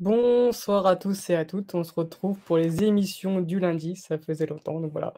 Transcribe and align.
Bonsoir 0.00 0.86
à 0.86 0.94
tous 0.94 1.28
et 1.30 1.34
à 1.34 1.44
toutes. 1.44 1.74
On 1.74 1.82
se 1.82 1.92
retrouve 1.92 2.38
pour 2.38 2.56
les 2.56 2.84
émissions 2.84 3.40
du 3.40 3.58
lundi. 3.58 3.96
Ça 3.96 4.16
faisait 4.16 4.46
longtemps, 4.46 4.78
donc 4.80 4.92
voilà. 4.92 5.12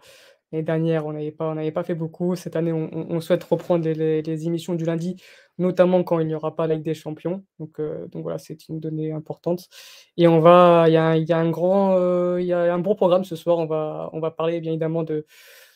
L'année 0.52 0.64
dernière, 0.64 1.04
on 1.04 1.12
n'avait 1.12 1.32
pas, 1.32 1.54
pas 1.72 1.84
fait 1.84 1.94
beaucoup. 1.94 2.34
Cette 2.34 2.56
année, 2.56 2.72
on, 2.72 3.20
souhaite 3.20 3.44
reprendre 3.44 3.86
les, 3.86 4.46
émissions 4.46 4.74
du 4.74 4.86
lundi, 4.86 5.16
notamment 5.58 6.02
quand 6.02 6.18
il 6.20 6.26
n'y 6.28 6.34
aura 6.34 6.56
pas 6.56 6.66
la 6.66 6.76
Ligue 6.76 6.84
des 6.84 6.94
Champions. 6.94 7.44
Donc, 7.58 7.78
euh, 7.78 8.08
donc 8.08 8.22
voilà, 8.22 8.38
c'est 8.38 8.68
une 8.70 8.80
donnée 8.80 9.12
importante. 9.12 9.68
Et 10.16 10.26
on 10.28 10.40
va, 10.40 10.86
il 10.88 10.92
y 10.94 10.96
a, 10.96 11.38
un 11.38 11.50
grand, 11.50 11.96
euh, 11.98 12.40
il 12.40 12.46
y 12.46 12.54
a 12.54 12.72
un 12.74 12.78
bon 12.78 12.94
programme 12.94 13.24
ce 13.24 13.36
soir. 13.36 13.58
On 13.58 13.66
va, 13.66 14.08
on 14.14 14.20
va 14.20 14.30
parler 14.30 14.60
bien 14.60 14.72
évidemment 14.72 15.02
de, 15.02 15.26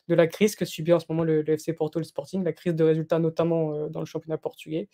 de 0.09 0.15
la 0.15 0.27
crise 0.27 0.57
que 0.57 0.65
subit 0.65 0.95
en 0.95 1.01
ce 1.01 1.07
moment 1.11 1.25
le, 1.25 1.43
le 1.43 1.53
FC 1.53 1.75
Porto, 1.75 1.99
le 1.99 2.05
Sporting, 2.05 2.43
la 2.43 2.53
crise 2.53 2.75
de 2.75 2.85
résultats 2.85 3.19
notamment 3.19 3.75
euh, 3.75 3.89
dans 3.89 4.01
le 4.01 4.07
championnat 4.07 4.39
portugais. 4.39 4.89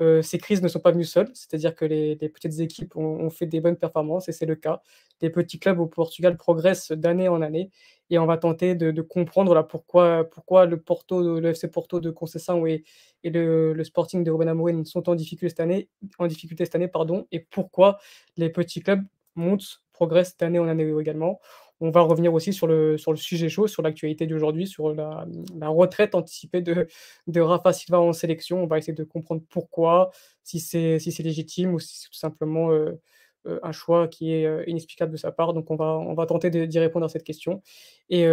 Euh, 0.00 0.22
ces 0.22 0.38
crises 0.38 0.62
ne 0.62 0.68
sont 0.68 0.80
pas 0.80 0.92
venues 0.92 1.04
seules, 1.04 1.30
c'est-à-dire 1.34 1.74
que 1.74 1.84
les, 1.84 2.16
petites 2.16 2.58
équipes 2.60 2.96
ont, 2.96 3.28
fait 3.30 3.46
des 3.46 3.60
bonnes 3.60 3.76
performances 3.76 4.28
et 4.28 4.32
c'est 4.32 4.46
le 4.46 4.56
cas. 4.56 4.82
Les 5.20 5.30
petits 5.30 5.58
clubs 5.58 5.78
au 5.78 5.86
Portugal 5.86 6.36
progressent 6.36 6.92
d'année 6.92 7.28
en 7.28 7.42
année 7.42 7.70
et 8.08 8.18
on 8.18 8.26
va 8.26 8.38
tenter 8.38 8.74
de, 8.74 9.02
comprendre 9.02 9.54
là, 9.54 9.62
pourquoi, 9.62 10.24
pourquoi 10.30 10.66
le, 10.66 10.80
Porto, 10.80 11.38
le 11.38 11.50
FC 11.50 11.70
Porto 11.70 12.00
de 12.00 12.10
Conceição 12.10 12.66
et, 12.66 12.84
le 13.24 13.84
Sporting 13.84 14.24
de 14.24 14.30
Ruben 14.30 14.48
Amorim 14.48 14.84
sont 14.86 15.08
en 15.10 15.14
difficulté 15.14 15.50
cette 15.50 15.60
année, 15.60 15.88
en 16.18 16.26
difficulté 16.26 16.64
cette 16.64 16.74
année 16.74 16.88
pardon, 16.88 17.26
et 17.30 17.40
pourquoi 17.40 17.98
les 18.36 18.48
petits 18.48 18.80
clubs 18.80 19.04
montent, 19.34 19.82
progressent 19.92 20.36
d'année 20.38 20.58
en 20.58 20.68
année 20.68 20.90
également. 20.98 21.40
On 21.80 21.90
va 21.90 22.02
revenir 22.02 22.34
aussi 22.34 22.52
sur 22.52 22.66
le, 22.66 22.98
sujet 23.16 23.48
chaud, 23.48 23.66
sur 23.66 23.82
l'actualité 23.82 24.26
d'aujourd'hui, 24.26 24.66
sur 24.66 24.94
la, 24.94 25.26
retraite 25.68 26.14
anticipée 26.14 26.60
de, 26.60 26.86
de 27.26 27.40
Rafa 27.40 27.72
Silva 27.72 28.00
en 28.00 28.12
sélection. 28.12 28.62
On 28.62 28.66
va 28.66 28.76
essayer 28.76 28.92
de 28.92 29.04
comprendre 29.04 29.42
pourquoi, 29.48 30.10
si 30.44 30.60
c'est 30.60 30.98
légitime 31.20 31.72
ou 31.72 31.78
si 31.78 32.00
c'est 32.00 32.08
tout 32.10 32.18
simplement 32.18 32.70
euh, 32.70 33.00
euh, 33.46 33.58
un 33.62 33.72
choix 33.72 34.08
qui 34.08 34.34
est 34.34 34.44
euh, 34.44 34.62
inexplicable 34.66 35.12
de 35.12 35.16
sa 35.16 35.32
part. 35.32 35.54
Donc 35.54 35.70
on 35.70 35.76
va, 35.76 36.26
tenter 36.26 36.50
d'y 36.50 36.78
répondre 36.78 37.06
à 37.06 37.08
cette 37.08 37.24
question. 37.24 37.62
Et 38.10 38.26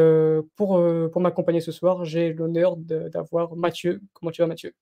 pour, 0.56 0.84
pour 1.12 1.22
m'accompagner 1.22 1.62
ce 1.62 1.72
soir, 1.72 2.04
j'ai 2.04 2.34
l'honneur 2.34 2.76
d'avoir 2.76 3.56
Mathieu. 3.56 4.02
Comment 4.14 4.32
tu 4.32 4.42
vas 4.42 4.48
Mathieu? 4.48 4.74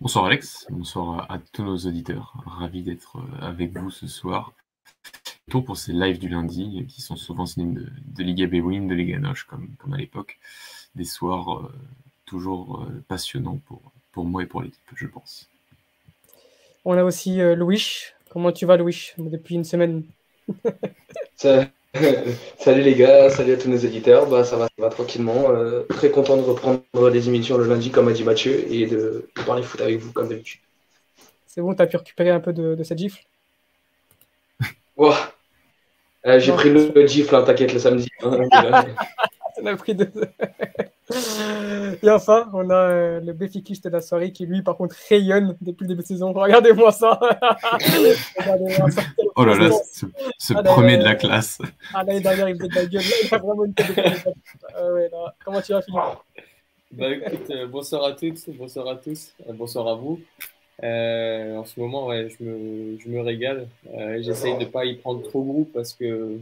Bonsoir 0.00 0.24
Alex, 0.26 0.66
bonsoir 0.70 1.30
à, 1.30 1.38
tous 1.52 1.62
nos 1.62 1.76
auditeurs. 1.76 2.34
Ravi 2.46 2.82
d'être 2.82 3.18
avec 3.40 3.76
vous 3.76 3.90
ce 3.90 4.06
soir. 4.06 4.52
Tout 5.52 5.60
pour 5.60 5.76
ces 5.76 5.92
lives 5.92 6.18
du 6.18 6.30
lundi 6.30 6.78
euh, 6.80 6.86
qui 6.88 7.02
sont 7.02 7.14
souvent 7.14 7.44
synonymes 7.44 7.74
de, 7.74 7.86
de 8.16 8.22
Liga 8.22 8.46
Bewin, 8.46 8.86
de 8.86 8.94
Liga 8.94 9.18
Noche 9.18 9.44
comme, 9.44 9.68
comme 9.76 9.92
à 9.92 9.98
l'époque. 9.98 10.38
Des 10.94 11.04
soirs 11.04 11.58
euh, 11.58 11.72
toujours 12.24 12.84
euh, 12.84 13.04
passionnants 13.06 13.60
pour, 13.66 13.82
pour 14.12 14.24
moi 14.24 14.42
et 14.42 14.46
pour 14.46 14.62
l'équipe, 14.62 14.80
je 14.96 15.06
pense. 15.06 15.50
On 16.86 16.96
a 16.96 17.04
aussi 17.04 17.38
euh, 17.42 17.54
Louis. 17.54 17.86
Comment 18.30 18.50
tu 18.50 18.64
vas 18.64 18.78
Louis 18.78 19.10
Depuis 19.18 19.54
une 19.54 19.64
semaine? 19.64 20.04
Ça- 21.36 21.68
Salut 22.58 22.80
les 22.80 22.94
gars, 22.94 23.28
salut 23.28 23.52
à 23.52 23.56
tous 23.58 23.68
nos 23.68 23.76
éditeurs. 23.76 24.26
Bah, 24.26 24.44
ça 24.44 24.56
va, 24.56 24.68
ça 24.68 24.82
va 24.82 24.88
tranquillement. 24.88 25.50
Euh, 25.50 25.82
très 25.90 26.10
content 26.10 26.38
de 26.38 26.42
reprendre 26.42 27.10
les 27.10 27.28
émissions 27.28 27.58
le 27.58 27.68
lundi, 27.68 27.90
comme 27.90 28.08
a 28.08 28.12
dit 28.12 28.24
Mathieu, 28.24 28.64
et 28.72 28.86
de, 28.86 29.28
de 29.36 29.42
parler 29.44 29.62
foot 29.62 29.82
avec 29.82 29.98
vous, 29.98 30.12
comme 30.12 30.30
d'habitude. 30.30 30.62
C'est 31.46 31.60
bon, 31.60 31.74
tu 31.74 31.82
as 31.82 31.86
pu 31.86 31.98
récupérer 31.98 32.30
un 32.30 32.40
peu 32.40 32.54
de, 32.54 32.74
de 32.74 32.82
cette 32.82 32.96
gifle? 32.96 33.22
Euh, 36.26 36.38
J'ai 36.38 36.52
pris 36.52 36.70
le, 36.70 36.92
le 36.94 37.06
gifle, 37.06 37.34
hein, 37.34 37.42
t'inquiète, 37.42 37.72
le 37.72 37.78
samedi. 37.78 38.08
hein. 38.22 38.84
On 39.60 39.66
a 39.66 39.76
pris 39.76 39.94
deux. 39.94 40.10
Et 42.02 42.10
enfin, 42.10 42.48
on 42.54 42.70
a 42.70 42.74
euh, 42.74 43.20
le 43.20 43.32
béfiquiste 43.32 43.84
de 43.84 43.90
la 43.90 44.00
soirée 44.00 44.32
qui, 44.32 44.46
lui, 44.46 44.62
par 44.62 44.76
contre, 44.76 44.96
rayonne 45.08 45.56
depuis 45.60 45.84
le 45.84 45.88
début 45.88 46.02
de 46.02 46.06
saison. 46.06 46.32
Regardez-moi 46.32 46.90
ça. 46.92 47.18
Regardez-moi 48.38 48.90
ça. 48.90 49.02
Oh 49.36 49.44
là 49.44 49.54
là, 49.56 49.70
ce, 49.92 50.06
ce 50.38 50.54
Ah, 50.56 50.62
là, 50.62 50.70
premier 50.72 50.96
de 50.96 51.02
là. 51.02 51.10
la 51.10 51.14
classe. 51.16 51.58
Ah, 51.92 52.02
l'année 52.04 52.20
dernière, 52.20 52.48
il 52.48 52.56
faisait 52.56 52.68
de 52.68 52.74
la 52.74 52.86
gueule. 52.86 53.02
Là, 53.02 53.16
il 53.24 53.34
a 53.34 53.38
vraiment 53.38 53.64
une 53.64 53.74
tête 53.74 53.88
de 53.88 53.94
gueule. 53.94 54.34
Ah 54.74 54.92
ouais, 54.92 55.08
là. 55.12 55.34
Comment 55.44 55.60
tu 55.60 55.72
vas, 55.72 55.82
Philippe? 55.82 56.00
Bah 56.92 57.10
écoute, 57.10 57.50
euh, 57.50 57.66
bonsoir 57.66 58.04
à 58.04 58.12
toutes, 58.12 58.50
bonsoir 58.50 58.86
à 58.88 58.96
tous, 58.96 59.32
euh, 59.48 59.52
bonsoir 59.54 59.88
à 59.88 59.94
vous. 59.94 60.20
Euh, 60.82 61.56
en 61.56 61.64
ce 61.64 61.78
moment, 61.78 62.06
ouais, 62.08 62.28
je 62.28 62.44
me, 62.44 62.98
je 62.98 63.08
me 63.08 63.20
régale. 63.20 63.68
Euh, 63.94 64.20
J'essaye 64.22 64.54
de 64.54 64.64
ne 64.64 64.64
pas 64.64 64.84
y 64.84 64.94
prendre 64.96 65.22
trop 65.22 65.42
goût 65.42 65.70
parce 65.72 65.92
que 65.92 66.38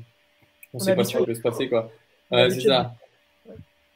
on 0.73 0.77
On 0.77 0.79
sait 0.79 0.95
pas 0.97 1.05
ce 1.05 1.17
qui 1.17 1.25
peut 1.25 1.35
se 1.35 1.41
passer, 1.41 1.69
quoi. 1.69 1.91
C'est 2.31 2.61
ça. 2.61 2.95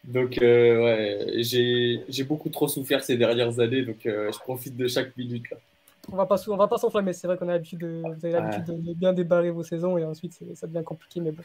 Donc, 0.04 0.36
euh, 0.42 0.84
ouais, 0.84 1.42
j'ai 1.42 2.24
beaucoup 2.24 2.50
trop 2.50 2.68
souffert 2.68 3.02
ces 3.02 3.16
dernières 3.16 3.58
années, 3.58 3.82
donc 3.82 3.96
je 4.04 4.38
profite 4.40 4.76
de 4.76 4.86
chaque 4.86 5.16
minute. 5.16 5.50
Là. 5.50 5.56
On 6.12 6.16
va 6.16 6.26
pas, 6.26 6.36
sou- 6.36 6.52
on 6.52 6.56
va 6.58 6.68
pas 6.68 6.76
s'enflammer. 6.76 7.14
C'est 7.14 7.26
vrai 7.26 7.38
qu'on 7.38 7.48
a 7.48 7.52
l'habitude 7.52 7.78
de, 7.78 8.02
vous 8.04 8.26
avez 8.26 8.32
l'habitude 8.32 8.64
de 8.84 8.92
bien 8.92 9.14
débarrer 9.14 9.50
vos 9.50 9.62
saisons 9.62 9.96
et 9.96 10.04
ensuite 10.04 10.38
ça 10.54 10.66
devient 10.66 10.84
compliqué. 10.84 11.20
Mais 11.20 11.30
bon, 11.32 11.42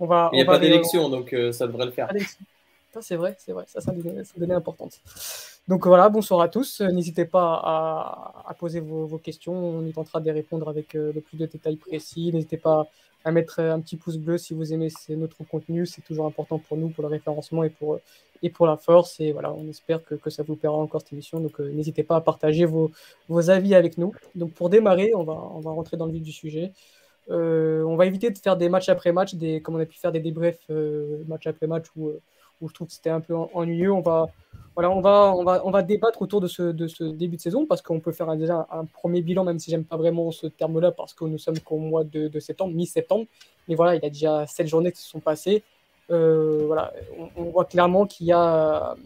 on 0.00 0.06
va. 0.06 0.30
Il 0.32 0.36
n'y 0.36 0.42
a 0.42 0.46
pas 0.46 0.58
d'élection, 0.58 1.10
donc 1.10 1.34
ça 1.52 1.66
devrait 1.66 1.84
le 1.86 1.92
faire. 1.92 2.10
C'est 3.00 3.16
vrai, 3.16 3.36
c'est 3.38 3.52
vrai. 3.52 3.64
Ça, 3.66 3.80
c'est 3.80 3.92
une 3.92 4.24
donnée- 4.36 4.54
importante. 4.54 5.00
Donc 5.68 5.86
voilà, 5.86 6.08
bonsoir 6.08 6.40
à 6.40 6.48
tous. 6.48 6.80
Euh, 6.80 6.88
N'hésitez 6.88 7.24
pas 7.24 7.60
à, 8.46 8.54
poser 8.58 8.80
vos, 8.80 9.18
questions. 9.18 9.54
On 9.54 9.86
y 9.86 9.92
tentera 9.92 10.20
de 10.20 10.30
répondre 10.30 10.68
avec 10.68 10.94
euh, 10.94 11.12
le 11.14 11.20
plus 11.20 11.38
de 11.38 11.46
détails 11.46 11.76
précis. 11.76 12.30
N'hésitez 12.32 12.56
pas 12.56 12.86
à 13.24 13.30
mettre 13.30 13.60
euh, 13.60 13.72
un 13.72 13.80
petit 13.80 13.96
pouce 13.96 14.16
bleu 14.16 14.38
si 14.38 14.54
vous 14.54 14.72
aimez 14.72 14.88
notre 15.10 15.44
contenu. 15.44 15.86
C'est 15.86 16.02
toujours 16.02 16.26
important 16.26 16.58
pour 16.58 16.76
nous, 16.76 16.88
pour 16.88 17.02
le 17.02 17.08
référencement 17.08 17.64
et 17.64 17.70
pour, 17.70 18.00
la 18.66 18.76
force. 18.76 19.20
Et 19.20 19.32
voilà, 19.32 19.52
on 19.52 19.68
espère 19.68 20.02
que, 20.04 20.30
ça 20.30 20.42
vous 20.42 20.56
plaira 20.56 20.74
encore 20.74 21.00
cette 21.00 21.12
émission. 21.12 21.40
Donc 21.40 21.60
n'hésitez 21.60 22.02
pas 22.02 22.16
à 22.16 22.20
partager 22.20 22.66
vos, 22.66 22.90
avis 23.48 23.74
avec 23.74 23.98
nous. 23.98 24.12
Donc 24.34 24.52
pour 24.52 24.68
démarrer, 24.68 25.14
on 25.14 25.22
va, 25.22 25.32
on 25.32 25.60
rentrer 25.60 25.96
dans 25.96 26.06
le 26.06 26.12
vif 26.12 26.22
du 26.22 26.32
sujet. 26.32 26.72
On 27.28 27.96
va 27.96 28.06
éviter 28.06 28.30
de 28.30 28.38
faire 28.38 28.56
des 28.56 28.68
matchs 28.68 28.88
après 28.88 29.12
match, 29.12 29.34
comme 29.62 29.76
on 29.76 29.80
a 29.80 29.86
pu 29.86 29.98
faire 29.98 30.12
des 30.12 30.20
débriefs 30.20 30.58
match 31.26 31.46
après 31.46 31.66
match 31.66 31.86
euh, 31.98 32.20
je 32.68 32.74
trouve 32.74 32.88
que 32.88 32.92
c'était 32.92 33.10
un 33.10 33.20
peu 33.20 33.34
en- 33.36 33.50
ennuyeux. 33.54 33.92
On 33.92 34.00
va, 34.00 34.30
voilà, 34.74 34.90
on 34.90 35.00
va, 35.00 35.34
on 35.36 35.44
va, 35.44 35.62
on 35.64 35.70
va 35.70 35.82
débattre 35.82 36.22
autour 36.22 36.40
de 36.40 36.46
ce, 36.46 36.62
début 37.10 37.36
de 37.36 37.40
saison 37.40 37.66
parce 37.66 37.82
qu'on 37.82 38.00
peut 38.00 38.12
faire 38.12 38.34
déjà 38.36 38.66
un, 38.70 38.84
premier 38.84 39.20
bilan, 39.22 39.44
même 39.44 39.58
si 39.58 39.70
j'aime 39.70 39.84
pas 39.84 39.96
vraiment 39.96 40.30
ce 40.30 40.46
terme-là 40.46 40.92
parce 40.92 41.14
que 41.14 41.24
nous 41.24 41.38
sommes 41.38 41.58
qu'au 41.60 41.78
mois 41.78 42.04
de, 42.04 42.40
septembre, 42.40 42.74
mi-septembre. 42.74 43.26
Mais 43.68 43.74
voilà, 43.74 43.96
il 43.96 44.02
y 44.02 44.06
a 44.06 44.10
déjà 44.10 44.46
sept 44.46 44.66
journées 44.66 44.92
qui 44.92 45.00
se 45.00 45.08
sont 45.08 45.20
passées. 45.20 45.62
Euh, 46.10 46.64
voilà, 46.66 46.92
on, 47.36 47.44
voit 47.44 47.64
clairement 47.64 48.06
qu'il 48.06 48.26
y 48.26 48.32
a, 48.32 48.96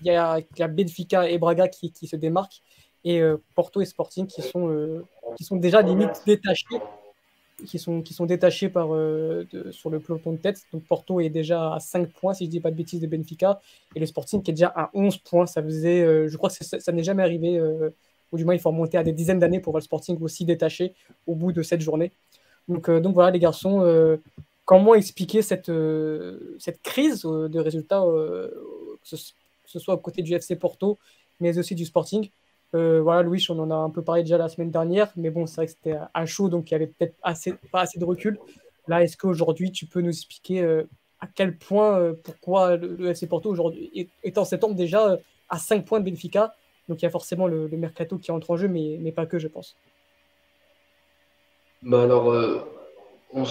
il 0.00 0.06
y 0.06 0.10
a, 0.10 0.68
Benfica 0.68 1.28
et 1.28 1.38
Braga 1.38 1.68
qui, 1.68 1.92
qui 1.92 2.06
se 2.06 2.16
démarquent 2.16 2.62
et 3.04 3.20
euh, 3.20 3.36
Porto 3.54 3.80
et 3.80 3.84
Sporting 3.84 4.26
qui 4.26 4.42
sont, 4.42 4.68
euh, 4.68 5.04
qui 5.36 5.44
sont 5.44 5.56
déjà 5.56 5.82
limite 5.82 6.22
détachés 6.26 6.80
qui 7.66 7.78
sont, 7.78 8.02
qui 8.02 8.14
sont 8.14 8.26
détachés 8.26 8.68
par, 8.68 8.94
euh, 8.94 9.46
sur 9.70 9.90
le 9.90 10.00
peloton 10.00 10.32
de 10.32 10.38
tête. 10.38 10.62
Donc 10.72 10.84
Porto 10.84 11.20
est 11.20 11.30
déjà 11.30 11.74
à 11.74 11.80
5 11.80 12.10
points, 12.12 12.34
si 12.34 12.44
je 12.44 12.48
ne 12.48 12.52
dis 12.52 12.60
pas 12.60 12.70
de 12.70 12.76
bêtises, 12.76 13.00
de 13.00 13.06
Benfica. 13.06 13.60
Et 13.94 14.00
le 14.00 14.06
Sporting 14.06 14.42
qui 14.42 14.50
est 14.50 14.54
déjà 14.54 14.72
à 14.74 14.90
11 14.94 15.18
points. 15.18 15.46
Ça 15.46 15.62
faisait, 15.62 16.02
euh, 16.02 16.28
je 16.28 16.36
crois 16.36 16.50
que 16.50 16.64
ça, 16.64 16.80
ça 16.80 16.92
n'est 16.92 17.02
jamais 17.02 17.22
arrivé, 17.22 17.58
euh, 17.58 17.90
ou 18.32 18.36
du 18.36 18.44
moins 18.44 18.54
il 18.54 18.60
faut 18.60 18.70
remonter 18.70 18.98
à 18.98 19.04
des 19.04 19.12
dizaines 19.12 19.38
d'années 19.38 19.60
pour 19.60 19.72
voir 19.72 19.80
le 19.80 19.84
Sporting 19.84 20.20
aussi 20.20 20.44
détaché 20.44 20.94
au 21.26 21.34
bout 21.34 21.52
de 21.52 21.62
cette 21.62 21.80
journée. 21.80 22.12
Donc, 22.68 22.90
donc 22.90 23.14
voilà 23.14 23.30
les 23.30 23.38
garçons, 23.38 24.18
comment 24.64 24.94
expliquer 24.94 25.42
cette, 25.42 25.70
cette 26.58 26.80
crise 26.80 27.22
de 27.24 27.58
résultats, 27.58 28.00
que, 28.00 29.16
ce, 29.16 29.16
que 29.16 29.70
ce 29.70 29.78
soit 29.78 29.94
aux 29.94 29.98
côtés 29.98 30.22
du 30.22 30.32
FC 30.32 30.56
Porto, 30.56 30.98
mais 31.40 31.58
aussi 31.58 31.74
du 31.74 31.84
Sporting? 31.84 32.30
Euh, 32.74 33.00
voilà, 33.00 33.22
Louis, 33.22 33.44
on 33.50 33.58
en 33.60 33.70
a 33.70 33.74
un 33.74 33.90
peu 33.90 34.02
parlé 34.02 34.22
déjà 34.22 34.36
la 34.36 34.48
semaine 34.48 34.70
dernière, 34.70 35.12
mais 35.16 35.30
bon, 35.30 35.46
c'est 35.46 35.56
vrai 35.56 35.66
que 35.66 35.72
c'était 35.72 35.96
à 36.12 36.26
chaud, 36.26 36.48
donc 36.48 36.70
il 36.70 36.72
y 36.72 36.74
avait 36.74 36.88
peut-être 36.88 37.16
pas 37.70 37.80
assez 37.80 37.98
de 37.98 38.04
recul. 38.04 38.38
Là, 38.88 39.02
est-ce 39.02 39.16
qu'aujourd'hui, 39.16 39.70
tu 39.70 39.86
peux 39.86 40.00
nous 40.00 40.10
expliquer 40.10 40.62
euh, 40.62 40.82
à 41.20 41.26
quel 41.32 41.56
point, 41.56 41.98
euh, 41.98 42.14
pourquoi 42.22 42.76
le, 42.76 43.10
FC 43.10 43.28
Porto 43.28 43.48
aujourd'hui 43.48 44.10
est, 44.24 44.38
en 44.38 44.44
septembre 44.44 44.74
déjà 44.74 45.18
à 45.48 45.58
5 45.58 45.84
points 45.84 46.00
de 46.00 46.10
Benfica? 46.10 46.54
Donc 46.88 47.00
il 47.00 47.04
y 47.04 47.08
a 47.08 47.10
forcément 47.10 47.46
le, 47.46 47.68
mercato 47.68 48.18
qui 48.18 48.30
entre 48.32 48.50
en 48.50 48.56
jeu, 48.56 48.68
mais, 48.68 48.98
mais 49.00 49.12
pas 49.12 49.26
que, 49.26 49.38
je 49.38 49.48
pense. 49.48 49.76
Bah 51.82 52.02
alors, 52.02 52.34
on 53.32 53.44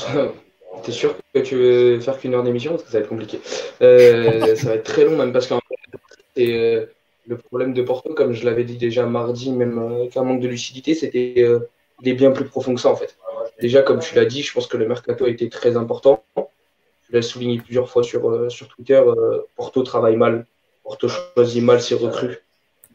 t'es 0.84 0.92
sûr 0.92 1.16
que 1.34 1.40
tu 1.40 1.56
veux 1.56 2.00
faire 2.00 2.20
qu'une 2.20 2.34
heure 2.34 2.44
d'émission? 2.44 2.72
Parce 2.72 2.84
que 2.84 2.92
ça 2.92 2.98
va 2.98 3.04
être 3.04 3.10
compliqué. 3.10 3.40
Ça 3.80 4.70
va 4.70 4.76
être 4.76 4.84
très 4.84 5.06
long 5.06 5.18
même 5.18 5.32
parce 5.32 5.48
qu'en 5.48 5.60
fait, 5.60 6.00
c'est, 6.36 6.90
le 7.28 7.38
problème 7.38 7.74
de 7.74 7.82
Porto, 7.82 8.14
comme 8.14 8.34
je 8.34 8.46
l'avais 8.46 8.64
dit 8.64 8.78
déjà 8.78 9.06
mardi, 9.06 9.52
même 9.52 9.78
euh, 9.80 10.02
avec 10.02 10.18
un 10.18 10.24
manque 10.24 10.42
de 10.42 10.48
lucidité, 10.48 10.94
c'était 10.94 11.36
euh, 11.38 11.60
il 12.02 12.10
est 12.10 12.14
bien 12.14 12.32
plus 12.32 12.46
profond 12.46 12.76
que 12.76 12.82
ça 12.82 12.90
en 12.90 12.96
fait. 12.96 13.18
Déjà, 13.62 13.82
comme 13.82 14.00
tu 14.00 14.16
l'as 14.16 14.26
dit, 14.26 14.42
je 14.42 14.52
pense 14.54 14.68
que 14.68 14.78
le 14.78 14.88
mercato 14.88 15.26
a 15.26 15.30
été 15.30 15.48
très 15.50 15.78
important. 15.78 16.24
Tu 16.36 17.12
l'as 17.12 17.22
souligné 17.22 17.60
plusieurs 17.60 17.90
fois 17.90 18.04
sur, 18.04 18.30
euh, 18.30 18.50
Twitter, 18.76 19.02
euh, 19.06 19.42
Porto 19.56 19.84
travaille 19.84 20.18
mal. 20.18 20.46
Porto 20.84 21.08
choisit 21.08 21.64
mal 21.64 21.82
ses 21.82 21.96
recrues. 21.96 22.40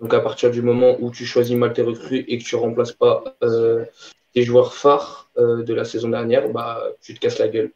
Donc 0.00 0.12
à 0.14 0.20
partir 0.20 0.50
du 0.50 0.62
moment 0.62 0.96
où 1.00 1.10
tu 1.10 1.24
choisis 1.24 1.56
mal 1.56 1.72
tes 1.72 1.82
recrues 1.82 2.24
et 2.28 2.38
que 2.38 2.44
tu 2.44 2.54
remplaces 2.54 2.92
pas 2.92 3.24
tes 4.32 4.42
joueurs 4.42 4.74
phares 4.74 5.28
de 5.36 5.74
la 5.74 5.84
saison 5.84 6.10
dernière, 6.10 6.50
bah, 6.50 6.84
tu 7.00 7.14
te 7.14 7.18
casses 7.18 7.38
la 7.38 7.48
gueule. 7.48 7.72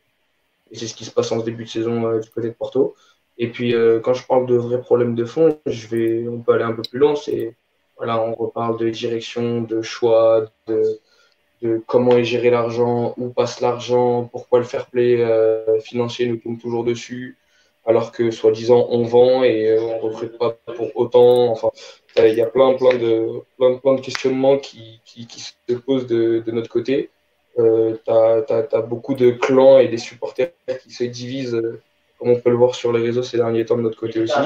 Et 0.70 0.76
c'est 0.76 0.86
ce 0.86 0.94
qui 0.94 1.04
se 1.04 1.10
passe 1.10 1.32
en 1.32 1.40
ce 1.40 1.44
début 1.44 1.64
de 1.64 1.68
saison 1.68 2.18
du 2.18 2.30
côté 2.30 2.48
de 2.48 2.54
Porto. 2.54 2.94
Et 3.42 3.48
puis, 3.48 3.74
euh, 3.74 3.98
quand 3.98 4.14
je 4.14 4.24
parle 4.24 4.46
de 4.46 4.54
vrais 4.54 4.80
problèmes 4.80 5.16
de 5.16 5.24
fond, 5.24 5.58
je 5.66 5.88
vais, 5.88 6.28
on 6.28 6.38
peut 6.38 6.52
aller 6.52 6.62
un 6.62 6.74
peu 6.74 6.82
plus 6.88 7.00
loin. 7.00 7.16
C'est, 7.16 7.56
voilà, 7.96 8.22
on 8.22 8.34
reparle 8.34 8.78
de 8.78 8.88
direction, 8.88 9.62
de 9.62 9.82
choix, 9.82 10.46
de, 10.68 11.00
comment 11.88 12.16
est 12.16 12.22
géré 12.22 12.50
l'argent, 12.50 13.14
où 13.16 13.30
passe 13.30 13.60
l'argent, 13.60 14.28
pourquoi 14.30 14.60
le 14.60 14.64
fair 14.64 14.86
play 14.86 15.20
euh, 15.20 15.80
financier 15.80 16.28
nous 16.28 16.36
tombe 16.36 16.60
toujours 16.60 16.84
dessus, 16.84 17.36
alors 17.84 18.12
que 18.12 18.30
soi-disant 18.30 18.86
on 18.90 19.02
vend 19.02 19.42
et 19.42 19.70
euh, 19.70 19.82
on 19.82 19.96
ne 19.96 20.00
recrute 20.02 20.38
pas 20.38 20.56
pour 20.76 20.96
autant. 20.96 21.50
Enfin, 21.50 21.70
il 22.18 22.34
y 22.34 22.42
a 22.42 22.46
plein, 22.46 22.74
plein, 22.74 22.96
de, 22.96 23.26
plein, 23.58 23.74
plein 23.74 23.94
de 23.94 24.02
questionnements 24.02 24.58
qui, 24.58 25.00
se 25.04 25.74
posent 25.74 26.06
de, 26.06 26.44
notre 26.52 26.68
côté. 26.68 27.10
Tu 27.56 27.62
as, 28.06 28.82
beaucoup 28.82 29.14
de 29.14 29.32
clans 29.32 29.80
et 29.80 29.88
des 29.88 29.98
supporters 29.98 30.52
qui 30.80 30.92
se 30.92 31.02
divisent, 31.02 31.60
comme 32.22 32.30
on 32.30 32.40
peut 32.40 32.50
le 32.50 32.56
voir 32.56 32.76
sur 32.76 32.92
les 32.92 33.02
réseaux 33.02 33.24
ces 33.24 33.38
derniers 33.38 33.64
temps 33.64 33.76
de 33.76 33.82
notre 33.82 33.98
côté 33.98 34.20
aussi. 34.20 34.38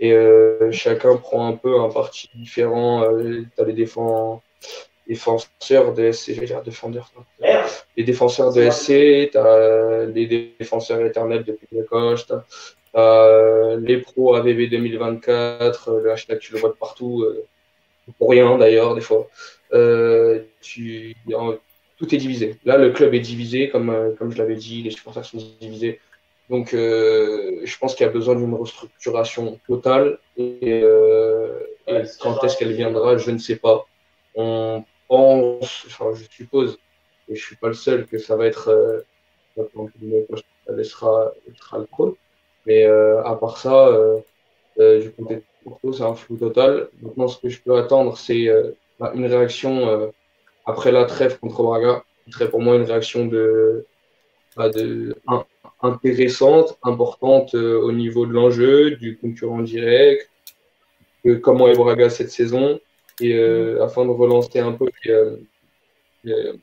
Et 0.00 0.12
euh, 0.12 0.72
chacun 0.72 1.16
prend 1.16 1.46
un 1.46 1.52
peu 1.52 1.78
un 1.78 1.88
parti 1.88 2.28
différent. 2.34 3.04
Euh, 3.04 3.44
tu 3.54 3.62
as 3.62 3.64
les 3.64 3.72
défenseurs 3.72 4.42
de 5.94 6.10
SC, 6.10 6.44
dire 6.44 6.62
défendeurs. 6.62 7.12
Les 7.96 8.02
défenseurs 8.02 8.52
de 8.52 8.68
SC, 8.68 9.30
tu 9.30 9.38
as 9.38 10.06
les 10.06 10.54
défenseurs 10.58 11.06
éternels 11.06 11.44
depuis 11.44 11.68
la 11.70 11.84
coche, 11.84 12.26
tu 12.26 12.32
as, 12.94 13.76
les 13.78 13.98
pros 13.98 14.34
AVB 14.34 14.68
2024, 14.68 16.00
le 16.02 16.10
hashtag 16.10 16.40
tu 16.40 16.52
le 16.52 16.58
vois 16.58 16.70
de 16.70 16.74
partout, 16.74 17.22
euh, 17.22 17.46
pour 18.18 18.30
rien 18.30 18.58
d'ailleurs 18.58 18.96
des 18.96 19.00
fois. 19.00 19.28
tu, 20.60 21.14
tout 21.96 22.12
est 22.12 22.18
divisé. 22.18 22.56
Là, 22.64 22.76
le 22.76 22.90
club 22.90 23.14
est 23.14 23.20
divisé, 23.20 23.68
comme, 23.68 24.16
comme 24.18 24.32
je 24.32 24.38
l'avais 24.38 24.56
dit, 24.56 24.82
les 24.82 24.90
supporters 24.90 25.24
sont 25.24 25.38
divisés. 25.60 26.00
Donc, 26.50 26.74
euh, 26.74 27.60
je 27.64 27.78
pense 27.78 27.94
qu'il 27.94 28.06
y 28.06 28.08
a 28.08 28.12
besoin 28.12 28.34
d'une 28.34 28.54
restructuration 28.54 29.58
totale. 29.66 30.18
Et, 30.36 30.82
euh, 30.82 31.60
quand 32.20 32.42
est-ce 32.44 32.56
qu'elle 32.58 32.72
viendra, 32.72 33.16
je 33.16 33.30
ne 33.30 33.38
sais 33.38 33.56
pas. 33.56 33.86
On 34.34 34.84
pense, 35.08 35.84
enfin, 35.86 36.12
je 36.14 36.24
suppose, 36.30 36.78
et 37.28 37.36
je 37.36 37.42
suis 37.44 37.56
pas 37.56 37.68
le 37.68 37.74
seul, 37.74 38.06
que 38.06 38.18
ça 38.18 38.36
va 38.36 38.46
être, 38.46 38.68
euh, 38.68 39.00
elle 40.68 40.84
sera, 40.84 41.32
sera 41.58 41.78
le 41.78 41.86
trône. 41.86 42.14
Mais 42.66 42.84
euh, 42.84 43.22
à 43.24 43.36
part 43.36 43.58
ça, 43.58 43.90
du 44.76 45.10
côté 45.12 45.36
de 45.36 45.42
Porto, 45.64 45.92
c'est 45.92 46.02
un 46.02 46.14
flou 46.14 46.36
total. 46.36 46.88
Maintenant, 47.00 47.28
ce 47.28 47.38
que 47.38 47.48
je 47.48 47.60
peux 47.60 47.76
attendre, 47.76 48.18
c'est 48.18 48.48
bah, 48.98 49.12
une 49.14 49.26
réaction 49.26 50.12
après 50.66 50.92
la 50.92 51.04
trêve 51.04 51.38
contre 51.38 51.62
Braga, 51.62 52.02
qui 52.24 52.32
serait 52.32 52.50
pour 52.50 52.60
moi 52.60 52.76
une 52.76 52.84
réaction 52.84 53.26
de, 53.26 53.86
bah, 54.56 54.70
de 54.70 55.16
un, 55.26 55.44
intéressante, 55.84 56.78
importante 56.82 57.54
euh, 57.54 57.80
au 57.80 57.92
niveau 57.92 58.26
de 58.26 58.32
l'enjeu, 58.32 58.92
du 58.92 59.16
concurrent 59.18 59.62
direct, 59.62 60.30
de 61.24 61.34
comment 61.34 61.68
est 61.68 61.76
Braga 61.76 62.10
cette 62.10 62.30
saison, 62.30 62.80
et 63.20 63.34
euh, 63.34 63.84
afin 63.84 64.04
de 64.04 64.10
relancer 64.10 64.58
un 64.60 64.72
peu 64.72 64.86
euh, 65.06 65.36
le, 66.24 66.58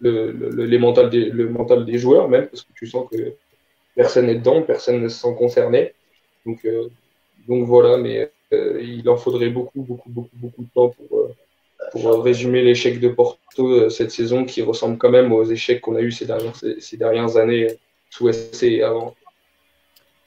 le, 0.00 0.64
les 0.64 0.78
mental 0.78 1.10
des, 1.10 1.26
le 1.26 1.48
mental 1.48 1.84
des 1.84 1.98
joueurs, 1.98 2.28
même, 2.28 2.48
parce 2.48 2.62
que 2.62 2.72
tu 2.74 2.86
sens 2.86 3.08
que 3.10 3.34
personne 3.94 4.26
n'est 4.26 4.36
dedans, 4.36 4.62
personne 4.62 5.00
ne 5.02 5.08
se 5.08 5.20
sent 5.20 5.34
concerné. 5.38 5.92
Donc, 6.44 6.64
voilà, 7.66 7.98
mais 7.98 8.32
il 8.50 9.08
en 9.08 9.16
faudrait 9.16 9.50
beaucoup, 9.50 9.82
beaucoup, 9.82 10.10
beaucoup, 10.10 10.36
beaucoup 10.36 10.62
de 10.62 10.68
temps 10.74 10.88
pour, 10.88 12.24
résumer 12.24 12.62
l'échec 12.62 13.00
de 13.00 13.08
Porto 13.08 13.90
cette 13.90 14.10
saison 14.10 14.44
qui 14.44 14.62
ressemble 14.62 14.98
quand 14.98 15.10
même 15.10 15.32
aux 15.32 15.44
échecs 15.44 15.80
qu'on 15.82 15.96
a 15.96 16.00
eu 16.00 16.10
ces 16.10 16.96
dernières 16.96 17.36
années 17.36 17.68
avant. 18.82 19.14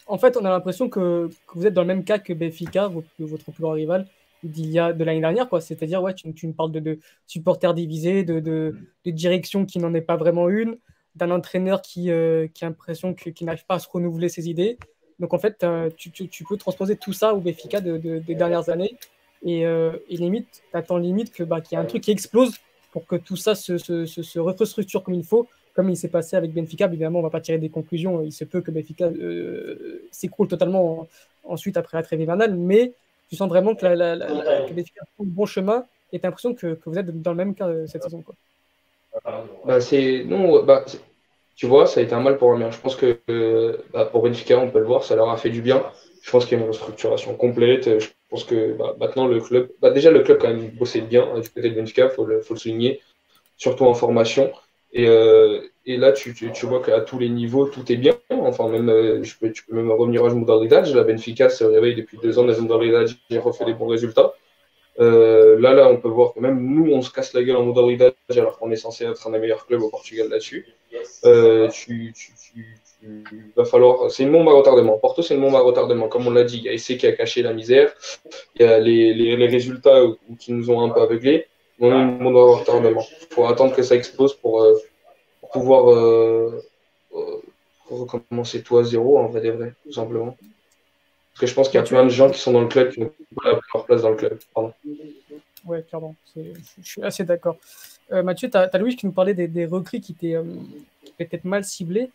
En 0.08 0.18
fait, 0.18 0.38
on 0.38 0.46
a 0.46 0.50
l'impression 0.50 0.90
que, 0.90 1.30
vous 1.54 1.66
êtes 1.66 1.74
dans 1.74 1.82
le 1.82 1.88
même 1.88 2.04
cas 2.04 2.20
que 2.20 2.34
Benfica, 2.34 2.88
votre, 2.88 3.52
plus 3.52 3.62
grand 3.62 3.72
rival, 3.72 4.08
d'il 4.44 4.70
y 4.70 4.78
a 4.78 4.94
de 4.94 5.04
l'année 5.04 5.22
dernière, 5.22 5.50
quoi. 5.50 5.62
C'est-à-dire, 5.62 6.04
tu, 6.16 6.32
tu, 6.34 6.48
me 6.48 6.54
parles 6.54 6.72
de, 6.72 6.80
de 6.80 7.00
supporters 7.26 7.74
divisés, 7.74 8.24
de, 8.24 8.40
de, 8.40 8.76
de, 9.06 9.12
direction 9.12 9.66
qui 9.66 9.80
n'en 9.80 9.94
est 9.96 10.02
pas 10.02 10.18
vraiment 10.18 10.50
une, 10.50 10.78
d'un 11.16 11.32
entraîneur 11.32 11.82
qui, 11.82 12.12
euh, 12.12 12.48
a 12.62 12.66
l'impression 12.66 13.14
qu'il 13.16 13.46
n'arrive 13.46 13.66
pas 13.66 13.76
à 13.76 13.80
se 13.80 13.90
renouveler 13.90 14.30
ses 14.30 14.50
idées. 14.50 14.78
Donc, 15.20 15.34
en 15.34 15.40
fait, 15.40 15.64
euh, 15.64 15.90
tu, 15.98 16.44
peux 16.48 16.58
transposer 16.58 16.98
tout 16.98 17.14
ça 17.14 17.34
au 17.34 17.40
Benfica 17.40 17.82
des 17.82 18.36
dernières 18.36 18.70
années. 18.70 18.96
Et, 19.42 19.66
euh, 19.66 19.98
et 20.10 20.18
limite, 20.18 20.64
tu 20.72 20.78
attends 20.78 20.98
limite 20.98 21.34
qu'il 21.34 21.46
bah, 21.46 21.62
y 21.72 21.76
a 21.76 21.80
un 21.80 21.86
truc 21.86 22.04
qui 22.04 22.12
explose 22.12 22.56
pour 22.92 23.06
que 23.06 23.16
tout 23.16 23.36
ça 23.36 23.56
se, 23.56 23.78
se 23.78 24.40
restructure 24.40 25.04
comme 25.04 25.14
il 25.14 25.26
faut 25.26 25.48
comme 25.76 25.90
il 25.90 25.98
s'est 25.98 26.08
passé 26.08 26.38
avec 26.38 26.54
Benfica, 26.54 26.86
évidemment, 26.86 27.20
on 27.20 27.22
ne 27.22 27.28
va 27.28 27.32
pas 27.32 27.42
tirer 27.42 27.58
des 27.58 27.70
conclusions. 27.70 28.22
Il 28.22 28.32
se 28.32 28.46
peut 28.46 28.62
que 28.62 28.72
Benfica 28.72 29.06
euh, 29.06 30.08
s'écroule 30.10 30.48
totalement 30.48 31.08
ensuite 31.44 31.76
après 31.76 31.98
la 31.98 32.04
trêve 32.04 32.22
hivernale, 32.22 32.56
mais 32.56 32.94
tu 33.30 33.36
sens 33.36 33.50
vraiment 33.50 33.76
que, 33.76 33.86
la, 33.86 34.16
Benfica 34.16 35.02
prend 35.16 35.26
le 35.26 35.30
bon 35.30 35.46
chemin 35.46 35.86
et 36.14 36.20
tu 36.20 36.26
as 36.26 36.30
l'impression 36.30 36.56
que, 36.56 36.80
vous 36.86 36.98
êtes 36.98 37.22
dans 37.22 37.32
le 37.32 37.38
même 37.38 37.54
cas 37.54 37.68
euh, 37.68 37.88
cette 37.88 38.04
saison. 38.04 38.22
Quoi. 38.22 38.36
Bah, 39.66 39.82
c'est, 39.82 40.24
non, 40.26 40.64
bah, 40.64 40.86
tu 41.58 41.66
vois, 41.66 41.88
ça 41.88 42.00
a 42.00 42.04
été 42.04 42.14
un 42.14 42.22
mal 42.22 42.38
pour 42.38 42.54
un 42.54 42.58
bien. 42.58 42.72
Je 42.72 42.80
pense 42.80 42.96
que 42.96 43.20
euh, 43.30 43.78
bah, 43.92 44.06
pour 44.06 44.24
Benfica, 44.24 44.58
on 44.58 44.72
peut 44.72 44.80
le 44.80 44.86
voir, 44.86 45.04
ça 45.04 45.18
leur 45.18 45.30
a 45.30 45.36
fait 45.36 45.50
du 45.50 45.62
bien. 45.62 45.84
Je 46.22 46.32
pense 46.32 46.46
qu'il 46.46 46.58
y 46.58 46.62
a 46.62 46.64
une 46.64 46.70
restructuration 46.70 47.36
complète. 47.36 48.00
Je 48.00 48.08
pense 48.30 48.46
que 48.46 48.72
bah, 48.78 48.96
maintenant, 48.98 49.28
le 49.28 49.42
club, 49.42 49.70
bah, 49.82 49.92
déjà, 49.92 50.10
le 50.10 50.22
club, 50.22 50.38
quand 50.40 50.48
même, 50.48 50.70
bossait 50.70 51.02
bien 51.02 51.28
hein, 51.34 51.42
du 51.42 51.50
côté 51.50 51.70
de 51.70 51.76
Benfica, 51.76 52.06
il 52.06 52.12
faut, 52.12 52.26
faut 52.42 52.54
le 52.54 52.60
souligner, 52.60 53.02
surtout 53.58 53.84
en 53.84 53.94
formation. 53.94 54.54
Et, 54.92 55.08
euh, 55.08 55.62
et 55.86 55.98
là, 55.98 56.12
tu, 56.14 56.34
vois 56.64 56.82
qu'à 56.82 57.02
tous 57.02 57.20
les 57.20 57.30
niveaux, 57.30 57.68
tout 57.68 57.92
est 57.92 57.98
bien. 57.98 58.14
Enfin, 58.30 58.70
même, 58.70 58.90
euh, 58.90 59.24
je 59.24 59.38
peux, 59.38 59.52
tu 59.52 59.64
peux 59.66 59.76
même 59.76 59.92
revenir 59.92 60.26
à 60.26 60.34
Modalidad. 60.34 60.88
La 60.94 61.04
Benfica 61.04 61.50
se 61.50 61.64
réveille 61.64 61.96
depuis 61.96 62.18
deux 62.22 62.40
ans 62.40 62.46
dans 62.46 62.62
Modalidad. 62.62 63.10
J'ai 63.30 63.38
refait 63.38 63.66
des 63.66 63.74
bons 63.74 63.88
résultats. 63.88 64.34
Euh, 65.00 65.60
là, 65.60 65.74
là, 65.74 65.90
on 65.90 65.98
peut 65.98 66.08
voir 66.08 66.34
que 66.34 66.40
même 66.40 66.60
nous, 66.60 66.92
on 66.94 67.02
se 67.02 67.12
casse 67.12 67.34
la 67.34 67.44
gueule 67.44 67.58
en 67.58 67.64
Modalidad 67.64 68.14
alors 68.30 68.58
qu'on 68.58 68.72
est 68.72 68.78
censé 68.78 69.06
être 69.06 69.28
un 69.28 69.32
des 69.32 69.40
meilleurs 69.40 69.68
clubs 69.68 69.82
au 69.82 69.90
Portugal 69.90 70.30
là-dessus. 70.30 70.66
Falloir. 73.66 74.10
C'est 74.10 74.24
une 74.24 74.32
bombe 74.32 74.48
à 74.48 74.54
retardement. 74.54 74.98
Porto, 74.98 75.22
c'est 75.22 75.36
une 75.36 75.42
bombe 75.42 75.56
à 75.56 75.60
retardement. 75.60 76.08
Comme 76.08 76.26
on 76.26 76.32
l'a 76.32 76.46
dit, 76.46 76.58
il 76.58 76.64
y 76.64 76.70
a 76.70 76.74
Essé 76.74 76.98
qui 76.98 77.06
a 77.06 77.12
caché 77.12 77.42
la 77.42 77.54
misère. 77.54 77.94
Il 78.56 78.66
y 78.66 78.66
a 78.66 78.80
les 78.80 79.48
résultats 79.48 80.02
qui 80.40 80.54
nous 80.54 80.72
ont 80.72 80.82
un 80.82 80.90
peu 80.90 81.02
aveuglés 81.02 81.48
on 81.80 81.92
a 81.92 81.96
une 81.96 82.18
bombe 82.18 82.38
à 82.38 82.60
retardement. 82.60 83.04
Il 83.22 83.34
faut 83.34 83.46
attendre 83.46 83.76
que 83.76 83.84
ça 83.84 83.96
explose 83.96 84.36
pour, 84.36 84.62
euh, 84.62 84.76
pour 85.42 85.50
pouvoir 85.52 85.92
euh, 85.92 86.64
euh, 87.14 87.42
recommencer 87.90 88.64
tout 88.64 88.78
à 88.78 88.84
zéro, 88.84 89.18
en 89.20 89.28
vrai 89.28 89.42
des 89.42 89.52
vrais, 89.52 89.74
tout 89.84 89.92
simplement. 89.92 90.38
Parce 91.32 91.42
que 91.42 91.48
je 91.48 91.54
pense 91.54 91.68
qu'il 91.68 91.80
y 91.80 91.84
a 91.84 91.86
plein 91.86 92.04
de 92.04 92.10
gens 92.10 92.30
qui 92.30 92.40
sont 92.40 92.54
dans 92.54 92.62
le 92.62 92.68
club 92.68 92.92
qui 92.92 93.02
n'ont 93.02 93.12
pas 93.36 93.60
leur 93.74 93.86
place 93.86 94.02
dans 94.04 94.10
le 94.10 94.16
club. 94.16 94.40
Pardon. 94.54 94.74
Ouais, 95.66 95.84
clairement. 95.84 96.16
Je 96.36 96.54
suis 96.82 97.04
assez 97.04 97.26
d'accord. 97.26 97.58
Euh, 98.12 98.24
Mathieu, 98.24 98.50
tu 98.50 98.56
as, 98.56 98.70
as, 98.72 98.78
Louis 98.78 98.96
qui 98.96 99.06
nous 99.06 99.12
parlait 99.12 99.34
des, 99.34 99.48
des 99.48 99.66
recrues 99.66 100.00
qui 100.00 100.14
étaient 100.14 100.38
peut-être 101.18 101.44
mal 101.44 101.66
ciblées. 101.66 102.10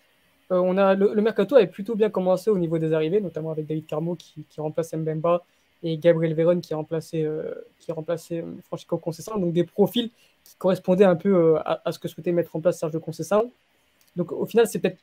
On 0.48 0.78
a, 0.78 0.94
le, 0.94 1.14
le, 1.14 1.22
mercato 1.22 1.54
avait 1.54 1.68
plutôt 1.68 1.94
bien 1.94 2.10
commencé 2.10 2.50
au 2.50 2.58
niveau 2.58 2.78
des 2.78 2.92
arrivées, 2.92 3.20
notamment 3.20 3.52
avec 3.52 3.66
David 3.66 3.86
Carmo 3.86 4.16
qui, 4.16 4.44
qui 4.48 4.60
remplace 4.60 4.92
Mbemba, 4.94 5.44
et 5.82 5.96
Gabriel 5.98 6.34
Véron 6.34 6.60
qui 6.60 6.72
a 6.74 6.76
remplacé, 6.76 7.24
euh, 7.24 7.54
qui 7.78 7.90
a 7.90 7.94
remplacé 7.94 8.40
euh, 8.40 8.44
Francisco 8.66 8.98
Conceição. 8.98 9.38
Donc 9.38 9.52
des 9.52 9.64
profils 9.64 10.10
qui 10.44 10.56
correspondaient 10.56 11.04
un 11.04 11.16
peu 11.16 11.34
euh, 11.34 11.58
à, 11.64 11.92
ce 11.92 11.98
que 11.98 12.08
souhaitait 12.08 12.32
mettre 12.32 12.54
en 12.56 12.60
place 12.60 12.78
Sergio 12.78 13.00
Conceição. 13.00 13.50
Donc 14.16 14.32
au 14.32 14.46
final, 14.46 14.66
c'est 14.66 14.78
peut-être. 14.78 14.98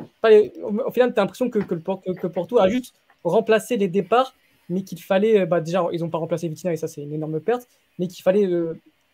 Au 0.00 0.90
final, 0.92 1.12
tu 1.12 1.18
as 1.18 1.22
l'impression 1.22 1.50
que, 1.50 1.58
que, 1.58 2.26
Porto 2.26 2.58
a 2.58 2.68
juste 2.68 2.94
remplacé 3.24 3.76
les 3.76 3.88
départs, 3.88 4.34
mais 4.68 4.82
qu'il 4.82 5.02
fallait. 5.02 5.44
Bah, 5.44 5.60
déjà, 5.60 5.86
ils 5.92 6.00
n'ont 6.00 6.08
pas 6.08 6.18
remplacé 6.18 6.48
Vitina 6.48 6.72
et 6.72 6.76
ça, 6.76 6.88
c'est 6.88 7.02
une 7.02 7.12
énorme 7.12 7.40
perte, 7.40 7.68
mais 7.98 8.06
qu'il 8.06 8.22
fallait. 8.22 8.48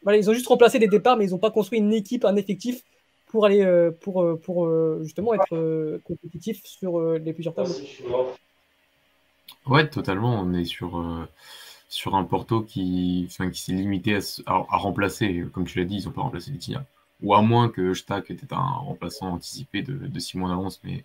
Ils 0.06 0.30
ont 0.30 0.34
juste 0.34 0.46
remplacé 0.46 0.78
des 0.78 0.88
départs, 0.88 1.16
mais 1.16 1.26
ils 1.26 1.30
n'ont 1.30 1.38
pas 1.38 1.50
construit 1.50 1.78
une 1.78 1.92
équipe, 1.92 2.24
un 2.24 2.36
effectif 2.36 2.82
pour 3.28 3.46
aller 3.46 3.90
pour, 4.02 4.38
pour 4.42 4.70
justement 5.02 5.32
être 5.34 5.98
compétitif 6.04 6.62
sur 6.64 7.00
les 7.00 7.32
plusieurs 7.32 7.54
tableaux. 7.54 7.74
Ouais, 9.66 9.88
totalement. 9.88 10.40
On 10.40 10.52
est 10.54 10.64
sur, 10.64 10.98
euh, 11.00 11.26
sur 11.88 12.14
un 12.16 12.24
Porto 12.24 12.62
qui, 12.62 13.26
enfin, 13.30 13.50
qui 13.50 13.60
s'est 13.60 13.72
limité 13.72 14.16
à, 14.16 14.20
à, 14.46 14.76
remplacer, 14.76 15.44
comme 15.52 15.64
tu 15.66 15.78
l'as 15.78 15.84
dit, 15.84 15.96
ils 15.96 16.04
n'ont 16.06 16.12
pas 16.12 16.22
remplacé 16.22 16.50
Vitinha. 16.50 16.84
Ou 17.22 17.34
à 17.34 17.42
moins 17.42 17.68
que 17.70 17.94
Stack 17.94 18.30
était 18.30 18.52
un 18.52 18.58
remplaçant 18.58 19.28
anticipé 19.32 19.82
de, 19.82 19.94
de 19.94 20.18
six 20.18 20.36
mois 20.36 20.50
d'avance, 20.50 20.80
mais 20.84 21.04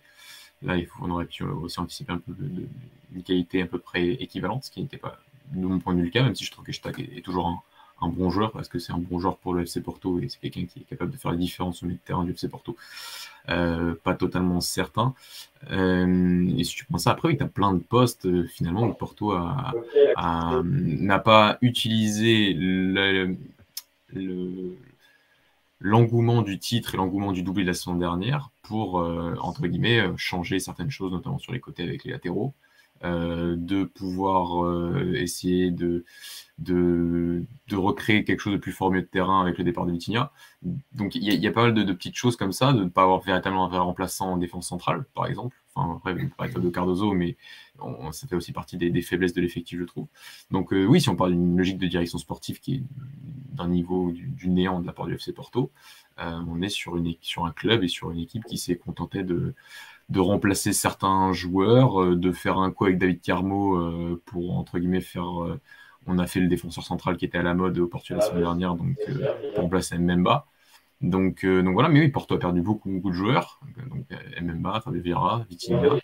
là, 0.62 0.76
il 0.76 0.86
faut, 0.86 0.98
on 1.02 1.10
aurait 1.10 1.26
pu 1.26 1.44
aussi 1.44 1.80
anticiper 1.80 2.12
un 2.12 2.18
peu 2.18 2.32
de, 2.34 2.66
une 3.14 3.22
qualité 3.22 3.62
à 3.62 3.66
peu 3.66 3.78
près 3.78 4.08
équivalente, 4.08 4.64
ce 4.64 4.70
qui 4.70 4.82
n'était 4.82 4.98
pas 4.98 5.18
de 5.52 5.66
mon 5.66 5.78
point 5.80 5.94
de 5.94 6.00
vue 6.00 6.06
le 6.06 6.10
cas, 6.10 6.22
même 6.22 6.34
si 6.34 6.44
je 6.44 6.50
trouve 6.52 6.64
que 6.64 6.72
Stack 6.72 6.98
est 7.00 7.24
toujours 7.24 7.48
un, 7.48 7.62
un 8.00 8.08
bon 8.08 8.30
joueur 8.30 8.52
parce 8.52 8.68
que 8.68 8.78
c'est 8.78 8.92
un 8.92 8.98
bon 8.98 9.18
joueur 9.18 9.36
pour 9.36 9.54
le 9.54 9.62
FC 9.62 9.80
Porto 9.80 10.18
et 10.18 10.28
c'est 10.28 10.38
quelqu'un 10.38 10.66
qui 10.66 10.80
est 10.80 10.84
capable 10.84 11.12
de 11.12 11.16
faire 11.16 11.30
la 11.30 11.36
différence 11.36 11.82
au 11.82 11.86
milieu 11.86 11.98
de 11.98 12.04
terrain 12.04 12.24
du 12.24 12.32
FC 12.32 12.48
Porto. 12.48 12.76
Euh, 13.48 13.94
pas 14.04 14.14
totalement 14.14 14.60
certain. 14.60 15.14
Euh, 15.70 16.48
et 16.56 16.64
si 16.64 16.76
tu 16.76 16.84
penses 16.84 17.04
ça, 17.04 17.12
après, 17.12 17.36
tu 17.36 17.42
as 17.42 17.48
plein 17.48 17.72
de 17.72 17.80
postes 17.80 18.26
euh, 18.26 18.46
finalement 18.46 18.84
où 18.84 18.92
Porto 18.92 19.34
n'a 20.16 21.18
pas 21.18 21.58
utilisé 21.62 22.52
le, 22.52 23.36
le, 24.12 24.76
l'engouement 25.80 26.42
du 26.42 26.58
titre 26.58 26.94
et 26.94 26.96
l'engouement 26.96 27.32
du 27.32 27.42
doublé 27.42 27.64
de 27.64 27.68
la 27.68 27.74
saison 27.74 27.94
dernière 27.96 28.50
pour, 28.62 28.96
entre 29.42 29.66
guillemets, 29.66 30.04
changer 30.16 30.60
certaines 30.60 30.90
choses, 30.90 31.10
notamment 31.10 31.38
sur 31.38 31.52
les 31.52 31.60
côtés 31.60 31.82
avec 31.82 32.04
les 32.04 32.12
latéraux. 32.12 32.54
de 33.02 33.84
pouvoir 33.84 34.94
essayer 35.14 35.72
de, 35.72 36.04
de, 36.60 37.44
recréer 37.72 38.24
quelque 38.24 38.40
chose 38.40 38.52
de 38.52 38.58
plus 38.58 38.76
milieu 38.80 39.02
de 39.02 39.06
terrain 39.06 39.40
avec 39.40 39.58
le 39.58 39.64
départ 39.64 39.86
de 39.86 39.92
Vitinha. 39.92 40.32
Donc 40.92 41.14
il 41.14 41.22
y, 41.22 41.46
a 41.46 41.52
pas 41.52 41.62
mal 41.62 41.74
de, 41.74 41.92
petites 41.92 42.16
choses 42.16 42.36
comme 42.36 42.52
ça, 42.52 42.72
de 42.72 42.84
ne 42.84 42.88
pas 42.88 43.02
avoir 43.02 43.20
véritablement 43.20 43.72
un 43.72 43.80
remplaçant 43.80 44.32
en 44.32 44.36
défense 44.36 44.68
centrale, 44.68 45.04
par 45.14 45.26
exemple. 45.26 45.56
Enfin, 45.74 45.96
après, 45.96 46.14
pas 46.36 46.48
de 46.48 46.68
Cardozo, 46.68 47.12
mais 47.12 47.36
ça 48.12 48.26
fait 48.26 48.34
aussi 48.34 48.52
partie 48.52 48.76
des, 48.76 49.02
faiblesses 49.02 49.32
de 49.32 49.40
l'effectif, 49.40 49.78
je 49.78 49.84
trouve. 49.84 50.06
Donc 50.50 50.72
oui, 50.72 51.00
si 51.00 51.08
on 51.08 51.16
parle 51.16 51.32
d'une 51.32 51.56
logique 51.56 51.78
de 51.78 51.86
direction 51.86 52.18
sportive 52.18 52.60
qui 52.60 52.74
est 52.74 52.82
d'un 53.54 53.68
niveau 53.68 54.10
du, 54.12 54.48
néant 54.48 54.80
de 54.80 54.86
la 54.86 54.92
part 54.92 55.06
du 55.06 55.14
FC 55.14 55.32
Porto, 55.32 55.70
on 56.18 56.60
est 56.60 56.68
sur, 56.68 56.94
un 57.44 57.52
club 57.52 57.82
et 57.82 57.88
sur 57.88 58.10
une 58.10 58.20
équipe 58.20 58.44
qui 58.44 58.58
s'est 58.58 58.76
contentée 58.76 59.22
de, 59.22 59.54
remplacer 60.16 60.72
certains 60.72 61.32
joueurs, 61.32 62.02
euh, 62.02 62.16
de 62.16 62.32
faire 62.32 62.58
un 62.58 62.72
coup 62.72 62.84
avec 62.84 62.98
David 62.98 63.20
Carmo 63.20 63.76
euh, 63.76 64.20
pour, 64.26 64.58
entre 64.58 64.78
guillemets, 64.78 65.00
faire. 65.00 65.42
Euh, 65.44 65.60
on 66.10 66.18
a 66.18 66.26
fait 66.26 66.40
le 66.40 66.48
défenseur 66.48 66.84
central 66.84 67.16
qui 67.16 67.24
était 67.24 67.38
à 67.38 67.42
la 67.42 67.54
mode 67.54 67.78
au 67.78 67.86
Portugal 67.86 68.20
la 68.20 68.26
semaine 68.26 68.42
dernière, 68.42 68.74
donc 68.74 68.96
pour 69.54 69.62
remplacer 69.62 69.98
Mbemba. 69.98 70.46
Donc, 71.00 71.46
donc 71.46 71.72
voilà, 71.72 71.88
mais 71.88 72.00
oui, 72.00 72.08
Porto 72.08 72.34
a 72.34 72.38
perdu 72.38 72.60
beaucoup, 72.60 72.90
beaucoup 72.90 73.10
de 73.10 73.14
joueurs. 73.14 73.60
Donc 73.88 74.04
Mbemba, 74.40 74.80
Fabio 74.80 75.00
Vieira, 75.00 75.46
Vitinha 75.48 75.96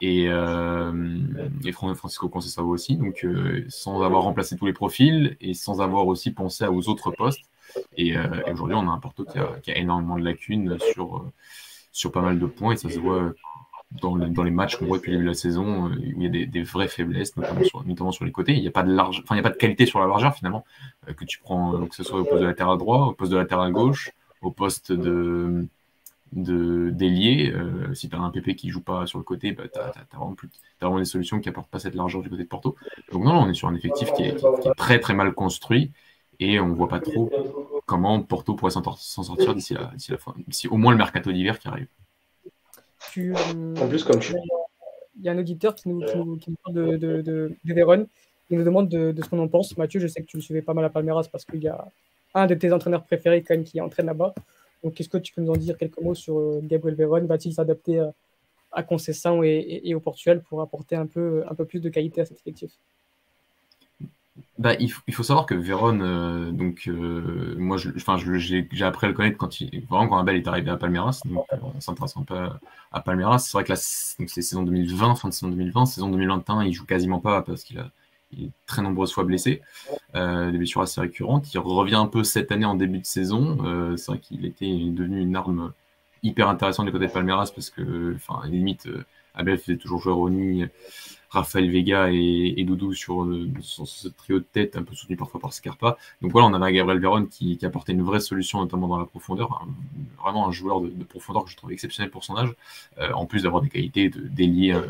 et, 0.00 0.26
et 0.26 1.72
Francisco 1.72 2.28
Conceição 2.28 2.68
aussi. 2.68 2.96
Donc 2.96 3.26
sans 3.68 4.02
avoir 4.02 4.22
remplacé 4.22 4.56
tous 4.56 4.66
les 4.66 4.72
profils 4.72 5.36
et 5.40 5.54
sans 5.54 5.80
avoir 5.80 6.06
aussi 6.06 6.30
pensé 6.30 6.66
aux 6.66 6.88
autres 6.88 7.10
postes. 7.10 7.50
Et, 7.96 8.14
aujourd'hui, 8.52 8.76
on 8.76 8.88
a 8.88 8.92
un 8.92 8.98
Porto 8.98 9.24
qui 9.24 9.38
a, 9.38 9.58
qui 9.62 9.72
a, 9.72 9.76
énormément 9.76 10.16
de 10.16 10.24
lacunes 10.24 10.78
sur 10.92 11.24
sur 11.92 12.12
pas 12.12 12.22
mal 12.22 12.38
de 12.38 12.46
points 12.46 12.72
et 12.72 12.76
ça 12.76 12.88
se 12.88 12.98
voit 12.98 13.32
dans, 13.92 14.14
les 14.16 14.50
matchs 14.50 14.76
qu'on 14.76 14.86
voit 14.86 14.98
depuis 14.98 15.10
le 15.10 15.16
début 15.16 15.26
de 15.26 15.30
la 15.30 15.34
saison 15.34 15.88
euh, 15.88 15.94
où 15.94 16.22
il 16.22 16.22
y 16.22 16.42
a 16.42 16.46
des, 16.46 16.62
vraies 16.62 16.88
faiblesses, 16.88 17.36
notamment 17.36 18.12
sur, 18.12 18.24
les 18.24 18.32
côtés. 18.32 18.52
Il 18.52 18.60
n'y 18.60 18.68
a 18.68 18.72
pas 18.72 18.82
de 18.82 18.92
large, 18.92 19.20
enfin 19.24 19.34
il 19.34 19.40
a 19.40 19.42
pas 19.42 19.50
de 19.50 19.56
qualité 19.56 19.86
sur 19.86 20.00
la 20.00 20.06
largeur 20.06 20.34
finalement 20.34 20.64
euh, 21.08 21.12
que 21.12 21.24
tu 21.24 21.40
prends, 21.40 21.74
euh, 21.74 21.86
que 21.86 21.94
ce 21.94 22.04
soit 22.04 22.20
au 22.20 22.24
poste 22.24 22.40
de 22.40 22.46
latéral 22.46 22.78
droit, 22.78 23.06
au 23.06 23.12
poste 23.12 23.32
de 23.32 23.36
latéral 23.36 23.72
gauche, 23.72 24.12
au 24.42 24.50
poste 24.50 24.92
de 24.92 25.66
d'ailier. 26.32 27.52
si 27.92 28.08
tu 28.08 28.14
as 28.14 28.20
un 28.20 28.30
PP 28.30 28.54
qui 28.54 28.70
joue 28.70 28.82
pas 28.82 29.04
sur 29.04 29.18
le 29.18 29.24
côté, 29.24 29.50
bah, 29.50 29.64
tu 29.66 29.80
as, 29.80 29.92
vraiment, 30.80 30.98
des 31.00 31.04
solutions 31.04 31.40
qui 31.40 31.48
apportent 31.48 31.68
pas 31.68 31.80
cette 31.80 31.96
largeur 31.96 32.22
du 32.22 32.30
côté 32.30 32.44
de 32.44 32.48
Porto. 32.48 32.76
Donc 33.10 33.24
non, 33.24 33.32
on 33.32 33.48
est 33.48 33.54
sur 33.54 33.66
un 33.66 33.74
effectif 33.74 34.12
qui 34.12 34.22
est, 34.22 34.36
très 34.76 35.00
très 35.00 35.12
mal 35.12 35.34
construit 35.34 35.90
et 36.38 36.60
on 36.60 36.72
voit 36.72 36.86
pas 36.86 37.00
trop 37.00 37.32
comment 37.84 38.22
Porto 38.22 38.54
pourrait 38.54 38.70
s'en 38.70 38.84
sortir 39.24 39.56
d'ici 39.56 39.74
la, 39.74 40.18
fin, 40.18 40.32
d'ici 40.46 40.68
au 40.68 40.76
moins 40.76 40.92
le 40.92 40.98
mercato 40.98 41.32
d'hiver 41.32 41.58
qui 41.58 41.66
arrive. 41.66 41.88
En 43.16 43.88
plus, 43.88 44.04
comme 44.04 44.20
tu... 44.20 44.34
Il 45.18 45.24
y 45.24 45.28
a 45.28 45.32
un 45.32 45.38
auditeur 45.38 45.74
qui 45.74 45.88
nous, 45.88 46.00
qui, 46.38 46.54
parle 46.62 46.74
de, 46.74 46.96
de, 46.96 47.20
de, 47.20 47.54
de 47.64 48.06
Il 48.50 48.58
nous 48.58 48.64
demande 48.64 48.88
de, 48.88 49.14
ce 49.22 49.28
qu'on 49.28 49.38
en 49.38 49.48
pense. 49.48 49.76
Mathieu, 49.76 50.00
je 50.00 50.06
sais 50.06 50.22
que 50.22 50.26
tu 50.26 50.38
le 50.38 50.42
suivais 50.42 50.62
pas 50.62 50.72
mal 50.72 50.84
à 50.84 50.88
Palmeiras 50.88 51.28
parce 51.30 51.44
qu'il 51.44 51.62
y 51.62 51.68
a 51.68 51.84
un 52.34 52.46
de 52.46 52.54
tes 52.54 52.72
entraîneurs 52.72 53.04
préférés 53.04 53.42
quand 53.42 53.54
même 53.54 53.64
qui 53.64 53.80
entraîne 53.80 54.06
là-bas. 54.06 54.34
Donc, 54.82 54.98
est-ce 54.98 55.10
que 55.10 55.18
tu 55.18 55.34
peux 55.34 55.42
nous 55.42 55.50
en 55.50 55.56
dire 55.56 55.76
quelques 55.76 56.00
mots 56.00 56.14
sur 56.14 56.38
euh, 56.38 56.60
Gabriel 56.62 56.96
Véron? 56.96 57.26
Va-t-il 57.26 57.52
s'adapter 57.52 57.98
à, 57.98 58.14
à 58.72 58.82
Concession 58.82 59.42
et, 59.42 59.82
et, 59.84 59.94
au 59.94 60.00
Portugal 60.00 60.42
pour 60.42 60.62
apporter 60.62 60.96
un 60.96 61.06
peu, 61.06 61.44
un 61.48 61.54
peu 61.54 61.66
plus 61.66 61.80
de 61.80 61.90
qualité 61.90 62.22
à 62.22 62.24
cet 62.24 62.38
effectif? 62.38 62.70
Bah, 64.58 64.74
il, 64.78 64.90
faut, 64.90 65.22
savoir 65.22 65.46
que 65.46 65.54
Véron, 65.54 66.00
euh, 66.00 66.50
donc 66.50 66.84
euh, 66.86 67.54
moi, 67.58 67.76
j'ai 67.78 68.84
appris 68.84 69.06
à 69.06 69.08
le 69.08 69.14
connaître 69.14 69.38
quand 69.38 69.60
il, 69.60 69.86
vraiment 69.86 70.08
quand 70.08 70.18
Abel 70.18 70.36
est 70.36 70.46
arrivé 70.46 70.70
à 70.70 70.76
Palmeiras, 70.76 71.20
donc 71.24 71.46
euh, 71.52 71.56
on 71.62 71.80
s'intéresse 71.80 72.16
un 72.16 72.24
peu 72.24 72.36
à, 72.92 73.00
Palmeiras. 73.00 73.38
C'est 73.38 73.52
vrai 73.52 73.64
que 73.64 73.74
c'est 73.74 74.42
saison 74.42 74.62
2020, 74.62 75.14
fin 75.16 75.28
de 75.28 75.34
saison 75.34 75.48
2020, 75.48 75.86
saison 75.86 76.10
2021, 76.10 76.64
il 76.64 76.72
joue 76.72 76.84
quasiment 76.84 77.20
pas 77.20 77.42
parce 77.42 77.64
qu'il 77.64 77.78
a 77.78 77.90
est 78.38 78.50
très 78.66 78.80
nombreuses 78.80 79.12
fois 79.12 79.24
blessé, 79.24 79.60
des 80.14 80.56
blessures 80.56 80.82
assez 80.82 81.00
récurrentes. 81.00 81.52
Il 81.52 81.58
revient 81.58 81.96
un 81.96 82.06
peu 82.06 82.22
cette 82.22 82.52
année 82.52 82.64
en 82.64 82.76
début 82.76 83.00
de 83.00 83.04
saison. 83.04 83.58
c'est 83.96 84.06
vrai 84.06 84.20
qu'il 84.20 84.44
était 84.46 84.66
devenu 84.66 85.20
une 85.20 85.34
arme 85.34 85.72
hyper 86.22 86.48
intéressante 86.48 86.86
du 86.86 86.92
côté 86.92 87.08
de 87.08 87.12
Palmeiras 87.12 87.50
parce 87.52 87.70
que, 87.70 88.14
enfin, 88.14 88.46
limite, 88.46 88.88
Abel 89.34 89.58
faisait 89.58 89.78
toujours 89.78 90.00
jouer 90.00 90.12
Ronnie 90.12 90.64
Raphaël 91.30 91.70
Vega 91.70 92.10
et, 92.10 92.64
Doudou 92.64 92.92
sur, 92.92 93.26
ce 93.62 94.08
trio 94.08 94.40
de 94.40 94.44
tête, 94.44 94.76
un 94.76 94.82
peu 94.82 94.94
soutenu 94.94 95.16
parfois 95.16 95.40
par 95.40 95.52
Scarpa. 95.52 95.96
Donc 96.22 96.32
voilà, 96.32 96.48
on 96.48 96.52
avait 96.52 96.72
Gabriel 96.72 97.00
Veron 97.00 97.26
qui, 97.26 97.58
apportait 97.62 97.92
une 97.92 98.02
vraie 98.02 98.20
solution, 98.20 98.58
notamment 98.60 98.88
dans 98.88 98.98
la 98.98 99.06
profondeur. 99.06 99.64
vraiment 100.20 100.48
un 100.48 100.50
joueur 100.50 100.80
de, 100.80 101.04
profondeur 101.04 101.44
que 101.44 101.50
je 101.50 101.56
trouve 101.56 101.72
exceptionnel 101.72 102.10
pour 102.10 102.24
son 102.24 102.36
âge, 102.36 102.52
euh, 102.98 103.12
en 103.12 103.26
plus 103.26 103.44
d'avoir 103.44 103.62
des 103.62 103.68
qualités 103.68 104.08
de, 104.08 104.72
euh, 104.72 104.86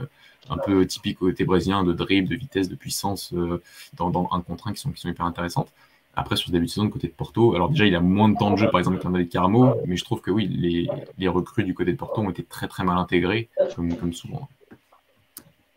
un 0.48 0.56
peu 0.56 0.86
typiques 0.86 1.20
au 1.20 1.26
côté 1.26 1.44
brésilien, 1.44 1.84
de 1.84 1.92
dribble, 1.92 2.28
de 2.28 2.36
vitesse, 2.36 2.68
de 2.68 2.74
puissance 2.74 3.34
euh, 3.34 3.62
dans, 3.94 4.28
un 4.32 4.40
contre 4.40 4.68
un 4.68 4.72
qui 4.72 4.80
sont, 4.80 4.90
qui 4.90 5.00
sont 5.00 5.10
hyper 5.10 5.26
intéressantes. 5.26 5.70
Après, 6.16 6.36
sur 6.36 6.48
ce 6.48 6.52
début 6.52 6.66
de 6.66 6.70
saison, 6.70 6.86
du 6.86 6.90
côté 6.90 7.06
de 7.06 7.12
Porto, 7.12 7.54
alors 7.54 7.68
déjà, 7.68 7.86
il 7.86 7.94
a 7.94 8.00
moins 8.00 8.28
de 8.30 8.36
temps 8.36 8.50
de 8.50 8.56
jeu, 8.56 8.68
par 8.70 8.80
exemple, 8.80 8.98
qu'un 8.98 9.10
David 9.10 9.28
Caramo, 9.28 9.76
mais 9.86 9.96
je 9.96 10.04
trouve 10.04 10.20
que 10.20 10.30
oui, 10.30 10.48
les, 10.48 11.28
recrues 11.28 11.64
du 11.64 11.74
côté 11.74 11.92
de 11.92 11.96
Porto 11.96 12.20
ont 12.22 12.30
été 12.30 12.42
très 12.42 12.66
très 12.66 12.82
mal 12.82 12.98
intégrées, 12.98 13.48
comme 13.76 14.12
souvent. 14.12 14.48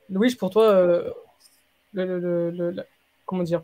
Louis, 0.10 0.36
pour 0.36 0.50
toi, 0.50 0.66
euh, 0.66 1.10
le, 1.94 2.76
comment 3.26 3.44
dire? 3.44 3.64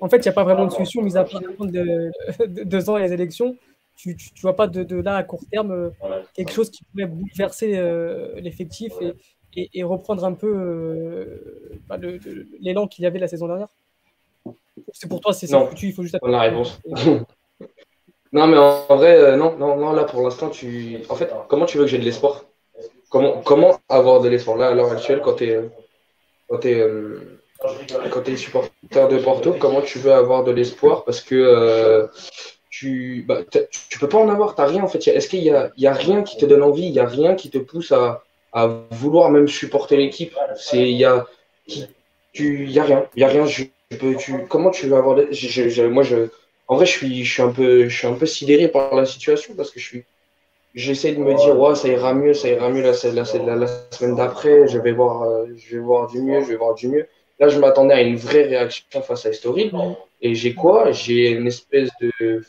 En 0.00 0.08
fait, 0.08 0.18
il 0.18 0.22
n'y 0.22 0.28
a 0.28 0.32
pas 0.32 0.44
vraiment 0.44 0.66
de 0.66 0.70
solution, 0.70 1.02
mis 1.02 1.16
à 1.16 1.24
part 1.24 1.40
de, 1.40 2.10
deux 2.64 2.90
ans 2.90 2.96
et 2.96 3.02
les 3.02 3.12
élections. 3.12 3.56
Tu 3.96 4.10
ne 4.10 4.40
vois 4.42 4.54
pas 4.54 4.68
de, 4.68 4.96
là 4.96 5.16
à 5.16 5.24
court 5.24 5.42
terme 5.50 5.72
euh, 5.72 5.90
quelque 6.34 6.52
chose 6.52 6.70
qui 6.70 6.84
pourrait 6.84 7.06
bouleverser 7.06 7.76
euh, 7.76 8.40
l'effectif 8.40 8.92
et, 9.56 9.70
et, 9.74 9.82
reprendre 9.82 10.24
un 10.24 10.34
peu 10.34 11.26
bah, 11.88 11.98
l'élan 12.60 12.86
qu'il 12.86 13.02
y 13.02 13.06
avait 13.06 13.18
la 13.18 13.26
saison 13.26 13.48
dernière? 13.48 13.68
C'est 14.92 15.08
pour 15.08 15.20
toi, 15.20 15.32
c'est 15.32 15.48
ça 15.48 15.68
il 15.82 15.92
faut 15.92 16.02
juste 16.02 16.14
attendre 16.14 16.32
la 16.32 16.42
réponse. 16.42 16.80
non, 18.32 18.46
mais 18.46 18.56
en, 18.56 18.96
vrai, 18.96 19.36
non, 19.36 19.56
non, 19.58 19.76
non, 19.76 19.92
là 19.92 20.04
pour 20.04 20.22
l'instant, 20.22 20.48
tu. 20.48 20.98
En 21.08 21.16
fait, 21.16 21.32
comment 21.48 21.66
tu 21.66 21.78
veux 21.78 21.84
que 21.84 21.90
j'ai 21.90 21.98
de 21.98 22.04
l'espoir? 22.04 22.44
Comment, 23.10 23.40
comment 23.42 23.80
avoir 23.88 24.20
de 24.20 24.28
l'espoir 24.28 24.56
là 24.56 24.68
à 24.68 24.74
l'heure 24.74 24.92
actuelle 24.92 25.20
quand 25.24 25.34
tu 25.34 25.44
es, 25.44 25.60
quand 26.48 26.64
euh, 26.66 27.40
quand 28.10 28.36
supporter 28.36 29.08
de 29.08 29.18
Porto 29.18 29.54
Comment 29.58 29.80
tu 29.80 29.98
veux 29.98 30.12
avoir 30.12 30.44
de 30.44 30.52
l'espoir? 30.52 31.04
Parce 31.04 31.20
que 31.20 31.34
euh, 31.34 32.06
tu, 32.70 33.24
bah, 33.26 33.40
tu 33.90 33.98
peux 33.98 34.08
pas 34.08 34.18
en 34.18 34.28
avoir, 34.28 34.54
tu 34.54 34.62
rien 34.62 34.84
en 34.84 34.88
fait. 34.88 35.06
Est-ce 35.08 35.28
qu'il 35.28 35.42
y 35.42 35.50
a, 35.50 35.72
y 35.76 35.86
a 35.86 35.92
rien 35.92 36.22
qui 36.22 36.36
te 36.36 36.44
donne 36.44 36.62
envie? 36.62 36.86
Il 36.86 36.92
n'y 36.92 37.00
a 37.00 37.06
rien 37.06 37.34
qui 37.34 37.50
te 37.50 37.58
pousse 37.58 37.92
à, 37.92 38.22
à 38.52 38.66
vouloir 38.90 39.30
même 39.30 39.48
supporter 39.48 39.96
l'équipe? 39.96 40.36
Il 40.72 40.90
y 40.90 41.04
a, 41.04 41.26
tu, 42.32 42.66
y 42.68 42.78
a 42.78 42.84
rien. 42.84 43.06
Y 43.16 43.24
a 43.24 43.28
rien. 43.28 43.46
Je, 43.46 43.64
peux, 43.98 44.14
tu, 44.16 44.46
comment 44.48 44.70
tu 44.70 44.86
veux 44.86 44.96
avoir. 44.96 45.18
Je, 45.32 45.86
moi, 45.86 46.02
je, 46.02 46.28
en 46.68 46.76
vrai, 46.76 46.86
je 46.86 46.92
suis, 46.92 47.24
je, 47.24 47.32
suis 47.32 47.42
un 47.42 47.50
peu, 47.50 47.88
je 47.88 47.96
suis 47.96 48.06
un 48.06 48.14
peu 48.14 48.26
sidéré 48.26 48.68
par 48.68 48.94
la 48.94 49.06
situation 49.06 49.54
parce 49.56 49.70
que 49.70 49.80
je 49.80 49.86
suis 49.86 50.04
j'essaie 50.78 51.12
de 51.12 51.18
me 51.18 51.34
dire, 51.34 51.58
ouais, 51.58 51.74
ça 51.74 51.88
ira 51.88 52.14
mieux, 52.14 52.34
ça 52.34 52.48
ira 52.48 52.70
mieux 52.70 52.82
la, 52.82 52.94
semaine 52.94 54.14
d'après, 54.14 54.68
je 54.68 54.78
vais, 54.78 54.92
voir, 54.92 55.22
euh, 55.22 55.46
je 55.56 55.76
vais 55.76 55.82
voir 55.82 56.06
du 56.08 56.22
mieux, 56.22 56.40
je 56.40 56.46
vais 56.46 56.56
voir 56.56 56.74
du 56.74 56.88
mieux. 56.88 57.06
Là, 57.40 57.48
je 57.48 57.58
m'attendais 57.58 57.94
à 57.94 58.00
une 58.00 58.16
vraie 58.16 58.44
réaction 58.44 59.02
face 59.02 59.26
à 59.26 59.32
Story. 59.32 59.72
Et 60.22 60.34
j'ai 60.34 60.54
quoi? 60.54 60.92
J'ai 60.92 61.30
une 61.30 61.46
espèce 61.46 61.90
de 62.00 62.42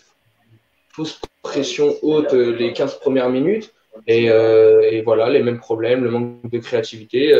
fausse 0.89 1.19
pression 1.41 1.95
haute 2.01 2.33
euh, 2.33 2.55
les 2.55 2.73
15 2.73 2.99
premières 2.99 3.29
minutes. 3.29 3.73
Et, 4.07 4.29
euh, 4.29 4.81
et, 4.89 5.01
voilà, 5.01 5.29
les 5.29 5.41
mêmes 5.41 5.59
problèmes, 5.59 6.03
le 6.03 6.11
manque 6.11 6.49
de 6.49 6.59
créativité. 6.59 7.33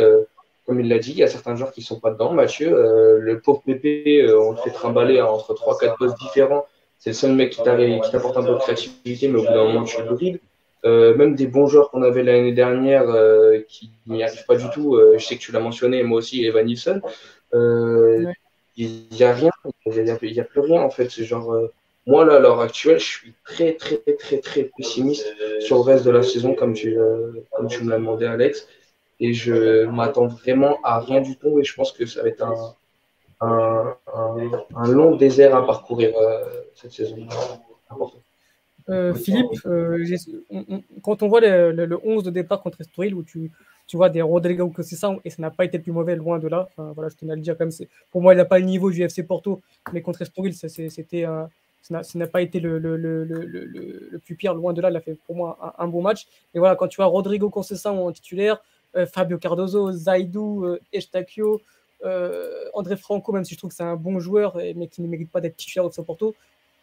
comme 0.66 0.80
il 0.80 0.88
l'a 0.88 0.98
dit, 0.98 1.12
il 1.12 1.18
y 1.18 1.22
a 1.22 1.28
certains 1.28 1.54
joueurs 1.54 1.72
qui 1.72 1.82
sont 1.82 2.00
pas 2.00 2.10
dedans. 2.10 2.32
Mathieu, 2.32 2.70
le 2.70 3.40
pauvre 3.40 3.62
Pépé, 3.64 4.28
on 4.32 4.50
le 4.52 4.56
fait 4.56 4.70
trimballer 4.70 5.20
entre 5.20 5.54
3-4 5.54 5.96
postes 5.98 6.18
différents. 6.18 6.66
C'est 6.98 7.10
le 7.10 7.14
seul 7.14 7.32
mec 7.32 7.50
qui 7.50 7.62
t'apporte 7.62 8.36
un 8.36 8.42
peu 8.42 8.54
de 8.54 8.58
créativité, 8.58 9.28
mais 9.28 9.38
au 9.38 9.42
bout 9.42 9.52
d'un 9.52 9.64
moment, 9.64 9.84
tu 9.84 10.02
le 10.02 10.14
brides. 10.14 10.40
Euh, 10.86 11.14
même 11.14 11.34
des 11.34 11.46
bons 11.46 11.66
joueurs 11.66 11.90
qu'on 11.90 12.02
avait 12.02 12.22
l'année 12.22 12.52
dernière 12.52 13.08
euh, 13.10 13.60
qui 13.68 13.90
n'y 14.06 14.22
arrivent 14.22 14.46
pas 14.46 14.56
du 14.56 14.68
tout. 14.70 14.94
Euh, 14.94 15.18
je 15.18 15.24
sais 15.24 15.36
que 15.36 15.40
tu 15.40 15.52
l'as 15.52 15.60
mentionné, 15.60 16.02
moi 16.02 16.18
aussi, 16.18 16.44
Evan 16.44 16.64
Nilsson. 16.64 17.02
Il 18.76 19.04
n'y 19.10 19.22
a 19.22 19.34
rien, 19.34 19.50
il 19.84 20.02
n'y 20.02 20.40
a, 20.40 20.44
plus 20.44 20.60
rien 20.60 20.80
en 20.80 20.90
fait. 20.90 21.10
C'est 21.10 21.24
genre, 21.24 21.54
moi 22.06 22.24
là, 22.24 22.36
à 22.36 22.38
l'heure 22.38 22.60
actuelle, 22.60 22.98
je 22.98 23.04
suis 23.04 23.34
très, 23.44 23.74
très, 23.74 23.98
très, 24.18 24.38
très 24.38 24.70
pessimiste 24.76 25.26
sur 25.60 25.76
le 25.76 25.82
reste 25.82 26.04
de 26.06 26.10
la 26.10 26.22
saison, 26.22 26.54
comme 26.54 26.72
tu, 26.72 26.96
comme 27.52 27.66
tu 27.66 27.84
me 27.84 27.90
l'as 27.90 27.98
demandé, 27.98 28.24
Alex. 28.26 28.66
Et 29.18 29.34
je 29.34 29.84
m'attends 29.84 30.28
vraiment 30.28 30.78
à 30.82 31.00
rien 31.00 31.20
du 31.20 31.36
tout. 31.36 31.60
Et 31.60 31.64
je 31.64 31.74
pense 31.74 31.92
que 31.92 32.06
ça 32.06 32.22
va 32.22 32.28
être 32.28 32.42
un, 32.42 32.74
un, 33.42 33.96
un, 34.76 34.88
long 34.88 35.16
désert 35.16 35.54
à 35.54 35.66
parcourir 35.66 36.14
cette 36.74 36.92
saison. 36.92 37.26
Important. 37.90 38.18
Euh, 38.88 39.14
Philippe, 39.14 39.50
euh, 39.66 40.04
quand 41.02 41.22
on 41.22 41.28
voit 41.28 41.40
le, 41.40 41.98
11 42.04 42.24
de 42.24 42.30
départ 42.30 42.62
contre 42.62 42.80
Estoril, 42.80 43.14
où 43.14 43.22
tu, 43.22 43.50
tu 43.86 43.96
vois 43.96 44.08
des 44.08 44.22
Rodrigo 44.22 44.68
que 44.68 44.82
c'est 44.82 44.96
ça, 44.96 45.14
et 45.24 45.30
ça 45.30 45.42
n'a 45.42 45.50
pas 45.50 45.64
été 45.64 45.78
le 45.78 45.82
plus 45.82 45.92
mauvais, 45.92 46.16
loin 46.16 46.38
de 46.38 46.48
là. 46.48 46.68
voilà, 46.76 47.08
je 47.08 47.16
tenais 47.16 47.32
à 47.32 47.36
le 47.36 47.42
dire 47.42 47.56
quand 47.56 47.66
même. 47.66 47.88
Pour 48.10 48.22
moi, 48.22 48.34
il 48.34 48.36
n'a 48.36 48.44
pas 48.44 48.58
le 48.58 48.64
niveau 48.64 48.90
du 48.90 49.02
FC 49.02 49.22
Porto, 49.22 49.60
mais 49.92 50.02
contre 50.02 50.22
Estoril, 50.22 50.54
c'était 50.54 51.26
ça 51.82 52.02
n'a 52.14 52.26
pas 52.26 52.42
été 52.42 52.60
le, 52.60 52.78
le, 52.78 52.96
le, 52.96 53.24
le, 53.24 54.18
plus 54.24 54.36
pire, 54.36 54.54
loin 54.54 54.72
de 54.72 54.80
là. 54.80 54.90
Il 54.90 54.96
a 54.96 55.00
fait 55.00 55.16
pour 55.26 55.34
moi 55.34 55.74
un, 55.78 55.88
bon 55.88 56.02
match. 56.02 56.26
Et 56.54 56.58
voilà, 56.58 56.76
quand 56.76 56.88
tu 56.88 56.96
vois 56.96 57.06
Rodrigo 57.06 57.50
Conceição 57.50 58.06
en 58.06 58.12
titulaire, 58.12 58.62
Fabio 59.12 59.38
Cardozo, 59.38 59.90
Zaidou, 59.90 60.76
Estacio, 60.92 61.60
André 62.74 62.96
Franco, 62.96 63.32
même 63.32 63.44
si 63.44 63.54
je 63.54 63.58
trouve 63.58 63.70
que 63.70 63.76
c'est 63.76 63.82
un 63.82 63.96
bon 63.96 64.20
joueur, 64.20 64.56
mais 64.76 64.88
qui 64.88 65.02
ne 65.02 65.08
mérite 65.08 65.30
pas 65.30 65.40
d'être 65.40 65.56
titulaire 65.56 65.86
au 65.86 65.90
FC 65.90 66.04
Porto, 66.04 66.34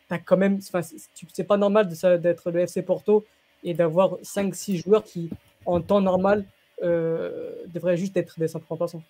as 0.10 0.20
quand 0.20 0.38
même, 0.38 0.60
c'est 0.62 1.44
pas 1.44 1.58
normal 1.58 1.88
d'être 1.88 2.52
le 2.52 2.62
FC 2.62 2.82
Porto 2.82 3.26
et 3.64 3.74
d'avoir 3.74 4.18
5-6 4.22 4.84
joueurs 4.84 5.04
qui, 5.04 5.30
en 5.66 5.82
temps 5.82 6.02
normal, 6.02 6.46
devraient 6.82 7.98
juste 7.98 8.16
être 8.18 8.40
des 8.40 8.48
simples 8.48 8.68
remplaçants. 8.70 9.04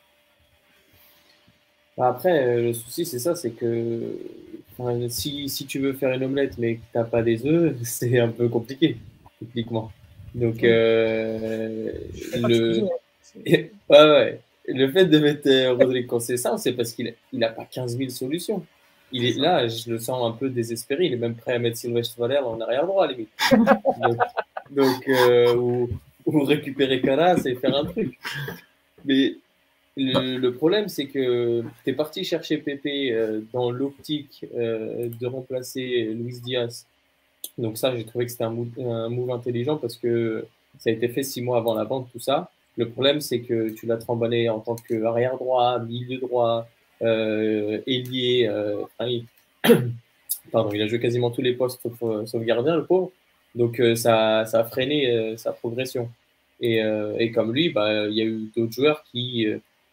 Bah, 1.98 2.10
après, 2.10 2.62
le 2.62 2.74
souci, 2.74 3.06
c'est 3.06 3.20
ça, 3.20 3.36
c'est 3.36 3.52
que 3.52 4.18
si, 5.10 5.50
si, 5.50 5.66
tu 5.66 5.80
veux 5.80 5.94
faire 5.94 6.14
une 6.14 6.24
omelette 6.24 6.58
mais 6.58 6.76
que 6.76 6.82
tu 6.92 6.98
n'as 6.98 7.04
pas 7.04 7.24
des 7.24 7.46
œufs, 7.46 7.76
c'est 7.84 8.20
un 8.20 8.30
peu 8.30 8.48
compliqué, 8.48 8.98
techniquement. 9.40 9.92
Donc, 10.36 10.64
euh, 10.64 11.92
le... 12.36 12.84
ouais, 13.46 13.72
ouais. 13.90 14.40
le 14.68 14.92
fait 14.92 15.06
de 15.06 15.20
mettre 15.20 15.48
euh, 15.48 15.74
Rodrigue 15.74 16.06
Conceição, 16.06 16.58
c'est 16.58 16.74
parce 16.74 16.92
qu'il 16.92 17.14
n'a 17.34 17.50
pas 17.50 17.66
15 17.66 17.98
000 17.98 18.10
solutions. 18.10 18.64
Il 19.12 19.26
est 19.26 19.38
là, 19.38 19.68
je 19.68 19.90
le 19.92 20.00
sens 20.00 20.26
un 20.26 20.32
peu 20.36 20.50
désespéré. 20.50 21.06
Il 21.06 21.14
est 21.14 21.18
même 21.18 21.36
prêt 21.36 21.54
à 21.54 21.60
mettre 21.60 21.78
Sylvestre 21.78 22.20
Valère 22.20 22.48
en 22.48 22.60
arrière 22.60 22.86
droit, 22.86 23.06
à 23.06 23.08
limite. 23.08 23.30
donc, 24.72 25.08
euh, 25.08 25.56
ou, 25.56 25.90
ou, 26.26 26.44
récupérer 26.44 27.02
Caras 27.02 27.42
et 27.46 27.56
faire 27.56 27.76
un 27.76 27.86
truc. 27.86 28.20
Mais 29.06 29.36
le, 29.96 30.50
problème, 30.50 30.90
c'est 30.90 31.08
que 31.08 31.64
tu 31.84 31.90
es 31.90 31.94
parti 31.94 32.24
chercher 32.24 32.58
Pépé 32.58 33.12
euh, 33.12 33.42
dans 33.52 33.72
l'optique 33.72 34.46
euh, 34.56 35.10
de 35.20 35.28
remplacer 35.28 36.12
Luis 36.14 36.40
Diaz. 36.42 36.86
Donc 37.58 37.78
ça, 37.78 37.96
j'ai 37.96 38.06
trouvé 38.06 38.26
que 38.26 38.32
c'était 38.32 38.44
un, 38.44 38.52
move, 38.52 39.32
intelligent 39.32 39.78
parce 39.78 39.96
que 39.96 40.46
ça 40.78 40.90
a 40.90 40.94
été 40.94 41.08
fait 41.08 41.24
six 41.24 41.42
mois 41.42 41.58
avant 41.58 41.74
la 41.74 41.84
vente, 41.84 42.10
tout 42.12 42.20
ça. 42.20 42.52
Le 42.76 42.90
problème, 42.90 43.22
c'est 43.22 43.40
que 43.40 43.70
tu 43.70 43.88
l'as 43.88 43.98
tremballé 43.98 44.50
en 44.50 44.60
tant 44.60 44.76
qu'arrière 44.76 45.38
droit, 45.38 45.80
milieu 45.80 46.20
droit, 46.20 46.68
ailier. 47.02 48.48
Euh, 48.48 48.84
il... 49.02 49.26
Pardon, 50.52 50.72
il 50.74 50.82
a 50.82 50.88
joué 50.88 51.00
quasiment 51.00 51.30
tous 51.30 51.42
les 51.42 51.54
postes 51.54 51.82
sauf, 51.82 52.44
gardien, 52.44 52.78
le 52.78 52.86
pauvre. 52.86 53.12
Donc 53.56 53.82
ça, 53.96 54.46
ça, 54.46 54.60
a 54.60 54.64
freiné 54.64 55.36
sa 55.38 55.52
progression. 55.52 56.10
Et, 56.62 56.82
et, 57.20 57.32
comme 57.32 57.54
lui, 57.54 57.70
bah, 57.70 58.08
il 58.08 58.16
y 58.16 58.22
a 58.22 58.26
eu 58.26 58.50
d'autres 58.56 58.72
joueurs 58.72 59.04
qui 59.12 59.46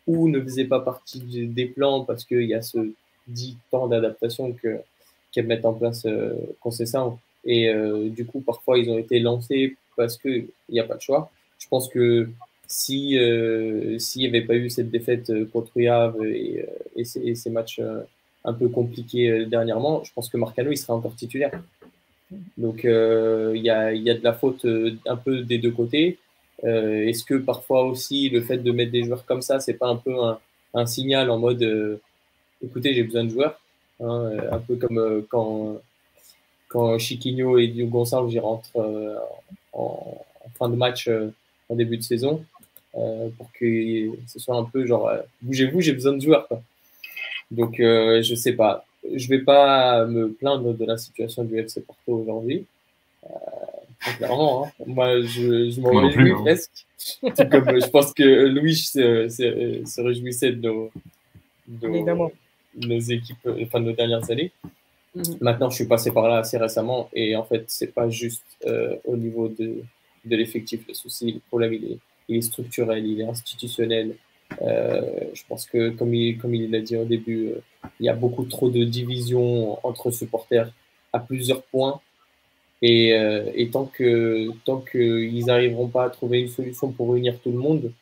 ou 0.06 0.28
ne 0.28 0.40
faisait 0.40 0.66
pas 0.66 0.80
partie 0.80 1.20
des 1.20 1.66
plans 1.66 2.04
parce 2.04 2.24
qu'il 2.24 2.44
y 2.44 2.54
a 2.54 2.62
ce 2.62 2.92
dit 3.26 3.56
temps 3.70 3.88
d'adaptation 3.88 4.52
que 4.52 4.80
qu'elles 5.34 5.46
mettent 5.46 5.64
en 5.64 5.74
place 5.74 6.06
euh, 6.06 6.34
ça 6.70 7.12
Et 7.44 7.68
euh, 7.68 8.08
du 8.08 8.24
coup, 8.24 8.40
parfois, 8.40 8.78
ils 8.78 8.88
ont 8.88 8.98
été 8.98 9.18
lancés 9.18 9.76
parce 9.96 10.16
qu'il 10.16 10.46
n'y 10.68 10.78
a 10.78 10.84
pas 10.84 10.94
de 10.94 11.00
choix. 11.00 11.30
Je 11.58 11.66
pense 11.68 11.88
que 11.88 12.28
si 12.66 13.18
euh, 13.18 13.98
s'il 13.98 14.22
n'y 14.22 14.28
avait 14.28 14.46
pas 14.46 14.54
eu 14.54 14.70
cette 14.70 14.90
défaite 14.90 15.30
euh, 15.30 15.46
contre 15.52 15.78
Yave 15.78 16.24
et, 16.24 16.64
et, 16.96 17.04
ces, 17.04 17.50
matchs 17.50 17.80
un 18.44 18.52
peu 18.52 18.68
compliqués 18.68 19.46
dernièrement, 19.46 20.04
je 20.04 20.12
pense 20.12 20.28
que 20.28 20.36
Marcano 20.36 20.70
il 20.70 20.76
serait 20.76 20.92
encore 20.92 21.16
titulaire. 21.16 21.52
Donc 22.58 22.84
il 22.84 23.60
y 23.62 23.70
a, 23.70 23.92
y, 23.92 24.10
a, 24.10 24.14
de 24.14 24.24
la 24.24 24.32
faute 24.32 24.66
un 25.06 25.16
peu 25.16 25.42
des 25.42 25.58
deux 25.58 25.70
côtés. 25.70 26.18
Euh, 26.62 27.06
est-ce 27.06 27.24
que 27.24 27.34
parfois 27.34 27.84
aussi 27.84 28.28
le 28.30 28.40
fait 28.40 28.58
de 28.58 28.72
mettre 28.72 28.92
des 28.92 29.04
joueurs 29.04 29.26
comme 29.26 29.42
ça, 29.42 29.60
c'est 29.60 29.74
pas 29.74 29.88
un 29.88 29.96
peu 29.96 30.14
un, 30.74 30.86
signal 30.86 31.30
en 31.30 31.38
mode 31.38 31.62
euh, 31.62 32.00
écoutez, 32.62 32.94
j'ai 32.94 33.02
besoin 33.02 33.24
de 33.24 33.30
joueurs 33.30 33.60
hein, 34.00 34.30
euh, 34.32 34.52
Un 34.52 34.58
peu 34.58 34.76
comme 34.76 35.24
quand, 35.28 35.80
quand 36.68 36.98
Chiquinho 36.98 37.58
et 37.58 37.68
Diogo 37.68 37.98
Gonçalves 37.98 38.38
rentrent 38.38 39.20
en, 39.72 40.24
fin 40.58 40.68
de 40.68 40.76
match 40.76 41.10
en 41.68 41.74
début 41.74 41.96
de 41.96 42.02
saison 42.02 42.44
pour 42.94 43.50
que 43.58 44.10
ce 44.26 44.38
soit 44.38 44.56
un 44.56 44.64
peu 44.64 44.86
genre 44.86 45.10
bougez-vous, 45.42 45.80
j'ai 45.80 45.92
besoin 45.92 46.12
de 46.12 46.20
joueurs. 46.20 46.48
Donc 47.50 47.76
je 47.78 48.34
sais 48.34 48.52
pas. 48.52 48.84
Je 49.14 49.28
vais 49.28 49.40
pas 49.40 50.06
me 50.06 50.30
plaindre 50.32 50.72
de 50.72 50.84
la 50.84 50.96
situation 50.96 51.44
du 51.44 51.58
FC 51.58 51.82
Porto 51.82 52.12
aujourd'hui. 52.12 52.64
Clairement, 54.16 54.66
hein. 54.66 54.84
moi 54.86 55.20
je, 55.22 55.70
je 55.70 55.80
m'en 55.80 56.00
réjouis 56.00 56.32
hein. 56.32 56.40
presque. 56.42 56.86
comme 57.50 57.80
je 57.80 57.88
pense 57.88 58.12
que 58.12 58.22
Louis 58.22 58.76
se, 58.76 59.28
se, 59.28 60.00
réjouissait 60.00 60.52
de 60.52 60.68
nos, 60.68 60.90
de 61.68 62.86
nos, 62.86 62.98
équipes, 62.98 63.48
enfin 63.62 63.80
de 63.80 63.86
nos 63.86 63.92
dernières 63.92 64.30
années. 64.30 64.52
Mhm. 65.14 65.38
Maintenant, 65.40 65.70
je 65.70 65.76
suis 65.76 65.86
passé 65.86 66.10
par 66.10 66.28
là 66.28 66.38
assez 66.38 66.58
récemment 66.58 67.08
et 67.14 67.36
en 67.36 67.44
fait, 67.44 67.64
c'est 67.68 67.92
pas 67.94 68.08
juste 68.08 68.44
euh, 68.66 68.96
au 69.04 69.16
niveau 69.16 69.48
de, 69.48 69.82
de 70.24 70.36
l'effectif 70.36 70.86
le 70.88 70.94
souci. 70.94 71.32
Le 71.32 71.40
problème, 71.48 71.72
il 71.74 71.84
est, 71.92 71.98
il 72.28 72.36
est 72.38 72.42
structurel, 72.42 73.06
il 73.06 73.20
est 73.20 73.24
institutionnel. 73.24 74.16
Euh, 74.62 75.00
je 75.32 75.42
pense 75.48 75.66
que, 75.66 75.90
comme 75.90 76.14
il, 76.14 76.38
comme 76.38 76.54
il 76.54 76.70
l'a 76.70 76.80
dit 76.80 76.96
au 76.96 77.04
début, 77.04 77.48
euh, 77.48 77.60
il 78.00 78.06
y 78.06 78.08
a 78.08 78.14
beaucoup 78.14 78.44
trop 78.44 78.70
de 78.70 78.84
divisions 78.84 79.78
entre 79.86 80.10
supporters 80.10 80.70
à 81.12 81.20
plusieurs 81.20 81.62
points 81.62 82.00
euh, 82.82 83.50
et, 83.54 83.70
tant 83.70 83.86
que 83.86 84.50
tant 84.64 84.80
qu'ils 84.80 85.46
n'arriveront 85.46 85.88
pas 85.88 86.04
à 86.04 86.10
trouver 86.10 86.40
une 86.40 86.48
solution 86.48 86.92
pour 86.92 87.12
réunir 87.12 87.38
tout 87.40 87.50
le 87.50 87.58
monde, 87.58 87.92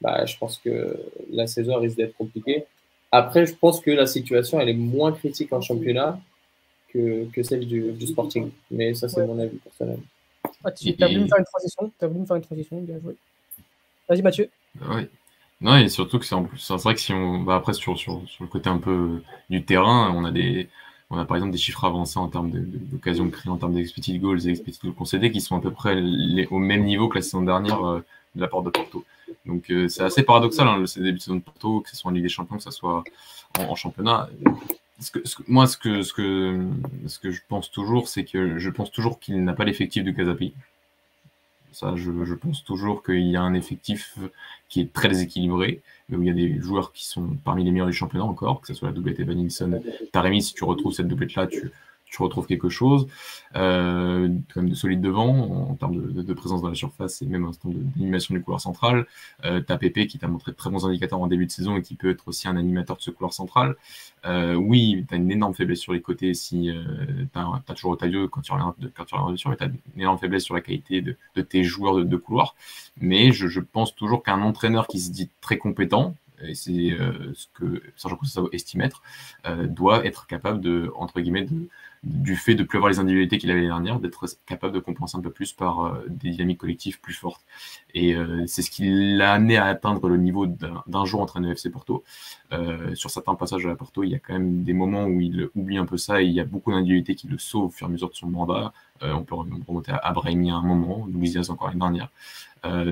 bah, 0.00 0.24
je 0.24 0.36
pense 0.38 0.58
que 0.58 0.98
la 1.30 1.46
saison 1.46 1.78
risque 1.78 1.96
d'être 1.96 2.16
compliquée. 2.16 2.64
Après, 3.12 3.46
je 3.46 3.54
pense 3.54 3.80
que 3.80 3.90
la 3.90 4.06
situation 4.06 4.60
elle 4.60 4.70
est 4.70 4.74
moins 4.74 5.12
critique 5.12 5.52
en 5.52 5.60
championnat 5.60 6.18
que, 6.88 7.26
que 7.32 7.42
celle 7.42 7.66
du, 7.66 7.92
du, 7.92 8.06
Sporting. 8.06 8.50
Mais 8.70 8.94
ça, 8.94 9.08
c'est 9.08 9.26
mon 9.26 9.38
avis 9.38 9.58
personnel. 9.58 9.98
Ah, 10.64 10.72
tu 10.72 10.94
as 11.00 11.06
voulu 11.06 11.20
me 11.20 11.26
faire 11.26 11.38
une 11.38 11.44
transition, 11.44 11.92
as 12.00 12.06
voulu 12.06 12.20
me 12.20 12.26
faire 12.26 12.36
une 12.36 12.42
transition, 12.42 12.80
bien 12.80 12.98
joué. 13.00 13.16
Vas-y, 14.14 14.22
Mathieu. 14.22 14.50
Oui. 14.88 15.08
Non, 15.60 15.76
et 15.76 15.88
surtout 15.88 16.18
que 16.18 16.26
c'est 16.26 16.34
vrai 16.34 16.94
que 16.94 17.00
si 17.00 17.12
on 17.12 17.42
va 17.42 17.56
après 17.56 17.72
sur, 17.72 17.98
sur, 17.98 18.22
sur, 18.28 18.44
le 18.44 18.48
côté 18.48 18.68
un 18.68 18.78
peu 18.78 19.22
du 19.50 19.64
terrain, 19.64 20.12
on 20.14 20.24
a 20.24 20.30
des, 20.30 20.68
on 21.10 21.18
a 21.18 21.24
par 21.24 21.36
exemple 21.36 21.52
des 21.52 21.58
chiffres 21.58 21.84
avancés 21.84 22.18
en 22.18 22.28
termes 22.28 22.50
d'occasions 22.50 23.26
de, 23.26 23.48
en 23.48 23.56
termes 23.56 23.74
d'expected 23.74 24.20
goals 24.20 24.46
et 24.46 24.50
expected 24.50 24.82
goals 24.82 24.94
concédés 24.94 25.30
qui 25.30 25.40
sont 25.40 25.56
à 25.56 25.60
peu 25.60 25.70
près 25.70 26.00
au 26.50 26.58
même 26.58 26.84
niveau 26.84 27.08
que 27.08 27.16
la 27.16 27.22
saison 27.22 27.42
dernière 27.42 27.84
euh, 27.84 28.04
de 28.34 28.40
la 28.40 28.48
part 28.48 28.62
de 28.62 28.70
Porto. 28.70 29.04
Donc 29.46 29.70
euh, 29.70 29.88
c'est 29.88 30.02
assez 30.02 30.22
paradoxal, 30.22 30.68
hein, 30.68 30.76
le 30.78 31.02
début 31.02 31.18
de 31.18 31.22
saison 31.22 31.36
de 31.36 31.42
Porto, 31.42 31.80
que 31.80 31.90
ce 31.90 31.96
soit 31.96 32.10
en 32.10 32.14
Ligue 32.14 32.24
des 32.24 32.28
Champions, 32.28 32.56
que 32.56 32.62
ce 32.62 32.70
soit 32.70 33.02
en, 33.58 33.74
championnat. 33.74 34.28
moi, 35.48 35.66
ce 35.66 35.76
que, 35.76 36.02
ce, 36.02 36.12
que, 36.12 36.68
ce 37.06 37.18
que 37.18 37.30
je 37.30 37.40
pense 37.48 37.70
toujours, 37.70 38.08
c'est 38.08 38.24
que 38.24 38.58
je 38.58 38.70
pense 38.70 38.90
toujours 38.90 39.18
qu'il 39.18 39.42
n'a 39.42 39.54
pas 39.54 39.64
l'effectif 39.64 40.04
de 40.04 40.10
Casapi. 40.10 40.52
Je, 41.96 42.34
pense 42.34 42.64
toujours 42.64 43.02
qu'il 43.02 43.26
y 43.26 43.36
a 43.36 43.42
un 43.42 43.54
effectif 43.54 44.18
qui 44.68 44.80
est 44.80 44.92
très 44.92 45.08
déséquilibré, 45.08 45.82
où 46.10 46.22
il 46.22 46.28
y 46.28 46.30
a 46.30 46.34
des 46.34 46.60
joueurs 46.60 46.92
qui 46.92 47.06
sont 47.06 47.36
parmi 47.44 47.64
les 47.64 47.70
meilleurs 47.70 47.86
du 47.86 47.92
championnat 47.92 48.24
encore, 48.24 48.60
que 48.60 48.66
ce 48.66 48.74
soit 48.74 48.88
la 48.88 48.94
doublette 48.94 49.20
Evan 49.20 49.48
Taremi, 50.12 50.42
si 50.42 50.54
tu 50.54 50.64
retrouves 50.64 50.92
cette 50.92 51.08
doublette-là, 51.08 51.46
tu, 51.46 51.72
tu 52.14 52.22
retrouves 52.22 52.46
quelque 52.46 52.68
chose. 52.68 53.06
Euh, 53.56 54.28
quand 54.52 54.62
même 54.62 54.70
de 54.70 54.74
solide 54.74 55.00
devant 55.00 55.68
en, 55.70 55.74
termes 55.74 56.12
de, 56.12 56.34
présence 56.34 56.62
dans 56.62 56.68
la 56.68 56.74
surface 56.74 57.22
et 57.22 57.26
même 57.26 57.44
en 57.44 57.52
termes 57.52 57.74
d'animation 57.74 58.34
du 58.34 58.42
couloir 58.42 58.60
central. 58.60 59.06
Euh, 59.44 59.60
t'as 59.60 59.78
Pépé 59.78 60.06
qui 60.06 60.18
t'a 60.18 60.28
montré 60.28 60.52
de 60.52 60.56
très 60.56 60.70
bons 60.70 60.86
indicateurs 60.86 61.20
en 61.20 61.26
début 61.26 61.46
de 61.46 61.50
saison 61.50 61.76
et 61.76 61.82
qui 61.82 61.94
peut 61.94 62.10
être 62.10 62.26
aussi 62.28 62.48
un 62.48 62.56
animateur 62.56 62.96
de 62.96 63.02
ce 63.02 63.10
couloir 63.10 63.32
central. 63.32 63.76
Euh, 64.26 64.54
oui, 64.54 65.04
tu 65.08 65.14
as 65.14 65.18
une 65.18 65.30
énorme 65.30 65.54
faiblesse 65.54 65.80
sur 65.80 65.92
les 65.92 66.00
côtés 66.00 66.34
si 66.34 66.70
tu 67.32 67.38
as, 67.38 67.74
toujours 67.74 67.92
Otavio 67.92 68.28
quand 68.28 68.40
tu 68.40 68.52
reviens 68.52 68.74
quand 68.96 69.04
tu 69.04 69.14
reviens 69.14 69.50
mais 69.50 69.56
tu 69.56 69.64
as 69.64 69.66
une 69.66 70.00
énorme 70.00 70.18
faiblesse 70.18 70.44
sur 70.44 70.54
la 70.54 70.60
qualité 70.60 71.00
de, 71.00 71.16
de 71.34 71.42
tes 71.42 71.62
joueurs 71.62 71.96
de, 71.96 72.04
de 72.04 72.16
couloir. 72.16 72.54
Mais 73.00 73.32
je, 73.32 73.60
pense 73.60 73.94
toujours 73.94 74.22
qu'un 74.22 74.42
entraîneur 74.42 74.86
qui 74.86 75.00
se 75.00 75.10
dit 75.10 75.30
très 75.40 75.58
compétent, 75.58 76.14
et 76.42 76.54
c'est 76.54 76.96
ce 77.34 77.46
que 77.54 77.82
Sergio 77.96 78.16
Conceição 78.16 78.48
estime 78.52 78.82
être, 78.82 79.02
doit 79.68 80.04
être 80.04 80.26
capable 80.26 80.60
de, 80.60 80.92
entre 80.96 81.20
guillemets, 81.20 81.44
de, 81.44 81.68
du 82.04 82.36
fait 82.36 82.54
de 82.54 82.62
plus 82.62 82.76
avoir 82.76 82.90
les 82.90 82.98
individualités 82.98 83.38
qu'il 83.38 83.50
avait 83.50 83.60
l'année 83.60 83.70
dernière, 83.70 83.98
d'être 83.98 84.26
capable 84.46 84.74
de 84.74 84.78
compenser 84.78 85.16
un 85.16 85.20
peu 85.20 85.30
plus 85.30 85.52
par 85.52 85.84
euh, 85.84 86.04
des 86.08 86.30
dynamiques 86.30 86.58
collectives 86.58 87.00
plus 87.00 87.14
fortes. 87.14 87.42
Et 87.94 88.14
euh, 88.14 88.44
c'est 88.46 88.62
ce 88.62 88.70
qui 88.70 89.16
l'a 89.16 89.32
amené 89.32 89.56
à 89.56 89.64
atteindre 89.64 90.08
le 90.08 90.18
niveau 90.18 90.46
d'un 90.46 91.04
jour 91.04 91.20
entraîneur 91.22 91.52
FC 91.52 91.70
Porto. 91.70 92.04
Euh, 92.52 92.94
sur 92.94 93.10
certains 93.10 93.34
passages 93.34 93.64
à 93.64 93.70
la 93.70 93.76
Porto, 93.76 94.02
il 94.02 94.10
y 94.10 94.14
a 94.14 94.18
quand 94.18 94.34
même 94.34 94.62
des 94.62 94.74
moments 94.74 95.04
où 95.06 95.20
il 95.20 95.48
oublie 95.54 95.78
un 95.78 95.86
peu 95.86 95.96
ça 95.96 96.20
et 96.20 96.26
il 96.26 96.32
y 96.32 96.40
a 96.40 96.44
beaucoup 96.44 96.72
d'individualités 96.72 97.14
qui 97.14 97.26
le 97.26 97.38
sauvent 97.38 97.64
au 97.64 97.70
fur 97.70 97.86
et 97.86 97.90
à 97.90 97.92
mesure 97.92 98.10
de 98.10 98.14
son 98.14 98.28
mandat. 98.28 98.72
on 99.00 99.22
peut 99.22 99.34
remonter 99.34 99.92
à 99.92 100.12
Brahimi 100.12 100.50
à 100.50 100.56
un 100.56 100.62
moment, 100.62 101.06
Louis 101.12 101.36
encore 101.48 101.68
l'année 101.68 101.80
dernière. 101.80 102.10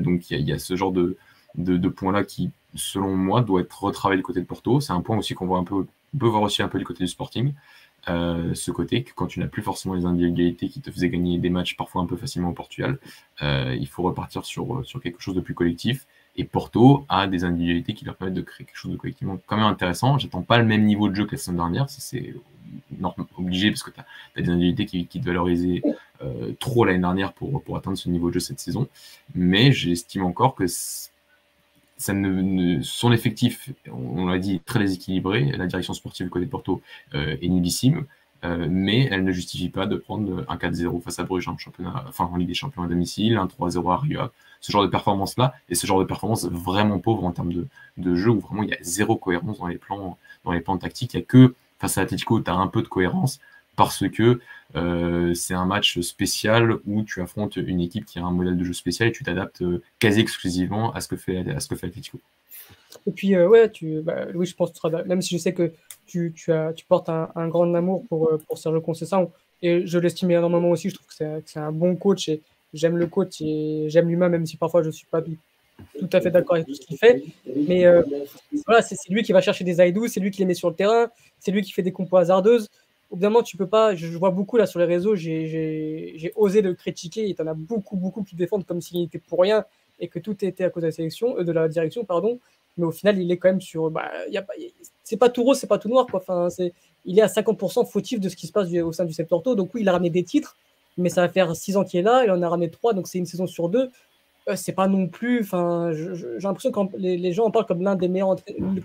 donc 0.01 0.31
il 0.31 0.41
y, 0.41 0.53
a, 0.53 0.59
ce 0.59 0.75
genre 0.75 0.93
de, 0.93 1.17
de, 1.55 1.77
de 1.77 1.89
points-là 1.89 2.25
qui, 2.25 2.51
selon 2.75 3.15
moi, 3.15 3.43
doit 3.43 3.61
être 3.61 3.83
retravaillé 3.83 4.19
du 4.19 4.25
côté 4.25 4.41
de 4.41 4.47
Porto. 4.47 4.81
C'est 4.81 4.93
un 4.93 5.01
point 5.01 5.17
aussi 5.19 5.35
qu'on 5.35 5.47
voit 5.47 5.59
un 5.59 5.65
peu, 5.65 5.87
peut 6.19 6.27
voir 6.27 6.43
aussi 6.43 6.63
un 6.63 6.69
peu 6.69 6.79
du 6.79 6.85
côté 6.85 7.05
du 7.05 7.09
Sporting. 7.09 7.53
Euh, 8.09 8.53
ce 8.55 8.73
côté 8.73 9.05
que 9.05 9.13
quand 9.15 9.29
tu 9.29 9.39
n'as 9.39 9.47
plus 9.47 9.63
forcément 9.63 9.95
les 9.95 10.07
individualités 10.07 10.69
qui 10.69 10.81
te 10.81 10.91
faisaient 10.91 11.09
gagner 11.09 11.39
des 11.39 11.51
matchs 11.51 11.77
parfois 11.77 12.03
un 12.03 12.07
peu 12.07 12.17
facilement 12.17 12.49
au 12.49 12.53
Portugal, 12.53 12.99
euh, 13.43 13.77
il 13.79 13.87
faut 13.87 14.03
repartir 14.03 14.45
sur, 14.45 14.85
sur 14.85 15.01
quelque 15.01 15.21
chose 15.21 15.35
de 15.35 15.41
plus 15.41 15.55
collectif. 15.55 16.07
Et 16.37 16.45
Porto 16.45 17.05
a 17.09 17.27
des 17.27 17.45
individualités 17.45 17.95
qui 17.95 18.05
leur 18.05 18.17
permettent 18.17 18.35
de 18.35 18.41
créer 18.41 18.67
quelque 18.67 18.77
chose 18.77 18.91
de 18.91 18.97
collectivement 18.97 19.39
quand 19.47 19.57
même 19.57 19.67
intéressant. 19.67 20.19
J'attends 20.19 20.43
pas 20.43 20.59
le 20.59 20.65
même 20.65 20.85
niveau 20.85 21.09
de 21.09 21.15
jeu 21.15 21.27
que 21.27 21.33
la 21.33 21.39
saison 21.39 21.53
dernière, 21.53 21.91
ça 21.91 22.01
c'est 22.01 22.35
obligé 23.37 23.71
parce 23.71 23.83
que 23.83 23.91
tu 23.91 24.01
as, 24.01 24.43
des 24.43 24.49
individualités 24.49 24.87
qui, 24.87 25.07
qui 25.07 25.21
te 25.21 25.27
valorisaient 25.27 25.83
euh, 26.23 26.53
trop 26.59 26.85
l'année 26.85 27.01
dernière 27.01 27.33
pour, 27.35 27.63
pour 27.63 27.77
atteindre 27.77 27.99
ce 27.99 28.09
niveau 28.09 28.29
de 28.29 28.35
jeu 28.35 28.41
cette 28.41 28.61
saison. 28.61 28.89
Mais 29.35 29.73
j'estime 29.73 30.25
encore 30.25 30.55
que 30.55 30.67
ça 31.97 32.13
ne, 32.13 32.81
son 32.83 33.13
effectif, 33.13 33.71
on, 33.91 34.27
l'a 34.27 34.39
dit, 34.39 34.61
très 34.61 34.81
déséquilibré. 34.81 35.53
La 35.57 35.67
direction 35.67 35.95
sportive 35.95 36.27
du 36.27 36.31
côté 36.31 36.47
de 36.47 36.51
Porto 36.51 36.83
euh, 37.15 37.37
est 37.41 37.49
nullissime, 37.49 38.07
euh, 38.45 38.67
mais 38.69 39.09
elle 39.11 39.25
ne 39.25 39.33
justifie 39.33 39.69
pas 39.69 39.87
de 39.87 39.97
prendre 39.97 40.45
un 40.49 40.57
4-0 40.57 41.01
face 41.01 41.19
à 41.19 41.25
Bruges 41.25 41.49
en 41.49 41.57
championnat, 41.57 42.05
enfin 42.09 42.25
en 42.25 42.37
Ligue 42.37 42.49
des 42.49 42.55
Champions 42.55 42.83
à 42.83 42.89
domicile, 42.89 43.37
un 43.37 43.47
3-0 43.47 43.93
à 43.93 43.97
Rio. 43.99 44.21
Ce 44.61 44.71
genre 44.73 44.83
de 44.83 44.89
performance-là, 44.89 45.55
et 45.69 45.75
ce 45.75 45.87
genre 45.87 45.99
de 45.99 46.05
performance 46.05 46.47
vraiment 46.47 46.99
pauvre 46.99 47.25
en 47.25 47.33
termes 47.33 47.53
de, 47.53 47.67
de, 47.97 48.15
jeu, 48.15 48.31
où 48.31 48.41
vraiment 48.41 48.63
il 48.63 48.71
y 48.71 48.75
a 48.75 48.79
zéro 48.81 49.17
cohérence 49.17 49.59
dans 49.59 49.67
les 49.67 49.79
plans, 49.79 50.19
dans 50.45 50.53
les 50.53 50.61
plans 50.61 50.79
tactiques. 50.79 51.15
Il 51.15 51.19
n'y 51.19 51.23
a 51.23 51.27
que 51.27 51.55
face 51.79 51.99
à 51.99 52.03
Atletico, 52.03 52.41
tu 52.41 52.51
as 52.51 52.55
un 52.55 52.69
peu 52.69 52.83
de 52.83 52.89
cohérence 52.89 53.41
parce 53.77 54.09
que 54.09 54.41
euh, 54.75 55.35
c'est 55.35 55.55
un 55.55 55.67
match 55.67 56.01
spécial 56.01 56.79
où 56.87 57.03
tu 57.03 57.21
affrontes 57.21 57.57
une 57.57 57.81
équipe 57.81 58.07
qui 58.07 58.19
a 58.19 58.25
un 58.25 58.31
modèle 58.31 58.57
de 58.57 58.65
jeu 58.65 58.73
spécial 58.73 59.09
et 59.09 59.13
tu 59.13 59.25
t'adaptes 59.25 59.63
euh, 59.63 59.83
quasi 59.99 60.21
exclusivement 60.21 60.93
à 60.95 61.01
ce 61.01 61.09
que 61.09 61.17
fait, 61.17 61.49
à 61.51 61.61
ce 61.61 61.69
que 61.69 61.77
fait 61.77 61.89
Atletico. 61.89 62.19
Et 63.07 63.11
puis, 63.11 63.35
euh, 63.35 63.49
ouais, 63.49 63.71
tu, 63.71 64.01
bah, 64.01 64.27
je 64.33 64.55
pense 64.55 64.73
que 64.73 65.07
même 65.07 65.23
si 65.23 65.37
je 65.37 65.43
sais 65.43 65.53
que 65.53 65.73
tu, 66.07 66.33
tu, 66.35 66.53
as, 66.53 66.73
tu 66.73 66.85
portes 66.85 67.09
un, 67.09 67.49
grand 67.49 67.73
amour 67.75 68.05
pour, 68.09 68.31
pour 68.47 68.59
Sergio 68.59 68.81
Conceição, 68.81 69.31
et 69.63 69.87
je 69.87 69.99
l'estime 69.99 70.31
énormément 70.31 70.71
aussi, 70.71 70.91
je 70.91 70.95
trouve 70.95 71.07
que 71.07 71.43
c'est 71.47 71.59
un 71.59 71.73
bon 71.73 71.97
coach 71.97 72.29
et 72.29 72.43
j'aime 72.75 72.97
le 72.97 73.07
coach 73.07 73.41
et 73.41 73.87
j'aime 73.89 74.09
l'humain, 74.09 74.29
même 74.29 74.45
si 74.45 74.57
parfois 74.57 74.83
je 74.83 74.89
ne 74.89 74.93
suis 74.93 75.07
pas 75.07 75.23
tout 75.23 76.09
à 76.13 76.21
fait 76.21 76.31
d'accord 76.31 76.57
avec 76.57 76.67
tout 76.67 76.75
ce 76.75 76.81
qu'il 76.81 76.99
fait. 76.99 77.23
Mais 77.47 77.85
voilà, 78.67 78.83
c'est 78.83 78.97
lui 79.09 79.23
qui 79.23 79.33
va 79.33 79.41
chercher 79.41 79.63
des 79.65 79.81
aïdous, 79.81 80.09
c'est 80.09 80.21
lui 80.21 80.33
qui 80.33 80.41
les 80.41 80.47
met 80.47 80.55
sur 80.55 80.69
le 80.69 80.75
terrain, 80.75 81.09
c'est 81.39 81.53
lui 81.53 81.63
qui 81.63 81.73
fait 81.73 81.83
des 81.83 81.93
compos 81.93 82.17
hasardeuses 82.17 82.69
évidemment, 83.13 83.43
tu 83.43 83.57
peux 83.57 83.67
pas. 83.67 83.95
Je, 83.95 84.17
vois 84.17 84.31
beaucoup 84.31 84.57
là 84.57 84.67
sur 84.67 84.79
les 84.79 84.87
réseaux, 84.87 85.15
j'ai 85.15 86.33
osé 86.37 86.63
le 86.63 86.75
critiquer 86.75 87.29
et 87.29 87.35
tu 87.35 87.43
en 87.43 87.47
as 87.47 87.55
beaucoup, 87.55 87.97
beaucoup 87.97 88.23
qui 88.23 88.35
défendent 88.35 88.67
comme 88.67 88.81
s'il 88.81 89.03
était 89.03 89.19
pour 89.19 89.41
rien 89.41 89.65
et 90.01 90.09
que 90.09 90.19
tout 90.19 90.45
était 90.45 90.65
à 90.65 90.71
cause 90.71 90.83
de 90.83 90.89
la 90.89 90.93
sélection, 90.93 91.39
euh, 91.39 91.45
de 91.45 91.53
la 91.53 91.69
direction, 91.69 92.05
pardon. 92.05 92.41
Mais 92.77 92.85
au 92.85 92.91
final, 92.91 93.19
il 93.21 93.31
est 93.31 93.37
quand 93.37 93.49
même 93.49 93.61
sur. 93.61 93.91
Bah, 93.91 94.11
c'est 95.05 95.19
pas 95.19 95.29
tout 95.29 95.45
rose, 95.45 95.59
c'est 95.59 95.67
pas 95.67 95.79
tout 95.79 95.89
noir. 95.89 96.07
Quoi. 96.07 96.21
Enfin, 96.21 96.49
il 97.05 97.19
est 97.19 97.23
à 97.23 97.27
50% 97.27 97.87
fautif 97.87 98.19
de 98.19 98.29
ce 98.29 98.37
qui 98.37 98.47
se 98.47 98.53
passe 98.53 98.73
au 98.73 98.93
sein 98.93 99.05
du 99.05 99.13
Septorto. 99.13 99.55
Donc, 99.55 99.75
oui, 99.75 99.83
il 99.83 99.89
a 99.89 99.93
ramené 99.93 100.11
des 100.11 100.25
titres, 100.25 100.57
mais 100.97 101.11
ça 101.11 101.21
va 101.21 101.29
faire 101.29 101.55
6 101.55 101.77
ans 101.77 101.85
qu'il 101.85 102.01
est 102.01 102.03
là. 102.03 102.25
Il 102.25 102.31
en 102.31 102.41
a 102.41 102.49
ramené 102.49 102.71
3, 102.71 102.95
donc 102.95 103.09
c'est 103.09 103.19
une 103.19 103.27
saison 103.27 103.47
sur 103.47 103.69
deux. 103.69 103.91
Euh, 104.49 104.57
c'est 104.57 104.73
pas 104.73 104.89
non 104.89 105.07
plus. 105.07 105.45
J'ai 105.45 106.39
l'impression 106.43 106.73
que 106.73 106.97
les, 106.97 107.19
les, 107.19 107.33
gens 107.33 107.45
en 107.45 107.51
parlent 107.51 107.67
comme 107.67 107.83
l'un 107.83 107.95
des 107.95 108.09
meilleurs, 108.09 108.37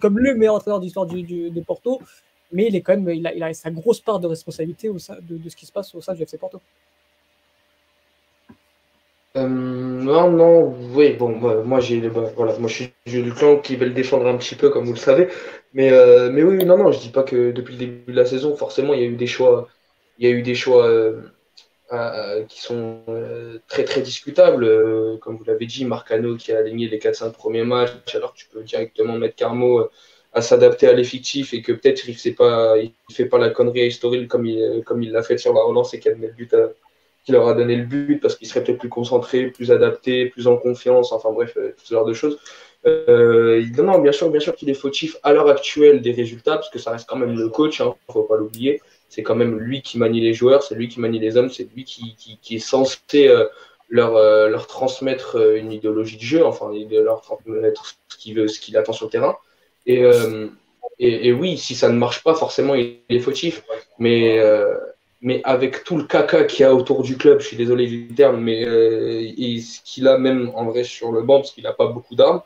comme 0.02 0.20
le 0.20 0.36
meilleur 0.36 0.56
entraîneur 0.56 0.82
d'histoire 0.82 1.06
du, 1.06 1.24
du, 1.24 1.50
de 1.50 1.62
Porto 1.62 2.02
mais 2.52 2.68
il 2.68 2.76
est 2.76 2.82
quand 2.82 2.98
même, 2.98 3.10
il 3.10 3.44
a, 3.44 3.54
sa 3.54 3.72
grosse 3.72 4.00
part 4.00 4.20
de 4.20 4.28
responsabilité 4.28 4.90
de, 4.90 4.98
ce 5.50 5.56
qui 5.56 5.66
se 5.66 5.72
passe 5.72 5.94
au 5.96 6.02
sein 6.02 6.14
du 6.14 6.24
FC 6.24 6.38
Porto. 6.38 6.62
Euh, 9.36 9.48
non, 9.48 10.32
non, 10.32 10.76
oui, 10.94 11.14
bon, 11.14 11.38
bah, 11.38 11.62
moi 11.64 11.80
j'ai, 11.80 12.00
bah, 12.10 12.32
voilà, 12.36 12.58
moi 12.58 12.70
je 12.70 12.74
suis 12.74 12.94
du 13.24 13.34
clan 13.34 13.58
qui 13.60 13.76
veut 13.76 13.86
le 13.86 13.94
défendre 13.94 14.26
un 14.28 14.38
petit 14.38 14.56
peu, 14.56 14.70
comme 14.70 14.86
vous 14.86 14.94
le 14.94 14.98
savez, 14.98 15.28
mais, 15.74 15.92
euh, 15.92 16.32
mais 16.32 16.44
oui, 16.44 16.64
non, 16.66 16.78
non, 16.78 16.92
je 16.92 17.00
dis 17.00 17.10
pas 17.10 17.24
que 17.24 17.52
depuis 17.52 17.74
le 17.74 17.80
début 17.80 18.12
de 18.12 18.18
la 18.18 18.26
saison, 18.26 18.56
forcément, 18.56 18.94
il 18.94 19.02
y 19.02 19.04
a 19.04 19.08
eu 19.08 19.16
des 19.16 19.28
choix, 19.28 19.68
il 20.18 20.28
y 20.28 20.32
a 20.32 20.34
eu 20.34 20.42
des 20.42 20.56
choix 20.56 20.88
euh, 20.88 21.22
qui 22.48 22.62
sont 22.62 23.02
très 23.68 23.84
très 23.84 24.02
discutables, 24.02 25.20
comme 25.20 25.38
vous 25.38 25.44
l'avez 25.44 25.66
dit, 25.66 25.86
Marcano 25.86 26.36
qui 26.36 26.52
a 26.52 26.60
aligné 26.60 26.88
les 26.88 27.00
4-5 27.00 27.32
premiers 27.34 27.64
matchs, 27.64 28.16
alors 28.16 28.34
tu 28.34 28.48
peux 28.48 28.64
directement 28.64 29.18
mettre 29.18 29.36
Carmo 29.36 29.90
à 30.38 30.42
s'adapter 30.42 30.88
à 30.88 30.94
l'effectif 30.94 31.56
et 31.56 31.64
que 31.64 31.72
peut-être 31.72 32.08
il 32.08 32.14
ne 32.14 33.14
fait 33.14 33.26
pas 33.26 33.38
la 33.40 33.50
connerie 33.50 33.82
à 33.82 33.86
historique 33.86 34.28
comme 34.28 34.46
il, 34.46 35.12
l'a 35.12 35.24
fait 35.24 35.40
sur 35.40 35.52
la 35.52 35.62
relance 35.62 35.96
et 35.96 36.00
qu'il 36.00 36.14
leur 37.30 37.48
a 37.48 37.56
donné 37.56 37.76
le 37.76 37.86
but 37.86 38.22
parce 38.22 38.36
qu'il 38.36 38.48
serait 38.48 38.64
peut-être 38.64 38.78
plus 38.78 38.88
concentré, 38.88 39.48
plus 39.48 39.72
adapté, 39.72 40.28
plus 40.28 40.46
en 40.46 40.58
confiance, 40.58 41.12
enfin 41.12 41.32
bref, 41.32 41.58
euh, 41.58 41.74
ce 41.84 41.92
genre 41.92 42.06
de 42.06 42.14
choses. 42.14 42.38
Euh, 42.86 43.66
non, 43.80 43.98
bien 43.98 44.12
sûr, 44.12 44.30
bien 44.30 44.40
sûr 44.40 44.56
qu'il 44.56 44.70
est 44.70 44.76
fautif 44.76 45.18
à 45.24 45.34
l'heure 45.34 45.50
actuelle 45.50 46.02
des 46.02 46.12
résultats, 46.12 46.58
parce 46.58 46.70
que 46.70 46.78
ça 46.78 46.92
reste 46.92 47.10
quand 47.10 47.18
même 47.18 47.36
le 47.36 47.50
coach, 47.50 47.80
il 47.80 47.82
hein, 47.82 47.96
ne 48.08 48.14
faut 48.14 48.22
pas 48.22 48.38
l'oublier. 48.38 48.80
C'est 49.10 49.24
quand 49.24 49.36
même 49.36 49.58
lui 49.58 49.82
qui 49.82 49.98
manie 49.98 50.22
les 50.22 50.36
joueurs, 50.36 50.62
c'est 50.62 50.76
lui 50.76 50.88
qui 50.88 51.00
manie 51.00 51.18
les 51.18 51.36
hommes, 51.36 51.50
c'est 51.50 51.68
lui 51.76 51.84
qui, 51.84 52.16
est 52.52 52.60
censé 52.60 53.28
euh, 53.28 53.46
leur, 53.90 54.14
leur 54.50 54.68
transmettre 54.68 55.36
une 55.56 55.72
idéologie 55.72 56.18
de 56.18 56.22
jeu, 56.22 56.46
enfin, 56.46 56.72
leur 56.92 57.22
transmettre 57.22 57.96
ce 58.08 58.60
qu'il 58.60 58.78
attend 58.78 58.94
sur 58.94 59.08
le 59.08 59.12
terrain. 59.12 59.36
Euh, 59.90 60.50
et, 61.00 61.28
et, 61.28 61.34
oui, 61.34 61.58
si 61.58 61.76
ça 61.76 61.90
ne 61.90 61.98
marche 61.98 62.24
pas, 62.24 62.34
forcément, 62.36 62.76
il 62.76 63.00
est 63.10 63.20
fautif. 63.20 63.64
Mais, 64.00 64.40
euh, 64.40 64.76
mais 65.22 65.42
avec 65.44 65.84
tout 65.84 65.98
le 65.98 66.04
caca 66.04 66.44
qu'il 66.46 66.62
y 66.62 66.66
a 66.66 66.74
autour 66.74 67.04
du 67.04 67.18
club, 67.18 67.40
je 67.40 67.48
suis 67.48 67.58
désolé 67.58 67.88
du 67.88 68.08
terme, 68.10 68.42
mais 68.42 68.66
euh, 68.66 69.22
ce 69.62 69.82
qu'il 69.84 70.08
a 70.08 70.18
même 70.18 70.52
en 70.56 70.66
vrai 70.66 70.84
sur 70.84 71.12
le 71.12 71.22
banc, 71.22 71.38
parce 71.40 71.52
qu'il 71.52 71.64
n'a 71.64 71.74
pas 71.74 71.88
beaucoup 71.88 72.16
d'armes, 72.16 72.42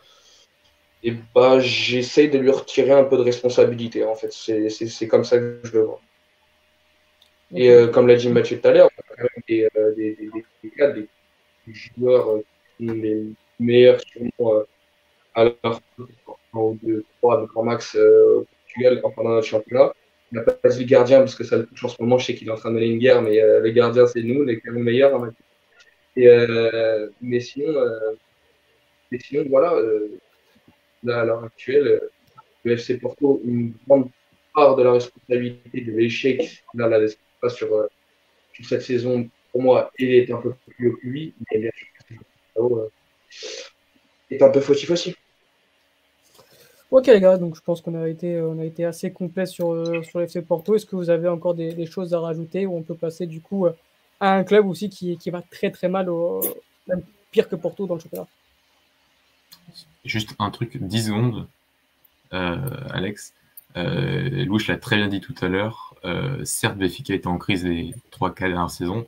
et 1.04 1.14
bah, 1.34 1.60
j'essaye 1.60 2.30
de 2.30 2.38
lui 2.38 2.52
retirer 2.52 2.92
un 2.92 3.04
peu 3.04 3.18
de 3.18 3.24
responsabilité. 3.24 4.06
En 4.06 4.16
fait, 4.16 4.32
c'est 4.32 5.08
comme 5.08 5.24
ça 5.24 5.38
que 5.40 5.60
je 5.64 5.74
le 5.74 5.84
vois. 5.84 6.02
Et 7.54 7.70
comme 7.92 8.08
l'a 8.08 8.16
dit 8.16 8.30
Mathieu 8.30 8.62
tout 8.62 8.68
à 8.68 8.72
l'heure, 8.72 8.90
on 8.98 9.14
a 9.14 9.16
quand 9.18 9.24
même 9.24 9.44
des, 9.48 9.68
des, 9.98 10.30
des, 10.64 10.94
des, 10.94 11.74
joueurs 11.74 12.40
les 12.80 13.26
meilleurs 13.60 14.00
sûrement 14.02 14.64
à 15.36 15.46
leur 15.46 15.82
ou 16.54 16.78
deux, 16.82 17.04
trois 17.18 17.46
grand 17.48 17.64
max 17.64 17.96
euh, 17.96 18.40
au 18.40 18.46
Portugal 18.46 19.02
pendant 19.16 19.30
notre 19.30 19.48
championnat. 19.48 19.94
Il 20.32 20.38
n'a 20.38 20.44
pas 20.44 20.70
dit 20.70 20.80
le 20.80 20.86
gardien 20.86 21.20
parce 21.20 21.36
que 21.36 21.44
ça 21.44 21.58
le 21.58 21.66
touche 21.66 21.84
en 21.84 21.90
ce 21.90 22.02
moment. 22.02 22.18
Je 22.18 22.28
sais 22.28 22.36
qu'il 22.36 22.48
est 22.48 22.52
en 22.52 22.56
train 22.56 22.72
mener 22.72 22.88
une 22.88 23.00
guerre, 23.00 23.22
mais 23.22 23.42
euh, 23.42 23.62
les 23.62 23.74
gardiens, 23.74 24.08
c'est 24.08 24.24
nous, 24.24 24.44
les, 24.44 24.62
les 24.64 24.72
meilleurs. 24.72 25.22
Hein, 25.22 25.34
et, 26.16 26.28
euh, 26.28 27.10
mais 27.22 27.40
sinon, 27.40 27.74
mais 29.12 29.20
sinon, 29.20 29.46
voilà, 29.50 29.74
là, 31.04 31.22
à 31.22 31.26
l'heure 31.26 31.44
actuelle, 31.44 32.02
le 32.64 32.72
FC 32.74 32.98
Porto, 32.98 33.42
une 33.44 33.74
grande 33.88 34.10
part 34.54 34.76
de 34.76 34.84
la 34.84 34.94
responsabilité 34.94 35.82
de 35.82 35.92
l'échec 35.92 36.64
là, 36.74 36.88
là, 36.88 37.00
pas 37.42 37.50
sur, 37.50 37.88
sur 38.54 38.66
cette 38.66 38.82
saison, 38.82 39.30
pour 39.52 39.62
moi, 39.62 39.92
il 39.98 40.14
est 40.14 40.32
un 40.32 40.38
peu 40.38 40.54
plus 40.68 40.90
haut 40.90 40.98
que 40.98 41.08
lui, 41.08 41.34
mais 41.52 41.60
bien 41.60 41.72
sûr, 41.76 42.90
est 44.32 44.42
un 44.42 44.50
peu 44.50 44.62
fautif 44.62 44.90
aussi. 44.92 45.16
Ok 46.92 47.08
les 47.08 47.22
gars, 47.22 47.38
donc 47.38 47.56
je 47.56 47.62
pense 47.62 47.80
qu'on 47.80 47.96
a 47.96 48.10
été, 48.10 48.42
on 48.42 48.60
a 48.60 48.66
été 48.66 48.84
assez 48.84 49.14
complet 49.14 49.46
sur, 49.46 49.72
euh, 49.72 50.02
sur 50.04 50.44
Porto. 50.44 50.76
Est-ce 50.76 50.86
que 50.86 50.98
vous 50.98 51.10
avez 51.10 51.30
encore 51.30 51.56
des, 51.56 51.86
choses 51.86 52.14
à 52.14 52.20
rajouter 52.20 52.66
ou 52.66 52.76
on 52.76 52.82
peut 52.82 52.96
passer 52.96 53.28
du 53.28 53.40
coup 53.40 53.66
euh, 53.66 53.72
à 54.20 54.34
un 54.34 54.44
club 54.44 54.68
aussi 54.68 54.90
qui, 54.90 55.18
qui 55.18 55.30
va 55.30 55.42
très 55.42 55.72
très 55.72 55.88
mal, 55.88 56.10
au, 56.10 56.42
même 56.88 57.02
pire 57.32 57.48
que 57.48 57.56
Porto 57.56 57.88
dans 57.88 57.96
le 57.96 58.02
championnat? 58.02 58.28
Juste 60.04 60.36
un 60.38 60.52
truc, 60.52 60.78
10 60.84 61.06
secondes, 61.06 61.48
euh, 62.34 62.58
Alex. 62.90 63.34
Euh, 63.78 64.44
Louis 64.44 64.62
l'a 64.68 64.76
très 64.76 64.98
bien 64.98 65.08
dit 65.08 65.22
tout 65.22 65.36
à 65.40 65.48
l'heure. 65.48 65.96
certes, 66.44 66.78
Béfica 66.78 67.14
était 67.14 67.28
en 67.28 67.38
crise 67.38 67.64
les 67.64 67.96
3-4 68.12 68.40
dernières 68.40 68.70
saisons, 68.70 69.08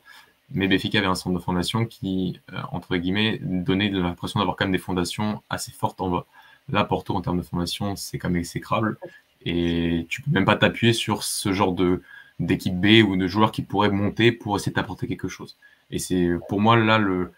mais 0.52 0.70
Béfica 0.70 1.00
avait 1.00 1.08
un 1.08 1.16
centre 1.16 1.38
de 1.38 1.44
formation 1.44 1.86
qui, 1.86 2.40
entre 2.72 2.96
guillemets, 2.96 3.40
donnait 3.42 3.90
l'impression 3.90 4.40
d'avoir 4.40 4.56
quand 4.56 4.64
même 4.64 4.72
des 4.72 4.78
fondations 4.78 5.44
assez 5.50 5.74
fortes 5.74 6.00
en 6.00 6.10
bas. 6.10 6.26
Là, 6.70 6.84
Porto, 6.84 7.16
en 7.16 7.22
termes 7.22 7.38
de 7.38 7.44
formation, 7.44 7.96
c'est 7.96 8.18
quand 8.18 8.30
même 8.30 8.38
exécrable. 8.38 8.98
Et 9.46 10.06
tu 10.10 10.22
peux 10.22 10.32
même 10.32 10.46
pas 10.46 10.56
t'appuyer 10.56 10.94
sur 10.94 11.24
ce 11.24 11.54
genre 11.54 11.74
de 11.74 12.02
d'équipe 12.40 12.80
B 12.80 13.08
ou 13.08 13.16
de 13.16 13.28
joueurs 13.28 13.52
qui 13.52 13.62
pourraient 13.62 13.92
monter 13.92 14.32
pour 14.32 14.56
essayer 14.56 14.72
d'apporter 14.72 15.08
quelque 15.08 15.28
chose. 15.28 15.58
Et 15.92 16.00
c'est 16.00 16.30
pour 16.50 16.60
moi 16.60 16.76
là 16.76 16.98
le, 16.98 17.32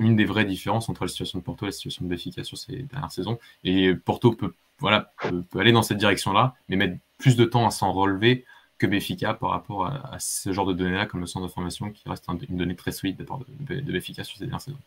une 0.00 0.16
des 0.16 0.24
vraies 0.24 0.44
différences 0.44 0.88
entre 0.88 1.04
la 1.04 1.08
situation 1.08 1.38
de 1.38 1.44
Porto 1.44 1.64
et 1.64 1.68
la 1.68 1.72
situation 1.72 2.04
de 2.04 2.10
Benfica 2.10 2.44
sur 2.44 2.58
ces 2.58 2.82
dernières 2.82 3.12
saisons. 3.12 3.38
Et 3.64 3.94
Porto 3.94 4.32
peut, 4.32 4.52
voilà, 4.78 5.12
peut, 5.22 5.58
aller 5.58 5.72
dans 5.72 5.82
cette 5.82 5.98
direction-là, 5.98 6.54
mais 6.68 6.76
mettre 6.76 6.96
plus 7.18 7.36
de 7.36 7.44
temps 7.44 7.66
à 7.66 7.70
s'en 7.70 7.92
relever 7.92 8.44
que 8.78 8.86
Benfica 8.86 9.32
par 9.32 9.50
rapport 9.50 9.86
à, 9.86 10.18
ce 10.18 10.52
genre 10.52 10.66
de 10.66 10.74
données-là, 10.74 11.06
comme 11.06 11.20
le 11.20 11.26
centre 11.26 11.46
de 11.46 11.50
formation, 11.50 11.90
qui 11.90 12.06
reste 12.08 12.26
une 12.48 12.58
donnée 12.58 12.76
très 12.76 12.92
solide 12.92 13.16
de, 13.16 13.26
de, 13.74 13.80
de 13.80 13.92
Benfica 13.92 14.22
sur 14.22 14.36
ces 14.36 14.44
dernières 14.44 14.60
saisons. 14.60 14.78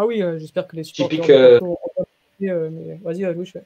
Ah 0.00 0.06
oui, 0.06 0.22
euh, 0.22 0.38
j'espère 0.38 0.66
que 0.68 0.76
les 0.76 0.84
supporters 0.84 1.28
euh, 1.28 1.58
vas-y, 2.40 3.22
je 3.22 3.58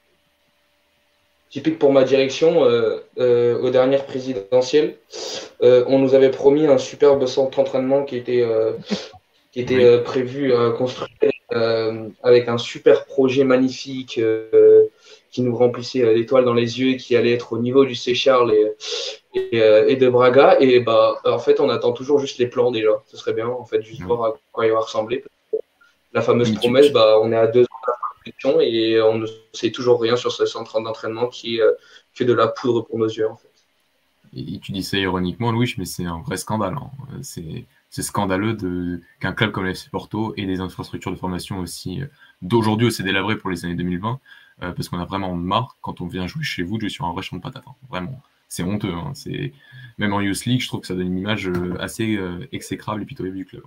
Typique 1.50 1.78
pour 1.78 1.92
ma 1.92 2.04
direction, 2.04 2.64
euh, 2.64 3.00
euh, 3.18 3.60
aux 3.60 3.68
dernières 3.68 4.06
présidentielles, 4.06 4.96
on 5.60 5.98
nous 5.98 6.14
avait 6.14 6.30
promis 6.30 6.66
un 6.66 6.78
superbe 6.78 7.26
centre 7.26 7.58
d'entraînement 7.58 8.04
qui 8.04 8.16
était, 8.16 8.44
qui 9.52 9.60
était 9.60 9.98
prévu 9.98 10.54
à 10.54 10.70
construire 10.70 11.10
avec 12.22 12.48
un 12.48 12.56
super 12.56 13.04
projet 13.04 13.44
magnifique 13.44 14.18
qui 15.30 15.42
nous 15.42 15.54
remplissait 15.54 16.14
l'étoile 16.14 16.46
dans 16.46 16.54
les 16.54 16.80
yeux, 16.80 16.96
qui 16.96 17.16
allait 17.16 17.34
être 17.34 17.52
au 17.52 17.58
niveau 17.58 17.84
du 17.84 17.94
C. 17.94 18.14
Charles 18.14 18.54
et, 19.34 19.58
et, 19.58 19.96
de 19.96 20.08
Braga. 20.08 20.56
Et 20.58 20.80
bah, 20.80 21.20
en 21.24 21.38
fait, 21.38 21.60
on 21.60 21.68
attend 21.68 21.92
toujours 21.92 22.18
juste 22.18 22.38
les 22.38 22.46
plans 22.46 22.70
déjà. 22.70 23.02
Ce 23.06 23.16
serait 23.16 23.34
bien, 23.34 23.46
en 23.46 23.64
fait, 23.66 23.82
juste 23.82 24.02
voir 24.02 24.24
à 24.24 24.34
quoi 24.52 24.66
il 24.66 24.72
va 24.72 24.80
ressembler. 24.80 25.22
La 26.12 26.22
fameuse 26.22 26.54
promesse, 26.54 26.90
bah, 26.92 27.18
on 27.22 27.30
est 27.30 27.36
à 27.36 27.46
deux 27.46 27.66
et 28.60 29.00
on 29.02 29.18
ne 29.18 29.26
sait 29.52 29.70
toujours 29.70 30.00
rien 30.00 30.16
sur 30.16 30.32
ce 30.32 30.46
centre 30.46 30.80
d'entraînement 30.80 31.28
qui 31.28 31.56
est 31.56 31.62
euh, 31.62 31.72
que 32.14 32.24
de 32.24 32.32
la 32.32 32.48
poudre 32.48 32.82
pour 32.82 32.98
nos 32.98 33.08
yeux 33.08 33.28
en 33.28 33.36
fait. 33.36 33.48
et 34.34 34.58
tu 34.60 34.72
dis 34.72 34.82
ça 34.82 34.98
ironiquement, 34.98 35.52
Louis, 35.52 35.74
mais 35.78 35.84
c'est 35.84 36.04
un 36.04 36.20
vrai 36.20 36.36
scandale. 36.36 36.74
Hein. 36.74 36.90
C'est 37.22 38.02
scandaleux 38.02 38.56
qu'un 39.20 39.32
club 39.32 39.50
comme 39.50 39.66
l'FC 39.66 39.90
Porto 39.90 40.34
ait 40.36 40.46
des 40.46 40.60
infrastructures 40.60 41.10
de 41.10 41.16
formation 41.16 41.58
aussi 41.58 42.00
euh, 42.00 42.06
d'aujourd'hui 42.40 42.86
aussi 42.86 43.02
délabrées 43.02 43.36
pour 43.36 43.50
les 43.50 43.64
années 43.64 43.74
2020, 43.74 44.18
euh, 44.62 44.72
parce 44.72 44.88
qu'on 44.88 44.98
a 44.98 45.04
vraiment 45.04 45.34
marre 45.34 45.76
quand 45.82 46.00
on 46.00 46.06
vient 46.06 46.26
jouer 46.26 46.42
chez 46.42 46.62
vous 46.62 46.76
de 46.76 46.82
jouer 46.82 46.88
sur 46.88 47.04
un 47.04 47.12
vrai 47.12 47.22
champ 47.22 47.36
de 47.36 47.42
patates. 47.42 47.64
Hein. 47.66 47.74
Vraiment, 47.90 48.22
c'est 48.48 48.62
honteux. 48.62 48.92
Hein. 48.94 49.12
même 49.98 50.12
en 50.12 50.20
Youth 50.20 50.46
League, 50.46 50.62
je 50.62 50.68
trouve 50.68 50.80
que 50.80 50.86
ça 50.86 50.94
donne 50.94 51.08
une 51.08 51.18
image 51.18 51.50
assez 51.80 52.18
exécrable 52.52 53.02
et 53.02 53.04
pitoyable 53.06 53.36
du 53.36 53.44
club. 53.44 53.62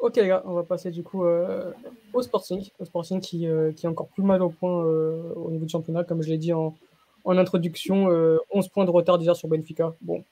Ok 0.00 0.16
les 0.16 0.28
gars, 0.28 0.42
on 0.46 0.54
va 0.54 0.62
passer 0.62 0.90
du 0.90 1.02
coup 1.02 1.24
au 1.24 2.22
Sporting, 2.22 2.68
au 2.78 2.84
Sporting 2.84 3.20
qui, 3.20 3.46
qui 3.76 3.86
est 3.86 3.88
encore 3.88 4.08
plus 4.08 4.22
mal 4.22 4.42
au 4.42 4.48
point 4.48 4.82
au 4.82 5.50
niveau 5.50 5.66
du 5.66 5.70
championnat, 5.70 6.04
comme 6.04 6.22
je 6.22 6.30
l'ai 6.30 6.38
dit 6.38 6.52
en, 6.52 6.74
introduction, 7.24 8.06
11 8.06 8.10
euh, 8.10 8.68
points 8.72 8.84
de 8.84 8.90
retard 8.90 9.18
déjà 9.18 9.34
sur 9.34 9.48
Benfica. 9.48 9.94
Bon, 10.00 10.24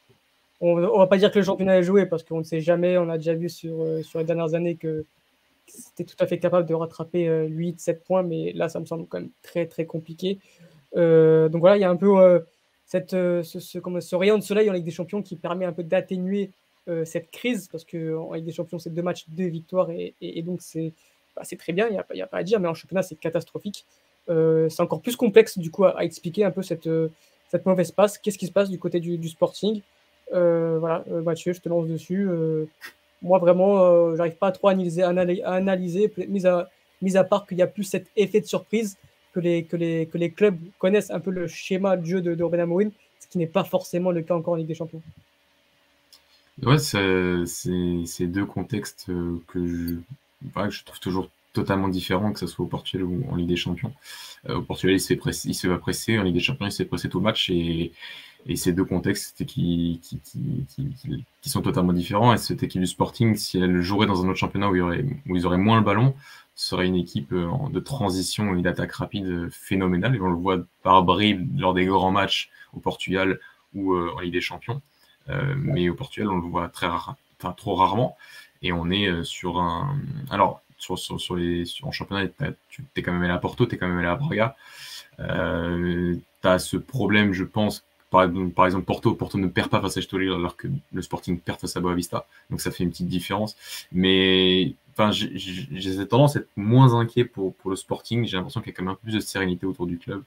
on 0.60 0.76
ne 0.76 0.86
va 0.86 1.06
pas 1.06 1.18
dire 1.18 1.30
que 1.30 1.38
le 1.38 1.44
championnat 1.44 1.78
est 1.78 1.82
joué 1.82 2.06
parce 2.06 2.22
qu'on 2.22 2.38
ne 2.38 2.44
sait 2.44 2.60
jamais. 2.60 2.98
On 2.98 3.08
a 3.08 3.18
déjà 3.18 3.34
vu 3.34 3.48
sur, 3.48 3.82
euh, 3.82 4.02
sur 4.02 4.18
les 4.18 4.24
dernières 4.24 4.54
années 4.54 4.76
que 4.76 5.04
c'était 5.66 6.04
tout 6.04 6.16
à 6.18 6.26
fait 6.26 6.38
capable 6.38 6.66
de 6.66 6.74
rattraper 6.74 7.28
8-7 7.28 7.90
euh, 7.90 7.98
points, 8.06 8.22
mais 8.22 8.52
là, 8.52 8.68
ça 8.68 8.80
me 8.80 8.86
semble 8.86 9.06
quand 9.06 9.20
même 9.20 9.30
très 9.42 9.66
très 9.66 9.84
compliqué. 9.84 10.38
donc 10.94 11.60
voilà, 11.60 11.76
il 11.76 11.80
y 11.80 11.84
a 11.84 11.90
un 11.90 11.96
peu 11.96 12.42
cette, 12.86 13.10
ce, 13.10 13.42
ce, 13.42 14.16
rayon 14.16 14.38
de 14.38 14.42
soleil 14.42 14.70
en 14.70 14.72
Ligue 14.72 14.86
des 14.86 14.90
Champions 14.90 15.22
qui 15.22 15.36
permet 15.36 15.66
un 15.66 15.72
peu 15.72 15.82
d'atténuer 15.82 16.50
cette 17.04 17.30
crise 17.30 17.68
parce 17.70 17.84
qu'en 17.84 18.32
Ligue 18.32 18.46
des 18.46 18.52
Champions, 18.52 18.78
c'est 18.78 18.92
deux 18.92 19.02
matchs, 19.02 19.24
deux 19.28 19.46
victoires 19.46 19.90
et, 19.90 20.42
donc 20.42 20.62
c'est 20.62 20.92
bah, 21.36 21.42
très 21.58 21.72
bien, 21.72 21.86
il 21.88 21.92
n'y 21.92 21.98
a, 21.98 22.24
a, 22.24 22.26
pas 22.26 22.38
à 22.38 22.42
dire, 22.42 22.60
mais 22.60 22.68
en 22.68 22.74
championnat, 22.74 23.02
c'est 23.02 23.16
catastrophique. 23.16 23.84
Euh, 24.30 24.68
c'est 24.68 24.82
encore 24.82 25.00
plus 25.00 25.16
complexe 25.16 25.58
du 25.58 25.70
coup 25.70 25.84
à, 25.84 26.04
expliquer 26.04 26.44
un 26.44 26.50
peu 26.50 26.62
cette, 26.62 26.86
euh, 26.86 27.08
cette 27.50 27.64
mauvaise 27.66 27.90
passe. 27.90 28.18
Qu'est-ce 28.18 28.38
qui 28.38 28.46
se 28.46 28.52
passe 28.52 28.68
du 28.70 28.78
côté 28.78 29.00
du, 29.00 29.28
Sporting? 29.28 29.80
Euh, 30.34 30.78
Voilà, 30.78 31.04
Mathieu, 31.24 31.52
je 31.52 31.60
te 31.60 31.68
lance 31.68 31.86
dessus. 31.86 32.28
moi 33.22 33.38
vraiment, 33.38 34.14
j'arrive 34.16 34.36
pas 34.36 34.48
à 34.48 34.52
trop 34.52 34.68
analyser, 34.68 35.02
analyser 35.02 36.12
mis, 36.28 36.46
à, 36.46 36.68
à 37.14 37.24
part 37.24 37.46
qu'il 37.46 37.58
y 37.58 37.62
a 37.62 37.66
plus 37.66 37.84
cet 37.84 38.06
effet 38.16 38.40
de 38.40 38.46
surprise 38.46 38.96
que 39.32 39.40
les, 39.40 40.30
clubs 40.36 40.58
connaissent 40.78 41.10
un 41.10 41.20
peu 41.20 41.30
le 41.30 41.46
schéma 41.46 41.96
de 41.96 42.04
jeu 42.04 42.20
de, 42.20 42.34
de 42.34 42.58
Amorim, 42.58 42.90
ce 43.20 43.28
qui 43.28 43.38
n'est 43.38 43.46
pas 43.46 43.64
forcément 43.64 44.10
le 44.10 44.22
cas 44.22 44.34
encore 44.34 44.54
en 44.54 44.56
Ligue 44.56 44.66
des 44.66 44.74
Champions. 44.74 45.02
Ouais, 46.62 46.78
c'est 46.78 48.26
deux 48.26 48.46
contextes 48.46 49.06
que 49.46 49.66
je, 49.66 49.94
que 50.54 50.70
je 50.70 50.84
trouve 50.84 51.00
toujours 51.00 51.30
totalement 51.52 51.88
différent, 51.88 52.32
que 52.32 52.38
ce 52.38 52.46
soit 52.46 52.64
au 52.64 52.68
Portugal 52.68 53.04
ou 53.04 53.24
en 53.30 53.36
Ligue 53.36 53.48
des 53.48 53.56
Champions. 53.56 53.92
Euh, 54.48 54.56
au 54.56 54.62
Portugal, 54.62 54.94
il 54.96 55.00
se, 55.00 55.14
il 55.48 55.54
se 55.54 55.66
va 55.66 55.78
presser, 55.78 56.18
en 56.18 56.22
Ligue 56.22 56.34
des 56.34 56.40
Champions, 56.40 56.66
il 56.66 56.72
se 56.72 56.78
fait 56.78 56.88
presser 56.88 57.08
tout 57.08 57.20
match, 57.20 57.50
et, 57.50 57.92
et 58.46 58.56
ces 58.56 58.72
deux 58.72 58.84
contextes 58.84 59.44
qui, 59.46 60.00
qui, 60.02 60.20
qui, 61.42 61.48
sont 61.48 61.62
totalement 61.62 61.92
différents. 61.92 62.32
Et 62.34 62.38
cette 62.38 62.62
équipe 62.62 62.80
du 62.80 62.86
Sporting, 62.86 63.36
si 63.36 63.58
elle 63.58 63.80
jouerait 63.80 64.06
dans 64.06 64.24
un 64.24 64.28
autre 64.28 64.38
championnat 64.38 64.68
où, 64.68 64.76
il 64.76 64.82
aurait, 64.82 65.04
où 65.28 65.36
ils 65.36 65.46
auraient 65.46 65.58
moins 65.58 65.78
le 65.78 65.84
ballon, 65.84 66.14
serait 66.54 66.86
une 66.86 66.96
équipe 66.96 67.32
euh, 67.32 67.48
de 67.70 67.80
transition 67.80 68.56
et 68.56 68.62
d'attaque 68.62 68.92
rapide 68.92 69.48
phénoménale. 69.50 70.16
Et 70.16 70.20
on 70.20 70.28
le 70.28 70.36
voit 70.36 70.58
par 70.82 71.02
bribes 71.02 71.58
lors 71.58 71.74
des 71.74 71.86
grands 71.86 72.10
matchs 72.10 72.50
au 72.72 72.80
Portugal 72.80 73.38
ou 73.74 73.94
euh, 73.94 74.12
en 74.16 74.20
Ligue 74.20 74.32
des 74.32 74.40
Champions. 74.40 74.82
Mais 75.56 75.88
au 75.88 75.94
Portugal, 75.94 76.30
on 76.30 76.36
le 76.36 76.48
voit 76.48 76.68
très 76.68 76.86
rare, 76.86 77.16
enfin, 77.38 77.52
trop 77.52 77.74
rarement. 77.74 78.16
Et 78.62 78.72
on 78.72 78.90
est 78.90 79.24
sur 79.24 79.58
un. 79.58 79.98
Alors, 80.30 80.62
sur, 80.78 80.98
sur, 80.98 81.36
les, 81.36 81.64
en 81.82 81.92
championnat, 81.92 82.28
tu 82.68 82.84
es 82.96 83.02
quand 83.02 83.12
même 83.12 83.22
allé 83.22 83.32
à 83.32 83.38
Porto, 83.38 83.66
tu 83.66 83.74
es 83.74 83.78
quand 83.78 83.88
même 83.88 83.98
allé 83.98 84.08
à 84.08 84.16
Braga. 84.16 84.56
Euh, 85.20 86.14
tu 86.42 86.48
as 86.48 86.58
ce 86.58 86.76
problème, 86.76 87.32
je 87.32 87.44
pense, 87.44 87.84
par, 88.10 88.24
exemple, 88.64 88.84
Porto, 88.84 89.14
Porto 89.14 89.38
ne 89.38 89.48
perd 89.48 89.68
pas 89.68 89.80
face 89.80 89.96
à 89.96 90.00
Estoril 90.00 90.32
alors 90.32 90.56
que 90.56 90.68
le 90.92 91.02
Sporting 91.02 91.38
perd 91.38 91.60
face 91.60 91.76
à 91.76 91.80
Boavista. 91.80 92.26
Donc 92.48 92.60
ça 92.60 92.70
fait 92.70 92.84
une 92.84 92.90
petite 92.90 93.08
différence. 93.08 93.56
Mais 93.92 94.74
enfin, 94.92 95.10
j'ai 95.12 95.92
cette 95.92 96.08
tendance 96.08 96.36
à 96.36 96.40
être 96.40 96.48
moins 96.56 96.94
inquiet 96.94 97.24
pour, 97.24 97.54
pour 97.56 97.70
le 97.70 97.76
Sporting. 97.76 98.24
J'ai 98.26 98.36
l'impression 98.36 98.60
qu'il 98.60 98.70
y 98.70 98.74
a 98.74 98.76
quand 98.76 98.84
même 98.84 98.92
un 98.92 98.94
peu 98.94 99.02
plus 99.02 99.14
de 99.14 99.20
sérénité 99.20 99.66
autour 99.66 99.86
du 99.86 99.98
club. 99.98 100.22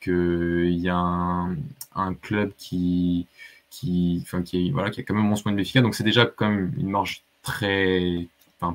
Qu'il 0.00 0.78
y 0.78 0.88
a 0.88 0.96
un, 0.96 2.14
club 2.14 2.52
qui, 2.56 3.26
qui, 3.70 4.20
enfin, 4.22 4.42
qui, 4.42 4.70
voilà, 4.70 4.90
qui 4.90 5.00
a 5.00 5.02
quand 5.04 5.14
même 5.14 5.30
11 5.32 5.42
points 5.42 5.52
de 5.52 5.56
Béfica. 5.56 5.80
Donc 5.80 5.94
c'est 5.94 6.04
déjà 6.04 6.26
quand 6.26 6.48
même 6.48 6.72
une 6.76 6.90
marge 6.90 7.24
très, 7.42 8.28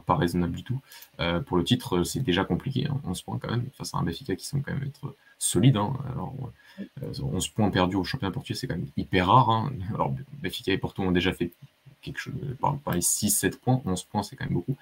pas 0.06 0.16
raisonnable 0.16 0.56
du 0.56 0.64
tout. 0.64 0.80
Euh, 1.20 1.40
pour 1.40 1.58
le 1.58 1.64
titre, 1.64 2.04
c'est 2.04 2.22
déjà 2.22 2.44
compliqué, 2.44 2.88
hein, 2.90 3.00
11 3.06 3.22
points 3.22 3.40
quand 3.40 3.52
même, 3.52 3.66
face 3.78 3.94
à 3.94 3.98
un 3.98 4.04
Benfica 4.04 4.36
qui 4.36 4.46
sont 4.46 4.62
quand 4.62 4.74
même 4.74 4.84
être 4.84 5.16
solides. 5.38 5.78
Hein. 5.78 5.94
Alors, 6.12 6.34
11 7.02 7.22
euh, 7.22 7.50
points 7.56 7.70
perdus 7.70 7.96
au 7.96 8.04
championnat 8.04 8.32
portugais, 8.32 8.58
c'est 8.58 8.68
quand 8.68 8.76
même 8.76 8.88
hyper 8.98 9.28
rare. 9.28 9.50
Hein. 9.50 9.72
Alors, 9.94 10.14
Benfica 10.42 10.72
et 10.72 10.78
Porto 10.78 11.04
ont 11.04 11.12
déjà 11.12 11.34
fait 11.34 11.52
quelque 12.02 12.20
chose, 12.20 12.34
par, 12.60 12.78
les 12.94 13.00
6-7 13.00 13.58
points, 13.58 13.82
11 13.86 14.04
points, 14.04 14.24
c'est 14.24 14.36
quand 14.36 14.46
même 14.46 14.54
beaucoup. 14.54 14.78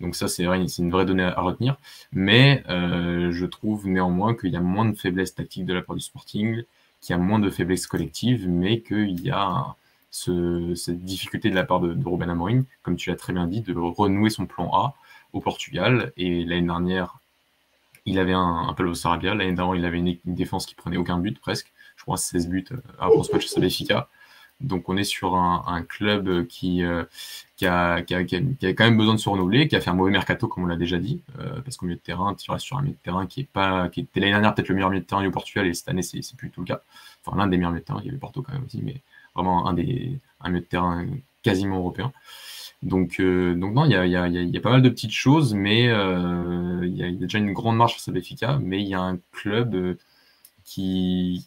Donc 0.00 0.14
ça, 0.14 0.28
c'est 0.28 0.44
une 0.44 0.90
vraie 0.90 1.04
donnée 1.04 1.24
à, 1.24 1.40
retenir. 1.40 1.76
Mais 2.12 2.62
euh, 2.68 3.32
je 3.32 3.46
trouve 3.46 3.88
néanmoins 3.88 4.34
qu'il 4.34 4.50
y 4.50 4.56
a 4.56 4.60
moins 4.60 4.84
de 4.84 4.96
faiblesse 4.96 5.34
tactique 5.34 5.66
de 5.66 5.74
la 5.74 5.82
part 5.82 5.96
du 5.96 6.02
Sporting, 6.02 6.62
qu'il 7.00 7.14
y 7.14 7.18
a 7.18 7.22
moins 7.22 7.38
de 7.38 7.50
faiblesse 7.50 7.86
collective, 7.86 8.48
mais 8.48 8.80
qu'il 8.80 9.20
y 9.20 9.30
a 9.30 9.74
cette 10.10 11.04
difficulté 11.04 11.50
de 11.50 11.54
la 11.54 11.64
part 11.64 11.80
de, 11.80 11.92
de 11.94 12.08
Ruben 12.08 12.64
comme 12.82 12.96
tu 12.96 13.10
l'as 13.10 13.16
très 13.16 13.32
bien 13.32 13.46
dit, 13.46 13.60
de 13.60 13.74
renouer 13.74 14.30
son 14.30 14.46
plan 14.46 14.70
A 14.72 14.94
au 15.32 15.40
Portugal. 15.40 16.12
Et 16.16 16.44
l'année 16.44 16.66
dernière, 16.66 17.18
il 18.06 18.18
avait 18.18 18.32
un, 18.32 18.68
un 18.68 18.74
peu 18.74 18.82
le 18.82 18.94
Sarabia. 18.94 19.34
L'année 19.34 19.52
d'avant, 19.52 19.74
il 19.74 19.84
avait 19.84 19.98
une, 19.98 20.16
défense 20.24 20.66
qui 20.66 20.74
prenait 20.74 20.96
aucun 20.96 21.18
but 21.18 21.38
presque. 21.38 21.72
Je 21.96 22.02
crois 22.02 22.16
16 22.16 22.48
buts 22.48 22.66
avant 22.98 23.22
ce 23.22 23.32
match 23.32 23.54
Benfica. 23.58 24.08
Donc 24.60 24.88
on 24.88 24.96
est 24.96 25.04
sur 25.04 25.36
un, 25.36 25.82
club 25.82 26.46
qui, 26.48 26.82
euh, 26.82 27.04
qui, 27.56 27.66
a, 27.66 28.02
qui, 28.02 28.14
a, 28.14 28.24
qui, 28.24 28.36
a, 28.36 28.68
quand 28.72 28.84
même 28.84 28.96
besoin 28.96 29.14
de 29.14 29.20
se 29.20 29.28
renouveler, 29.28 29.68
qui 29.68 29.76
a 29.76 29.80
fait 29.80 29.90
un 29.90 29.94
mauvais 29.94 30.10
mercato, 30.10 30.48
comme 30.48 30.64
on 30.64 30.66
l'a 30.66 30.76
déjà 30.76 30.98
dit, 30.98 31.22
euh, 31.38 31.60
parce 31.60 31.76
qu'au 31.76 31.86
milieu 31.86 31.96
de 31.96 32.02
terrain, 32.02 32.34
tu 32.34 32.50
restes 32.50 32.66
sur 32.66 32.76
un 32.76 32.82
milieu 32.82 32.94
de 32.94 33.02
terrain 33.02 33.26
qui 33.26 33.42
est 33.42 33.48
pas, 33.48 33.88
qui 33.88 34.00
était 34.00 34.18
l'année 34.18 34.32
dernière 34.32 34.54
peut-être 34.54 34.68
le 34.68 34.74
meilleur 34.74 34.90
milieu 34.90 35.02
de 35.02 35.06
terrain 35.06 35.24
au 35.24 35.30
Portugal, 35.30 35.66
et 35.66 35.74
cette 35.74 35.88
année, 35.88 36.02
c'est 36.02 36.20
plus 36.36 36.50
tout 36.50 36.60
le 36.62 36.66
cas. 36.66 36.80
Enfin, 37.24 37.36
l'un 37.36 37.46
des 37.46 37.56
meilleurs 37.56 37.70
milieux 37.70 37.82
de 37.82 37.86
terrain, 37.86 38.00
il 38.02 38.06
y 38.06 38.08
avait 38.08 38.18
Porto 38.18 38.42
quand 38.42 38.52
même 38.52 38.64
aussi, 38.64 38.82
mais 38.82 39.00
vraiment 39.34 39.68
un 39.68 39.74
des 39.74 40.18
un 40.40 40.48
milieu 40.48 40.60
de 40.60 40.66
terrain 40.66 41.06
quasiment 41.42 41.78
européen. 41.78 42.12
Donc, 42.82 43.20
euh, 43.20 43.54
donc 43.54 43.74
non, 43.74 43.84
il 43.84 43.92
y 43.92 43.96
a, 43.96 44.06
y, 44.06 44.16
a, 44.16 44.28
y 44.28 44.56
a, 44.56 44.60
pas 44.60 44.70
mal 44.70 44.82
de 44.82 44.88
petites 44.88 45.12
choses, 45.12 45.54
mais 45.54 45.84
il 45.84 46.96
y, 46.96 47.04
a 47.04 47.10
déjà 47.12 47.38
une 47.38 47.52
grande 47.52 47.76
marche 47.76 47.98
sur 47.98 48.12
Benfica, 48.12 48.58
mais 48.60 48.80
il 48.82 48.88
y 48.88 48.94
a 48.94 49.00
un 49.00 49.18
club 49.32 49.96
qui, 50.68 51.46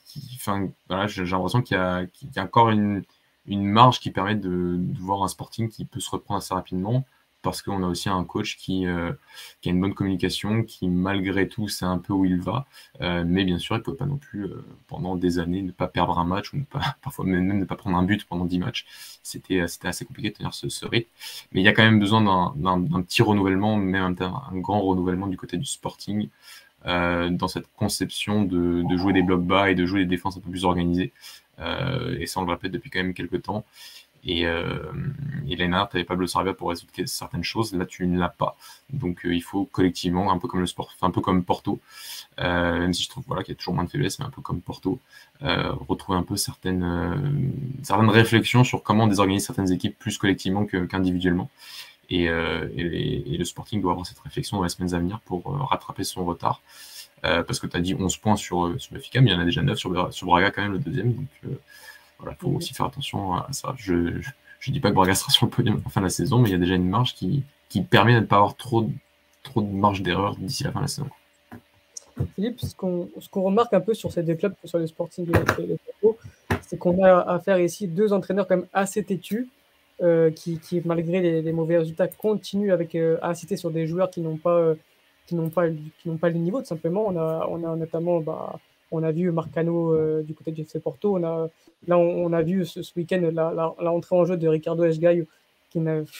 voilà, 0.87 1.07
j'ai 1.07 1.23
l'impression 1.23 1.61
qu'il 1.61 1.77
y, 1.77 2.35
y, 2.35 2.39
a 2.39 2.43
encore 2.43 2.69
une, 2.69 3.03
une 3.45 3.65
marge 3.65 3.99
qui 3.99 4.11
permet 4.11 4.35
de, 4.35 4.79
voir 4.99 5.23
un 5.23 5.27
Sporting 5.27 5.69
qui 5.69 5.85
peut 5.85 5.99
se 5.99 6.09
reprendre 6.09 6.39
assez 6.39 6.53
rapidement 6.53 7.05
parce 7.41 7.63
qu'on 7.63 7.81
a 7.81 7.87
aussi 7.87 8.07
un 8.07 8.23
coach 8.23 8.55
qui, 8.57 8.85
euh, 8.85 9.13
qui, 9.61 9.69
a 9.69 9.71
une 9.71 9.81
bonne 9.81 9.95
communication, 9.95 10.63
qui 10.63 10.87
malgré 10.87 11.47
tout 11.47 11.67
sait 11.67 11.85
un 11.85 11.97
peu 11.97 12.13
où 12.13 12.23
il 12.23 12.39
va, 12.39 12.67
euh, 13.01 13.23
mais 13.25 13.43
bien 13.45 13.57
sûr 13.57 13.75
il 13.75 13.79
ne 13.79 13.83
peut 13.83 13.95
pas 13.95 14.05
non 14.05 14.17
plus 14.17 14.45
euh, 14.45 14.63
pendant 14.87 15.15
des 15.15 15.39
années 15.39 15.63
ne 15.63 15.71
pas 15.71 15.87
perdre 15.87 16.19
un 16.19 16.25
match 16.25 16.53
ou 16.53 16.57
ne 16.57 16.63
pas, 16.63 16.97
parfois 17.01 17.25
même, 17.25 17.57
ne 17.57 17.65
pas 17.65 17.75
prendre 17.75 17.97
un 17.97 18.03
but 18.03 18.25
pendant 18.25 18.45
10 18.45 18.59
matchs. 18.59 18.85
C'était 19.23 19.61
assez 19.61 20.05
compliqué 20.05 20.29
de 20.29 20.35
tenir 20.35 20.53
ce, 20.53 20.69
ce, 20.69 20.85
rythme, 20.85 21.09
mais 21.51 21.61
il 21.61 21.63
y 21.63 21.67
a 21.67 21.73
quand 21.73 21.83
même 21.83 21.99
besoin 21.99 22.21
d'un 22.55 23.01
petit 23.01 23.23
renouvellement, 23.23 23.75
même 23.77 24.15
un, 24.19 24.57
grand 24.59 24.81
renouvellement 24.81 25.27
du 25.27 25.37
côté 25.37 25.57
du 25.57 25.65
Sporting. 25.65 26.29
Dans 26.85 27.47
cette 27.47 27.67
conception 27.75 28.43
de, 28.43 28.97
jouer 28.97 29.13
des 29.13 29.21
blocs 29.21 29.43
bas 29.43 29.69
et 29.69 29.75
de 29.75 29.85
jouer 29.85 30.01
des 30.01 30.05
défenses 30.05 30.37
un 30.37 30.39
peu 30.39 30.49
plus 30.49 30.65
organisées. 30.65 31.11
et 31.59 32.25
ça, 32.25 32.39
on 32.39 32.45
le 32.45 32.51
répète 32.51 32.71
depuis 32.71 32.89
quand 32.89 32.99
même 32.99 33.13
quelques 33.13 33.43
temps. 33.43 33.65
Et, 34.23 34.45
euh, 34.45 34.91
et 35.47 35.55
Lennart 35.55 35.89
pas 35.89 36.27
Sarabia 36.27 36.53
pour 36.53 36.69
résoudre 36.69 36.91
certaines 37.05 37.43
choses. 37.43 37.73
Là, 37.73 37.85
tu 37.85 38.05
ne 38.05 38.19
l'as 38.19 38.29
pas. 38.29 38.55
Donc, 38.91 39.25
euh, 39.25 39.33
il 39.33 39.41
faut 39.41 39.65
collectivement, 39.65 40.31
un 40.31 40.37
peu 40.37 40.47
comme 40.47 40.59
le 40.59 40.67
sport, 40.67 40.93
un 41.01 41.11
peu 41.11 41.21
comme 41.21 41.43
Porto, 41.43 41.79
euh, 42.39 42.79
même 42.79 42.93
si 42.93 43.03
je 43.03 43.09
trouve 43.09 43.23
voilà, 43.27 43.43
qu'il 43.43 43.53
y 43.53 43.55
a 43.55 43.57
toujours 43.57 43.73
moins 43.73 43.83
de 43.83 43.89
faiblesse, 43.89 44.19
mais 44.19 44.25
un 44.25 44.29
peu 44.29 44.41
comme 44.41 44.61
Porto, 44.61 44.99
euh, 45.41 45.73
retrouver 45.87 46.17
un 46.17 46.23
peu 46.23 46.35
certaines, 46.35 46.83
euh, 46.83 47.15
certaines 47.83 48.09
réflexions 48.09 48.63
sur 48.63 48.83
comment 48.83 49.07
désorganiser 49.07 49.45
certaines 49.45 49.71
équipes 49.71 49.97
plus 49.97 50.17
collectivement 50.17 50.65
qu'individuellement. 50.65 51.49
Et, 52.11 52.25
et, 52.25 53.37
le 53.37 53.45
Sporting 53.45 53.81
doit 53.81 53.93
avoir 53.93 54.05
cette 54.05 54.19
réflexion 54.19 54.57
dans 54.57 54.63
les 54.63 54.69
semaines 54.69 54.93
à 54.93 54.99
venir 54.99 55.19
pour 55.25 55.43
rattraper 55.69 56.03
son 56.03 56.25
retard. 56.25 56.61
parce 57.21 57.59
que 57.59 57.67
tu 57.67 57.77
as 57.77 57.79
dit 57.79 57.95
11 57.95 58.17
points 58.17 58.35
sur, 58.35 58.75
sur 58.79 58.93
le 58.93 58.99
FICA, 58.99 59.21
mais 59.21 59.31
il 59.31 59.33
y 59.33 59.35
en 59.35 59.39
a 59.39 59.45
déjà 59.45 59.61
9 59.61 59.77
sur, 59.77 60.13
sur 60.13 60.27
Braga 60.27 60.51
quand 60.51 60.61
même, 60.61 60.73
le 60.73 60.79
deuxième. 60.79 61.13
Donc, 61.13 61.27
il 61.43 62.35
faut 62.37 62.49
aussi 62.49 62.73
faire 62.73 62.85
attention 62.85 63.35
à 63.35 63.47
ça. 63.51 63.73
Je 63.77 63.93
ne 63.93 64.73
dis 64.73 64.79
pas 64.79 64.89
que 64.89 64.95
Braga 64.95 65.15
sera 65.15 65.31
sur 65.31 65.45
le 65.45 65.51
podium 65.51 65.81
en 65.85 65.89
fin 65.89 66.01
de 66.01 66.05
la 66.05 66.09
saison, 66.09 66.39
mais 66.39 66.49
il 66.49 66.51
y 66.51 66.55
a 66.55 66.59
déjà 66.59 66.75
une 66.75 66.89
marge 66.89 67.15
qui, 67.15 67.43
qui 67.69 67.81
permet 67.81 68.13
de 68.13 68.19
ne 68.19 68.25
pas 68.25 68.37
avoir 68.37 68.55
trop, 68.55 68.89
trop 69.43 69.61
de 69.61 69.67
marge 69.67 70.01
d'erreur 70.01 70.35
d'ici 70.35 70.63
la 70.63 70.71
fin 70.71 70.79
de 70.79 70.85
la 70.85 70.89
saison. 70.89 71.09
Philippe, 72.35 72.59
ce 72.59 72.75
qu'on 72.75 73.41
remarque 73.41 73.73
un 73.73 73.79
peu 73.79 73.93
sur 73.93 74.11
ces 74.11 74.23
deux 74.23 74.35
clubs, 74.35 74.53
sur 74.65 74.77
le 74.77 74.87
Sporting 74.87 75.25
et 75.25 75.65
le 75.65 75.77
Porto, 75.77 76.17
c'est 76.61 76.77
qu'on 76.77 77.03
a 77.03 77.21
affaire 77.21 77.59
ici 77.59 77.87
deux 77.87 78.13
entraîneurs 78.13 78.47
quand 78.47 78.57
même 78.57 78.67
assez 78.73 79.03
têtus, 79.03 79.47
euh, 79.47 79.60
qui, 80.35 80.57
qui, 80.59 80.81
malgré 80.83 81.41
les, 81.41 81.51
mauvais 81.51 81.77
résultats, 81.77 82.07
continuent 82.07 82.71
avec, 82.71 82.95
euh, 82.95 83.17
à 83.21 83.29
inciter 83.29 83.55
sur 83.55 83.69
des 83.69 83.85
joueurs 83.85 84.09
qui 84.09 84.21
n'ont 84.21 84.37
pas, 84.37 84.57
euh, 84.57 84.75
qui 85.27 85.35
pas, 85.35 85.67
pas 86.19 86.29
le 86.29 86.35
niveau, 86.39 86.59
tout 86.59 86.65
simplement. 86.65 87.05
On 87.07 87.15
a, 87.17 87.47
on 87.49 87.63
a 87.63 87.75
notamment 87.75 88.19
bah, 88.19 88.59
On 88.91 89.03
a 89.03 89.11
vu 89.11 89.31
Marcano 89.31 89.93
euh, 89.93 90.23
du 90.23 90.33
côté 90.33 90.51
du 90.51 90.61
FC 90.61 90.79
Porto. 90.79 91.19
Là, 91.19 91.49
on, 91.89 92.33
a 92.33 92.41
vu 92.41 92.65
ce, 92.65 92.79
week-end 92.95 93.29
la, 93.31 93.53
la, 93.53 93.91
en 93.91 94.25
jeu 94.25 94.37
de 94.37 94.47
Ricardo 94.47 94.83
Esgaio 94.83 95.25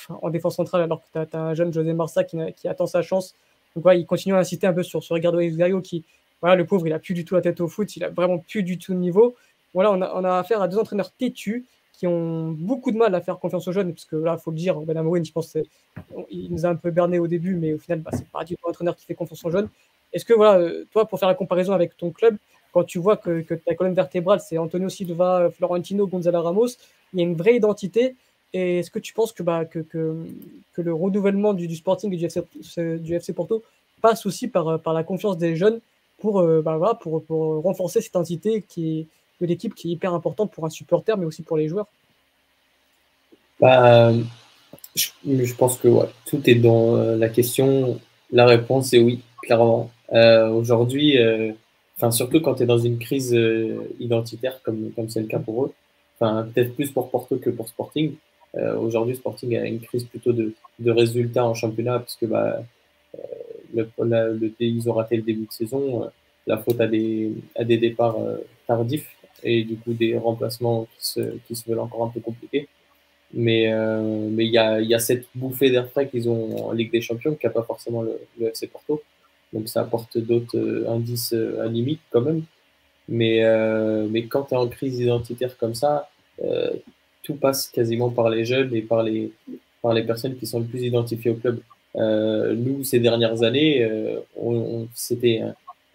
en 0.10 0.30
défense 0.30 0.56
centrale, 0.56 0.84
alors 0.84 1.02
que 1.02 1.26
tu 1.26 1.36
as, 1.36 1.42
un 1.42 1.54
jeune 1.54 1.74
José 1.74 1.94
Marsa 1.94 2.24
qui, 2.24 2.68
attend 2.68 2.86
sa 2.86 3.02
chance. 3.02 3.36
Donc, 3.76 3.86
ouais, 3.86 4.00
il 4.00 4.06
continue 4.06 4.36
à 4.36 4.40
insister 4.40 4.68
un 4.68 4.74
peu 4.74 4.84
sur, 4.84 5.04
sur 5.04 5.16
Ricardo 5.16 5.40
Esgaio 5.40 5.82
qui, 5.82 6.06
voilà, 6.40 6.56
le 6.56 6.66
pauvre, 6.66 6.88
il 6.88 6.94
a 6.94 7.00
plus 7.00 7.14
du 7.14 7.26
tout 7.26 7.36
la 7.36 7.42
tête 7.42 7.62
au 7.62 7.68
foot, 7.68 7.96
il 7.96 8.04
a 8.04 8.10
vraiment 8.10 8.38
plus 8.38 8.64
du 8.64 8.78
tout 8.78 8.94
de 8.94 9.00
niveau. 9.00 9.36
Voilà, 9.74 9.92
on 9.92 10.02
a, 10.02 10.12
on 10.14 10.24
a 10.24 10.38
affaire 10.38 10.62
à 10.62 10.68
deux 10.68 10.78
entraîneurs 10.78 11.12
têtus 11.12 11.66
ont 12.08 12.52
beaucoup 12.52 12.92
de 12.92 12.98
mal 12.98 13.14
à 13.16 13.22
faire 13.22 13.40
confiance 13.40 13.68
aux 13.68 13.72
jeunes, 13.72 13.94
parce 13.94 14.06
que 14.06 14.16
là, 14.16 14.36
il 14.38 14.42
faut 14.42 14.52
le 14.52 14.58
dire, 14.58 14.80
Ben 14.82 14.98
Amouine, 14.98 15.26
je 15.26 15.32
pense 15.32 15.58
il 16.30 16.52
nous 16.52 16.66
a 16.66 16.70
un 16.70 16.76
peu 16.76 16.92
berné 16.92 17.20
au 17.20 17.28
début, 17.28 17.56
mais 17.56 17.74
au 17.74 17.78
final, 17.78 18.00
bah, 18.00 18.12
c'est 18.14 18.28
pas 18.28 18.44
du 18.44 18.56
tout 18.56 18.68
un 18.68 18.72
entraîneur 18.72 18.96
qui 18.96 19.06
fait 19.06 19.16
confiance 19.16 19.44
aux 19.46 19.52
jeunes. 19.52 19.70
Est-ce 20.14 20.26
que, 20.26 20.34
voilà, 20.34 20.70
toi, 20.92 21.06
pour 21.06 21.20
faire 21.20 21.30
la 21.30 21.36
comparaison 21.36 21.74
avec 21.74 21.96
ton 21.98 22.12
club, 22.12 22.38
quand 22.74 22.84
tu 22.84 23.00
vois 23.00 23.18
que, 23.18 23.54
ta 23.54 23.76
colonne 23.76 23.94
vertébrale, 23.94 24.40
c'est 24.40 24.58
Antonio 24.58 24.90
Silva, 24.90 25.50
Florentino, 25.52 26.08
Gonzalo 26.08 26.42
Ramos, 26.42 26.70
il 27.14 27.20
y 27.20 27.24
a 27.24 27.26
une 27.26 27.36
vraie 27.36 27.56
identité. 27.56 28.16
Et 28.54 28.80
est-ce 28.80 28.92
que 28.92 29.00
tu 29.00 29.14
penses 29.14 29.32
que, 29.32 29.44
bah, 29.44 29.66
le 29.94 30.94
renouvellement 30.94 31.54
du, 31.54 31.74
Sporting 31.76 32.14
et 32.14 32.98
du 32.98 33.16
FC, 33.16 33.34
Porto 33.34 33.64
passe 34.02 34.26
aussi 34.26 34.48
par, 34.48 34.94
la 34.94 35.04
confiance 35.04 35.38
des 35.38 35.56
jeunes 35.56 35.80
pour, 36.18 36.40
euh, 36.40 36.62
bah, 36.62 36.98
pour, 37.02 37.24
renforcer 37.64 38.02
cette 38.02 38.12
identité 38.12 38.64
qui 38.68 39.08
de 39.46 39.52
l'équipe 39.52 39.76
qui 39.76 39.90
est 39.90 39.92
hyper 39.92 40.14
importante 40.14 40.52
pour 40.52 40.66
un 40.66 40.70
supporter, 40.70 41.18
mais 41.18 41.26
aussi 41.26 41.44
pour 41.44 41.58
les 41.58 41.68
joueurs 41.68 41.88
bah, 43.62 44.12
je, 44.96 45.54
pense 45.54 45.78
que 45.78 45.88
tout 46.26 46.50
est 46.50 46.56
dans 46.56 46.96
euh, 46.96 47.16
la 47.16 47.30
question. 47.30 48.00
La 48.32 48.46
réponse 48.46 48.94
est 48.94 49.00
oui, 49.00 49.22
clairement. 49.44 49.92
Euh, 50.14 50.50
Aujourd'hui, 50.50 51.18
euh, 51.18 51.52
enfin 51.96 52.12
surtout 52.12 52.42
quand 52.42 52.56
tu 52.56 52.64
es 52.64 52.66
dans 52.66 52.80
une 52.80 52.98
crise 52.98 53.38
identitaire 54.00 54.62
comme 54.64 54.92
c'est 55.10 55.22
le 55.22 55.28
cas 55.28 55.40
pour 55.40 55.66
eux, 55.66 55.74
enfin 56.20 56.48
peut-être 56.54 56.76
plus 56.76 56.92
pour 56.92 57.10
Porto 57.10 57.38
que 57.38 57.50
pour 57.50 57.68
Sporting. 57.68 58.16
Aujourd'hui, 58.78 59.16
Sporting 59.16 59.56
a 59.56 59.66
une 59.66 59.80
crise 59.80 60.04
plutôt 60.04 60.34
de, 60.34 60.54
résultats 60.86 61.46
en 61.46 61.54
championnat 61.54 62.00
parce 62.00 62.18
que 62.18 62.26
bah, 62.26 62.62
le, 63.74 63.88
le, 63.98 64.54
ils 64.60 64.90
ont 64.90 64.94
raté 64.94 65.16
le 65.16 65.22
début 65.22 65.46
de 65.46 65.52
saison. 65.54 66.10
la 66.48 66.58
faute 66.58 66.82
à 66.82 66.88
des 66.88 67.32
à 67.56 67.64
des 67.64 67.78
départs 67.78 68.18
tardifs 68.68 69.08
et 69.44 69.64
du 69.64 69.76
coup 69.78 69.94
des 69.94 70.18
remplacements 70.18 70.88
qui 70.98 71.06
se 71.06 71.22
qui 71.48 71.56
se 71.56 71.70
veulent 71.70 71.80
encore 71.80 72.04
un 72.06 72.10
peu 72.10 72.20
compliqués. 72.20 72.68
Mais 73.34 73.72
euh, 73.72 74.28
mais 74.30 74.46
il 74.46 74.52
y 74.52 74.58
a, 74.58 74.82
y 74.82 74.94
a 74.94 75.00
cette 75.00 75.28
bouffée 75.36 75.72
d'air 75.72 75.90
frais 75.90 76.10
qu'ils 76.10 76.30
ont 76.30 76.68
en 76.68 76.72
Ligue 76.74 76.92
des 76.92 77.02
Champions 77.02 77.36
qui 77.36 77.46
n'a 77.46 77.52
pas 77.52 77.64
forcément 77.64 78.02
le, 78.04 78.20
FC 78.48 78.68
Porto. 78.68 79.02
Donc 79.54 79.68
ça 79.68 79.82
apporte 79.82 80.18
d'autres 80.18 80.58
euh, 80.58 80.90
indices 80.90 81.34
euh, 81.34 81.62
anémiques 81.62 82.02
quand 82.12 82.22
même. 82.22 82.44
Mais, 83.10 83.44
euh, 83.44 84.08
mais 84.10 84.26
quand 84.26 84.44
tu 84.44 84.54
es 84.54 84.58
en 84.58 84.68
crise 84.68 85.00
identitaire 85.00 85.58
comme 85.58 85.76
ça, 85.76 86.10
tout 87.22 87.36
passe 87.36 87.68
quasiment 87.68 88.10
par 88.10 88.30
les 88.30 88.46
jeunes 88.46 88.74
et 88.74 88.82
par 88.82 89.04
les, 89.04 89.32
par 89.82 89.94
les 89.94 90.04
personnes 90.04 90.36
qui 90.38 90.48
sont 90.48 90.60
le 90.60 90.66
plus 90.66 90.84
identifiées 90.84 91.32
au 91.32 91.36
club. 91.36 91.60
Nous, 91.96 92.84
ces 92.84 93.00
dernières 93.00 93.44
années, 93.44 93.88
c'était 94.96 95.42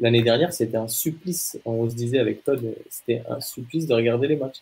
l'année 0.01 0.23
dernière, 0.23 0.53
c'était 0.53 0.77
un 0.77 0.89
supplice. 0.89 1.59
On 1.65 1.89
se 1.89 1.95
disait 1.95 2.19
avec 2.19 2.45
Todd, 2.45 2.63
c'était 2.91 3.23
un 3.29 3.41
supplice 3.41 3.87
de 3.87 3.95
regarder 3.95 4.29
les 4.29 4.37
matchs. 4.37 4.61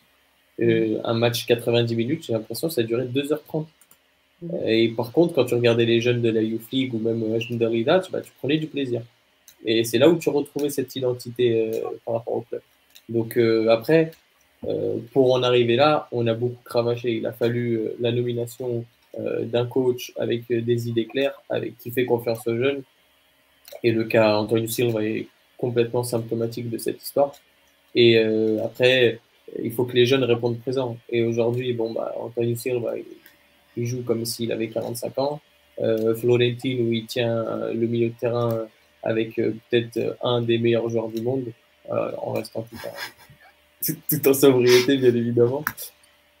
Euh, 0.61 0.99
un 1.03 1.13
match 1.13 1.45
90 1.45 1.95
minutes, 1.95 2.25
j'ai 2.25 2.33
l'impression 2.33 2.67
que 2.67 2.73
ça 2.73 2.81
a 2.81 2.83
duré 2.83 3.05
2h30. 3.05 3.65
Et 4.65 4.89
par 4.89 5.11
contre, 5.11 5.33
quand 5.33 5.45
tu 5.45 5.55
regardais 5.55 5.85
les 5.85 6.01
jeunes 6.01 6.21
de 6.21 6.29
la 6.29 6.41
Youth 6.41 6.69
League 6.71 6.93
ou 6.93 6.99
même 6.99 7.33
Agendarida, 7.33 7.99
tu, 7.99 8.11
bah, 8.11 8.21
tu 8.21 8.31
prenais 8.39 8.57
du 8.57 8.67
plaisir. 8.67 9.01
Et 9.65 9.83
c'est 9.83 9.97
là 9.97 10.09
où 10.09 10.17
tu 10.17 10.29
retrouvais 10.29 10.69
cette 10.69 10.95
identité 10.95 11.69
euh, 11.73 11.81
par 12.05 12.15
rapport 12.15 12.35
au 12.35 12.41
club. 12.41 12.61
Donc 13.09 13.37
euh, 13.37 13.69
après, 13.69 14.11
euh, 14.67 14.97
pour 15.13 15.33
en 15.33 15.43
arriver 15.43 15.75
là, 15.75 16.07
on 16.11 16.27
a 16.27 16.33
beaucoup 16.33 16.61
cravaché. 16.63 17.11
Il 17.11 17.25
a 17.25 17.33
fallu 17.33 17.75
euh, 17.75 17.95
la 17.99 18.11
nomination 18.11 18.85
euh, 19.19 19.43
d'un 19.45 19.65
coach 19.65 20.11
avec 20.17 20.47
des 20.47 20.89
idées 20.89 21.05
claires, 21.05 21.41
avec 21.49 21.77
qui 21.77 21.91
fait 21.91 22.05
confiance 22.05 22.45
aux 22.47 22.57
jeunes. 22.57 22.83
Et 23.83 23.91
le 23.91 24.03
cas 24.05 24.37
Antonio 24.37 24.67
Silva 24.67 25.03
est 25.03 25.27
complètement 25.57 26.03
symptomatique 26.03 26.69
de 26.69 26.77
cette 26.77 27.01
histoire. 27.01 27.33
Et 27.93 28.17
après, 28.63 29.19
il 29.61 29.71
faut 29.71 29.85
que 29.85 29.93
les 29.93 30.05
jeunes 30.05 30.23
répondent 30.23 30.59
présent. 30.59 30.97
Et 31.09 31.23
aujourd'hui, 31.23 31.73
bon, 31.73 31.93
bah, 31.93 32.13
Antonio 32.19 32.55
Silva, 32.55 32.93
il, 33.77 33.85
joue 33.85 34.03
comme 34.03 34.25
s'il 34.25 34.51
avait 34.51 34.67
45 34.67 35.17
ans. 35.19 35.39
Euh, 35.81 36.15
Florentine, 36.15 36.87
où 36.87 36.93
il 36.93 37.05
tient 37.05 37.37
euh, 37.37 37.73
le 37.73 37.87
milieu 37.87 38.09
de 38.09 38.13
terrain 38.13 38.67
avec 39.05 39.37
euh, 39.39 39.53
peut-être 39.69 40.17
un 40.21 40.41
des 40.41 40.57
meilleurs 40.57 40.89
joueurs 40.89 41.09
du 41.09 41.21
monde, 41.21 41.45
euh, 41.91 42.11
en 42.17 42.33
restant 42.33 42.63
tout 42.63 42.75
en, 42.75 43.93
tout, 44.09 44.27
en 44.27 44.33
sobriété, 44.33 44.97
bien 44.97 45.15
évidemment. 45.15 45.63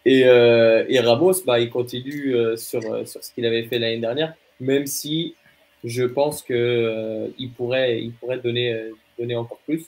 Et, 0.03 0.23
euh, 0.25 0.83
et 0.89 0.99
Ramos, 0.99 1.43
bah, 1.45 1.59
il 1.59 1.69
continue 1.69 2.35
sur, 2.57 2.81
sur 3.07 3.23
ce 3.23 3.33
qu'il 3.33 3.45
avait 3.45 3.63
fait 3.63 3.79
l'année 3.79 3.99
dernière, 3.99 4.33
même 4.59 4.87
si 4.87 5.35
je 5.85 6.03
pense 6.03 6.41
qu'il 6.41 7.31
il 7.37 7.51
pourrait, 7.51 8.01
il 8.01 8.11
pourrait 8.13 8.39
donner, 8.39 8.91
donner 9.17 9.35
encore 9.35 9.59
plus. 9.65 9.85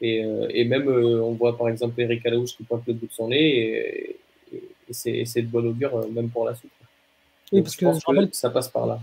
Et, 0.00 0.24
euh, 0.24 0.46
et 0.50 0.64
même, 0.64 0.88
euh, 0.88 1.22
on 1.22 1.32
voit 1.32 1.56
par 1.56 1.68
exemple 1.68 2.00
Eric 2.00 2.24
Alaouche 2.24 2.56
qui 2.56 2.62
pointe 2.62 2.82
le 2.86 2.94
bout 2.94 3.06
de 3.06 3.12
son 3.12 3.28
nez, 3.28 4.16
et, 4.52 4.64
et 5.06 5.24
c'est 5.26 5.42
de 5.42 5.46
bon 5.46 5.66
augure 5.66 5.96
euh, 5.96 6.08
même 6.10 6.30
pour 6.30 6.46
la 6.46 6.54
suite. 6.54 6.72
Oui, 7.52 7.62
parce 7.62 7.76
que, 7.76 8.26
que 8.26 8.36
ça 8.36 8.50
passe 8.50 8.68
par 8.68 8.86
là. 8.86 8.98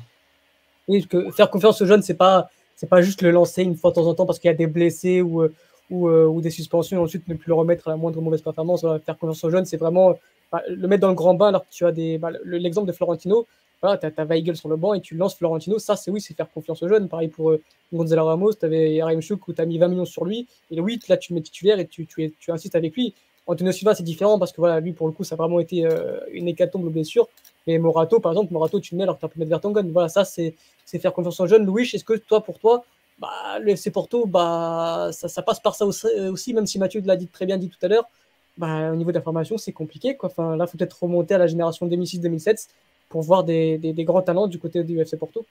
Oui, 0.87 1.05
parce 1.05 1.25
que 1.25 1.31
faire 1.31 1.49
confiance 1.49 1.81
aux 1.81 1.85
jeunes, 1.85 2.01
c'est 2.01 2.15
pas 2.15 2.49
c'est 2.75 2.89
pas 2.89 3.01
juste 3.01 3.21
le 3.21 3.31
lancer 3.31 3.63
une 3.63 3.75
fois 3.75 3.91
de 3.91 3.95
temps 3.95 4.07
en 4.07 4.13
temps 4.13 4.25
parce 4.25 4.39
qu'il 4.39 4.47
y 4.47 4.53
a 4.53 4.57
des 4.57 4.67
blessés 4.67 5.21
ou, 5.21 5.43
ou, 5.89 6.09
ou, 6.09 6.41
des 6.41 6.51
suspensions 6.51 6.97
et 6.97 6.99
ensuite 6.99 7.27
ne 7.27 7.33
plus 7.33 7.49
le 7.49 7.55
remettre 7.55 7.87
à 7.87 7.91
la 7.91 7.97
moindre 7.97 8.21
mauvaise 8.21 8.41
performance. 8.41 8.85
Faire 9.03 9.17
confiance 9.17 9.43
aux 9.43 9.49
jeunes, 9.49 9.65
c'est 9.65 9.77
vraiment 9.77 10.17
bah, 10.51 10.61
le 10.69 10.87
mettre 10.87 11.01
dans 11.01 11.09
le 11.09 11.15
grand 11.15 11.33
bain 11.33 11.47
alors 11.47 11.63
que 11.63 11.71
tu 11.71 11.85
as 11.85 11.91
des. 11.91 12.17
Bah, 12.17 12.29
L'exemple 12.45 12.87
de 12.87 12.93
Florentino, 12.93 13.47
voilà, 13.81 13.97
tu 13.97 14.05
as, 14.05 14.25
Weigel 14.25 14.57
sur 14.57 14.69
le 14.69 14.75
banc 14.75 14.93
et 14.93 15.01
tu 15.01 15.15
lances 15.15 15.35
Florentino, 15.35 15.77
ça 15.79 15.95
c'est 15.95 16.09
oui, 16.11 16.21
c'est 16.21 16.33
faire 16.33 16.49
confiance 16.49 16.81
aux 16.81 16.87
jeunes. 16.87 17.07
Pareil 17.07 17.27
pour 17.27 17.51
euh, 17.51 17.61
Gonzalo 17.93 18.25
Ramos, 18.25 18.53
tu 18.53 18.65
avais 18.65 19.01
Raheem 19.01 19.21
Chouk 19.21 19.47
où 19.47 19.53
tu 19.53 19.61
as 19.61 19.65
mis 19.65 19.77
20 19.77 19.87
millions 19.89 20.05
sur 20.05 20.25
lui. 20.25 20.47
Et 20.71 20.79
oui, 20.81 20.99
là 21.09 21.17
tu 21.17 21.33
mets 21.33 21.41
titulaire 21.41 21.79
et 21.79 21.87
tu, 21.87 22.05
tu, 22.07 22.33
tu 22.39 22.51
insistes 22.51 22.75
avec 22.75 22.95
lui. 22.95 23.13
Antonio 23.45 23.71
Silva, 23.71 23.95
c'est 23.95 24.03
différent 24.03 24.39
parce 24.39 24.51
que 24.51 24.57
voilà, 24.57 24.79
lui 24.79 24.91
pour 24.91 25.07
le 25.07 25.13
coup, 25.13 25.23
ça 25.23 25.35
a 25.35 25.37
vraiment 25.37 25.59
été 25.59 25.85
euh, 25.85 26.19
une 26.31 26.47
hécatombe 26.47 26.91
blessure. 26.91 27.27
Mais 27.65 27.77
Morato, 27.77 28.19
par 28.19 28.33
exemple, 28.33 28.51
Morato, 28.51 28.79
tu 28.79 28.93
le 28.93 28.97
mets 28.97 29.03
alors 29.03 29.15
que 29.15 29.21
tu 29.21 29.25
as 29.25 29.29
pu 29.29 29.39
mettre 29.39 29.49
Vertonghen. 29.49 29.91
Voilà, 29.91 30.09
ça 30.09 30.25
c'est 30.25 30.55
faire 30.85 31.13
confiance 31.13 31.39
aux 31.39 31.47
jeunes. 31.47 31.65
Louis, 31.65 31.89
est-ce 31.93 32.03
que 32.03 32.13
toi, 32.13 32.43
pour 32.43 32.59
toi, 32.59 32.83
bah, 33.19 33.59
le 33.61 33.69
FC 33.71 33.91
Porto, 33.91 34.25
bah, 34.25 35.09
ça, 35.11 35.27
ça 35.27 35.41
passe 35.41 35.59
par 35.59 35.75
ça 35.75 35.85
aussi, 35.85 36.53
même 36.53 36.67
si 36.67 36.77
Mathieu 36.79 37.01
l'a 37.05 37.15
dit 37.15 37.27
très 37.27 37.45
bien 37.45 37.57
dit 37.57 37.69
tout 37.69 37.83
à 37.83 37.87
l'heure. 37.87 38.09
Bah, 38.57 38.91
au 38.91 38.95
niveau 38.95 39.11
de 39.11 39.17
la 39.17 39.21
formation, 39.21 39.57
c'est 39.57 39.71
compliqué. 39.71 40.15
Quoi. 40.15 40.29
Enfin, 40.29 40.55
là, 40.55 40.65
il 40.65 40.71
faut 40.71 40.77
peut-être 40.77 41.03
remonter 41.03 41.35
à 41.35 41.37
la 41.37 41.47
génération 41.47 41.87
2006-2007 41.87 42.67
pour 43.09 43.21
voir 43.21 43.43
des, 43.43 43.79
grands 43.99 44.21
talents 44.21 44.47
du 44.47 44.59
côté 44.59 44.83
du 44.83 44.99
FC 44.99 45.17
Porto 45.17 45.45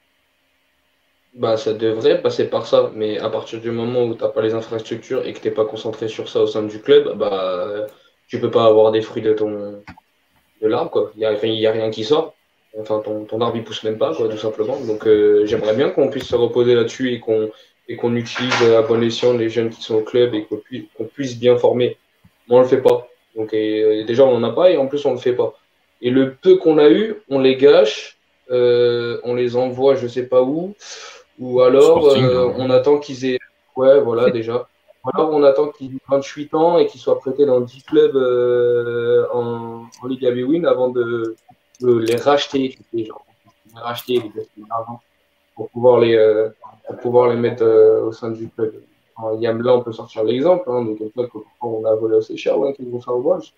bah, 1.34 1.56
Ça 1.56 1.72
devrait 1.72 2.20
passer 2.20 2.48
par 2.48 2.66
ça, 2.66 2.90
mais 2.94 3.18
à 3.18 3.30
partir 3.30 3.60
du 3.60 3.70
moment 3.70 4.04
où 4.04 4.14
tu 4.14 4.22
n'as 4.22 4.28
pas 4.28 4.42
les 4.42 4.54
infrastructures 4.54 5.26
et 5.26 5.32
que 5.32 5.40
tu 5.40 5.48
n'es 5.48 5.54
pas 5.54 5.64
concentré 5.64 6.08
sur 6.08 6.28
ça 6.28 6.40
au 6.40 6.46
sein 6.46 6.62
du 6.62 6.80
club, 6.80 7.16
bah, 7.16 7.86
tu 8.28 8.40
peux 8.40 8.50
pas 8.50 8.66
avoir 8.66 8.92
des 8.92 9.02
fruits 9.02 9.22
de 9.22 9.32
ton 9.32 9.82
de 10.62 10.66
l'arbre. 10.68 11.12
Il 11.14 11.20
n'y 11.20 11.26
a, 11.26 11.30
a, 11.70 11.72
rien 11.72 11.90
qui 11.90 12.04
sort. 12.04 12.34
Enfin, 12.78 13.00
ton, 13.00 13.40
arbre, 13.40 13.56
il 13.56 13.64
pousse 13.64 13.84
même 13.84 13.98
pas, 13.98 14.14
quoi, 14.14 14.28
tout 14.28 14.36
simplement. 14.36 14.78
Donc, 14.80 15.06
euh, 15.06 15.46
j'aimerais 15.46 15.74
bien 15.74 15.90
qu'on 15.90 16.08
puisse 16.08 16.26
se 16.26 16.36
reposer 16.36 16.74
là-dessus 16.74 17.12
et 17.12 17.20
qu'on 17.20 17.50
et 17.88 17.96
qu'on 17.96 18.16
utilise 18.16 18.62
à 18.62 18.82
bon 18.82 19.00
escient 19.00 19.32
les 19.34 19.48
jeunes 19.48 19.70
qui 19.70 19.80
sont 19.80 19.94
au 19.94 20.02
club 20.02 20.34
et 20.34 20.44
qu'on 20.44 20.56
puisse, 20.56 20.84
puisse 21.14 21.38
bien 21.38 21.56
former. 21.56 21.96
Mais 22.48 22.56
on 22.56 22.60
le 22.60 22.66
fait 22.66 22.82
pas. 22.82 23.08
Donc, 23.36 23.52
déjà, 23.52 24.24
on 24.24 24.38
n'en 24.38 24.48
a 24.48 24.52
pas 24.52 24.70
et 24.70 24.76
en 24.76 24.88
plus, 24.88 25.04
on 25.06 25.12
le 25.12 25.18
fait 25.18 25.34
pas. 25.34 25.54
Et 26.00 26.10
le 26.10 26.34
peu 26.34 26.56
qu'on 26.56 26.78
a 26.78 26.90
eu, 26.90 27.16
on 27.28 27.38
les 27.38 27.56
gâche, 27.56 28.18
euh, 28.50 29.20
on 29.24 29.34
les 29.34 29.56
envoie 29.56 29.94
je 29.96 30.06
sais 30.06 30.26
pas 30.26 30.42
où, 30.42 30.74
ou 31.38 31.60
alors 31.60 31.98
Sporting, 31.98 32.24
euh, 32.24 32.52
on 32.56 32.70
attend 32.70 32.98
qu'ils 32.98 33.24
aient. 33.24 33.38
Ouais, 33.76 34.00
voilà, 34.00 34.30
déjà. 34.30 34.68
Ou 35.04 35.10
alors 35.14 35.32
on 35.32 35.42
attend 35.42 35.68
qu'ils 35.68 35.94
aient 35.94 36.00
28 36.08 36.54
ans 36.54 36.78
et 36.78 36.86
qu'ils 36.86 37.00
soient 37.00 37.18
prêtés 37.18 37.46
dans 37.46 37.60
10 37.60 37.82
clubs 37.84 38.16
euh, 38.16 39.26
en, 39.32 39.86
en 40.02 40.06
Liga 40.06 40.30
B-Win 40.30 40.66
avant 40.66 40.88
de, 40.88 41.36
de, 41.80 41.98
les 41.98 42.16
racheter, 42.16 42.78
les 42.92 43.04
gens. 43.04 43.20
Les 43.74 43.80
racheter, 43.80 44.14
les 44.14 44.30
gaspiller 44.30 44.66
l'argent 44.68 45.00
pour 45.56 45.70
pouvoir 45.70 45.98
les, 45.98 46.14
euh, 46.14 46.50
pour 46.86 46.96
pouvoir 46.98 47.28
les 47.30 47.36
mettre 47.36 47.64
euh, 47.64 48.04
au 48.04 48.12
sein 48.12 48.30
du 48.30 48.48
club. 48.48 48.74
Alors, 49.18 49.40
là, 49.40 49.74
on 49.74 49.82
peut 49.82 49.92
sortir 49.92 50.22
l'exemple, 50.22 50.70
hein, 50.70 50.84
de 50.84 50.94
quelqu'un 50.94 51.26
qu'on 51.58 51.84
a 51.86 51.94
volé 51.94 52.18
assez 52.18 52.36
cher, 52.36 52.58
ouais, 52.58 52.74
qui 52.74 52.82
est 52.82 52.84
Gonçalves 52.84 53.50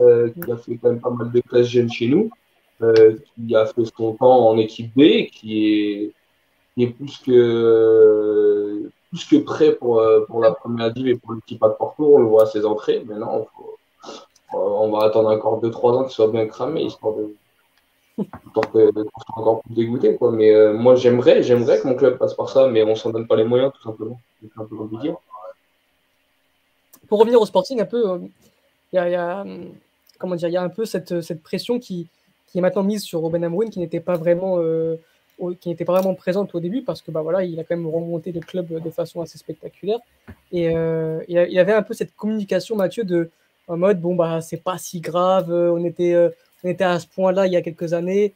euh, 0.00 0.30
qui 0.30 0.50
a 0.50 0.56
fait 0.56 0.76
quand 0.76 0.88
même 0.88 1.00
pas 1.00 1.10
mal 1.10 1.30
de 1.30 1.40
classes 1.40 1.68
jeunes 1.68 1.90
chez 1.90 2.08
nous, 2.08 2.28
euh, 2.82 3.16
qui 3.36 3.54
a 3.54 3.64
fait 3.66 3.84
son 3.96 4.14
temps 4.14 4.48
en 4.48 4.58
équipe 4.58 4.92
B, 4.96 5.26
qui 5.30 6.12
est, 6.76 6.86
plus 6.88 7.18
que 7.18 8.90
plus 9.10 9.24
que 9.24 9.36
prêt 9.36 9.72
pour, 9.76 10.00
euh, 10.00 10.24
pour 10.26 10.40
la 10.40 10.50
première 10.50 10.92
div 10.92 11.06
et 11.06 11.14
pour 11.14 11.34
l'équipe 11.34 11.62
à 11.62 11.68
Porto, 11.68 12.16
on 12.16 12.18
le 12.18 12.24
voit 12.24 12.42
à 12.42 12.46
ses 12.46 12.66
entrées. 12.66 13.04
Maintenant, 13.06 13.46
on 14.52 14.90
va 14.90 15.04
attendre 15.04 15.30
encore 15.30 15.60
2-3 15.60 15.96
ans 15.96 16.02
qu'il 16.02 16.12
soit 16.12 16.28
bien 16.28 16.46
cramé, 16.46 16.82
histoire 16.82 17.14
de 17.14 17.32
histoire 18.18 19.38
encore 19.38 19.62
plus 19.62 19.74
dégoûté. 19.74 20.16
Quoi. 20.16 20.32
Mais 20.32 20.72
moi, 20.72 20.96
j'aimerais, 20.96 21.44
j'aimerais 21.44 21.80
que 21.80 21.86
mon 21.86 21.94
club 21.94 22.18
passe 22.18 22.34
par 22.34 22.48
ça, 22.48 22.66
mais 22.66 22.82
on 22.82 22.96
s'en 22.96 23.10
donne 23.10 23.28
pas 23.28 23.36
les 23.36 23.44
moyens, 23.44 23.72
tout 23.72 23.82
simplement. 23.82 24.20
Un 24.56 24.64
peu 24.64 24.76
compliqué. 24.76 25.14
pour 27.08 27.20
revenir 27.20 27.40
au 27.40 27.46
Sporting, 27.46 27.80
un 27.80 27.86
peu, 27.86 28.20
il 28.94 29.10
y, 29.10 29.14
a, 29.16 29.44
comment 30.18 30.36
dire, 30.36 30.48
il 30.48 30.52
y 30.52 30.56
a 30.56 30.62
un 30.62 30.68
peu 30.68 30.84
cette, 30.84 31.20
cette 31.20 31.42
pression 31.42 31.78
qui, 31.78 32.08
qui 32.46 32.58
est 32.58 32.60
maintenant 32.60 32.82
mise 32.82 33.02
sur 33.02 33.20
Robin 33.20 33.42
Amorim, 33.42 33.70
qui 33.70 33.78
n'était 33.80 34.00
pas 34.00 34.16
vraiment 34.16 34.58
qui 35.60 35.68
n'était 35.68 35.84
pas 35.84 35.94
vraiment 35.94 36.14
présente 36.14 36.54
au 36.54 36.60
début 36.60 36.82
parce 36.82 37.02
que 37.02 37.10
bah 37.10 37.20
voilà 37.22 37.42
il 37.42 37.58
a 37.58 37.64
quand 37.64 37.76
même 37.76 37.88
remonté 37.88 38.30
le 38.30 38.40
club 38.40 38.80
de 38.80 38.90
façon 38.90 39.20
assez 39.20 39.36
spectaculaire. 39.38 39.98
Et 40.52 40.66
il 40.66 41.28
y 41.28 41.58
avait 41.58 41.72
un 41.72 41.82
peu 41.82 41.94
cette 41.94 42.14
communication 42.14 42.76
Mathieu 42.76 43.04
de 43.04 43.30
en 43.66 43.76
mode 43.76 44.00
bon 44.00 44.14
bah 44.14 44.40
c'est 44.40 44.62
pas 44.62 44.78
si 44.78 45.00
grave 45.00 45.50
on 45.50 45.84
était 45.84 46.14
on 46.62 46.68
était 46.68 46.84
à 46.84 47.00
ce 47.00 47.06
point-là 47.08 47.46
il 47.46 47.52
y 47.52 47.56
a 47.56 47.62
quelques 47.62 47.92
années. 47.94 48.32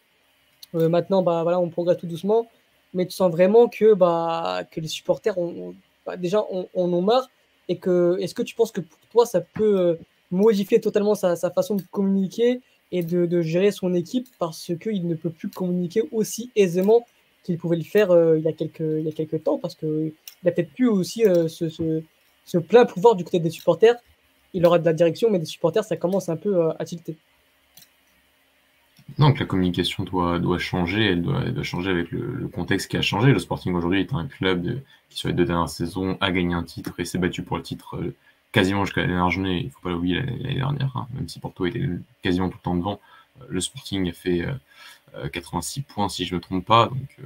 Maintenant 0.73 1.23
bah 1.23 1.43
voilà 1.45 1.61
on 1.61 1.69
progresse 1.69 1.99
tout 1.99 2.07
doucement. 2.07 2.49
Mais 2.95 3.07
tu 3.07 3.13
sens 3.13 3.31
vraiment 3.31 3.69
que, 3.69 3.95
bah, 3.95 4.63
que 4.71 4.81
les 4.81 4.89
supporters 4.89 5.37
ont, 5.39 5.75
bah, 6.07 6.17
déjà 6.17 6.45
on, 6.51 6.69
en 6.75 6.93
ont 6.93 7.03
marre. 7.03 7.29
Et 7.69 7.77
que 7.77 8.17
est-ce 8.21 8.35
que 8.35 8.43
tu 8.43 8.55
penses 8.55 8.73
que 8.73 8.81
pour 8.81 8.99
toi 9.13 9.27
ça 9.27 9.41
peut 9.41 9.99
euh, 10.33 10.37
modifier 10.37 10.81
totalement 10.81 11.15
sa, 11.15 11.37
façon 11.51 11.77
de 11.77 11.83
communiquer 11.91 12.61
et 12.93 13.03
de, 13.03 13.41
gérer 13.43 13.71
son 13.71 13.95
équipe 13.95 14.29
parce 14.39 14.73
qu'il 14.81 15.07
ne 15.07 15.15
peut 15.15 15.31
plus 15.31 15.49
communiquer 15.49 16.03
aussi 16.13 16.51
aisément 16.57 17.07
qu'il 17.45 17.59
pouvait 17.59 17.77
le 17.77 17.85
faire 17.85 18.11
euh, 18.11 18.39
il, 18.39 18.45
y 18.45 18.49
a 18.49 18.53
quelques, 18.53 18.81
il 18.81 19.03
y 19.03 19.09
a 19.09 19.13
quelques 19.13 19.45
temps 19.45 19.59
parce 19.59 19.75
qu'il 19.75 20.13
a 20.47 20.51
peut-être 20.51 20.73
plus 20.73 20.89
aussi 20.89 21.25
euh, 21.25 21.49
ce, 21.49 21.69
ce, 21.69 22.03
ce, 22.45 22.59
plein 22.59 22.85
pouvoir 22.85 23.15
du 23.15 23.25
côté 23.25 23.41
des 23.41 23.51
supporters. 23.51 23.97
Il 24.55 24.65
aura 24.65 24.79
de 24.79 24.85
la 24.85 24.95
direction, 24.95 25.31
mais 25.31 25.39
des 25.39 25.45
supporters, 25.45 25.85
ça 25.85 25.97
commence 25.97 26.29
un 26.31 26.37
peu 26.37 26.71
à 26.79 26.85
tilter. 26.87 27.17
Que 29.17 29.41
la 29.41 29.47
communication 29.47 30.05
doit, 30.05 30.39
doit 30.39 30.59
changer, 30.59 31.07
elle 31.07 31.23
doit, 31.23 31.63
changer 31.65 31.91
avec 31.91 32.13
le, 32.13 32.47
contexte 32.49 32.89
qui 32.89 32.97
a 32.97 33.03
changé. 33.03 33.33
Le 33.33 33.41
Sporting 33.41 33.75
aujourd'hui 33.75 34.01
est 34.01 34.13
un 34.13 34.27
club 34.27 34.81
qui, 35.09 35.19
sur 35.19 35.29
les 35.29 35.35
deux 35.35 35.45
dernières 35.45 35.69
saisons, 35.69 36.17
a 36.21 36.31
gagné 36.31 36.55
un 36.55 36.63
titre 36.63 36.95
et 36.99 37.05
s'est 37.05 37.19
battu 37.19 37.43
pour 37.43 37.57
le 37.57 37.65
titre 37.65 37.97
euh, 37.97 38.15
quasiment 38.53 38.85
jusqu'à 38.85 39.03
la 39.03 39.09
dernière 39.09 39.31
journée. 39.31 39.61
Il 39.61 39.67
ne 39.67 39.71
faut 39.71 39.81
pas 39.81 39.91
l'oublier 39.91 40.21
l'année 40.21 40.55
dernière, 40.55 40.97
hein. 40.97 41.07
même 41.15 41.29
si 41.29 41.39
Porto 41.41 41.67
était 41.67 41.89
quasiment 42.23 42.49
tout 42.49 42.59
le 42.59 42.63
temps 42.63 42.77
devant. 42.77 43.01
Euh, 43.41 43.45
le 43.49 43.61
Sporting 43.61 44.09
a 44.09 44.13
fait 44.13 44.47
86 45.33 45.81
euh, 45.81 45.83
points, 45.93 46.09
si 46.09 46.25
je 46.25 46.35
ne 46.35 46.39
me 46.39 46.43
trompe 46.43 46.65
pas. 46.65 46.87
Donc, 46.89 47.17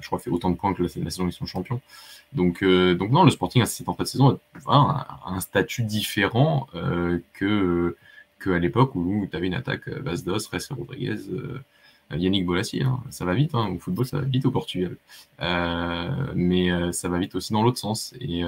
je 0.00 0.06
crois 0.06 0.18
fait 0.18 0.30
autant 0.30 0.50
de 0.50 0.56
points 0.56 0.74
que 0.74 0.82
la, 0.82 0.88
saison 0.88 1.24
où 1.24 1.28
ils 1.28 1.32
sont 1.32 1.46
champions. 1.46 1.80
Donc, 2.32 2.64
donc 2.64 3.10
non, 3.10 3.24
le 3.24 3.30
Sporting, 3.30 3.62
à 3.62 3.66
cette 3.66 3.88
en 3.88 3.94
de 3.98 4.04
saison, 4.04 4.38
a 4.66 5.20
un, 5.26 5.40
statut 5.40 5.82
différent 5.82 6.68
que 7.32 7.96
à 8.50 8.58
l'époque 8.58 8.94
où 8.94 9.26
tu 9.30 9.36
avais 9.36 9.46
une 9.46 9.54
attaque 9.54 9.88
euh, 9.88 10.00
Vasdos, 10.00 10.48
Ress 10.50 10.70
Rodriguez, 10.70 11.28
euh, 11.30 11.60
Yannick 12.12 12.46
Bolassi. 12.46 12.82
Hein. 12.82 13.02
Ça 13.10 13.24
va 13.24 13.34
vite, 13.34 13.54
hein. 13.54 13.68
au 13.68 13.78
football, 13.78 14.06
ça 14.06 14.18
va 14.18 14.24
vite 14.24 14.46
au 14.46 14.50
Portugal. 14.50 14.96
Euh, 15.40 16.32
mais 16.34 16.92
ça 16.92 17.08
va 17.08 17.18
vite 17.18 17.34
aussi 17.34 17.52
dans 17.52 17.62
l'autre 17.62 17.78
sens. 17.78 18.14
Et, 18.20 18.42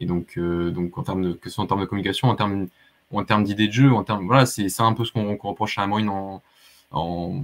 et 0.00 0.06
donc, 0.06 0.38
donc 0.38 0.96
en 0.98 1.02
termes 1.02 1.22
de, 1.22 1.32
que 1.32 1.48
ce 1.48 1.56
soit 1.56 1.64
en 1.64 1.66
termes 1.66 1.80
de 1.80 1.86
communication, 1.86 2.28
en 2.28 2.34
termes, 2.34 2.68
en 3.12 3.24
termes 3.24 3.44
d'idées 3.44 3.68
de 3.68 3.72
jeu, 3.72 3.92
en 3.92 4.04
termes, 4.04 4.26
voilà, 4.26 4.46
c'est 4.46 4.80
un 4.80 4.92
peu 4.92 5.04
ce 5.04 5.12
qu'on 5.12 5.36
reproche 5.36 5.78
à 5.78 5.82
Amorin 5.82 6.08
en, 6.08 6.42
en, 6.90 7.42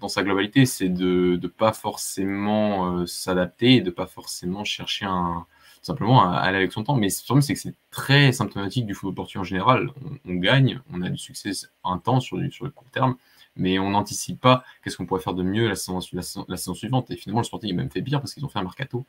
dans 0.00 0.08
sa 0.08 0.22
globalité, 0.22 0.66
c'est 0.66 0.88
de 0.88 1.38
ne 1.42 1.48
pas 1.48 1.72
forcément 1.72 3.06
s'adapter 3.06 3.76
et 3.76 3.80
de 3.80 3.90
pas 3.90 4.06
forcément 4.06 4.64
chercher 4.64 5.06
un, 5.06 5.46
simplement 5.84 6.28
à, 6.28 6.36
aller 6.36 6.56
avec 6.56 6.72
son 6.72 6.82
temps. 6.82 6.96
Mais 6.96 7.08
le 7.08 7.40
c'est 7.40 7.54
que 7.54 7.60
c'est 7.60 7.74
très 7.90 8.32
symptomatique 8.32 8.86
du 8.86 8.94
football 8.94 9.14
portugais 9.14 9.40
en 9.40 9.44
général. 9.44 9.90
On, 10.24 10.34
gagne, 10.34 10.80
on 10.92 11.02
a 11.02 11.10
du 11.10 11.18
succès 11.18 11.52
temps 11.98 12.20
sur, 12.20 12.38
sur 12.50 12.64
le 12.64 12.70
court 12.70 12.88
terme, 12.90 13.16
mais 13.56 13.78
on 13.78 13.90
n'anticipe 13.90 14.40
pas 14.40 14.64
qu'est-ce 14.82 14.96
qu'on 14.96 15.06
pourrait 15.06 15.20
faire 15.20 15.34
de 15.34 15.42
mieux 15.42 15.68
la 15.68 15.76
saison, 15.76 16.00
la, 16.12 16.56
saison, 16.56 16.74
suivante. 16.74 17.10
Et 17.10 17.16
finalement, 17.16 17.40
le 17.40 17.44
Sporting 17.44 17.70
est 17.70 17.74
même 17.74 17.90
fait 17.90 18.02
pire 18.02 18.20
parce 18.20 18.34
qu'ils 18.34 18.44
ont 18.44 18.48
fait 18.48 18.58
un 18.58 18.64
mercato 18.64 19.04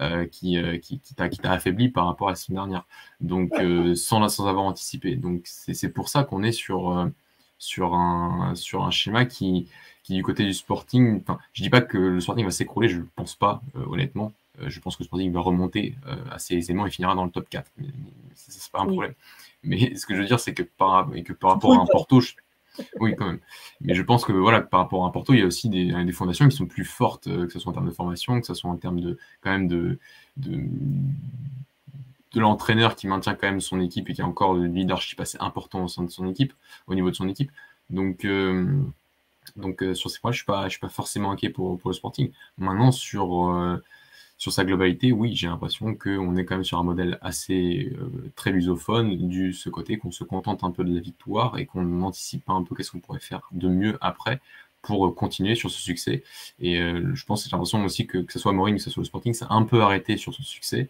euh, 0.00 0.26
qui, 0.26 0.58
euh, 0.58 0.78
qui, 0.78 1.00
qui 1.00 1.14
t'a 1.14 1.52
affaibli 1.52 1.88
par 1.88 2.06
rapport 2.06 2.28
à 2.28 2.32
la 2.32 2.36
saison 2.36 2.54
dernière. 2.54 2.86
Donc, 3.20 3.52
euh, 3.58 3.94
sans, 3.94 4.26
sans 4.28 4.46
avoir 4.46 4.64
anticipé. 4.64 5.16
Donc, 5.16 5.42
c'est 5.44 5.90
pour 5.90 6.08
ça 6.08 6.24
qu'on 6.24 6.42
est 6.42 6.52
sur, 6.52 7.10
sur, 7.58 7.94
un, 7.94 8.54
sur 8.54 8.84
un 8.84 8.90
schéma 8.90 9.24
qui, 9.24 9.68
qui, 10.02 10.14
du 10.14 10.22
côté 10.22 10.44
du 10.44 10.54
Sporting, 10.54 11.22
je 11.52 11.62
dis 11.62 11.70
pas 11.70 11.80
que 11.80 11.98
le 11.98 12.20
Sporting 12.20 12.44
va 12.44 12.50
s'écrouler, 12.50 12.88
je 12.88 12.98
ne 12.98 13.04
pense 13.16 13.34
pas, 13.34 13.62
honnêtement. 13.74 14.32
Euh, 14.60 14.68
je 14.68 14.80
pense 14.80 14.96
que 14.96 15.04
Sporting 15.04 15.32
va 15.32 15.40
remonter 15.40 15.94
euh, 16.06 16.16
assez 16.30 16.54
aisément 16.54 16.86
et 16.86 16.90
finira 16.90 17.14
dans 17.14 17.24
le 17.24 17.30
top 17.30 17.48
4. 17.48 17.70
Mais, 17.78 17.86
ça, 18.34 18.52
c'est 18.52 18.72
pas 18.72 18.80
un 18.80 18.86
problème. 18.86 19.14
Mais 19.62 19.94
ce 19.96 20.06
que 20.06 20.14
je 20.14 20.20
veux 20.20 20.26
dire, 20.26 20.40
c'est 20.40 20.54
que 20.54 20.62
par, 20.62 21.10
que 21.24 21.32
par 21.32 21.50
rapport 21.50 21.74
à 21.74 21.82
un 21.82 21.86
Porto, 21.86 22.20
oui, 23.00 23.14
quand 23.16 23.26
même. 23.26 23.40
Mais 23.80 23.94
je 23.94 24.02
pense 24.02 24.24
que 24.24 24.32
voilà, 24.32 24.60
par 24.60 24.80
rapport 24.80 25.04
à 25.06 25.12
Porto, 25.12 25.32
il 25.32 25.40
y 25.40 25.42
a 25.42 25.46
aussi 25.46 25.68
des, 25.68 26.12
fondations 26.12 26.48
qui 26.48 26.56
sont 26.56 26.66
plus 26.66 26.84
fortes, 26.84 27.26
euh, 27.26 27.46
que 27.46 27.52
ce 27.52 27.58
soit 27.58 27.70
en 27.70 27.74
termes 27.74 27.88
de 27.88 27.94
formation, 27.94 28.40
que 28.40 28.46
ce 28.46 28.54
soit 28.54 28.70
en 28.70 28.76
termes 28.76 29.00
de 29.00 29.18
quand 29.40 29.50
même 29.50 29.68
de, 29.68 29.98
de, 30.36 30.60
l'entraîneur 32.34 32.94
qui 32.94 33.08
maintient 33.08 33.34
quand 33.34 33.48
même 33.48 33.60
son 33.60 33.80
équipe 33.80 34.08
et 34.08 34.14
qui 34.14 34.22
a 34.22 34.26
encore 34.26 34.54
le 34.54 34.66
leadership 34.66 35.20
assez 35.20 35.38
important 35.40 35.84
au 35.84 35.88
sein 35.88 36.04
de 36.04 36.10
son 36.10 36.28
équipe, 36.28 36.52
au 36.86 36.94
niveau 36.94 37.10
de 37.10 37.16
son 37.16 37.28
équipe. 37.28 37.50
Donc, 37.90 38.24
donc 39.56 39.84
sur 39.94 40.10
ces 40.10 40.20
points, 40.20 40.30
je 40.30 40.44
ne 40.46 40.60
suis, 40.62 40.70
suis 40.70 40.80
pas 40.80 40.88
forcément 40.88 41.32
inquiet 41.32 41.50
pour, 41.50 41.76
pour 41.78 41.90
le 41.90 41.94
Sporting. 41.94 42.30
Maintenant, 42.56 42.92
sur 42.92 43.80
sur 44.40 44.54
sa 44.54 44.64
globalité, 44.64 45.12
oui, 45.12 45.36
j'ai 45.36 45.48
l'impression 45.48 45.94
qu'on 45.94 46.34
est 46.36 46.46
quand 46.46 46.54
même 46.54 46.64
sur 46.64 46.78
un 46.78 46.82
modèle 46.82 47.18
assez 47.20 47.92
euh, 48.00 48.32
très 48.36 48.50
lusophone, 48.50 49.28
du 49.28 49.52
ce 49.52 49.68
côté 49.68 49.98
qu'on 49.98 50.12
se 50.12 50.24
contente 50.24 50.64
un 50.64 50.70
peu 50.70 50.82
de 50.82 50.94
la 50.94 51.00
victoire 51.00 51.58
et 51.58 51.66
qu'on 51.66 51.82
n'anticipe 51.82 52.46
pas 52.46 52.54
un 52.54 52.62
peu 52.62 52.74
qu'est-ce 52.74 52.90
qu'on 52.90 53.00
pourrait 53.00 53.20
faire 53.20 53.42
de 53.52 53.68
mieux 53.68 53.98
après 54.00 54.40
pour 54.80 55.06
euh, 55.06 55.10
continuer 55.12 55.56
sur 55.56 55.70
ce 55.70 55.78
succès. 55.78 56.22
Et 56.58 56.80
euh, 56.80 57.14
je 57.14 57.24
pense 57.26 57.42
que 57.44 57.50
j'ai 57.50 57.54
l'impression 57.54 57.84
aussi 57.84 58.06
que, 58.06 58.16
que 58.16 58.32
ce 58.32 58.38
soit 58.38 58.52
Mourinho, 58.52 58.78
que 58.78 58.82
ce 58.82 58.88
soit 58.88 59.02
le 59.02 59.04
Sporting, 59.04 59.34
c'est 59.34 59.44
un 59.50 59.62
peu 59.64 59.82
arrêté 59.82 60.16
sur 60.16 60.32
ce 60.32 60.42
succès 60.42 60.88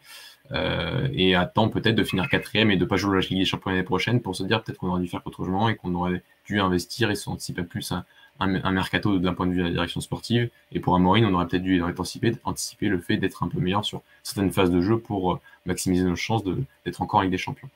et 1.13 1.37
attend 1.37 1.69
peut-être 1.69 1.95
de 1.95 2.03
finir 2.03 2.29
quatrième 2.29 2.73
et 2.73 2.77
de 2.77 2.85
pas 2.85 2.97
jouer 2.97 3.21
la 3.21 3.21
Ligue 3.21 3.39
des 3.39 3.45
Champions 3.45 3.71
l'année 3.71 3.85
prochaine 3.85 4.21
pour 4.21 4.35
se 4.35 4.43
dire 4.43 4.65
peut-être 4.65 4.79
qu'on 4.79 4.89
aurait 4.89 5.01
dû 5.01 5.07
faire 5.07 5.23
autrement 5.25 5.69
et 5.69 5.77
qu'on 5.77 5.95
aurait 5.95 6.25
dû 6.45 6.59
investir 6.61 7.09
et 7.13 7.15
s'anticiper 7.15 7.63
plus 7.63 7.93
à, 7.93 8.05
un, 8.41 8.71
mercato 8.73 9.19
d'un 9.19 9.35
point 9.35 9.47
de 9.47 9.53
vue 9.53 9.59
de 9.59 9.65
la 9.65 9.71
direction 9.71 10.01
sportive. 10.01 10.51
Et 10.73 10.81
pour 10.81 10.95
Amorin, 10.95 11.25
on 11.25 11.35
aurait 11.35 11.47
peut-être 11.47 11.63
dû 11.63 11.83
anticiper, 11.83 12.33
anticiper 12.45 12.89
le 12.89 12.99
fait 12.99 13.17
d'être 13.17 13.43
un 13.43 13.49
peu 13.49 13.61
meilleur 13.61 13.85
sur 13.85 14.03
certaines 14.23 14.51
phases 14.51 14.71
de 14.71 14.81
jjeu 14.81 14.99
pour 14.99 15.35
euh, 15.35 15.41
maximiser 15.67 16.05
nos 16.05 16.17
chances 16.17 16.43
d'être 16.85 17.03
encore 17.03 17.21
avec 17.21 17.31
des 17.31 17.39
champions. 17.39 17.69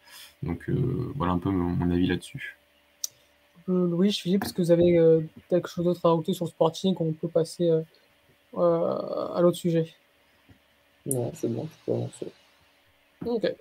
Donc 0.42 0.68
euh, 0.68 1.12
voilà 1.14 1.32
un 1.32 1.38
peu 1.38 1.50
mon, 1.50 1.90
avis 1.90 2.06
là-dessus. 2.06 2.56
Euh, 3.68 3.88
Louis, 3.88 4.12
Philippe, 4.12 4.44
est-ce 4.44 4.52
que 4.52 4.62
vous 4.62 4.70
avez 4.70 4.98
quelque 5.48 5.68
chose 5.68 5.84
d'autre 5.84 6.00
à 6.04 6.10
rajouter 6.10 6.34
sur 6.34 6.46
le 6.46 6.50
sporting 6.50 6.94
qu'on 6.94 7.12
peut 7.12 7.28
passer 7.28 7.70
à 8.56 9.38
l'autre 9.40 9.56
sujet? 9.56 9.94
Non, 11.06 11.30
c'est 11.34 11.52
bon, 11.52 11.68
je 11.86 11.92
peux 11.92 12.32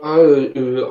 ah, 0.01 0.17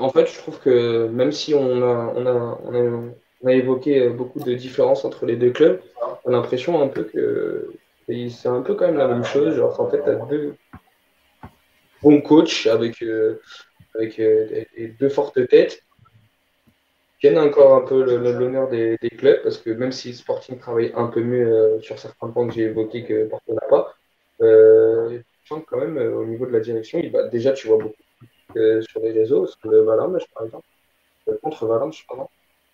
en 0.00 0.08
fait, 0.10 0.26
je 0.26 0.38
trouve 0.38 0.58
que 0.60 1.06
même 1.08 1.30
si 1.30 1.52
on 1.52 1.82
a, 1.82 2.12
on 2.16 2.26
a, 2.26 2.58
on 2.64 2.74
a 2.74 3.12
on 3.42 3.48
a 3.48 3.52
évoqué 3.52 4.00
euh, 4.00 4.10
beaucoup 4.10 4.40
de 4.40 4.54
différences 4.54 5.04
entre 5.04 5.26
les 5.26 5.36
deux 5.36 5.50
clubs. 5.50 5.80
On 6.24 6.30
a 6.30 6.32
l'impression 6.32 6.80
un 6.80 6.88
peu 6.88 7.04
que 7.04 7.72
c'est 8.06 8.48
un 8.48 8.62
peu 8.62 8.74
quand 8.74 8.86
même 8.86 8.96
la 8.96 9.08
même 9.08 9.24
chose. 9.24 9.56
Genre, 9.56 9.78
en 9.80 9.88
fait, 9.88 10.02
tu 10.02 10.10
as 10.10 10.14
deux 10.26 10.54
bons 12.02 12.20
coachs 12.20 12.66
avec, 12.66 13.02
euh, 13.02 13.40
avec 13.94 14.18
euh, 14.20 14.64
deux 14.98 15.08
fortes 15.08 15.46
têtes 15.48 15.82
qui 17.20 17.28
gagnent 17.28 17.38
encore 17.38 17.74
un 17.74 17.82
peu 17.82 18.02
l'honneur 18.02 18.68
des, 18.68 18.98
clubs 19.16 19.42
parce 19.42 19.58
que 19.58 19.70
même 19.70 19.92
si 19.92 20.12
Sporting 20.12 20.58
travaille 20.58 20.92
un 20.96 21.06
peu 21.06 21.22
mieux 21.22 21.78
sur 21.80 21.98
certains 21.98 22.28
points 22.28 22.48
que 22.48 22.54
j'ai 22.54 22.62
évoqués 22.62 23.04
que 23.04 23.26
Porto 23.26 23.54
n'a 23.54 23.68
pas, 23.70 23.94
je 24.40 25.20
sens 25.48 25.62
quand 25.68 25.78
même 25.78 25.96
au 25.98 26.24
niveau 26.24 26.46
de 26.46 26.50
la 26.50 26.58
direction, 26.58 26.98
il 26.98 27.12
déjà 27.30 27.52
tu 27.52 27.68
vois 27.68 27.78
beaucoup 27.78 27.94
sur 28.54 29.00
les 29.00 29.12
réseaux, 29.12 29.46
sur 29.46 29.70
le 29.70 29.82
Valence 29.82 30.26
par 30.34 30.46
exemple, 30.46 30.66
contre 31.40 31.66
Valence, 31.66 32.02
pardon. 32.08 32.28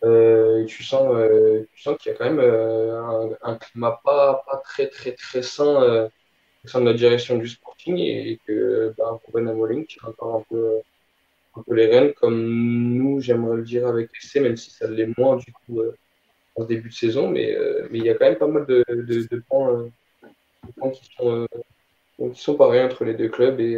Euh, 0.05 0.65
tu 0.67 0.85
sens, 0.85 1.13
euh, 1.13 1.67
sens 1.77 1.99
qu'il 1.99 2.13
y 2.13 2.15
a 2.15 2.19
quand 2.19 2.27
même 2.27 2.39
euh, 2.39 3.35
un, 3.43 3.57
climat 3.57 4.01
pas, 4.05 4.45
pas 4.49 4.59
très 4.59 4.87
très 4.89 5.13
très 5.13 5.43
sain 5.43 6.09
au 6.65 6.69
sein 6.69 6.81
de 6.81 6.87
la 6.87 6.95
direction 6.95 7.37
du 7.37 7.49
Sporting 7.49 7.97
et 7.99 8.39
que 8.47 8.95
bah, 8.97 9.19
Ruben 9.27 9.49
Amorim 9.49 9.87
tire 9.87 10.09
encore 10.09 10.37
un 10.37 10.45
peu, 10.49 10.79
un 11.57 11.75
les 11.75 11.87
rênes 11.87 12.13
comme 12.15 12.37
nous, 12.97 13.21
j'aimerais 13.21 13.57
le 13.57 13.63
dire 13.65 13.89
avec 13.89 14.11
essai, 14.23 14.41
même 14.41 14.57
si 14.57 14.71
ça 14.71 14.89
l'est 14.89 15.19
moins 15.19 15.37
du 15.37 15.53
coup 15.53 15.83
en 16.57 16.65
début 16.65 16.91
de 16.91 16.95
saison, 16.95 17.29
mais, 17.29 17.57
mais 17.91 17.99
il 17.99 18.05
y 18.05 18.11
a 18.11 18.15
quand 18.15 18.27
même 18.27 18.39
pas 18.39 18.47
mal 18.47 18.67
de, 18.67 18.85
points, 19.49 19.91
qui, 20.93 21.11
sont, 21.17 21.49
qui 22.35 22.41
sont 22.41 22.55
pareils 22.57 22.83
entre 22.83 23.05
les 23.05 23.15
deux 23.15 23.29
clubs 23.29 23.59
et 23.61 23.77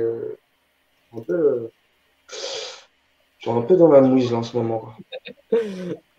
un 1.12 1.20
peu 1.22 1.70
un 3.46 3.62
peu 3.62 3.76
dans 3.76 3.90
la 3.90 4.02
mouise 4.02 4.34
en 4.34 4.42
ce 4.42 4.56
moment. 4.56 4.92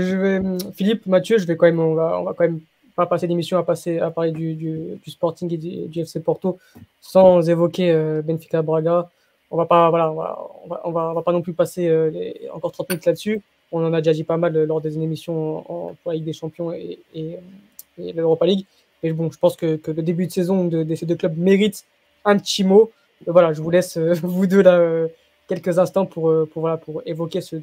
Vais, 0.00 0.40
Philippe, 0.74 1.06
Mathieu, 1.06 1.38
je 1.38 1.46
vais 1.46 1.56
quand 1.56 1.66
même, 1.66 1.80
on 1.80 1.94
va, 1.94 2.22
va 2.22 2.34
quand 2.34 2.44
même 2.44 2.60
pas 2.94 3.06
passer 3.06 3.26
d'émission 3.26 3.58
à 3.58 4.10
parler 4.10 4.32
du, 4.32 5.00
Sporting 5.06 5.52
et 5.52 5.56
du, 5.56 6.00
FC 6.00 6.20
Porto 6.20 6.58
sans 7.00 7.48
évoquer 7.48 7.90
euh, 7.90 8.22
Benfica 8.22 8.62
Braga. 8.62 9.08
On 9.50 9.56
va 9.56 9.66
pas, 9.66 9.90
voilà, 9.90 10.10
on 10.10 10.16
va, 10.16 10.50
on 10.64 10.68
va, 10.68 11.10
on 11.10 11.14
va, 11.14 11.22
pas 11.22 11.32
non 11.32 11.42
plus 11.42 11.52
passer 11.52 11.88
euh, 11.88 12.10
encore 12.52 12.72
30 12.72 12.90
minutes 12.90 13.06
là-dessus. 13.06 13.42
On 13.70 13.84
en 13.84 13.92
a 13.92 14.00
déjà 14.00 14.12
dit 14.12 14.24
pas 14.24 14.36
mal 14.36 14.56
euh, 14.56 14.66
lors 14.66 14.80
des 14.80 14.94
émissions 14.96 15.62
pour 16.02 16.12
la 16.12 16.14
Ligue 16.14 16.24
des 16.24 16.32
Champions 16.32 16.72
et, 16.72 16.98
l'Europa 17.98 18.46
League. 18.46 18.64
Mais 19.02 19.12
bon, 19.12 19.30
je 19.30 19.38
pense 19.38 19.56
que, 19.56 19.80
le 19.86 20.02
début 20.02 20.26
de 20.26 20.32
saison 20.32 20.66
de, 20.66 20.94
ces 20.94 21.06
deux 21.06 21.16
clubs 21.16 21.36
mérite 21.36 21.84
un 22.24 22.38
petit 22.38 22.64
mot. 22.64 22.90
Voilà, 23.26 23.52
je 23.52 23.60
vous 23.60 23.70
laisse 23.70 23.98
vous 24.22 24.46
deux 24.46 24.62
là 24.62 25.06
quelques 25.48 25.78
instants 25.78 26.06
pour, 26.06 26.32
pour, 26.48 26.60
voilà, 26.60 26.78
pour 26.78 27.02
évoquer 27.04 27.40
ce, 27.42 27.56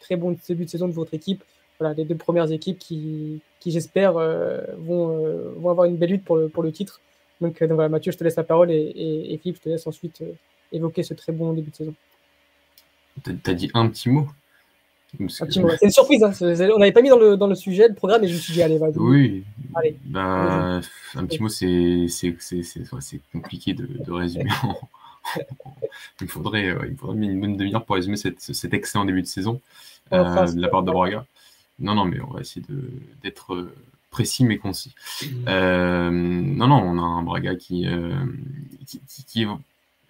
très 0.00 0.16
bon 0.16 0.36
début 0.48 0.64
de 0.66 0.70
saison 0.70 0.88
de 0.88 0.92
votre 0.92 1.14
équipe. 1.14 1.42
Voilà, 1.80 1.94
les 1.94 2.04
deux 2.04 2.14
premières 2.14 2.52
équipes 2.52 2.78
qui, 2.78 3.40
qui 3.58 3.72
j'espère, 3.72 4.12
vont, 4.12 5.52
vont 5.56 5.70
avoir 5.70 5.86
une 5.86 5.96
belle 5.96 6.10
lutte 6.10 6.24
pour 6.24 6.36
le, 6.36 6.48
pour 6.48 6.62
le 6.62 6.70
titre. 6.70 7.00
Donc, 7.40 7.58
donc 7.58 7.72
voilà, 7.72 7.88
Mathieu, 7.88 8.12
je 8.12 8.18
te 8.18 8.24
laisse 8.24 8.36
la 8.36 8.44
parole 8.44 8.70
et, 8.70 8.92
et, 8.94 9.38
Philippe, 9.38 9.56
je 9.56 9.62
te 9.62 9.68
laisse 9.70 9.86
ensuite 9.86 10.22
évoquer 10.72 11.02
ce 11.02 11.14
très 11.14 11.32
bon 11.32 11.52
début 11.54 11.70
de 11.70 11.76
saison. 11.76 11.94
Tu 13.24 13.50
as 13.50 13.54
dit 13.54 13.70
un 13.74 13.88
petit 13.88 14.10
mot? 14.10 14.28
C'est 15.28 15.56
une 15.56 15.90
surprise, 15.90 16.22
hein. 16.22 16.32
on 16.40 16.78
n'avait 16.78 16.92
pas 16.92 17.02
mis 17.02 17.08
dans 17.08 17.18
le, 17.18 17.36
dans 17.36 17.48
le 17.48 17.56
sujet 17.56 17.88
le 17.88 17.94
programme 17.94 18.22
et 18.22 18.28
je 18.28 18.34
me 18.34 18.38
suis 18.38 18.52
dit, 18.52 18.62
allez, 18.62 18.78
vas-y. 18.78 18.96
Oui, 18.96 19.44
allez, 19.74 19.96
bah, 20.04 20.80
un 21.16 21.26
petit 21.26 21.42
mot, 21.42 21.48
c'est 21.48 22.06
compliqué 23.32 23.74
de, 23.74 23.86
de 23.86 24.12
résumer. 24.12 24.50
il, 26.20 26.28
faudrait, 26.28 26.66
euh, 26.66 26.86
il 26.88 26.96
faudrait 26.96 27.16
une 27.16 27.40
bonne 27.40 27.56
demi-heure 27.56 27.84
pour 27.84 27.96
résumer 27.96 28.16
cette, 28.16 28.40
cet 28.40 28.72
excellent 28.72 29.04
début 29.04 29.22
de 29.22 29.26
saison 29.26 29.60
euh, 30.12 30.46
de 30.46 30.60
la 30.60 30.68
part 30.68 30.84
de 30.84 30.92
Braga. 30.92 31.26
Non, 31.80 31.94
non, 31.94 32.04
mais 32.04 32.20
on 32.20 32.32
va 32.32 32.40
essayer 32.40 32.64
d'être 33.22 33.54
euh, 33.54 33.74
précis 34.10 34.44
mais 34.44 34.58
concis. 34.58 34.94
Euh, 35.48 36.10
non, 36.10 36.68
non, 36.68 36.76
on 36.76 36.98
a 36.98 37.02
un 37.02 37.22
Braga 37.22 37.54
qui, 37.54 37.86
qui, 38.86 39.24
qui, 39.26 39.46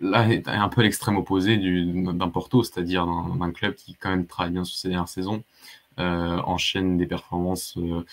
là 0.01 0.29
est 0.29 0.49
un 0.49 0.69
peu 0.69 0.83
l'extrême 0.83 1.17
opposé 1.17 1.57
d'un 1.57 2.29
Porto, 2.29 2.63
c'est-à-dire 2.63 3.07
d'un 3.07 3.53
club 3.53 3.75
qui 3.75 3.95
quand 3.95 4.11
même 4.11 4.27
travaille 4.27 4.53
bien 4.53 4.65
sur 4.65 4.77
ses 4.77 4.89
dernières 4.89 5.09
saisons, 5.09 5.43
euh, 5.99 6.39
enchaîne 6.45 6.97
des 6.97 7.07
performances 7.07 7.77
euh, 7.77 8.05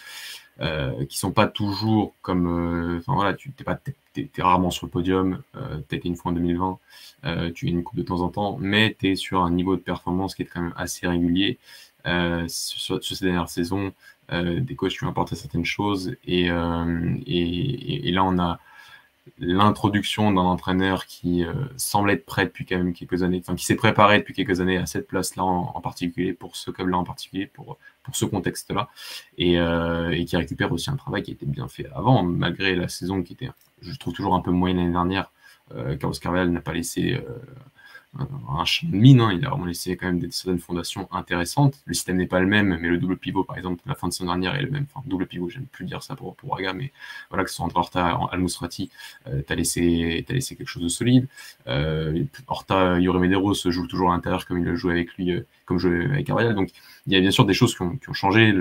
euh, 0.60 1.06
qui 1.06 1.18
sont 1.18 1.32
pas 1.32 1.48
toujours 1.48 2.14
comme, 2.22 2.48
euh, 2.48 3.00
enfin 3.00 3.14
voilà, 3.14 3.34
tu 3.34 3.52
t'es 3.52 3.64
pas, 3.64 3.80
t'es, 4.14 4.30
rarement 4.40 4.72
sur 4.72 4.88
le 4.88 4.92
podium, 4.92 5.42
euh, 5.56 5.80
t'as 5.88 5.98
été 5.98 6.08
une 6.08 6.16
fois 6.16 6.32
en 6.32 6.36
2020, 6.36 6.80
euh, 7.26 7.52
tu 7.52 7.68
gagnes 7.68 7.78
une 7.78 7.84
coupe 7.84 7.98
de 7.98 8.04
temps 8.04 8.22
en 8.22 8.30
temps, 8.30 8.58
mais 8.60 8.96
tu 9.00 9.12
es 9.12 9.16
sur 9.16 9.44
un 9.44 9.52
niveau 9.52 9.76
de 9.76 9.82
performance 9.82 10.36
qui 10.36 10.42
est 10.44 10.46
quand 10.46 10.62
même 10.62 10.74
assez 10.76 11.08
régulier 11.08 11.60
sur, 12.48 13.04
sur, 13.04 13.18
ces 13.18 13.26
dernières 13.26 13.50
saisons. 13.50 13.94
des 14.32 14.76
coachs 14.76 14.92
qui 14.92 15.04
ont 15.04 15.10
apporté 15.10 15.36
certaines 15.36 15.66
choses 15.66 16.16
et, 16.26 16.48
et, 16.48 18.08
et 18.08 18.12
là 18.12 18.24
on 18.24 18.38
a 18.40 18.60
l'introduction 19.40 20.32
d'un 20.32 20.42
entraîneur 20.42 21.06
qui 21.06 21.44
euh, 21.44 21.54
semble 21.78 22.12
être 22.12 22.26
prêt 22.26 22.46
depuis 22.46 22.66
quand 22.66 22.78
même 22.78 22.94
quelques 22.94 23.24
années, 23.24 23.40
enfin 23.42 23.56
qui 23.56 23.66
s'est 23.66 23.76
préparé 23.76 24.20
depuis 24.20 24.34
quelques 24.34 24.62
années 24.62 24.78
à 24.78 24.86
cette 24.86 25.08
place-là 25.08 25.44
en, 25.44 25.82
particulier, 25.82 26.34
pour 26.34 26.56
ce 26.56 26.72
club-là 26.72 26.98
en 26.98 27.04
particulier, 27.04 27.46
pour, 27.48 27.78
pour 28.04 28.16
ce 28.16 28.26
contexte-là, 28.26 28.90
et, 29.38 29.60
euh, 29.60 30.12
et, 30.12 30.26
qui 30.26 30.38
récupère 30.38 30.72
aussi 30.72 30.90
un 30.90 30.96
travail 30.96 31.24
qui 31.24 31.32
été 31.32 31.46
bien 31.46 31.68
fait 31.68 31.88
avant, 31.94 32.24
malgré 32.24 32.76
la 32.76 32.88
saison 32.88 33.22
qui 33.24 33.34
était, 33.34 33.50
je 33.82 33.96
trouve 33.98 34.14
toujours 34.14 34.36
un 34.36 34.42
peu 34.42 34.52
moyenne 34.52 34.78
l'année 34.78 34.92
dernière. 34.92 35.32
Euh, 35.76 35.98
Carlos 35.98 36.16
Carvalhal 36.20 36.50
n'a 36.50 36.62
pas 36.62 36.74
laissé 36.74 37.14
euh, 37.14 37.22
un 38.50 38.66
champ 38.66 38.88
de 38.88 38.96
mine. 38.96 39.22
Hein. 39.22 39.32
Il 39.34 39.46
a 39.46 39.50
vraiment 39.50 39.66
laissé 39.66 39.96
quand 39.96 40.08
même 40.08 40.20
des, 40.20 40.32
certaines 40.32 40.60
fondations 40.60 41.08
intéressantes. 41.12 41.82
Le 41.86 41.94
système 41.94 42.18
n'est 42.18 42.28
pas 42.28 42.40
le 42.40 42.48
même, 42.48 42.78
mais 42.80 42.88
le 42.88 42.98
double 42.98 43.18
pivot, 43.18 43.44
par 43.44 43.58
exemple, 43.58 43.82
la 43.86 43.96
fin 43.96 44.08
de 44.08 44.14
saison 44.14 44.26
dernière 44.26 44.56
est 44.56 44.64
le 44.64 44.72
même. 44.72 44.86
Enfin, 44.94 45.04
double 45.08 45.28
pivot, 45.28 45.50
j'aime 45.50 45.66
plus 45.66 45.86
dire 45.86 46.04
ça 46.04 46.16
pour, 46.16 46.36
pour 46.36 46.56
Raga, 46.56 46.74
mais 46.74 46.92
voilà, 47.30 47.44
que 47.44 47.50
ce 47.50 47.56
soit 47.58 47.66
entre 47.66 47.78
Horta 47.78 48.10
et 48.10 48.34
Al-Mousrati, 48.34 48.90
euh, 49.28 49.42
tu 49.46 49.54
as, 49.54 49.56
laissé, 49.56 50.26
quelque 50.28 50.66
chose 50.66 50.84
de 50.84 50.88
solide. 50.88 51.28
Euh, 51.68 52.24
Horta, 52.48 53.00
Yuri 53.00 53.20
Medeiros 53.20 53.54
joue 53.54 53.88
toujours 53.88 54.12
à 54.12 54.16
l'intérieur 54.16 54.46
comme 54.46 54.60
il 54.60 54.66
le 54.66 54.76
jouait 54.76 54.94
avec 54.94 55.14
lui, 55.16 55.32
euh, 55.32 55.46
comme 55.66 55.78
jouait 55.78 56.06
avec 56.06 56.28
Carvalhal. 56.28 56.56
Donc, 56.56 56.72
il 57.08 57.14
y 57.14 57.16
a 57.16 57.22
bien 57.22 57.32
sûr 57.32 57.46
des 57.46 57.54
choses 57.54 57.74
qui 57.74 57.82
ont, 57.82 57.98
changé. 58.14 58.54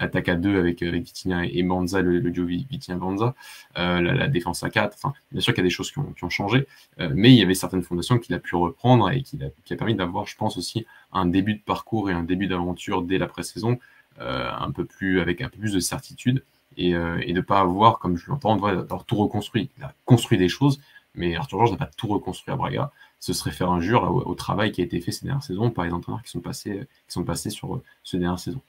L'attaque 0.00 0.28
à 0.28 0.34
deux 0.34 0.58
avec, 0.58 0.82
avec 0.82 1.04
Vitinha 1.04 1.44
et 1.44 1.62
Banza, 1.62 2.00
le, 2.00 2.20
duo 2.30 2.46
Vitinha-Banza, 2.46 3.34
euh, 3.76 4.00
la, 4.00 4.28
défense 4.28 4.62
à 4.62 4.70
quatre. 4.70 4.94
Enfin, 4.94 5.12
bien 5.30 5.42
sûr 5.42 5.52
qu'il 5.52 5.62
y 5.62 5.66
a 5.66 5.68
des 5.68 5.70
choses 5.70 5.92
qui 5.92 5.98
ont, 5.98 6.30
changé, 6.30 6.66
euh, 7.00 7.10
mais 7.14 7.30
il 7.30 7.36
y 7.36 7.42
avait 7.42 7.54
certaines 7.54 7.82
fondations 7.82 8.18
qu'il 8.18 8.34
a 8.34 8.38
pu 8.38 8.56
reprendre 8.56 9.10
et 9.10 9.22
qui 9.22 9.38
a, 9.44 9.76
permis 9.76 9.94
d'avoir, 9.94 10.26
je 10.26 10.36
pense, 10.36 10.56
aussi 10.56 10.86
un 11.12 11.26
début 11.26 11.54
de 11.54 11.62
parcours 11.62 12.10
et 12.10 12.14
un 12.14 12.22
début 12.22 12.46
d'aventure 12.46 13.02
dès 13.02 13.18
la 13.18 13.26
pré-saison, 13.26 13.78
euh, 14.20 14.50
avec 14.50 15.42
un 15.42 15.48
peu 15.50 15.58
plus 15.58 15.72
de 15.74 15.80
certitude 15.80 16.42
et, 16.78 16.94
euh, 16.94 17.18
et 17.22 17.34
de 17.34 17.40
pas 17.42 17.60
avoir, 17.60 17.98
comme 17.98 18.16
je 18.16 18.30
l'entends, 18.30 18.56
d'avoir 18.56 19.04
tout 19.04 19.16
reconstruit. 19.16 19.70
Il 19.76 19.84
a 19.84 19.92
construit 20.06 20.38
des 20.38 20.48
choses, 20.48 20.80
mais 21.14 21.36
Arthur 21.36 21.58
Georges 21.58 21.72
n'a 21.72 21.76
pas 21.76 21.90
tout 21.96 22.06
reconstruit 22.06 22.52
à 22.52 22.56
Braga 22.56 22.90
ce 23.20 23.32
serait 23.32 23.50
faire 23.50 23.70
injure 23.70 24.02
au, 24.04 24.30
au, 24.30 24.34
travail 24.34 24.72
qui 24.72 24.80
a 24.80 24.84
été 24.84 25.00
fait 25.00 25.12
ces 25.12 25.24
dernières 25.24 25.42
saisons 25.42 25.70
par 25.70 25.84
les 25.84 25.92
entraîneurs 25.92 26.22
qui 26.22 26.30
sont 26.30 26.40
passés, 26.40 26.86
qui 27.06 27.12
sont 27.12 27.24
passés 27.24 27.50
sur 27.50 27.82
ces 28.04 28.18
dernières 28.18 28.38
saisons. 28.38 28.62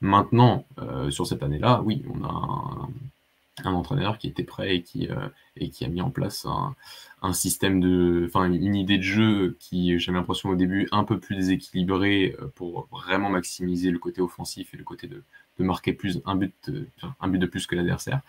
Maintenant, 0.00 0.66
euh, 0.78 1.10
sur 1.10 1.26
cette 1.26 1.42
année-là, 1.42 1.82
oui, 1.84 2.04
on 2.12 2.24
a 2.24 2.88
un, 3.64 3.72
entraîneur 3.72 4.18
qui 4.18 4.26
était 4.26 4.42
prêt 4.44 4.76
et 4.76 4.82
qui, 4.82 5.08
euh, 5.08 5.28
et 5.56 5.70
qui 5.70 5.84
a 5.84 5.88
mis 5.88 6.02
en 6.02 6.10
place 6.10 6.44
un, 6.44 6.74
un 7.22 7.32
système 7.32 7.80
de, 7.80 8.24
enfin, 8.28 8.44
une 8.52 8.74
idée 8.74 8.98
de 8.98 9.02
jeu 9.02 9.56
qui, 9.60 9.98
j'ai 9.98 10.12
l'impression 10.12 10.50
au 10.50 10.56
début, 10.56 10.88
un 10.92 11.04
peu 11.04 11.18
plus 11.18 11.36
déséquilibrée 11.36 12.36
euh, 12.40 12.48
pour 12.54 12.88
vraiment 12.90 13.30
maximiser 13.30 13.90
le 13.90 13.98
côté 13.98 14.20
offensif 14.20 14.74
et 14.74 14.76
le 14.76 14.84
côté 14.84 15.06
de, 15.06 15.22
de 15.58 15.64
marquer 15.64 15.92
plus 15.92 16.20
un 16.24 16.34
but, 16.36 16.54
de, 16.68 16.86
un 17.20 17.28
but 17.28 17.38
de 17.38 17.46
plus 17.46 17.66
que 17.66 17.76
l'adversaire. 17.76 18.20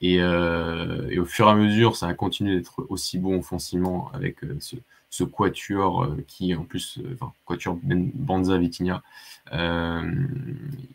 Et, 0.00 0.20
euh, 0.20 1.08
et, 1.10 1.18
au 1.18 1.24
fur 1.24 1.46
et 1.48 1.50
à 1.50 1.54
mesure, 1.54 1.96
ça 1.96 2.06
a 2.08 2.14
continué 2.14 2.56
d'être 2.56 2.86
aussi 2.88 3.18
bon 3.18 3.38
offensivement 3.38 4.10
avec 4.12 4.44
euh, 4.44 4.56
ce, 4.60 4.76
ce 5.10 5.24
quatuor 5.24 6.04
euh, 6.04 6.24
qui 6.26 6.54
en 6.54 6.64
plus, 6.64 6.98
euh, 6.98 7.14
enfin, 7.14 7.32
quatuor 7.44 7.78
ben, 7.82 8.10
Banza 8.14 8.58
Vitinha, 8.58 9.02
euh, 9.52 10.02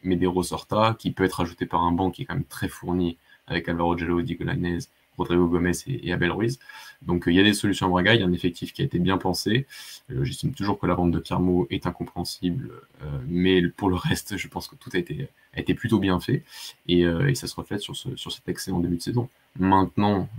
Medeiros 0.03 0.53
Horta, 0.53 0.95
qui 0.99 1.11
peut 1.11 1.23
être 1.23 1.41
ajouté 1.41 1.65
par 1.65 1.83
un 1.83 1.91
banc 1.91 2.11
qui 2.11 2.23
est 2.23 2.25
quand 2.25 2.35
même 2.35 2.43
très 2.45 2.67
fourni 2.67 3.17
avec 3.47 3.67
Alvaro 3.67 3.97
Gello, 3.97 4.21
Diego 4.21 4.43
Lainez, 4.43 4.79
Rodrigo 5.17 5.47
Gomez 5.47 5.73
et, 5.87 6.13
Abel 6.13 6.31
Ruiz. 6.31 6.59
Donc 7.01 7.23
il 7.27 7.33
y 7.33 7.39
a 7.39 7.43
des 7.43 7.53
solutions 7.53 7.87
à 7.87 7.89
Braga, 7.89 8.13
il 8.13 8.21
y 8.21 8.23
a 8.23 8.27
un 8.27 8.33
effectif 8.33 8.73
qui 8.73 8.81
a 8.81 8.85
été 8.85 8.99
bien 8.99 9.17
pensé. 9.17 9.67
Euh, 10.11 10.23
J'estime 10.23 10.53
toujours 10.53 10.79
que 10.79 10.87
la 10.87 10.95
vente 10.95 11.11
de 11.11 11.19
Carmo 11.19 11.67
est 11.69 11.85
incompréhensible, 11.87 12.71
euh, 13.03 13.19
mais 13.27 13.67
pour 13.67 13.89
le 13.89 13.95
reste, 13.95 14.37
je 14.37 14.47
pense 14.47 14.67
que 14.67 14.75
tout 14.75 14.89
a 14.93 14.97
été, 14.97 15.27
a 15.53 15.59
été 15.59 15.73
plutôt 15.73 15.99
bien 15.99 16.19
fait 16.19 16.43
et, 16.87 17.05
euh, 17.05 17.29
et 17.29 17.35
ça 17.35 17.47
se 17.47 17.55
reflète 17.55 17.81
sur, 17.81 17.95
ce, 17.95 18.15
sur 18.15 18.31
cet 18.31 18.47
excellent 18.47 18.79
début 18.79 18.97
de 18.97 19.01
saison. 19.01 19.29
Maintenant, 19.59 20.29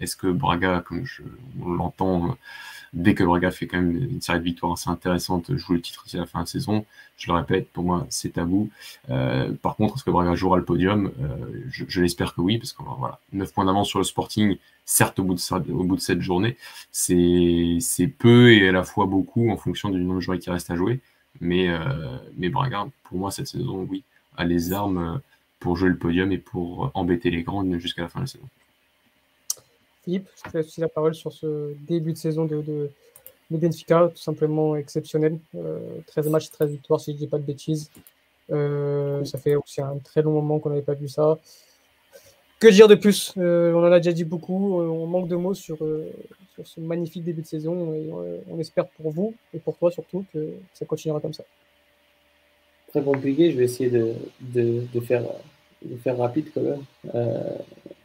est-ce 0.00 0.16
que 0.16 0.26
Braga, 0.26 0.82
comme 0.84 1.04
je 1.04 1.22
l'entends, 1.64 2.36
dès 2.94 3.14
que 3.14 3.24
Braga 3.24 3.50
fait 3.50 3.66
quand 3.66 3.76
même 3.76 3.96
une 3.96 4.20
série 4.20 4.38
de 4.38 4.44
victoires 4.44 4.72
assez 4.72 4.88
intéressantes, 4.88 5.54
joue 5.56 5.74
le 5.74 5.80
titre 5.80 6.04
ici 6.06 6.16
à 6.16 6.20
la 6.20 6.26
fin 6.26 6.42
de 6.42 6.48
saison. 6.48 6.86
Je 7.16 7.30
le 7.30 7.36
répète, 7.36 7.68
pour 7.70 7.84
moi, 7.84 8.06
c'est 8.08 8.34
tabou. 8.34 8.70
Euh, 9.10 9.52
par 9.60 9.76
contre, 9.76 9.96
est-ce 9.96 10.04
que 10.04 10.10
Braga 10.10 10.34
jouera 10.34 10.56
le 10.56 10.64
podium? 10.64 11.12
Euh, 11.20 11.64
Je, 11.68 12.00
l'espère 12.00 12.34
que 12.34 12.40
oui, 12.40 12.58
parce 12.58 12.72
qu'on 12.72 12.84
voilà, 12.94 13.18
9 13.32 13.52
points 13.52 13.64
d'avance 13.64 13.88
sur 13.88 13.98
le 13.98 14.04
Sporting, 14.04 14.56
certes 14.84 15.18
au 15.18 15.24
bout 15.24 15.34
de, 15.34 16.00
cette 16.00 16.20
journée, 16.20 16.56
c'est 16.92 18.08
peu 18.18 18.52
et 18.52 18.68
à 18.68 18.72
la 18.72 18.84
fois 18.84 19.06
beaucoup 19.06 19.50
en 19.50 19.56
fonction 19.56 19.90
du 19.90 19.98
nombre 20.00 20.16
de 20.16 20.20
joueurs 20.20 20.38
qui 20.38 20.50
reste 20.50 20.70
à 20.70 20.76
jouer. 20.76 21.00
Euh, 21.42 22.18
mais 22.36 22.48
Braga, 22.48 22.86
pour 23.04 23.18
moi, 23.18 23.30
cette 23.30 23.48
saison, 23.48 23.86
oui, 23.88 24.04
les 24.42 24.72
armes 24.72 25.20
pour 25.60 25.76
jouer 25.76 25.90
le 25.90 25.96
podium 25.96 26.32
et 26.32 26.38
pour 26.38 26.90
embêter 26.94 27.30
les 27.30 27.42
grands 27.42 27.64
jusqu'à 27.78 28.02
la 28.02 28.08
fin 28.08 28.20
de 28.20 28.24
la 28.24 28.28
saison. 28.28 28.48
Philippe, 30.04 30.28
je 30.36 30.50
te 30.50 30.56
laisse 30.56 30.66
aussi 30.66 30.80
la 30.80 30.88
parole 30.88 31.14
sur 31.14 31.32
ce 31.32 31.74
début 31.86 32.12
de 32.12 32.18
saison 32.18 32.44
de, 32.44 32.60
de, 32.60 32.90
tout 33.50 34.16
simplement 34.16 34.76
exceptionnel. 34.76 35.38
Euh, 35.54 35.78
13 36.08 36.28
matchs, 36.28 36.50
13 36.50 36.70
victoires, 36.70 37.00
si 37.00 37.12
je 37.12 37.16
ne 37.16 37.20
dis 37.20 37.26
pas 37.26 37.38
de 37.38 37.44
bêtises. 37.44 37.90
Euh, 38.50 39.24
ça 39.24 39.38
fait 39.38 39.54
aussi 39.54 39.80
un 39.80 39.96
très 39.98 40.20
long 40.20 40.32
moment 40.32 40.58
qu'on 40.58 40.70
n'avait 40.70 40.82
pas 40.82 40.94
vu 40.94 41.08
ça. 41.08 41.38
Que 42.60 42.68
dire 42.68 42.88
de 42.88 42.94
plus? 42.94 43.34
Euh, 43.36 43.72
On 43.74 43.80
en 43.80 43.92
a 43.92 43.98
déjà 43.98 44.12
dit 44.12 44.24
beaucoup. 44.24 44.80
Euh, 44.80 44.86
on 44.86 45.06
manque 45.06 45.28
de 45.28 45.36
mots 45.36 45.54
sur, 45.54 45.82
euh, 45.84 46.10
ce 46.62 46.80
magnifique 46.80 47.24
début 47.24 47.42
de 47.42 47.46
saison. 47.46 47.92
Euh, 47.92 48.38
on 48.50 48.58
espère 48.58 48.86
pour 48.86 49.10
vous 49.10 49.34
et 49.52 49.58
pour 49.58 49.76
toi 49.76 49.90
surtout 49.90 50.24
que 50.32 50.54
ça 50.72 50.86
continuera 50.86 51.20
comme 51.20 51.34
ça. 51.34 51.44
Très 52.94 53.02
compliqué. 53.02 53.50
Je 53.50 53.58
vais 53.58 53.64
essayer 53.64 53.90
de, 53.90 54.12
de, 54.40 54.82
de 54.92 55.00
faire, 55.00 55.24
de 55.84 55.96
faire 55.96 56.16
rapide 56.16 56.46
quand 56.54 56.60
même. 56.62 56.82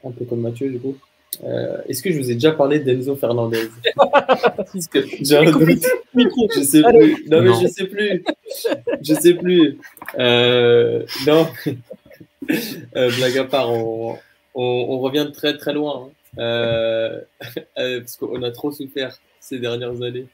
un 0.03 0.11
peu 0.11 0.25
comme 0.25 0.41
Mathieu, 0.41 0.69
du 0.69 0.79
coup. 0.79 0.97
Euh, 1.43 1.77
Est-ce 1.87 2.01
que 2.01 2.11
je 2.11 2.17
vous 2.19 2.31
ai 2.31 2.33
déjà 2.33 2.51
parlé 2.51 2.79
d'Enzo 2.79 3.15
Fernandez? 3.15 3.69
J'ai 5.21 5.37
un 5.37 5.51
doute. 5.51 5.85
Je 6.55 6.61
sais 6.63 6.81
plus. 6.81 7.25
Non, 7.29 7.41
mais 7.41 7.49
non. 7.49 7.59
je 7.61 7.67
sais 7.67 7.85
plus. 7.85 8.23
Je 9.01 9.13
sais 9.13 9.33
plus. 9.35 9.77
Euh, 10.17 11.05
non. 11.27 11.47
euh, 12.95 13.11
blague 13.17 13.37
à 13.37 13.43
part, 13.45 13.71
on, 13.71 14.17
on, 14.55 14.63
on, 14.89 14.99
revient 14.99 15.25
de 15.25 15.31
très 15.31 15.55
très 15.57 15.73
loin. 15.73 16.07
Hein. 16.07 16.39
Euh, 16.39 17.21
parce 17.75 18.17
qu'on 18.17 18.41
a 18.43 18.51
trop 18.51 18.71
souffert 18.71 19.17
ces 19.39 19.59
dernières 19.59 20.01
années. 20.01 20.25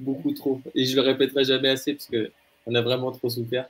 Beaucoup 0.00 0.32
trop. 0.32 0.60
Et 0.74 0.84
je 0.86 0.94
le 0.96 1.02
répéterai 1.02 1.44
jamais 1.44 1.68
assez 1.68 1.94
parce 1.94 2.08
qu'on 2.08 2.74
a 2.74 2.80
vraiment 2.80 3.12
trop 3.12 3.28
souffert. 3.28 3.68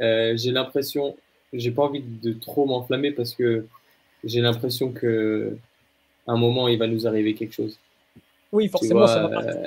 Euh, 0.00 0.36
j'ai 0.36 0.50
l'impression, 0.50 1.16
j'ai 1.52 1.70
pas 1.70 1.82
envie 1.82 2.02
de 2.02 2.32
trop 2.32 2.66
m'enflammer 2.66 3.10
parce 3.10 3.34
que 3.34 3.66
j'ai 4.24 4.40
l'impression 4.40 4.92
que 4.92 5.56
un 6.26 6.36
moment, 6.36 6.68
il 6.68 6.78
va 6.78 6.86
nous 6.86 7.06
arriver 7.06 7.34
quelque 7.34 7.52
chose. 7.52 7.78
Oui, 8.52 8.68
forcément, 8.68 9.00
vois, 9.00 9.08
ça 9.08 9.22
va 9.26 9.28
pas. 9.28 9.44
Euh... 9.50 9.66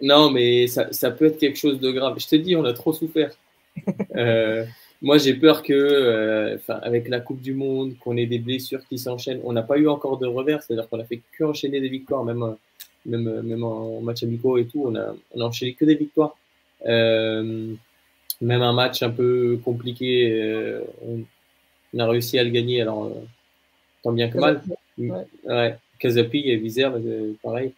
Non, 0.00 0.30
mais 0.30 0.66
ça, 0.66 0.92
ça, 0.92 1.10
peut 1.10 1.26
être 1.26 1.38
quelque 1.38 1.58
chose 1.58 1.78
de 1.78 1.90
grave. 1.92 2.18
Je 2.18 2.26
te 2.26 2.36
dis, 2.36 2.56
on 2.56 2.64
a 2.64 2.72
trop 2.72 2.92
souffert. 2.92 3.32
euh, 4.16 4.64
moi, 5.00 5.18
j'ai 5.18 5.34
peur 5.34 5.62
que, 5.62 5.72
euh, 5.72 6.58
avec 6.68 7.08
la 7.08 7.20
Coupe 7.20 7.40
du 7.40 7.54
Monde, 7.54 7.94
qu'on 8.00 8.16
ait 8.16 8.26
des 8.26 8.40
blessures 8.40 8.86
qui 8.88 8.98
s'enchaînent. 8.98 9.40
On 9.44 9.52
n'a 9.52 9.62
pas 9.62 9.78
eu 9.78 9.88
encore 9.88 10.18
de 10.18 10.26
revers, 10.26 10.62
c'est-à-dire 10.62 10.88
qu'on 10.88 10.98
a 10.98 11.04
fait 11.04 11.20
que 11.38 11.44
enchaîner 11.44 11.80
des 11.80 11.88
victoires, 11.88 12.24
même, 12.24 12.56
même, 13.06 13.42
même 13.42 13.64
en 13.64 14.00
match 14.00 14.22
amicaux 14.24 14.58
et 14.58 14.66
tout, 14.66 14.84
on 14.86 14.96
a, 14.96 15.14
on 15.34 15.40
a 15.40 15.44
enchaîné 15.44 15.74
que 15.74 15.84
des 15.84 15.94
victoires. 15.94 16.36
Euh, 16.86 17.74
même 18.42 18.62
un 18.62 18.72
match 18.72 19.02
un 19.02 19.10
peu 19.10 19.58
compliqué, 19.64 20.30
euh, 20.32 20.82
on, 21.06 21.98
a 21.98 22.06
réussi 22.06 22.38
à 22.38 22.44
le 22.44 22.50
gagner, 22.50 22.82
alors 22.82 23.04
euh, 23.04 23.10
tant 24.02 24.12
bien 24.12 24.28
que 24.28 24.38
mal. 24.38 24.62
Ouais. 24.98 25.26
Ouais, 25.44 25.76
Casapi 25.98 26.50
et 26.50 26.56
Vizère, 26.56 26.92
euh, 26.96 27.32
pareil. 27.42 27.72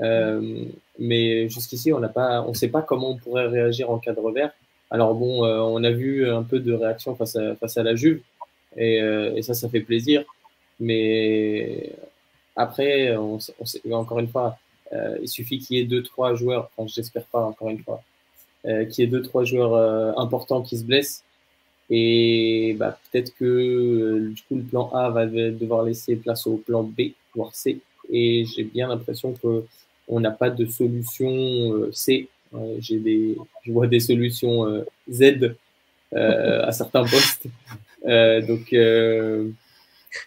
Euh, 0.00 0.64
mais 0.98 1.48
jusqu'ici, 1.48 1.92
on 1.92 2.00
on 2.16 2.54
sait 2.54 2.68
pas 2.68 2.82
comment 2.82 3.10
on 3.10 3.16
pourrait 3.16 3.46
réagir 3.46 3.90
en 3.90 3.98
cas 3.98 4.12
de 4.12 4.20
revers. 4.20 4.52
Alors 4.90 5.14
bon, 5.14 5.44
euh, 5.44 5.58
on 5.60 5.82
a 5.84 5.90
vu 5.90 6.28
un 6.28 6.42
peu 6.42 6.60
de 6.60 6.72
réaction 6.72 7.14
face 7.14 7.36
à, 7.36 7.54
face 7.56 7.76
à 7.76 7.82
la 7.82 7.94
Juve, 7.94 8.22
et, 8.76 9.00
euh, 9.00 9.34
et 9.36 9.42
ça, 9.42 9.52
ça 9.54 9.68
fait 9.68 9.80
plaisir. 9.80 10.24
Mais 10.80 11.92
après, 12.56 13.16
on, 13.16 13.38
on 13.60 13.64
sait, 13.64 13.82
encore 13.92 14.18
une 14.18 14.28
fois, 14.28 14.58
il 15.20 15.28
suffit 15.28 15.58
qu'il 15.58 15.76
y 15.76 15.80
ait 15.80 15.84
deux, 15.84 16.02
trois 16.02 16.34
joueurs, 16.34 16.70
enfin, 16.76 16.90
j'espère 16.94 17.24
pas, 17.24 17.40
encore 17.40 17.68
une 17.68 17.82
fois, 17.82 18.02
qu'il 18.86 19.04
y 19.04 19.06
ait 19.06 19.10
deux, 19.10 19.22
trois 19.22 19.44
joueurs 19.44 19.74
euh, 19.74 20.12
importants 20.16 20.62
qui 20.62 20.78
se 20.78 20.84
blessent. 20.84 21.22
Et 21.88 22.74
bah, 22.78 22.98
peut-être 23.10 23.32
que 23.36 23.44
euh, 23.44 24.28
du 24.30 24.42
coup, 24.42 24.56
le 24.56 24.62
plan 24.62 24.90
A 24.90 25.10
va 25.10 25.26
devoir 25.26 25.84
laisser 25.84 26.16
place 26.16 26.46
au 26.46 26.56
plan 26.56 26.82
B, 26.82 27.12
voire 27.34 27.54
C. 27.54 27.78
Et 28.10 28.44
j'ai 28.44 28.64
bien 28.64 28.88
l'impression 28.88 29.32
que 29.32 29.64
on 30.08 30.20
n'a 30.20 30.30
pas 30.30 30.50
de 30.50 30.66
solution 30.66 31.28
euh, 31.28 31.90
C. 31.92 32.28
Euh, 32.54 32.76
j'ai 32.78 32.98
des, 32.98 33.36
je 33.64 33.72
vois 33.72 33.86
des 33.86 34.00
solutions 34.00 34.66
euh, 34.66 34.84
Z 35.10 35.54
à 36.12 36.72
certains 36.72 37.04
postes. 37.04 37.46
donc, 38.04 38.74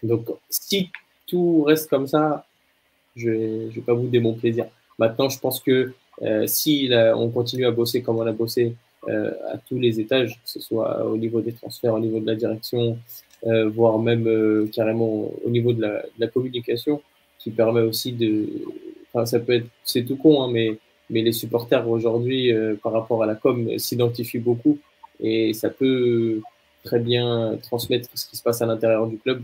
donc, 0.02 0.28
si 0.48 0.90
tout 1.26 1.62
reste 1.62 1.88
comme 1.88 2.06
ça, 2.06 2.46
je 3.16 3.30
ne 3.30 3.68
vais 3.70 3.80
pas 3.80 3.94
vous 3.94 4.08
mon 4.20 4.34
plaisir. 4.34 4.66
Maintenant, 4.98 5.28
je 5.28 5.38
pense 5.38 5.60
que 5.60 5.70
euh, 5.70 5.94
si 6.46 6.88
là, 6.88 7.16
on 7.16 7.30
continue 7.30 7.66
à 7.66 7.70
bosser 7.70 8.02
comme 8.02 8.18
on 8.18 8.26
a 8.26 8.32
bossé 8.32 8.74
euh, 9.08 9.32
à 9.52 9.56
tous 9.56 9.78
les 9.78 10.00
étages, 10.00 10.34
que 10.34 10.50
ce 10.50 10.60
soit 10.60 11.04
au 11.06 11.16
niveau 11.16 11.40
des 11.40 11.52
transferts, 11.52 11.94
au 11.94 12.00
niveau 12.00 12.20
de 12.20 12.26
la 12.26 12.34
direction, 12.34 12.98
euh, 13.46 13.68
voire 13.68 13.98
même 13.98 14.68
carrément 14.72 15.30
au 15.44 15.50
niveau 15.50 15.72
de 15.72 16.02
la, 16.18 16.26
communication, 16.28 17.00
qui 17.38 17.50
permet 17.50 17.80
aussi 17.80 18.12
de. 18.12 18.46
Enfin, 19.08 19.26
ça 19.26 19.40
peut 19.40 19.54
être. 19.54 19.66
C'est 19.84 20.04
tout 20.04 20.16
con, 20.16 20.42
hein, 20.42 20.50
mais, 20.52 20.76
mais 21.08 21.22
les 21.22 21.32
supporters 21.32 21.88
aujourd'hui, 21.88 22.52
par 22.82 22.92
rapport 22.92 23.22
à 23.22 23.26
la 23.26 23.34
com, 23.34 23.78
s'identifient 23.78 24.38
beaucoup 24.38 24.78
et 25.20 25.52
ça 25.52 25.70
peut 25.70 26.40
très 26.84 26.98
bien 26.98 27.58
transmettre 27.62 28.08
ce 28.14 28.26
qui 28.26 28.36
se 28.36 28.42
passe 28.42 28.62
à 28.62 28.66
l'intérieur 28.66 29.06
du 29.06 29.18
club. 29.18 29.42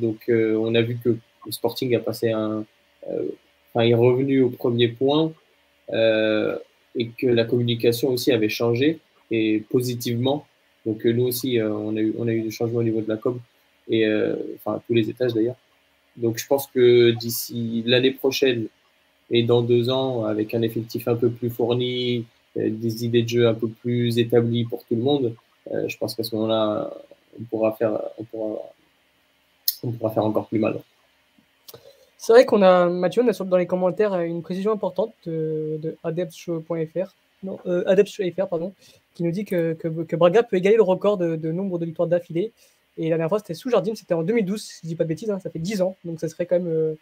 donc, 0.00 0.30
on 0.30 0.74
a 0.74 0.82
vu 0.82 0.98
que 1.02 1.16
le 1.46 1.52
Sporting 1.52 1.94
a 1.96 2.00
passé 2.00 2.30
un, 2.30 2.64
euh, 3.10 3.28
enfin, 3.74 3.86
est 3.86 3.94
revenu 3.94 4.42
au 4.42 4.50
premier 4.50 4.88
point 4.88 5.32
euh, 5.92 6.58
et 6.94 7.08
que 7.08 7.26
la 7.26 7.44
communication 7.44 8.10
aussi 8.10 8.32
avait 8.32 8.48
changé 8.48 8.98
et 9.30 9.62
positivement. 9.70 10.46
Donc 10.84 11.04
nous 11.04 11.24
aussi, 11.24 11.58
euh, 11.58 11.72
on 11.72 11.96
a 11.96 12.00
eu 12.00 12.14
on 12.18 12.28
a 12.28 12.32
eu 12.32 12.42
des 12.42 12.50
changements 12.50 12.80
au 12.80 12.82
niveau 12.82 13.00
de 13.00 13.08
la 13.08 13.16
com 13.16 13.38
et 13.88 14.06
enfin 14.56 14.80
tous 14.86 14.94
les 14.94 15.10
étages 15.10 15.34
d'ailleurs. 15.34 15.56
Donc 16.16 16.38
je 16.38 16.46
pense 16.46 16.66
que 16.68 17.10
d'ici 17.10 17.82
l'année 17.86 18.12
prochaine 18.12 18.66
et 19.30 19.42
dans 19.42 19.62
deux 19.62 19.90
ans, 19.90 20.24
avec 20.24 20.54
un 20.54 20.62
effectif 20.62 21.08
un 21.08 21.16
peu 21.16 21.30
plus 21.30 21.50
fourni, 21.50 22.26
des 22.54 23.04
idées 23.04 23.22
de 23.22 23.28
jeu 23.28 23.48
un 23.48 23.54
peu 23.54 23.68
plus 23.68 24.18
établies 24.18 24.64
pour 24.64 24.84
tout 24.84 24.94
le 24.94 25.02
monde, 25.02 25.34
je 25.72 25.96
pense 25.96 26.14
qu'à 26.14 26.22
ce 26.22 26.34
moment-là, 26.36 26.92
on 27.40 27.44
pourra 27.44 27.72
faire, 27.72 27.98
on 28.18 28.24
pourra, 28.24 28.60
on 29.82 29.92
pourra 29.92 30.10
faire 30.10 30.24
encore 30.24 30.46
plus 30.48 30.58
mal. 30.58 30.80
C'est 32.22 32.32
vrai 32.32 32.46
qu'on 32.46 32.62
a, 32.62 32.88
Mathieu, 32.88 33.20
on 33.24 33.28
a 33.28 33.44
dans 33.46 33.56
les 33.56 33.66
commentaires 33.66 34.14
une 34.20 34.42
précision 34.42 34.70
importante 34.70 35.12
de, 35.26 35.76
de 35.82 35.96
adeptshow.fr, 36.04 37.14
non, 37.42 37.58
euh, 37.66 37.82
pardon, 38.48 38.72
qui 39.16 39.24
nous 39.24 39.32
dit 39.32 39.44
que, 39.44 39.72
que, 39.72 39.88
que, 39.88 40.14
Braga 40.14 40.44
peut 40.44 40.54
égaler 40.54 40.76
le 40.76 40.84
record 40.84 41.18
de, 41.18 41.34
de 41.34 41.50
nombre 41.50 41.80
de 41.80 41.84
victoires 41.84 42.06
d'affilée. 42.06 42.52
Et 42.96 43.10
la 43.10 43.16
dernière 43.16 43.28
fois, 43.28 43.40
c'était 43.40 43.54
sous 43.54 43.70
Jardim, 43.70 43.96
c'était 43.96 44.14
en 44.14 44.22
2012, 44.22 44.62
si 44.62 44.78
je 44.84 44.86
dis 44.86 44.94
pas 44.94 45.02
de 45.02 45.08
bêtises, 45.08 45.32
hein, 45.32 45.40
ça 45.40 45.50
fait 45.50 45.58
10 45.58 45.82
ans, 45.82 45.96
donc 46.04 46.20
ça 46.20 46.28
serait 46.28 46.46
quand 46.46 46.60
même. 46.60 46.68
Euh, 46.68 46.94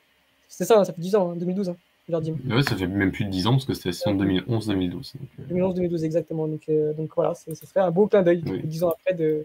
c'est 0.48 0.64
ça, 0.64 0.80
hein, 0.80 0.86
ça 0.86 0.94
fait 0.94 1.02
10 1.02 1.14
ans, 1.16 1.32
hein, 1.32 1.36
2012, 1.36 1.68
hein, 1.68 1.76
Jardim. 2.08 2.36
Ouais, 2.48 2.62
ça 2.62 2.74
fait 2.74 2.86
même 2.86 3.12
plus 3.12 3.26
de 3.26 3.30
10 3.30 3.46
ans, 3.46 3.52
parce 3.52 3.66
que 3.66 3.74
c'était 3.74 4.08
en 4.08 4.14
2011-2012. 4.14 5.16
Euh... 5.16 5.54
2011-2012, 5.54 6.02
exactement. 6.02 6.48
Donc, 6.48 6.62
euh, 6.70 6.94
donc 6.94 7.10
voilà, 7.14 7.34
ce 7.34 7.54
serait 7.54 7.80
un 7.80 7.90
beau 7.90 8.06
clin 8.06 8.22
d'œil, 8.22 8.42
oui. 8.46 8.62
10 8.64 8.84
ans 8.84 8.94
après, 8.98 9.12
de, 9.12 9.44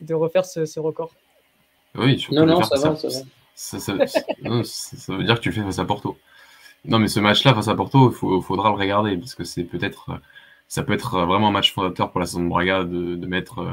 de 0.00 0.14
refaire 0.14 0.44
ce, 0.44 0.64
ce 0.64 0.78
record. 0.78 1.10
Oui, 1.96 2.20
surtout 2.20 2.36
non, 2.36 2.46
non, 2.46 2.62
ça 2.62 2.76
va, 2.76 2.94
ça 2.94 3.08
va. 3.08 3.24
Ça, 3.62 3.92
veut 3.94 5.24
dire 5.24 5.36
que 5.36 5.40
tu 5.40 5.50
le 5.50 5.54
fais 5.54 5.62
face 5.62 5.78
à 5.78 5.84
Porto. 5.84 6.18
Non, 6.84 6.98
mais 6.98 7.06
ce 7.06 7.20
match-là 7.20 7.54
face 7.54 7.68
à 7.68 7.74
Porto, 7.76 8.10
il 8.10 8.42
faudra 8.42 8.70
le 8.70 8.76
regarder 8.76 9.16
parce 9.16 9.36
que 9.36 9.44
c'est 9.44 9.62
peut-être, 9.62 10.20
ça 10.66 10.82
peut 10.82 10.92
être 10.92 11.24
vraiment 11.24 11.48
un 11.48 11.52
match 11.52 11.72
fondateur 11.72 12.10
pour 12.10 12.18
la 12.18 12.26
saison 12.26 12.44
Braga 12.44 12.82
de, 12.82 13.26
mettre 13.26 13.60
euh, 13.60 13.70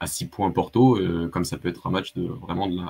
à 0.00 0.08
6 0.08 0.26
points 0.26 0.50
Porto, 0.50 0.96
euh, 0.96 1.28
comme 1.28 1.44
ça 1.44 1.56
peut 1.56 1.68
être 1.68 1.86
un 1.86 1.90
match 1.90 2.14
de 2.14 2.26
vraiment 2.26 2.66
de 2.66 2.80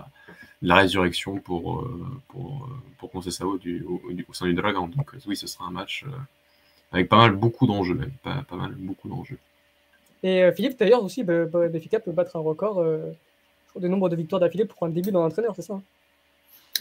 la, 0.63 0.75
résurrection 0.75 1.39
pour 1.39 1.81
euh, 1.81 2.07
pour 2.29 2.67
pour 2.99 3.11
Conceição 3.11 3.57
du, 3.57 3.85
au, 3.85 4.01
au, 4.29 4.33
sein 4.33 4.47
du 4.47 4.55
Dragon. 4.55 4.89
Donc 4.89 5.13
oui, 5.27 5.37
ce 5.37 5.47
sera 5.47 5.67
un 5.67 5.71
match 5.71 6.07
avec 6.93 7.11
pas 7.11 7.19
mal 7.19 7.33
beaucoup 7.33 7.67
d'enjeux 7.67 7.95
même, 7.95 8.13
pas, 8.23 8.43
mal 8.57 8.73
beaucoup 8.75 9.09
d'enjeux. 9.09 9.39
Et 10.23 10.51
Philippe 10.53 10.79
d'ailleurs 10.79 11.05
aussi, 11.05 11.25
Benfica 11.25 12.01
peut 12.01 12.13
battre 12.13 12.37
un 12.37 12.41
record 12.41 12.83
de 12.83 13.89
nombre 13.89 14.09
de 14.09 14.17
victoires 14.17 14.41
d'affilée 14.41 14.65
pour 14.65 14.83
un 14.87 14.89
début 14.89 15.13
dans 15.13 15.21
l'entraîneur, 15.21 15.55
c'est 15.55 15.63
ça 15.63 15.79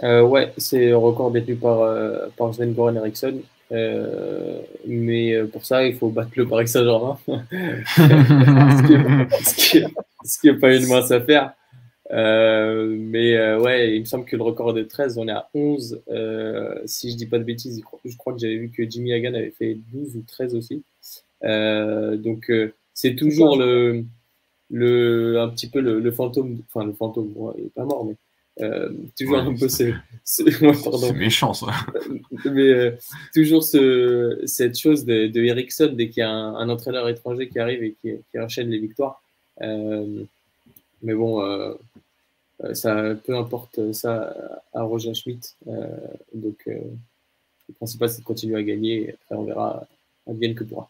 euh, 0.04 0.22
ouais, 0.22 0.54
c'est 0.58 0.91
un 0.91 0.98
record 0.98 1.32
détenu 1.32 1.56
par, 1.56 1.82
euh, 1.82 2.28
par 2.38 2.54
Sven 2.54 2.74
Goran 2.74 2.95
Eriksson. 2.95 3.41
Euh, 3.72 4.62
mais 4.86 5.43
pour 5.52 5.66
ça, 5.66 5.86
il 5.86 5.95
faut 5.95 6.10
battre 6.10 6.32
le 6.36 6.48
Paris 6.48 6.68
Saint-Germain. 6.68 7.18
ce 9.45 10.39
qui 10.39 10.48
n'est 10.48 10.54
pas 10.54 10.76
une 10.76 10.88
mince 10.88 11.12
affaire. 11.12 11.54
mais 12.10 13.56
ouais, 13.56 13.95
il 13.95 14.02
me 14.02 14.06
semble 14.06 14.26
que 14.26 14.38
le 14.38 14.43
record 14.43 14.78
est 14.78 14.84
de 14.84 14.88
13, 14.88 15.18
on 15.18 15.28
est 15.28 15.32
à 15.32 15.50
11. 15.54 16.02
si 16.86 17.12
je 17.12 17.18
dis 17.18 17.26
pas 17.26 17.39
de 17.39 17.43
bêtises, 17.43 17.82
je 18.06 18.18
crois 18.18 18.34
que 18.34 18.39
j'avais 18.39 18.58
vu 18.58 18.70
que 18.70 18.89
Jimmy 18.89 19.14
Hagan 19.14 19.34
avait 19.34 19.52
fait 19.52 19.78
12 19.93 20.16
ou 20.16 20.24
13 20.28 20.56
aussi. 20.56 20.84
donc 21.43 22.52
c'est 22.93 23.16
toujours 23.16 23.58
le, 23.58 24.06
le, 24.72 25.39
un 25.39 25.50
petit 25.50 25.70
peu 25.70 25.82
le, 25.82 26.00
le 26.00 26.12
fantôme, 26.12 26.62
enfin 26.68 26.86
le 26.86 26.93
fantôme, 26.93 27.30
bon, 27.30 27.54
il 27.58 27.66
est 27.66 27.74
pas 27.74 27.84
mort, 27.84 28.06
mais 28.06 28.16
euh, 28.60 28.91
toujours 29.18 29.36
ouais, 29.36 29.41
un 29.41 29.55
peu 29.55 29.70
ce, 29.70 29.93
ce 30.24 30.43
ouais, 31.05 31.14
méchant 31.14 31.53
ça. 31.53 31.68
Mais 32.45 32.70
euh, 32.70 32.91
toujours 33.34 33.64
ce, 33.64 34.41
cette 34.45 34.78
chose 34.78 35.05
de, 35.05 35.28
de 35.28 35.41
Ericsson 35.41 35.93
dès 35.93 36.10
qu'il 36.10 36.22
y 36.22 36.24
a 36.24 36.30
un, 36.30 36.55
un, 36.55 36.70
entraîneur 36.70 37.08
étranger 37.08 37.49
qui 37.49 37.60
arrive 37.60 37.84
et 37.84 37.95
qui, 38.01 38.14
qui 38.32 38.39
enchaîne 38.39 38.70
les 38.70 38.80
victoires. 38.80 39.22
Euh, 39.62 40.24
mais 41.03 41.14
bon, 41.14 41.41
euh, 41.43 41.74
ça 42.74 43.14
peu 43.26 43.38
importe 43.38 43.91
ça 43.93 44.34
à 44.74 44.82
Roger 44.82 45.14
Schmidt. 45.14 45.55
donc 46.34 46.66
le 46.66 47.74
principal 47.76 48.10
c'est 48.10 48.22
de 48.22 48.26
continuer 48.26 48.58
à 48.58 48.64
gagner. 48.64 49.10
Et 49.10 49.14
après 49.14 49.36
on 49.36 49.43
verra 49.43 49.88
bien 50.26 50.55
que 50.55 50.64
pourra. 50.64 50.89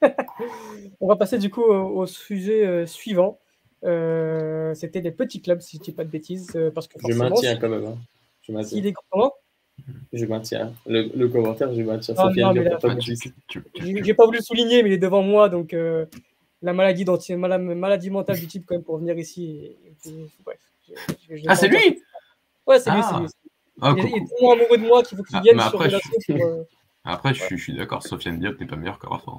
on 1.00 1.08
va 1.08 1.16
passer 1.16 1.38
du 1.38 1.50
coup 1.50 1.62
au, 1.62 2.00
au 2.00 2.06
sujet 2.06 2.86
suivant. 2.86 3.38
Euh, 3.84 4.74
c'était 4.74 5.00
des 5.00 5.12
petits 5.12 5.40
clubs, 5.40 5.60
si 5.60 5.76
je 5.76 5.82
dis 5.82 5.92
pas 5.92 6.04
de 6.04 6.10
bêtises. 6.10 6.50
Euh, 6.56 6.70
parce 6.70 6.88
que 6.88 6.98
je 7.06 7.14
maintiens 7.14 7.56
quand 7.56 7.68
même. 7.68 7.84
Hein. 7.84 7.98
Je 8.42 8.52
maintiens. 8.52 8.82
Si 8.82 8.94
comment 9.10 9.32
je 10.12 10.26
maintiens. 10.26 10.72
Le, 10.86 11.10
le, 11.14 11.28
commentaire, 11.28 11.72
je 11.72 11.82
maintiens. 11.82 12.14
Là, 12.14 12.52
J'ai 14.02 14.14
pas 14.14 14.26
voulu 14.26 14.38
le 14.38 14.42
souligner, 14.42 14.82
mais 14.82 14.90
il 14.90 14.92
est 14.94 14.98
devant 14.98 15.22
moi, 15.22 15.48
donc 15.48 15.72
euh, 15.72 16.06
la 16.62 16.72
maladie, 16.72 17.04
mentale 17.04 18.38
du 18.38 18.46
type, 18.46 18.64
quand 18.66 18.74
même, 18.74 18.84
pour 18.84 18.98
venir 18.98 19.16
ici. 19.18 19.76
Et, 20.04 20.08
et, 20.08 20.26
bref, 20.44 20.58
je, 21.28 21.36
je 21.36 21.44
ah, 21.46 21.54
c'est 21.54 21.68
lui 21.68 22.02
Ouais, 22.66 22.80
c'est 22.80 22.90
ah. 22.90 22.96
lui, 22.96 23.02
c'est 23.04 23.20
lui. 23.20 23.28
Ah, 23.80 23.94
il, 23.96 24.04
est, 24.04 24.10
il, 24.10 24.16
est 24.16 24.26
tellement 24.26 24.52
amoureux 24.54 24.78
de 24.78 24.86
moi 24.86 25.02
qu'il 25.04 25.16
faut 25.16 25.22
qu'il 25.22 25.40
vienne 25.40 25.60
ah, 25.60 25.70
sur 25.70 25.80
après, 25.80 25.90
je... 25.90 26.32
pour, 26.32 26.66
Après, 27.04 27.34
je, 27.34 27.56
suis 27.56 27.74
d'accord, 27.74 28.02
Sofiane 28.02 28.40
Diop 28.40 28.58
n'est 28.60 28.66
pas 28.66 28.76
meilleur 28.76 28.98
que 28.98 29.06
Rafa. 29.06 29.32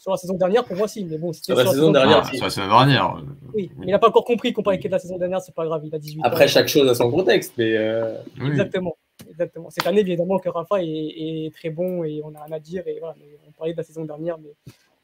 Sur 0.00 0.12
la 0.12 0.16
saison 0.16 0.34
dernière, 0.34 0.64
pour 0.64 0.76
moi, 0.76 0.88
si. 0.88 1.04
Mais 1.04 1.18
bon, 1.18 1.32
sur 1.32 1.54
la, 1.54 1.62
sur 1.62 1.70
la 1.70 1.74
saison 1.76 1.92
dernière. 1.92 2.22
Ah, 2.24 2.34
sur 2.34 2.44
la 2.44 2.50
saison 2.50 2.68
dernière. 2.68 3.22
Oui, 3.54 3.70
mais 3.76 3.86
il 3.86 3.90
n'a 3.90 3.98
pas 3.98 4.08
encore 4.08 4.24
compris 4.24 4.52
comparé 4.52 4.76
avec 4.76 4.90
la 4.90 4.98
saison 4.98 5.18
dernière, 5.18 5.40
c'est 5.40 5.54
pas 5.54 5.64
grave, 5.66 5.82
il 5.84 5.94
a 5.94 5.98
18 5.98 6.20
Après, 6.24 6.44
ans. 6.44 6.48
chaque 6.48 6.68
chose 6.68 6.88
a 6.88 6.94
son 6.94 7.10
contexte, 7.10 7.52
mais. 7.58 7.76
Euh... 7.76 8.16
Exactement. 8.44 8.96
Exactement. 9.28 9.70
Cette 9.70 9.86
année, 9.86 10.00
évidemment, 10.00 10.38
que 10.38 10.48
Rafa 10.48 10.82
est, 10.82 10.86
est, 10.86 11.54
très 11.54 11.70
bon 11.70 12.04
et 12.04 12.20
on 12.24 12.34
a 12.34 12.44
rien 12.44 12.56
à 12.56 12.60
dire. 12.60 12.86
Et 12.86 12.98
voilà, 12.98 13.14
on 13.46 13.52
parlait 13.52 13.72
de 13.72 13.78
la 13.78 13.84
saison 13.84 14.04
dernière, 14.04 14.38
mais, 14.38 14.54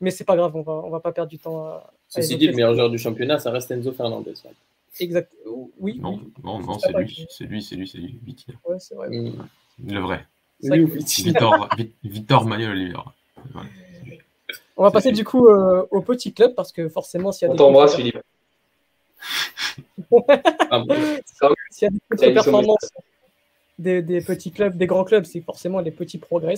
mais 0.01 0.11
c'est 0.11 0.24
pas 0.24 0.37
grave, 0.37 0.55
on 0.55 0.62
va, 0.62 0.72
on 0.72 0.91
va 0.91 1.01
pas 1.01 1.12
perdre 1.12 1.30
du 1.30 1.39
temps 1.39 1.64
à. 1.64 1.93
Ceci 2.09 2.37
dit, 2.37 2.47
le 2.47 2.55
meilleur 2.55 2.74
joueur 2.74 2.91
du 2.91 2.99
championnat, 2.99 3.39
ça 3.39 3.51
reste 3.51 3.70
Enzo 3.70 3.93
Fernandez. 3.93 4.35
Exact. 5.01 5.33
Oui. 5.78 5.99
Non, 6.01 6.20
non, 6.43 6.61
non 6.61 6.78
c'est 6.78 6.93
lui. 6.93 7.26
C'est 7.30 7.45
lui, 7.45 7.62
c'est 7.62 7.76
lui, 7.76 7.89
c'est 7.89 7.99
lui. 7.99 8.20
Ouais, 8.66 8.78
c'est 8.78 8.95
vrai. 8.95 9.09
Mmh. 9.09 9.33
Le 9.89 10.01
vrai. 10.01 10.26
Victor, 10.61 11.68
Victor 12.05 12.45
Manuel 12.45 12.70
Oliveira. 12.70 13.14
Ouais. 13.55 13.62
On 14.76 14.82
va 14.82 14.90
passer 14.90 15.12
du 15.12 15.24
coup 15.24 15.48
euh, 15.48 15.86
au 15.90 16.00
petit 16.00 16.32
club 16.32 16.54
parce 16.54 16.72
que 16.72 16.88
forcément, 16.88 17.32
s'il 17.32 17.46
y 17.46 17.50
a 17.50 17.54
On 17.54 17.56
t'embrasse, 17.56 17.96
Philippe. 17.96 18.20
s'il 21.70 21.82
y 21.82 21.86
a 21.86 21.90
des 21.90 22.00
petites 22.08 22.34
performances, 22.34 22.90
des, 23.78 24.20
petits 24.20 24.50
clubs, 24.50 24.76
des 24.76 24.86
grands 24.86 25.04
clubs, 25.04 25.24
c'est 25.24 25.40
forcément 25.40 25.80
les 25.80 25.90
petits 25.90 26.18
progrès. 26.18 26.54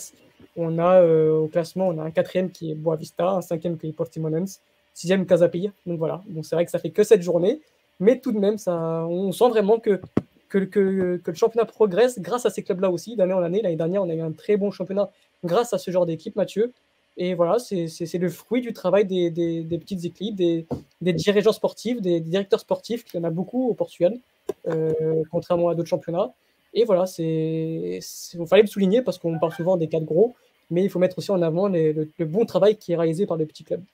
On 0.56 0.78
a 0.78 1.04
au 1.04 1.48
classement, 1.48 1.88
on 1.88 1.98
a 1.98 2.02
un 2.02 2.10
quatrième 2.10 2.50
qui 2.50 2.70
est 2.70 2.74
Boavista, 2.74 3.28
un 3.28 3.42
cinquième 3.42 3.76
qui 3.78 3.88
est 3.88 3.92
Portimonense, 3.92 4.60
sixième 4.94 5.26
Casapilla. 5.26 5.70
Donc 5.86 5.98
voilà, 5.98 6.22
donc 6.26 6.46
c'est 6.46 6.54
vrai 6.54 6.64
que 6.64 6.70
ça 6.70 6.78
fait 6.78 6.90
que 6.90 7.02
cette 7.02 7.22
journée, 7.22 7.60
mais 8.00 8.20
tout 8.20 8.32
de 8.32 8.38
même, 8.38 8.58
ça, 8.58 9.06
on 9.08 9.32
sent 9.32 9.48
vraiment 9.48 9.78
que 9.78 10.00
que, 10.48 10.58
que, 10.58 11.16
que, 11.16 11.30
le 11.30 11.36
championnat 11.36 11.66
progresse 11.66 12.20
grâce 12.20 12.46
à 12.46 12.50
ces 12.50 12.62
clubs-là 12.62 12.90
aussi, 12.90 13.16
d'année 13.16 13.32
en 13.32 13.42
année. 13.42 13.60
L'année 13.60 13.76
dernière, 13.76 14.02
on 14.02 14.08
a 14.08 14.14
eu 14.14 14.20
un 14.20 14.30
très 14.30 14.56
bon 14.56 14.70
championnat 14.70 15.10
grâce 15.44 15.72
à 15.72 15.78
ce 15.78 15.90
genre 15.90 16.06
d'équipe, 16.06 16.36
Mathieu. 16.36 16.72
Et 17.16 17.34
voilà, 17.34 17.58
c'est 17.58 18.18
le 18.18 18.28
fruit 18.28 18.60
du 18.60 18.72
travail 18.72 19.04
des, 19.04 19.30
des, 19.30 19.78
petites 19.78 20.04
équipes, 20.04 20.34
des, 20.34 20.66
des, 21.00 21.12
dirigeants 21.12 21.52
sportifs, 21.52 22.00
des, 22.00 22.20
directeurs 22.20 22.60
sportifs, 22.60 23.04
qu'il 23.04 23.20
y 23.20 23.22
en 23.22 23.26
a 23.26 23.30
beaucoup 23.30 23.68
au 23.68 23.74
Portugal, 23.74 24.18
euh, 24.66 25.22
contrairement 25.30 25.68
à 25.68 25.74
d'autres 25.74 25.88
championnats. 25.88 26.32
Et 26.72 26.84
voilà, 26.84 27.06
c'est 27.06 28.00
il 28.34 28.46
fallait 28.48 28.62
le 28.62 28.68
souligner 28.68 29.00
parce 29.00 29.18
qu'on 29.18 29.38
parle 29.38 29.52
souvent 29.52 29.76
des 29.76 29.86
quatre 29.88 30.04
gros, 30.04 30.34
mais 30.70 30.82
il 30.82 30.90
faut 30.90 30.98
mettre 30.98 31.18
aussi 31.18 31.30
en 31.30 31.40
avant 31.40 31.68
le, 31.68 32.08
bon 32.24 32.44
travail 32.46 32.76
qui 32.76 32.92
est 32.92 32.96
réalisé 32.96 33.26
par 33.26 33.36
les 33.36 33.46
petits 33.46 33.62
clubs. 33.62 33.84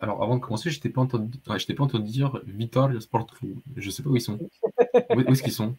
Alors, 0.00 0.20
avant 0.20 0.34
de 0.34 0.40
commencer, 0.40 0.70
je 0.70 0.80
t'ai 0.80 0.88
pas 0.88 1.02
entendu, 1.02 1.38
pas 1.38 1.54
entendu 1.84 2.10
dire 2.10 2.40
Vitor 2.44 2.90
Sport 3.00 3.28
Club. 3.28 3.54
Je 3.76 3.88
sais 3.90 4.02
pas 4.02 4.10
où 4.10 4.16
ils 4.16 4.20
sont. 4.20 4.36
où 5.14 5.20
est-ce 5.20 5.44
qu'ils 5.44 5.52
sont? 5.52 5.76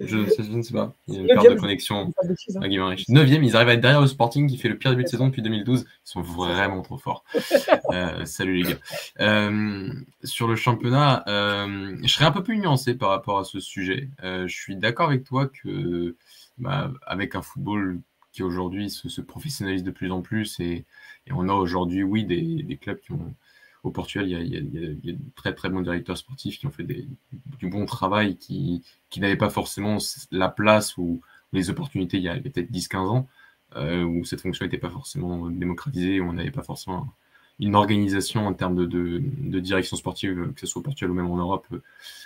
Je, 0.00 0.16
ne 0.52 0.62
sais 0.62 0.72
pas. 0.72 0.92
Il 1.06 1.14
y 1.14 1.18
a 1.18 1.20
une 1.20 1.26
perte 1.26 1.50
de 1.50 1.54
connexion 1.54 2.12
à 2.60 2.68
Guimarães. 2.68 3.04
9 3.08 3.28
ils 3.28 3.56
arrivent 3.56 3.68
à 3.68 3.74
être 3.74 3.80
derrière 3.80 4.00
le 4.00 4.06
Sporting 4.06 4.48
qui 4.48 4.56
fait 4.56 4.68
le 4.68 4.78
pire 4.78 4.90
début 4.90 5.04
de 5.04 5.08
saison 5.08 5.26
depuis 5.26 5.42
2012. 5.42 5.84
Ils 5.86 5.86
sont 6.04 6.22
vraiment 6.22 6.82
trop 6.82 6.98
forts. 6.98 7.24
Euh, 7.90 8.26
salut 8.26 8.56
les 8.56 8.62
gars. 8.64 8.78
Euh, 9.20 9.90
sur 10.22 10.46
le 10.46 10.56
championnat, 10.56 11.24
euh, 11.26 11.96
je 12.02 12.08
serais 12.08 12.26
un 12.26 12.30
peu 12.30 12.42
plus 12.42 12.58
nuancé 12.58 12.94
par 12.94 13.08
rapport 13.08 13.38
à 13.38 13.44
ce 13.44 13.60
sujet. 13.60 14.10
je 14.22 14.46
suis 14.46 14.76
d'accord 14.76 15.08
avec 15.08 15.24
toi 15.24 15.46
que, 15.46 16.14
bah, 16.58 16.92
avec 17.06 17.34
un 17.34 17.40
football 17.40 18.00
qui 18.32 18.42
aujourd'hui 18.42 18.90
se, 18.90 19.20
professionnalise 19.22 19.82
de 19.82 19.90
plus 19.90 20.12
en 20.12 20.20
plus 20.20 20.60
et, 20.60 20.84
on 21.30 21.48
a 21.48 21.52
aujourd'hui, 21.52 22.02
oui, 22.02 22.24
des, 22.24 22.78
clubs 22.80 23.00
qui 23.00 23.12
ont 23.12 23.34
au 23.88 23.90
Portugal, 23.90 24.28
il 24.28 24.54
y, 24.54 24.56
a, 24.56 24.60
de 24.60 25.18
très 25.34 25.54
très 25.54 25.70
bons 25.70 25.80
directeurs 25.80 26.18
sportifs 26.18 26.58
qui 26.58 26.66
ont 26.66 26.70
fait 26.70 26.84
du 26.84 27.68
bon 27.68 27.86
travail, 27.86 28.36
qui, 28.36 28.82
n'avaient 29.16 29.36
pas 29.36 29.50
forcément 29.50 29.98
la 30.30 30.48
place 30.48 30.96
ou 30.98 31.20
les 31.52 31.70
opportunités 31.70 32.18
il 32.18 32.24
y 32.24 32.28
a 32.28 32.36
peut-être 32.36 32.70
10-15 32.70 32.96
ans, 32.98 33.28
euh, 33.76 34.02
où 34.04 34.24
cette 34.24 34.42
fonction 34.42 34.64
n'était 34.64 34.78
pas 34.78 34.90
forcément 34.90 35.50
démocratisée, 35.50 36.20
où 36.20 36.28
on 36.28 36.34
n'avait 36.34 36.50
pas 36.50 36.62
forcément 36.62 37.08
une 37.60 37.74
organisation 37.74 38.46
en 38.46 38.54
termes 38.54 38.86
de, 38.86 39.18
direction 39.58 39.96
sportive, 39.96 40.52
que 40.52 40.60
ce 40.60 40.66
soit 40.66 40.80
au 40.80 40.82
Portugal 40.84 41.10
ou 41.10 41.14
même 41.14 41.30
en 41.30 41.36
Europe, 41.36 41.66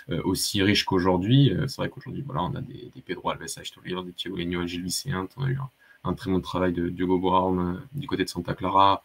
euh, 0.09 0.21
aussi 0.23 0.61
riche 0.61 0.85
qu'aujourd'hui. 0.85 1.51
Euh, 1.51 1.67
c'est 1.67 1.77
vrai 1.77 1.89
qu'aujourd'hui, 1.89 2.23
voilà, 2.25 2.43
on 2.43 2.53
a 2.55 2.61
des, 2.61 2.91
Pedro 3.05 3.29
Alves, 3.29 3.43
des 3.43 4.11
Thiago 4.13 4.67
Gilles 4.67 4.83
Vicente, 4.83 5.31
on 5.37 5.45
a 5.45 5.49
eu 5.49 5.57
un, 5.57 5.69
un 6.03 6.13
très 6.13 6.31
bon 6.31 6.41
travail 6.41 6.73
de 6.73 6.89
Diogo 6.89 7.17
Brown 7.17 7.59
euh, 7.59 7.79
du 7.93 8.07
côté 8.07 8.23
de 8.23 8.29
Santa 8.29 8.53
Clara. 8.53 9.03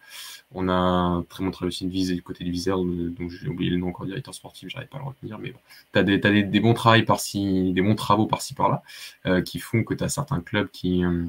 On 0.53 0.68
a 0.68 0.72
un 0.72 1.22
très 1.22 1.44
bon 1.44 1.51
travail 1.51 1.68
aussi 1.68 1.84
de 1.86 1.90
Vise 1.90 2.12
du 2.12 2.22
côté 2.22 2.44
de 2.44 2.51
Viseur, 2.51 2.78
donc 2.82 3.30
j'ai 3.30 3.49
oublié 3.49 3.70
le 3.70 3.76
nom 3.76 3.88
encore 3.88 4.07
directeur 4.07 4.34
sportif, 4.34 4.68
j'arrive 4.70 4.88
pas 4.88 4.96
à 4.96 5.01
le 5.01 5.07
retenir, 5.07 5.38
mais 5.38 5.51
bon. 5.51 5.59
Tu 5.92 5.99
as, 5.99 6.03
des, 6.03 6.14
as 6.24 6.42
des, 6.42 6.61
bons 6.61 6.74
travaux 6.74 7.05
par-ci, 7.05 7.72
des 7.72 7.82
bons 7.82 7.94
travaux 7.94 8.26
par-ci 8.26 8.55
par-là, 8.55 8.82
euh, 9.26 9.42
qui 9.42 9.59
font 9.59 9.84
que 9.84 9.94
tu 9.94 10.03
as 10.03 10.09
certains 10.09 10.40
clubs 10.40 10.70
qui, 10.70 11.05
euh, 11.05 11.26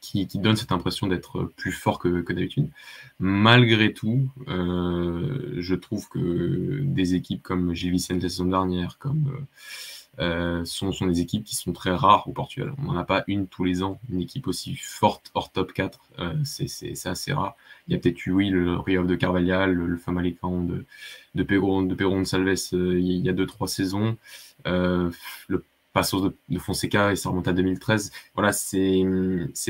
qui, 0.00 0.28
qui, 0.28 0.38
donnent 0.38 0.56
cette 0.56 0.72
impression 0.72 1.08
d'être 1.08 1.44
plus 1.56 1.72
forts 1.72 1.98
que, 1.98 2.22
d'habitude. 2.32 2.70
Malgré 3.18 3.92
tout, 3.92 4.28
je 4.46 5.74
trouve 5.74 6.08
que 6.08 6.80
des 6.82 7.14
équipes 7.14 7.42
comme 7.42 7.74
Gilles 7.74 7.90
Vicente 7.90 8.22
la 8.22 8.28
saison 8.28 8.46
dernière, 8.46 8.98
comme 8.98 9.32
euh, 9.34 9.44
sont, 10.64 10.92
sont, 10.92 11.06
des 11.06 11.20
équipes 11.20 11.44
qui 11.44 11.54
sont 11.54 11.72
très 11.72 11.94
rares 11.94 12.28
au 12.28 12.32
Portugal. 12.32 12.72
On 12.78 12.92
n'en 12.92 12.96
a 12.96 13.04
pas 13.04 13.24
une 13.26 13.46
tous 13.46 13.64
les 13.64 13.82
ans, 13.82 14.00
une 14.10 14.20
équipe 14.20 14.46
aussi 14.48 14.76
forte 14.76 15.30
hors 15.34 15.52
top 15.52 15.72
4, 15.72 16.00
euh, 16.18 16.34
c'est 16.44 17.06
assez 17.06 17.32
rare. 17.32 17.56
Il 17.86 17.94
y 17.94 17.96
a 17.96 18.00
peut-être 18.00 18.26
eu, 18.26 18.32
oui, 18.32 18.50
le 18.50 18.76
Rio 18.76 19.04
de 19.04 19.14
Carvalhal, 19.14 19.72
le, 19.72 19.86
le 19.86 19.96
Famalicão 19.96 20.64
de, 20.64 20.84
de 21.34 21.42
Perron 21.42 21.82
de, 21.82 21.94
de 21.94 22.24
Salves 22.24 22.70
euh, 22.72 22.98
il 22.98 23.24
y 23.24 23.28
a 23.28 23.32
2-3 23.32 23.66
saisons, 23.68 24.16
euh, 24.66 25.10
le 25.48 25.64
Passos 25.92 26.32
de, 26.48 26.58
Fonseca 26.58 27.12
et 27.12 27.16
ça 27.16 27.30
remonte 27.30 27.48
à 27.48 27.52
2013. 27.52 28.12
Voilà, 28.34 28.52
c'est 28.52 29.04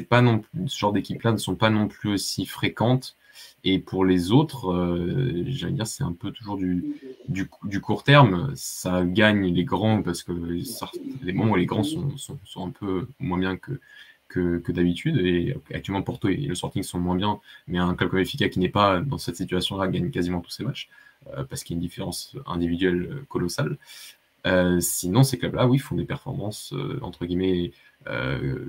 pas 0.08 0.20
non 0.20 0.42
ce 0.66 0.78
genre 0.78 0.92
d'équipes-là 0.92 1.32
ne 1.32 1.36
sont 1.38 1.54
pas 1.54 1.70
non 1.70 1.88
plus 1.88 2.12
aussi 2.14 2.46
fréquentes 2.46 3.16
et 3.64 3.78
pour 3.78 4.04
les 4.04 4.30
autres, 4.30 4.72
euh, 4.72 5.42
j'allais 5.46 5.72
dire, 5.72 5.86
c'est 5.86 6.04
un 6.04 6.12
peu 6.12 6.30
toujours 6.30 6.56
du, 6.56 6.94
du, 7.28 7.80
court 7.80 8.04
terme. 8.04 8.52
Ça 8.54 9.04
gagne 9.04 9.52
les 9.52 9.64
grands 9.64 10.02
parce 10.02 10.22
que 10.22 10.32
les 11.22 11.32
moments 11.32 11.52
où 11.52 11.56
les 11.56 11.66
grands 11.66 11.82
sont, 11.82 12.16
sont, 12.16 12.66
un 12.66 12.70
peu 12.70 13.08
moins 13.18 13.38
bien 13.38 13.56
que, 13.56 13.80
que, 14.28 14.58
que 14.58 14.72
d'habitude. 14.72 15.18
Et 15.18 15.56
actuellement, 15.74 16.02
Porto 16.02 16.28
et 16.28 16.36
le 16.36 16.54
Sporting 16.54 16.82
sont 16.82 17.00
moins 17.00 17.16
bien. 17.16 17.40
Mais 17.66 17.78
un 17.78 17.94
club 17.94 18.10
comme 18.10 18.20
Effica 18.20 18.48
qui 18.48 18.60
n'est 18.60 18.68
pas 18.68 19.00
dans 19.00 19.18
cette 19.18 19.36
situation-là 19.36 19.88
gagne 19.88 20.10
quasiment 20.10 20.40
tous 20.40 20.50
ses 20.50 20.64
matchs 20.64 20.88
euh, 21.36 21.44
parce 21.44 21.64
qu'il 21.64 21.74
y 21.74 21.76
a 21.76 21.78
une 21.78 21.86
différence 21.86 22.36
individuelle 22.46 23.24
colossale. 23.28 23.76
Euh, 24.46 24.78
sinon, 24.80 25.24
ces 25.24 25.36
clubs-là, 25.36 25.66
oui, 25.66 25.78
font 25.78 25.96
des 25.96 26.04
performances 26.04 26.72
entre 27.02 27.26
guillemets 27.26 27.72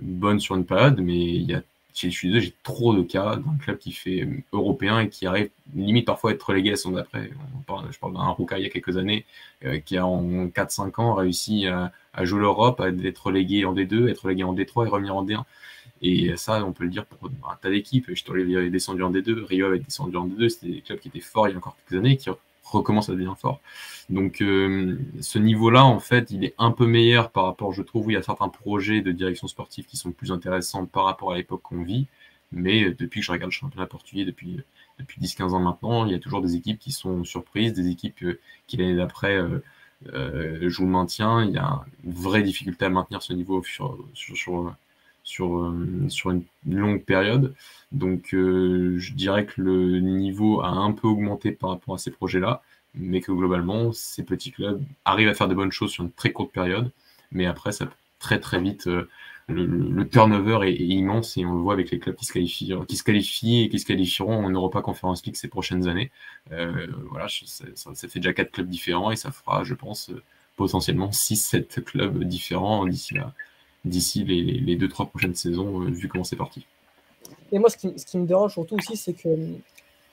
bonnes 0.02 0.40
sur 0.40 0.56
une 0.56 0.66
période, 0.66 1.00
mais 1.00 1.36
il 1.36 1.44
y 1.44 1.54
a 1.54 1.62
je 1.94 2.10
suis 2.10 2.28
désolé, 2.30 2.46
j'ai 2.46 2.54
trop 2.64 2.96
de 2.96 3.04
cas 3.04 3.36
d'un 3.36 3.58
club 3.58 3.78
qui 3.78 3.92
fait 3.92 4.22
euh, 4.22 4.44
européen 4.54 5.00
et 5.02 5.10
qui 5.10 5.26
arrive 5.26 5.50
limite 5.76 6.06
parfois 6.06 6.32
à 6.32 6.34
être 6.34 6.44
relégué 6.44 6.72
à 6.72 6.76
son 6.76 6.92
d'après. 6.92 7.30
Je 7.92 8.00
parle 8.00 8.14
d'un 8.14 8.30
Ruka 8.30 8.58
il 8.58 8.64
y 8.64 8.68
a 8.68 8.70
quelques 8.70 8.98
années 8.98 9.26
euh, 9.66 9.80
qui 9.80 9.98
a 9.98 10.06
en 10.06 10.48
4-5 10.48 11.02
ans 11.02 11.14
réussi 11.14 11.68
à, 11.68 11.92
jouer 12.24 12.42
l'Europe, 12.42 12.80
à 12.80 12.90
être 12.90 13.26
relégué 13.26 13.66
en 13.66 13.74
D2, 13.74 14.10
être 14.10 14.24
relégué 14.24 14.44
en 14.44 14.54
D3 14.54 14.86
et 14.86 14.90
revenir 14.90 15.16
en 15.16 15.26
D1. 15.26 15.44
Et 16.02 16.36
ça, 16.38 16.64
on 16.66 16.72
peut 16.72 16.86
le 16.86 16.90
dire 16.90 17.06
pour 17.06 17.30
un 17.30 17.56
tas 17.62 17.70
d'équipes. 17.70 18.06
Je 18.14 18.32
avait 18.32 18.70
descendu 18.70 19.04
en 19.04 19.12
D2, 19.12 19.44
Rio 19.44 19.68
avait 19.68 19.80
descendu 19.80 20.16
en 20.16 20.28
D2, 20.28 20.50
c'était 20.50 20.68
des 20.68 20.82
clubs 20.82 21.00
qui 21.00 21.10
étaient 21.10 21.20
forts 21.20 21.48
il 21.48 21.52
y 21.52 21.54
a 21.56 21.58
encore 21.58 21.76
quelques 21.88 22.00
années 22.00 22.18
recommence 22.72 23.10
à 23.10 23.14
devenir 23.14 23.38
fort. 23.38 23.62
Donc 24.10 24.42
euh, 24.42 24.98
ce 25.22 25.40
niveau-là, 25.40 25.86
en 25.86 26.00
fait, 26.00 26.32
il 26.32 26.44
est 26.44 26.56
un 26.58 26.72
peu 26.72 26.88
meilleur 26.88 27.32
par 27.32 27.46
rapport, 27.46 27.74
je 27.74 27.84
trouve, 27.84 28.12
il 28.12 28.14
y 28.16 28.18
a 28.18 28.24
certains 28.24 28.50
projets 28.50 29.02
de 29.02 29.12
direction 29.12 29.48
sportive 29.48 29.86
qui 29.86 29.98
sont 29.98 30.12
plus 30.12 30.32
intéressants 30.32 30.86
par 30.86 31.06
rapport 31.06 31.32
à 31.32 31.38
l'époque 31.38 31.62
qu'on 31.62 31.84
vit. 31.84 32.08
Mais 32.52 32.84
euh, 32.84 32.96
depuis 32.98 33.20
que 33.20 33.26
je 33.26 33.32
regarde 33.32 33.52
le 33.52 33.56
championnat 33.56 33.88
portugais 33.88 34.26
depuis, 34.26 34.60
depuis 34.98 35.22
10-15 35.22 35.52
ans 35.54 35.60
maintenant, 35.60 36.06
il 36.06 36.12
y 36.12 36.16
a 36.16 36.20
toujours 36.20 36.42
des 36.42 36.56
équipes 36.56 36.80
qui 36.80 36.92
sont 36.92 37.24
surprises, 37.24 37.74
des 37.74 37.90
équipes 37.90 38.24
euh, 38.24 38.40
qui 38.68 38.78
l'année 38.78 38.96
d'après 38.96 39.40
euh, 40.14 40.70
jouent 40.70 40.86
le 40.86 40.92
maintien. 40.92 41.44
Il 41.44 41.52
y 41.52 41.58
a 41.58 41.86
une 42.04 42.14
vraie 42.14 42.42
difficulté 42.44 42.86
à 42.86 42.90
maintenir 42.90 43.22
ce 43.22 43.34
niveau 43.34 43.64
sur, 43.64 43.98
sur, 44.14 44.36
sur, 44.36 44.76
sur, 45.30 45.74
sur 46.10 46.32
une 46.32 46.44
longue 46.66 47.04
période. 47.04 47.54
Donc 47.92 48.34
euh, 48.34 48.98
je 48.98 49.14
dirais 49.14 49.46
que 49.46 49.62
le 49.62 50.00
niveau 50.00 50.62
a 50.62 50.70
un 50.70 50.92
peu 50.92 51.08
augmenté 51.08 51.52
par 51.52 51.70
rapport 51.70 51.96
à 51.96 51.98
ces 52.00 52.12
projets-là, 52.12 52.64
mais 52.96 53.22
que 53.22 53.32
globalement, 53.32 53.94
ces 53.94 54.24
petits 54.24 54.52
clubs 54.52 54.82
arrivent 55.06 55.30
à 55.30 55.36
faire 55.36 55.48
de 55.48 55.54
bonnes 55.54 55.72
choses 55.72 55.92
sur 55.92 56.04
une 56.04 56.12
très 56.12 56.32
courte 56.32 56.52
période, 56.52 56.92
mais 57.32 57.46
après, 57.46 57.72
ça 57.72 57.88
très 58.20 58.40
très 58.40 58.60
vite. 58.60 58.88
Euh, 58.88 59.08
le, 59.48 60.08
turnover 60.08 60.68
est, 60.68 60.76
immense 60.76 61.36
et 61.38 61.46
on 61.46 61.54
le 61.54 61.62
voit 61.62 61.74
avec 61.74 61.90
les 61.90 61.98
clubs 61.98 62.16
qui 62.16 62.26
se 62.26 62.34
qualifient, 62.34 62.74
qui 62.88 62.98
se 62.98 63.04
qualifient 63.04 63.64
et 63.64 63.70
qui 63.70 63.80
se 63.80 63.86
qualifieront 63.86 64.46
en 64.46 64.50
Europa 64.50 64.82
Conference 64.82 65.26
League 65.26 65.36
ces 65.36 65.48
prochaines 65.48 65.88
années. 65.88 66.12
Euh, 66.52 66.88
voilà, 67.10 67.28
ça, 67.30 67.94
fait 67.96 68.20
déjà 68.20 68.34
quatre 68.34 68.52
clubs 68.52 68.70
différents 68.70 69.10
et 69.10 69.16
ça 69.16 69.32
fera, 69.32 69.64
je 69.64 69.74
pense, 69.74 70.12
potentiellement 70.56 71.10
6-7 71.10 71.82
clubs 71.82 72.24
différents 72.26 72.86
d'ici 72.86 73.16
d'ici 73.86 74.24
les, 74.24 74.76
deux 74.76 74.88
trois 74.88 75.06
prochaines 75.06 75.36
saisons, 75.36 75.80
vu 75.80 76.08
comment 76.08 76.24
c'est 76.24 76.36
parti. 76.36 76.66
Et 77.52 77.60
moi, 77.60 77.70
ce 77.70 77.78
qui, 77.78 77.92
ce 77.98 78.06
qui 78.06 78.18
me 78.18 78.26
dérange 78.26 78.54
surtout 78.54 78.76
aussi, 78.76 78.98
c'est 78.98 79.14
que, 79.14 79.30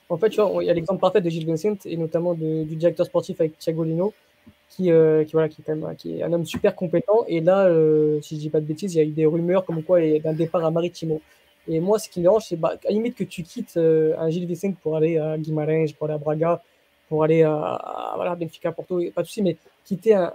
en 0.09 0.17
fait, 0.17 0.29
tu 0.29 0.41
vois, 0.41 0.63
il 0.63 0.67
y 0.67 0.69
a 0.69 0.73
l'exemple 0.73 0.99
parfait 0.99 1.21
de 1.21 1.29
Gilles 1.29 1.45
Vincent 1.45 1.75
et 1.85 1.97
notamment 1.97 2.33
du 2.33 2.75
directeur 2.75 3.05
sportif 3.05 3.39
avec 3.41 3.57
Thiago 3.57 3.83
Lino, 3.83 4.13
qui, 4.69 4.91
euh, 4.91 5.23
qui, 5.23 5.33
voilà, 5.33 5.49
qui, 5.49 5.61
est 6.17 6.23
un 6.23 6.33
homme 6.33 6.45
super 6.45 6.75
compétent. 6.75 7.25
Et 7.27 7.41
là, 7.41 7.65
euh, 7.65 8.19
si 8.21 8.35
je 8.35 8.41
dis 8.41 8.49
pas 8.49 8.61
de 8.61 8.65
bêtises, 8.65 8.95
il 8.95 8.97
y 8.97 9.01
a 9.01 9.03
eu 9.03 9.11
des 9.11 9.25
rumeurs 9.25 9.65
comme 9.65 9.83
quoi 9.83 10.01
il 10.01 10.15
y 10.15 10.35
départ 10.35 10.63
à 10.63 10.71
Maritimo. 10.71 11.21
Et 11.67 11.79
moi, 11.79 11.99
ce 11.99 12.09
qui 12.09 12.19
me 12.19 12.23
dérange, 12.23 12.45
c'est 12.47 12.55
bah, 12.55 12.75
à 12.75 12.87
la 12.87 12.91
limite 12.91 13.15
que 13.15 13.23
tu 13.23 13.43
quittes 13.43 13.75
euh, 13.77 14.15
un 14.17 14.29
Gilles 14.29 14.45
Vicente 14.45 14.77
pour 14.81 14.95
aller 14.95 15.17
à 15.17 15.37
Guimarães, 15.37 15.93
pour 15.97 16.05
aller 16.05 16.15
à 16.15 16.17
Braga, 16.17 16.63
pour 17.09 17.23
aller 17.23 17.43
à, 17.43 18.13
voilà, 18.15 18.35
Benfica, 18.35 18.71
Porto, 18.71 19.01
pas 19.15 19.21
de 19.21 19.27
souci, 19.27 19.41
mais 19.41 19.57
quitter 19.85 20.13
un, 20.13 20.31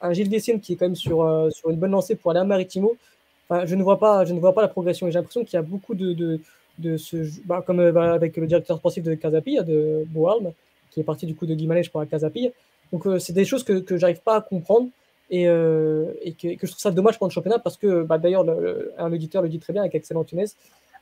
un, 0.00 0.12
Gilles 0.12 0.28
Vicente 0.28 0.60
qui 0.60 0.74
est 0.74 0.76
quand 0.76 0.86
même 0.86 0.96
sur, 0.96 1.48
sur 1.50 1.70
une 1.70 1.76
bonne 1.76 1.90
lancée 1.90 2.14
pour 2.14 2.30
aller 2.30 2.40
à 2.40 2.44
Maritimo, 2.44 2.96
je, 3.64 3.74
ne 3.74 3.82
vois 3.82 3.98
pas, 3.98 4.24
je 4.24 4.32
ne 4.32 4.40
vois 4.40 4.54
pas 4.54 4.62
la 4.62 4.68
progression. 4.68 5.06
J'ai 5.08 5.14
l'impression 5.14 5.44
qu'il 5.44 5.54
y 5.54 5.58
a 5.58 5.62
beaucoup 5.62 5.94
de, 5.94 6.12
de, 6.12 6.40
de 6.78 6.96
ce, 6.96 7.16
bah, 7.44 7.62
comme 7.66 7.80
euh, 7.80 8.14
avec 8.14 8.36
le 8.36 8.46
directeur 8.46 8.78
sportif 8.78 9.02
de 9.04 9.14
Casapilla, 9.14 9.62
de 9.62 10.04
Boalm, 10.08 10.52
qui 10.90 11.00
est 11.00 11.04
parti 11.04 11.26
du 11.26 11.34
coup 11.34 11.46
de 11.46 11.54
Guimarães 11.54 11.88
pour 11.90 12.00
la 12.00 12.06
Casapilla. 12.06 12.50
Donc, 12.92 13.06
euh, 13.06 13.18
c'est 13.18 13.32
des 13.32 13.44
choses 13.44 13.64
que, 13.64 13.80
que 13.80 13.96
j'arrive 13.96 14.20
pas 14.20 14.36
à 14.36 14.40
comprendre 14.40 14.88
et, 15.30 15.48
euh, 15.48 16.12
et 16.22 16.32
que, 16.32 16.48
je 16.48 16.66
trouve 16.66 16.80
ça 16.80 16.90
dommage 16.90 17.18
pour 17.18 17.26
le 17.26 17.32
championnat 17.32 17.58
parce 17.58 17.76
que 17.76 18.02
bah, 18.02 18.18
d'ailleurs, 18.18 18.44
un 18.98 19.12
auditeur 19.12 19.42
le 19.42 19.48
dit 19.48 19.58
très 19.58 19.72
bien 19.72 19.82
avec 19.82 19.94
Excellent 19.94 20.24
Tunes, 20.24 20.46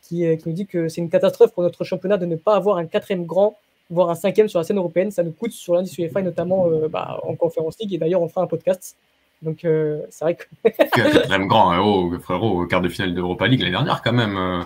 qui, 0.02 0.36
qui 0.38 0.48
nous 0.48 0.54
dit 0.54 0.66
que 0.66 0.88
c'est 0.88 1.00
une 1.00 1.10
catastrophe 1.10 1.52
pour 1.52 1.62
notre 1.62 1.84
championnat 1.84 2.16
de 2.16 2.26
ne 2.26 2.36
pas 2.36 2.54
avoir 2.54 2.78
un 2.78 2.86
quatrième 2.86 3.26
grand 3.26 3.58
voire 3.90 4.10
un 4.10 4.14
cinquième 4.14 4.48
sur 4.48 4.58
la 4.58 4.64
scène 4.64 4.78
européenne. 4.78 5.10
Ça 5.10 5.22
nous 5.22 5.32
coûte 5.32 5.52
sur 5.52 5.74
l'indice 5.74 5.98
UEFA, 5.98 6.22
notamment 6.22 6.66
bah, 6.88 7.20
en 7.24 7.34
Conférence 7.34 7.78
League. 7.80 7.92
Et 7.92 7.98
d'ailleurs, 7.98 8.22
on 8.22 8.28
fera 8.28 8.42
un 8.42 8.46
podcast 8.46 8.96
Donc, 9.42 9.64
euh, 9.64 10.02
c'est 10.10 10.24
vrai 10.24 10.36
que. 10.36 10.44
c'est 10.64 11.28
même 11.28 11.46
grand, 11.46 11.72
hein. 11.72 11.80
oh, 11.82 12.12
frérot, 12.20 12.66
quart 12.66 12.82
de 12.82 12.88
finale 12.88 13.14
d'Europa 13.14 13.46
League 13.46 13.60
l'année 13.60 13.72
dernière, 13.72 14.02
quand 14.02 14.12
même. 14.12 14.36
Euh. 14.36 14.62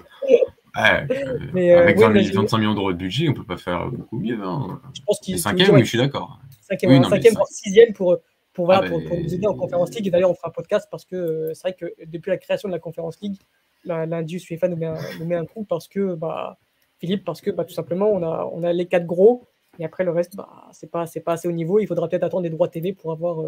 Ouais, 0.77 1.07
euh, 1.57 1.81
avec 1.81 1.99
25 1.99 2.59
millions 2.59 2.75
d'euros 2.75 2.93
de 2.93 2.99
budget, 2.99 3.29
on 3.29 3.33
ne 3.33 3.37
peut 3.37 3.45
pas 3.45 3.57
faire 3.57 3.89
beaucoup 3.91 4.19
mieux. 4.19 4.41
Hein. 4.43 4.81
Je 4.93 5.03
pense 5.07 5.21
qu'il 5.21 5.39
cinquième, 5.39 5.75
oui, 5.75 5.81
je 5.81 5.89
suis 5.89 5.99
d'accord. 5.99 6.41
Cinquième, 6.63 7.05
cinquième 7.05 7.35
sixième 7.49 7.93
pour, 7.93 8.17
pour, 8.53 8.65
voilà, 8.65 8.83
ah, 8.85 8.89
pour, 8.89 9.01
nous 9.01 9.35
aider 9.35 9.47
en 9.47 9.55
Conférence 9.55 9.95
League. 9.95 10.09
Et 10.09 10.11
d'ailleurs, 10.11 10.31
on 10.31 10.35
fera 10.35 10.49
un 10.49 10.53
podcast 10.53 10.89
parce 10.91 11.05
que 11.05 11.53
c'est 11.55 11.63
vrai 11.69 11.77
que 11.79 11.95
depuis 12.07 12.31
la 12.31 12.39
création 12.39 12.69
de 12.69 12.75
la 12.75 12.81
Conférence 12.81 13.21
League, 13.21 13.37
l'Indus 13.85 14.41
UEFA 14.51 14.67
nous 14.67 14.77
met, 14.77 14.87
un, 14.87 14.97
nous 15.21 15.27
met 15.27 15.37
un 15.37 15.47
coup 15.47 15.65
parce 15.65 15.87
que, 15.87 16.17
bah, 16.17 16.59
Philippe, 16.99 17.25
parce 17.25 17.41
que 17.41 17.51
bah, 17.51 17.65
tout 17.65 17.75
simplement, 17.75 18.11
on 18.11 18.23
a, 18.23 18.49
on 18.53 18.63
a 18.63 18.73
les 18.73 18.87
quatre 18.87 19.07
gros 19.07 19.47
et 19.79 19.85
après 19.85 20.05
le 20.05 20.11
reste, 20.11 20.37
bah, 20.37 20.69
c'est 20.73 20.91
pas, 20.91 21.05
pas 21.25 21.33
assez 21.33 21.49
haut 21.49 21.53
niveau. 21.53 21.79
Il 21.79 21.87
faudra 21.87 22.09
peut-être 22.09 22.23
attendre 22.23 22.43
des 22.43 22.51
droits 22.51 22.69
TV 22.69 22.93
pour 22.93 23.13
avoir 23.13 23.45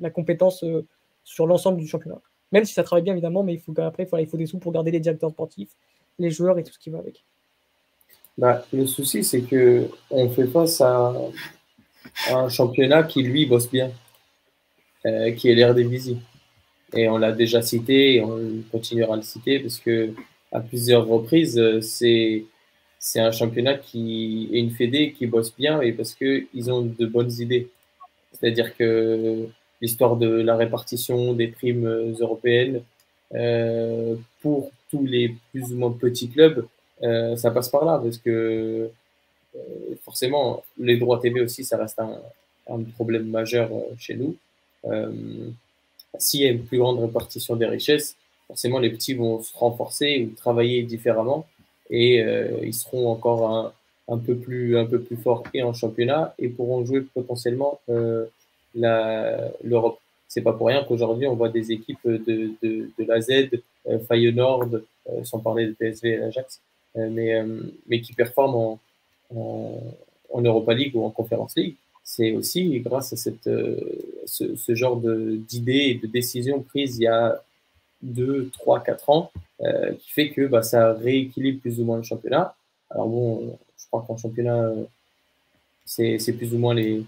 la 0.00 0.10
compétence 0.10 0.64
euh, 0.64 0.86
sur 1.24 1.46
l'ensemble 1.46 1.78
du 1.78 1.86
championnat. 1.86 2.20
Même 2.52 2.64
si 2.64 2.72
ça 2.72 2.82
travaille 2.82 3.02
bien 3.02 3.12
évidemment, 3.12 3.42
mais 3.42 3.54
il 3.54 3.60
faut 3.60 3.78
après 3.80 4.08
il 4.18 4.26
faut 4.26 4.36
des 4.36 4.46
sous 4.46 4.58
pour 4.58 4.72
garder 4.72 4.90
les 4.90 5.00
directeurs 5.00 5.30
sportifs, 5.30 5.70
les 6.18 6.30
joueurs 6.30 6.58
et 6.58 6.64
tout 6.64 6.72
ce 6.72 6.78
qui 6.78 6.90
va 6.90 6.98
avec. 6.98 7.24
Bah, 8.38 8.64
le 8.72 8.86
souci, 8.86 9.24
c'est 9.24 9.42
que 9.42 9.88
on 10.10 10.30
fait 10.30 10.46
face 10.46 10.80
à, 10.80 11.14
un 12.30 12.48
championnat 12.48 13.02
qui 13.02 13.22
lui 13.22 13.44
bosse 13.46 13.70
bien, 13.70 13.90
euh, 15.04 15.32
qui 15.32 15.50
est 15.50 15.54
l'air 15.54 15.74
des 15.74 15.84
visites. 15.84 16.22
Et 16.94 17.08
on 17.08 17.18
l'a 17.18 17.32
déjà 17.32 17.60
cité 17.60 18.14
et 18.14 18.22
on 18.22 18.62
continuera 18.72 19.12
à 19.12 19.16
le 19.16 19.22
citer 19.22 19.60
parce 19.60 19.78
que 19.78 20.14
à 20.52 20.60
plusieurs 20.60 21.06
reprises, 21.06 21.58
euh, 21.58 21.80
c'est 21.80 23.20
un 23.20 23.30
championnat 23.30 23.74
qui 23.74 24.48
est 24.52 24.58
une 24.58 24.70
fédé 24.70 25.12
qui 25.12 25.26
bosse 25.26 25.54
bien 25.54 25.80
et 25.80 25.92
parce 25.92 26.14
qu'ils 26.14 26.70
ont 26.70 26.82
de 26.82 27.06
bonnes 27.06 27.32
idées. 27.32 27.68
C'est-à-dire 28.32 28.76
que 28.76 29.48
l'histoire 29.80 30.16
de 30.16 30.28
la 30.28 30.56
répartition 30.56 31.32
des 31.32 31.48
primes 31.48 31.86
euh, 31.86 32.14
européennes 32.18 32.82
euh, 33.34 34.16
pour 34.40 34.70
tous 34.90 35.04
les 35.04 35.36
plus 35.50 35.72
ou 35.72 35.76
moins 35.76 35.92
petits 35.92 36.30
clubs, 36.30 36.66
ça 37.36 37.50
passe 37.52 37.68
par 37.68 37.84
là 37.84 38.00
parce 38.02 38.18
que 38.18 38.90
forcément, 40.04 40.64
les 40.78 40.96
droits 40.96 41.20
TV 41.20 41.40
aussi, 41.42 41.62
ça 41.62 41.76
reste 41.76 42.00
un, 42.00 42.82
problème 42.94 43.28
majeur 43.28 43.70
chez 43.98 44.16
nous. 44.16 44.34
S'il 46.18 46.40
y 46.40 46.46
a 46.46 46.50
une 46.50 46.64
plus 46.64 46.78
grande 46.78 46.98
répartition 46.98 47.54
des 47.54 47.66
richesses, 47.66 48.16
forcément, 48.48 48.78
les 48.78 48.90
petits 48.90 49.14
vont 49.14 49.42
se 49.42 49.56
renforcer 49.56 50.28
ou 50.28 50.34
travailler 50.36 50.82
différemment 50.82 51.46
et 51.90 52.18
ils 52.62 52.74
seront 52.74 53.10
encore 53.10 53.50
un, 53.50 53.72
un, 54.08 54.18
peu 54.18 54.36
plus, 54.36 54.76
un 54.76 54.84
peu 54.84 55.00
plus 55.00 55.16
forts 55.16 55.44
et 55.54 55.62
en 55.62 55.72
championnat 55.72 56.34
et 56.38 56.48
pourront 56.48 56.84
jouer 56.84 57.00
potentiellement 57.00 57.80
l'Europe. 58.74 60.00
C'est 60.28 60.42
pas 60.42 60.52
pour 60.52 60.66
rien 60.66 60.84
qu'aujourd'hui 60.84 61.26
on 61.26 61.34
voit 61.34 61.48
des 61.48 61.72
équipes 61.72 62.06
de, 62.06 62.52
de, 62.62 62.90
de 62.98 63.04
la 63.04 63.20
Z, 63.20 63.50
euh, 63.88 63.98
Feyenoord, 64.00 64.68
euh, 64.74 65.24
sans 65.24 65.38
parler 65.38 65.66
de 65.66 65.72
PSV 65.72 66.10
et 66.10 66.16
l'Ajax, 66.18 66.60
euh, 66.96 67.08
mais, 67.10 67.42
mais 67.86 68.00
qui 68.00 68.12
performent 68.12 68.78
en, 69.34 69.82
en, 70.30 70.40
Europa 70.42 70.74
League 70.74 70.94
ou 70.94 71.04
en 71.04 71.10
Conference 71.10 71.54
League. 71.56 71.76
C'est 72.04 72.32
aussi 72.32 72.80
grâce 72.80 73.12
à 73.12 73.16
cette, 73.16 73.50
ce, 74.26 74.56
ce, 74.56 74.74
genre 74.74 74.96
d'idées 74.96 75.88
et 75.90 75.94
de 75.94 76.06
décisions 76.06 76.62
prises 76.62 76.96
il 76.98 77.02
y 77.02 77.06
a 77.06 77.42
2, 78.02 78.50
3, 78.52 78.82
4 78.82 79.10
ans, 79.10 79.32
qui 80.00 80.10
fait 80.10 80.30
que 80.30 80.46
bah, 80.46 80.62
ça 80.62 80.92
rééquilibre 80.92 81.60
plus 81.60 81.80
ou 81.80 81.84
moins 81.84 81.96
le 81.96 82.02
championnat. 82.02 82.54
Alors 82.90 83.08
bon, 83.08 83.58
je 83.76 83.86
crois 83.86 84.04
qu'en 84.06 84.16
championnat, 84.16 84.70
c'est 85.84 86.32
plus 86.36 86.54
ou 86.54 86.58
moins 86.58 86.74
les, 86.74 87.02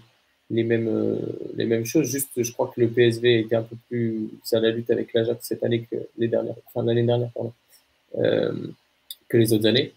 les 0.51 0.63
mêmes, 0.63 0.87
euh, 0.87 1.17
les 1.55 1.65
mêmes 1.65 1.85
choses. 1.85 2.07
Juste, 2.07 2.29
je 2.35 2.51
crois 2.51 2.71
que 2.73 2.81
le 2.81 2.89
PSV 2.89 3.39
était 3.39 3.55
un 3.55 3.63
peu 3.63 3.75
plus 3.87 4.29
à 4.51 4.59
la 4.59 4.69
lutte 4.69 4.91
avec 4.91 5.13
l'Ajax 5.13 5.45
cette 5.45 5.63
année 5.63 5.87
que 5.89 5.95
les 6.17 6.27
dernières, 6.27 6.55
enfin 6.67 6.85
l'année 6.85 7.03
dernière, 7.03 7.29
pardon, 7.31 7.53
euh, 8.17 8.53
que 9.29 9.37
les 9.37 9.53
autres 9.53 9.65
années. 9.65 9.93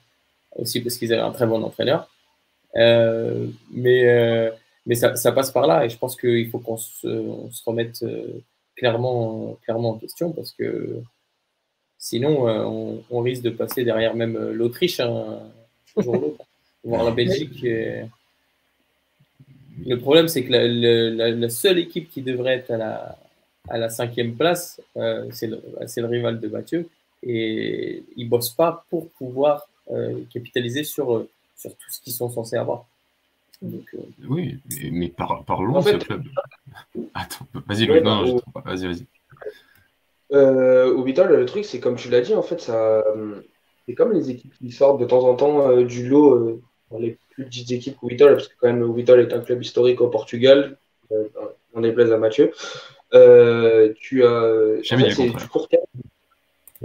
Aussi 0.56 0.80
parce 0.80 0.96
qu'ils 0.96 1.12
avaient 1.12 1.22
un 1.22 1.32
très 1.32 1.46
bon 1.46 1.62
entraîneur. 1.62 2.08
Euh, 2.76 3.48
mais 3.72 4.52
mais 4.86 4.94
ça, 4.94 5.16
ça, 5.16 5.32
passe 5.32 5.50
par 5.50 5.66
là 5.66 5.84
et 5.84 5.88
je 5.88 5.96
pense 5.96 6.14
qu'il 6.14 6.48
faut 6.50 6.58
qu'on 6.58 6.76
se, 6.76 7.06
remette 7.64 8.04
clairement, 8.76 9.58
clairement 9.62 9.90
en 9.90 9.98
question 9.98 10.32
parce 10.32 10.52
que 10.52 11.00
sinon 11.98 12.46
on, 12.46 13.02
on 13.10 13.20
risque 13.20 13.42
de 13.42 13.50
passer 13.50 13.84
derrière 13.84 14.14
même 14.14 14.50
l'Autriche 14.50 15.00
un 15.00 15.40
jour 15.96 16.08
ou 16.08 16.12
l'autre, 16.12 16.44
voir 16.84 17.04
la 17.04 17.10
Belgique. 17.10 17.64
Et, 17.64 18.04
le 19.86 19.98
problème, 19.98 20.28
c'est 20.28 20.44
que 20.44 20.52
la, 20.52 21.48
seule 21.48 21.78
équipe 21.78 22.08
qui 22.08 22.22
devrait 22.22 22.54
être 22.54 22.70
à 22.70 22.76
la, 22.76 23.18
à 23.68 23.78
la 23.78 23.88
cinquième 23.88 24.34
place, 24.36 24.80
euh, 24.96 25.26
c'est 25.32 25.46
le, 25.46 25.60
le, 25.96 26.06
rival 26.06 26.40
de 26.40 26.48
Mathieu. 26.48 26.88
Et 27.22 28.04
ils 28.16 28.26
ne 28.26 28.30
bossent 28.30 28.54
pas 28.54 28.84
pour 28.90 29.08
pouvoir 29.10 29.68
euh, 29.90 30.20
capitaliser 30.32 30.84
sur, 30.84 31.26
sur 31.56 31.70
tout 31.70 31.90
ce 31.90 32.00
qu'ils 32.00 32.12
sont 32.12 32.28
censés 32.28 32.56
avoir. 32.56 32.86
Euh, 33.64 33.98
oui, 34.28 34.58
mais, 34.92 35.08
parlons 35.08 35.80
de 35.80 35.84
ce 35.84 35.96
club. 35.96 36.22
Attends, 37.14 37.46
vas-y, 37.66 37.86
Louis. 37.86 38.02
non, 38.02 38.40
vas-y, 38.64 38.86
vas-y. 38.86 39.06
au 40.30 41.02
Vital, 41.02 41.34
le 41.34 41.46
truc, 41.46 41.64
c'est 41.64 41.80
comme 41.80 41.96
tu 41.96 42.10
l'as 42.10 42.20
dit, 42.20 42.34
en 42.34 42.42
fait, 42.42 42.60
ça, 42.60 43.04
c'est 43.86 43.94
comme 43.94 44.12
les 44.12 44.30
équipes 44.30 44.54
qui 44.54 44.70
sortent 44.70 45.00
de 45.00 45.06
temps 45.06 45.28
en 45.28 45.34
temps 45.34 45.82
du 45.82 46.08
lot 46.08 46.60
les 46.98 47.18
plus 47.30 47.44
petites 47.44 47.70
équipes 47.72 47.96
au 48.02 48.08
Vital, 48.08 48.34
parce 48.34 48.48
que 48.48 48.54
quand 48.60 48.68
même 48.68 48.80
le 48.80 48.92
Vital 48.92 49.20
est 49.20 49.32
un 49.32 49.40
club 49.40 49.62
historique 49.62 50.00
au 50.00 50.08
Portugal, 50.08 50.76
euh, 51.12 51.28
on 51.74 51.82
est 51.82 51.92
plaise 51.92 52.12
à 52.12 52.18
Mathieu. 52.18 52.52
Euh, 53.12 53.92
tu 53.98 54.24
as. 54.24 54.80
c'est 54.82 54.96
du 54.96 55.48
court 55.48 55.68
terme. 55.68 55.83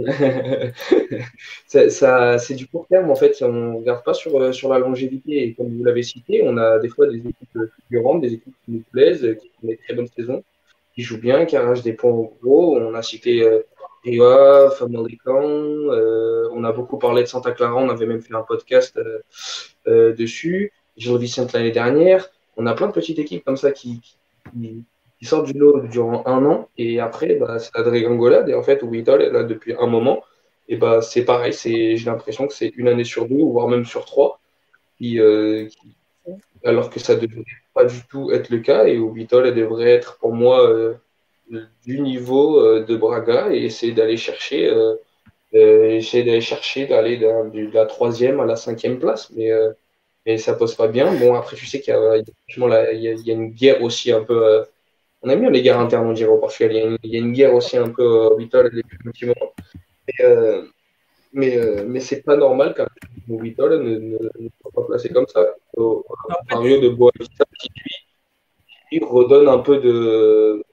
ça, 1.66 2.38
c'est 2.38 2.54
du 2.54 2.66
court 2.66 2.86
terme 2.88 3.10
en 3.10 3.14
fait. 3.14 3.36
On 3.42 3.52
ne 3.52 3.76
regarde 3.76 4.04
pas 4.04 4.14
sur, 4.14 4.38
euh, 4.40 4.52
sur 4.52 4.68
la 4.68 4.78
longévité. 4.78 5.44
Et 5.44 5.54
comme 5.54 5.76
vous 5.76 5.84
l'avez 5.84 6.02
cité, 6.02 6.42
on 6.44 6.56
a 6.56 6.78
des 6.78 6.88
fois 6.88 7.06
des 7.06 7.18
équipes 7.18 7.58
figurantes, 7.88 8.20
des 8.20 8.34
équipes 8.34 8.54
qui 8.64 8.72
nous 8.72 8.84
plaisent, 8.92 9.36
qui 9.40 9.48
font 9.48 9.66
des 9.66 9.76
très 9.76 9.94
bonnes 9.94 10.08
saisons, 10.08 10.42
qui 10.94 11.02
jouent 11.02 11.20
bien, 11.20 11.44
qui 11.44 11.56
arrachent 11.56 11.82
des 11.82 11.92
points 11.92 12.30
gros. 12.42 12.78
On 12.78 12.94
a 12.94 13.02
cité 13.02 13.62
Rio, 14.04 14.70
Famalicão. 14.70 15.92
Euh, 15.92 16.48
on 16.52 16.64
a 16.64 16.72
beaucoup 16.72 16.98
parlé 16.98 17.22
de 17.22 17.28
Santa 17.28 17.52
Clara. 17.52 17.76
On 17.76 17.88
avait 17.88 18.06
même 18.06 18.22
fait 18.22 18.34
un 18.34 18.42
podcast 18.42 18.96
euh, 18.96 19.20
euh, 19.86 20.14
dessus. 20.14 20.72
Vicente 20.96 21.52
l'année 21.52 21.70
dernière. 21.70 22.28
On 22.56 22.66
a 22.66 22.74
plein 22.74 22.88
de 22.88 22.92
petites 22.92 23.18
équipes 23.18 23.44
comme 23.44 23.56
ça 23.56 23.72
qui, 23.72 24.00
sortent 25.26 25.46
du 25.46 25.58
lot 25.58 25.80
durant 25.88 26.22
un 26.26 26.44
an. 26.46 26.68
Et 26.78 27.00
après, 27.00 27.34
bah, 27.34 27.58
c'est 27.58 27.74
la 27.76 27.82
drégangolade. 27.82 28.48
Et 28.48 28.54
en 28.54 28.62
fait, 28.62 28.82
Whittle 28.82 29.22
est 29.22 29.30
là 29.30 29.44
depuis 29.44 29.74
un 29.78 29.86
moment. 29.86 30.22
Et 30.68 30.76
bah, 30.76 31.02
c'est 31.02 31.24
pareil. 31.24 31.52
J'ai 31.52 31.96
l'impression 32.04 32.46
que 32.46 32.54
c'est 32.54 32.72
une 32.76 32.88
année 32.88 33.04
sur 33.04 33.26
deux, 33.28 33.42
voire 33.42 33.68
même 33.68 33.84
sur 33.84 34.04
trois. 34.04 34.40
alors 36.64 36.90
que 36.90 37.00
ça 37.00 37.16
ne 37.16 37.20
devrait 37.20 37.44
pas 37.74 37.84
du 37.84 38.02
tout 38.08 38.30
être 38.32 38.50
le 38.50 38.58
cas. 38.58 38.84
Et 38.86 38.98
Whittle, 38.98 39.46
elle 39.46 39.54
devrait 39.54 39.90
être 39.90 40.18
pour 40.18 40.34
moi 40.34 40.96
du 41.84 42.00
niveau 42.00 42.60
euh, 42.60 42.84
de 42.84 42.96
Braga 42.96 43.52
et 43.52 43.64
essayer 43.64 43.92
d'aller 43.92 44.16
chercher, 44.16 44.68
euh, 44.68 44.94
euh, 45.54 45.90
essayer 45.90 46.24
d'aller 46.24 46.40
chercher 46.40 46.86
d'aller 46.86 47.16
de, 47.18 47.72
la 47.72 47.86
troisième 47.86 48.40
à 48.40 48.46
la 48.46 48.56
cinquième 48.56 48.98
place, 48.98 49.30
mais 49.30 49.50
mais 50.26 50.36
ça 50.38 50.54
pose 50.54 50.74
pas 50.74 50.88
bien. 50.88 51.14
Bon, 51.14 51.34
après, 51.34 51.56
tu 51.56 51.66
sais 51.66 51.80
qu'il 51.80 51.94
y, 51.94 53.04
y, 53.04 53.30
a 53.30 53.34
une 53.34 53.50
guerre 53.50 53.82
aussi 53.82 54.12
un 54.12 54.22
peu. 54.22 54.64
On 55.22 55.28
aime 55.28 55.40
bien 55.40 55.50
les 55.50 55.62
guerres 55.62 55.80
internes, 55.80 56.06
on 56.06 56.12
dirait 56.12 56.30
au 56.30 56.38
Portugal. 56.38 56.98
Il 57.02 57.10
y, 57.10 57.16
a 57.16 57.18
une 57.18 57.32
guerre 57.32 57.54
aussi 57.54 57.76
un 57.76 57.90
peu 57.90 58.04
orbital 58.04 58.70
depuis 58.72 59.30
un 59.30 60.64
Mais, 61.32 61.58
mais, 61.86 62.00
c'est 62.00 62.22
pas 62.22 62.36
normal 62.36 62.74
qu'un 62.74 62.88
Vitol 63.28 63.82
ne, 63.82 63.98
ne, 63.98 64.18
ne, 64.38 64.48
soit 64.60 64.72
pas 64.74 64.82
placé 64.82 65.10
comme 65.10 65.26
ça. 65.28 65.44
Mario 66.50 66.80
de 66.80 66.88
Boavista 66.88 67.44
qui 67.58 67.68
lui, 68.90 69.04
redonne 69.04 69.48
un 69.48 69.58
peu 69.58 69.78
de, 69.78 70.64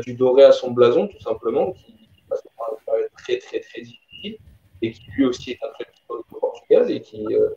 du 0.00 0.14
doré 0.14 0.44
à 0.44 0.52
son 0.52 0.72
blason, 0.72 1.08
tout 1.08 1.20
simplement, 1.20 1.72
qui 1.72 2.08
passe 2.28 2.42
par 2.56 2.72
une 2.72 2.84
période 2.84 3.10
très, 3.18 3.38
très, 3.38 3.60
très 3.60 3.82
difficile, 3.82 4.38
et 4.82 4.92
qui 4.92 5.10
lui 5.16 5.26
aussi 5.26 5.52
est 5.52 5.58
un 5.62 5.72
très 5.74 5.84
petit 5.84 6.02
Portugal, 6.40 6.90
et 6.90 7.00
qui, 7.00 7.24
euh, 7.34 7.50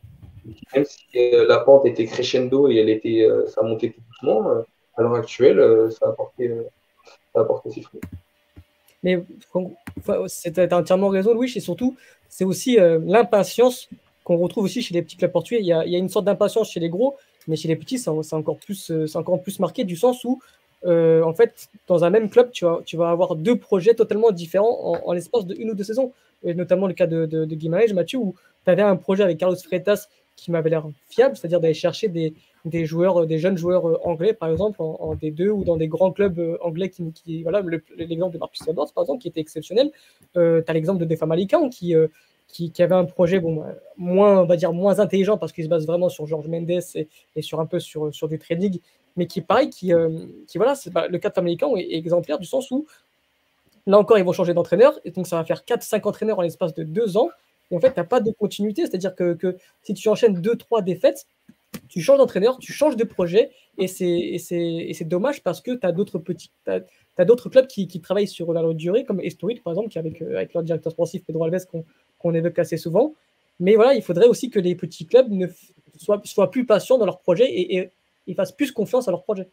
même 0.75 0.85
si 0.85 1.05
euh, 1.15 1.47
la 1.47 1.59
pente 1.59 1.85
était 1.85 2.05
crescendo 2.05 2.69
et 2.69 2.77
elle 2.77 2.89
était, 2.89 3.23
euh, 3.23 3.47
ça 3.47 3.61
montait 3.63 3.91
tout 3.91 4.01
doucement, 4.01 4.63
à 4.97 5.03
l'heure 5.03 5.15
actuelle, 5.15 5.91
ça 5.91 6.09
a 6.09 6.11
porté, 6.11 6.51
ça 7.33 7.41
a 7.41 7.43
porté 7.43 7.69
ses 7.71 7.81
fruits. 7.81 8.01
Mais 9.03 9.23
c'est 10.27 10.73
entièrement 10.73 11.09
raison, 11.09 11.33
Louis, 11.33 11.51
et 11.55 11.59
surtout, 11.59 11.95
c'est 12.29 12.45
aussi 12.45 12.77
l'impatience 13.05 13.89
qu'on 14.23 14.37
retrouve 14.37 14.65
aussi 14.65 14.81
chez 14.81 14.93
les 14.93 15.01
petits 15.01 15.17
clubs 15.17 15.31
portugais. 15.31 15.61
Il 15.61 15.67
y 15.67 15.71
a, 15.71 15.85
il 15.85 15.91
y 15.91 15.95
a 15.95 15.99
une 15.99 16.09
sorte 16.09 16.25
d'impatience 16.25 16.71
chez 16.71 16.79
les 16.79 16.89
gros, 16.89 17.15
mais 17.47 17.55
chez 17.55 17.67
les 17.67 17.75
petits, 17.75 17.99
c'est 17.99 18.09
encore, 18.09 18.57
plus, 18.57 18.91
encore 19.13 19.41
plus 19.41 19.59
marqué 19.59 19.83
du 19.83 19.95
sens 19.95 20.25
où 20.25 20.41
euh, 20.85 21.23
en 21.23 21.33
fait, 21.33 21.69
dans 21.87 22.03
un 22.03 22.09
même 22.09 22.29
club, 22.29 22.51
tu 22.51 22.65
vas, 22.65 22.81
tu 22.85 22.97
vas 22.97 23.09
avoir 23.09 23.35
deux 23.35 23.57
projets 23.57 23.95
totalement 23.95 24.31
différents 24.31 25.01
en, 25.05 25.13
l'espace 25.13 25.45
de 25.45 25.55
ou 25.55 25.73
deux 25.73 25.83
saisons. 25.83 26.11
Et 26.43 26.53
notamment 26.53 26.87
le 26.87 26.93
cas 26.93 27.07
de, 27.07 27.25
de, 27.25 27.45
de 27.45 27.93
Mathieu, 27.93 28.19
où 28.19 28.35
tu 28.63 28.71
avais 28.71 28.83
un 28.83 28.95
projet 28.95 29.23
avec 29.23 29.39
Carlos 29.39 29.55
Freitas 29.55 30.07
qui 30.35 30.51
m'avait 30.51 30.69
l'air 30.69 30.85
fiable, 31.09 31.35
c'est-à-dire 31.35 31.59
d'aller 31.59 31.73
chercher 31.73 32.09
des, 32.09 32.33
des, 32.65 32.85
joueurs, 32.85 33.25
des 33.25 33.37
jeunes 33.39 33.57
joueurs 33.57 34.05
anglais, 34.07 34.33
par 34.33 34.49
exemple, 34.49 34.81
en, 34.81 35.15
D2 35.15 35.49
ou 35.49 35.63
dans 35.63 35.77
des 35.77 35.87
grands 35.87 36.11
clubs 36.11 36.57
anglais 36.61 36.89
qui, 36.89 37.11
qui 37.13 37.43
voilà, 37.43 37.61
l'exemple 37.97 38.33
de 38.33 38.39
Marcus 38.39 38.67
Edwards, 38.67 38.91
par 38.93 39.03
exemple, 39.03 39.21
qui 39.21 39.27
était 39.27 39.39
exceptionnel. 39.39 39.91
tu 40.33 40.39
as 40.39 40.73
l'exemple 40.73 40.99
de 40.99 41.05
Defa 41.05 41.25
Malikan 41.25 41.69
qui, 41.69 41.95
qui, 42.47 42.71
qui, 42.71 42.83
avait 42.83 42.95
un 42.95 43.05
projet 43.05 43.39
bon, 43.39 43.63
moins, 43.97 44.41
on 44.41 44.45
va 44.45 44.55
dire, 44.55 44.73
moins 44.73 44.99
intelligent 44.99 45.37
parce 45.37 45.51
qu'il 45.51 45.63
se 45.63 45.69
base 45.69 45.85
vraiment 45.85 46.09
sur 46.09 46.25
George 46.25 46.47
Mendes 46.47 46.69
et, 46.69 47.41
sur 47.41 47.59
un 47.59 47.65
peu 47.65 47.79
sur, 47.79 48.13
sur 48.13 48.27
du 48.27 48.39
trading, 48.39 48.79
mais 49.15 49.27
qui, 49.27 49.41
pareil, 49.41 49.69
qui, 49.69 49.93
euh, 49.93 50.09
qui 50.47 50.57
voilà, 50.57 50.75
c'est, 50.75 50.91
le 50.93 51.17
cas 51.17 51.29
de 51.29 51.33
Famalican 51.33 51.75
est, 51.75 51.93
exemplaire 51.93 52.39
du 52.39 52.45
sens 52.45 52.71
où, 52.71 52.85
là 53.85 53.97
encore, 53.97 54.17
ils 54.17 54.23
vont 54.23 54.31
changer 54.31 54.53
d'entraîneur, 54.53 54.97
et 55.03 55.11
donc 55.11 55.27
ça 55.27 55.35
va 55.35 55.43
faire 55.43 55.63
4-5 55.67 56.07
entraîneurs 56.07 56.39
en 56.39 56.43
l'espace 56.43 56.73
de 56.73 56.83
2 56.83 57.17
ans, 57.17 57.29
et 57.69 57.75
en 57.75 57.79
fait, 57.79 57.93
tu 57.93 57.99
n'as 57.99 58.05
pas 58.05 58.21
de 58.21 58.31
continuité, 58.31 58.83
c'est-à-dire 58.83 59.13
que, 59.13 59.33
que 59.33 59.57
si 59.83 59.93
tu 59.93 60.07
enchaînes 60.07 60.39
2-3 60.39 60.83
défaites, 60.83 61.27
tu 61.87 62.01
changes 62.01 62.17
d'entraîneur, 62.17 62.57
tu 62.59 62.73
changes 62.73 62.95
de 62.95 63.03
projet, 63.03 63.51
et 63.77 63.87
c'est, 63.87 65.05
dommage 65.05 65.43
parce 65.43 65.61
que 65.61 65.71
tu 65.71 65.85
as 65.85 65.91
d'autres 65.91 66.19
petits. 66.19 66.51
D'autres 67.19 67.49
clubs 67.49 67.65
qui, 67.65 67.87
qui, 67.87 67.99
travaillent 67.99 68.27
sur 68.27 68.53
la 68.53 68.61
longue 68.61 68.77
durée, 68.77 69.03
comme 69.03 69.19
Estoïd, 69.21 69.63
par 69.63 69.73
exemple, 69.73 69.89
qui 69.89 69.97
avec, 69.97 70.21
euh, 70.21 70.37
avec 70.37 70.53
leur 70.53 70.61
directeur 70.61 70.91
sportif 70.91 71.25
Pedro 71.25 71.45
Alves, 71.45 71.65
qu'on, 71.65 71.83
qu'on 72.19 72.35
évoque 72.35 72.59
assez 72.59 72.77
souvent. 72.77 73.15
Mais 73.59 73.75
voilà, 73.75 73.95
il 73.95 74.03
faudrait 74.03 74.27
aussi 74.27 74.51
que 74.51 74.59
les 74.59 74.75
petits 74.75 75.07
clubs 75.07 75.31
ne 75.31 75.47
soient, 75.97 76.21
soient 76.25 76.51
plus 76.51 76.65
patients 76.65 76.99
dans 76.99 77.05
leur 77.05 77.19
projet 77.19 77.49
et, 77.49 77.89
et, 78.27 78.33
fassent 78.35 78.51
plus 78.51 78.71
confiance 78.71 79.07
à 79.07 79.11
leur 79.11 79.23
projet. 79.23 79.47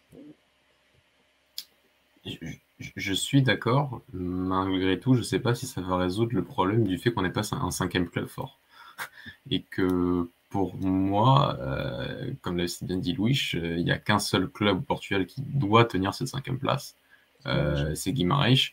Je, 2.97 3.15
suis 3.15 3.41
d'accord. 3.41 4.03
Malgré 4.13 5.01
tout, 5.01 5.15
je 5.15 5.21
ne 5.21 5.25
sais 5.25 5.39
pas 5.39 5.55
si 5.55 5.67
ça 5.67 5.81
va 5.81 5.97
résoudre 5.97 6.35
le 6.35 6.45
problème 6.45 6.85
du 6.85 6.99
fait 6.99 7.13
qu'on 7.13 7.23
n'est 7.23 7.31
pas 7.31 7.49
un 7.55 7.71
cinquième 7.71 8.09
club 8.09 8.27
fort. 8.27 8.59
Et 9.51 9.63
que 9.63 10.29
pour 10.55 10.77
moi, 10.77 11.57
euh, 11.59 12.33
comme 12.41 12.57
l'a 12.57 12.67
bien 12.83 12.99
dit 12.99 13.13
Louis, 13.13 13.37
euh, 13.55 13.77
il 13.77 13.85
n'y 13.85 13.91
a 13.91 13.99
qu'un 13.99 14.21
seul 14.21 14.47
club 14.47 14.79
au 14.79 14.83
Portugal 14.83 15.27
qui 15.27 15.43
doit 15.43 15.85
tenir 15.85 16.15
cette 16.15 16.29
cinquième 16.29 16.61
place. 16.61 16.97
Euh, 17.45 17.93
c'est 17.97 18.13
Guimarães. 18.13 18.71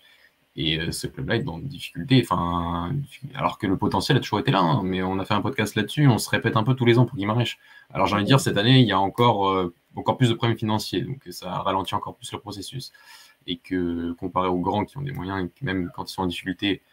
Et 0.55 0.79
euh, 0.79 0.91
ce 0.91 1.07
club-là 1.07 1.37
est 1.37 1.43
dans 1.43 1.57
une 1.57 1.67
difficulté, 1.67 2.21
enfin, 2.23 2.93
alors 3.33 3.57
que 3.57 3.65
le 3.65 3.77
potentiel 3.77 4.15
a 4.15 4.19
toujours 4.19 4.37
été 4.37 4.51
là, 4.51 4.59
hein, 4.59 4.81
mais 4.83 5.01
on 5.01 5.17
a 5.17 5.25
fait 5.25 5.33
un 5.33 5.41
podcast 5.41 5.73
là-dessus, 5.73 6.07
on 6.07 6.19
se 6.19 6.29
répète 6.29 6.55
un 6.55 6.63
peu 6.63 6.75
tous 6.75 6.85
les 6.85 6.99
ans 6.99 7.07
pour 7.07 7.17
Guimarães. 7.17 7.57
Alors 7.91 8.05
j'ai 8.05 8.13
envie 8.13 8.25
de 8.25 8.27
dire, 8.27 8.39
cette 8.39 8.57
année, 8.57 8.79
il 8.79 8.85
y 8.85 8.91
a 8.91 8.99
encore, 8.99 9.49
euh, 9.49 9.73
encore 9.95 10.17
plus 10.17 10.29
de 10.29 10.35
problèmes 10.35 10.59
financiers, 10.59 11.01
donc 11.01 11.27
ça 11.31 11.49
ralentit 11.61 11.95
encore 11.95 12.15
plus 12.15 12.31
le 12.31 12.37
processus. 12.37 12.91
Et 13.47 13.57
que 13.57 14.11
comparé 14.11 14.49
aux 14.49 14.59
grands 14.59 14.85
qui 14.85 14.99
ont 14.99 15.01
des 15.01 15.13
moyens, 15.13 15.49
même 15.63 15.89
quand 15.95 16.07
ils 16.07 16.13
sont 16.13 16.21
en 16.21 16.27
difficulté, 16.27 16.83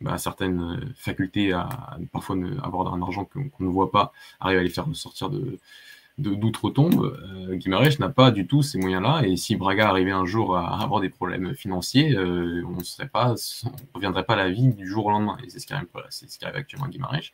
bah, 0.00 0.18
certaines 0.18 0.60
euh, 0.60 0.94
facultés 0.96 1.52
à, 1.52 1.68
parfois 2.12 2.36
avoir 2.62 2.92
un 2.92 3.02
argent 3.02 3.24
qu'on 3.24 3.64
ne 3.64 3.68
voit 3.68 3.90
pas, 3.90 4.12
arrivent 4.40 4.58
à 4.58 4.62
les 4.62 4.70
faire 4.70 4.86
sortir 4.94 5.30
de, 5.30 5.58
d'outre-tombe, 6.18 7.18
euh, 7.50 7.96
n'a 7.98 8.08
pas 8.08 8.30
du 8.30 8.46
tout 8.46 8.62
ces 8.62 8.78
moyens-là. 8.78 9.22
Et 9.26 9.36
si 9.36 9.56
Braga 9.56 9.88
arrivait 9.88 10.12
un 10.12 10.24
jour 10.24 10.56
à 10.56 10.82
avoir 10.82 11.00
des 11.00 11.10
problèmes 11.10 11.54
financiers, 11.54 12.14
euh, 12.14 12.62
on 12.66 12.72
ne 12.72 12.82
reviendrait 13.94 14.24
pas 14.24 14.34
à 14.34 14.36
la 14.36 14.50
vie 14.50 14.68
du 14.68 14.86
jour 14.86 15.06
au 15.06 15.10
lendemain. 15.10 15.36
Et 15.44 15.50
c'est 15.50 15.58
ce 15.58 15.66
qui 15.66 15.74
arrive, 15.74 15.88
arrive 15.94 16.56
actuellement 16.56 16.86
à 16.86 16.90
Guimarães. 16.90 17.30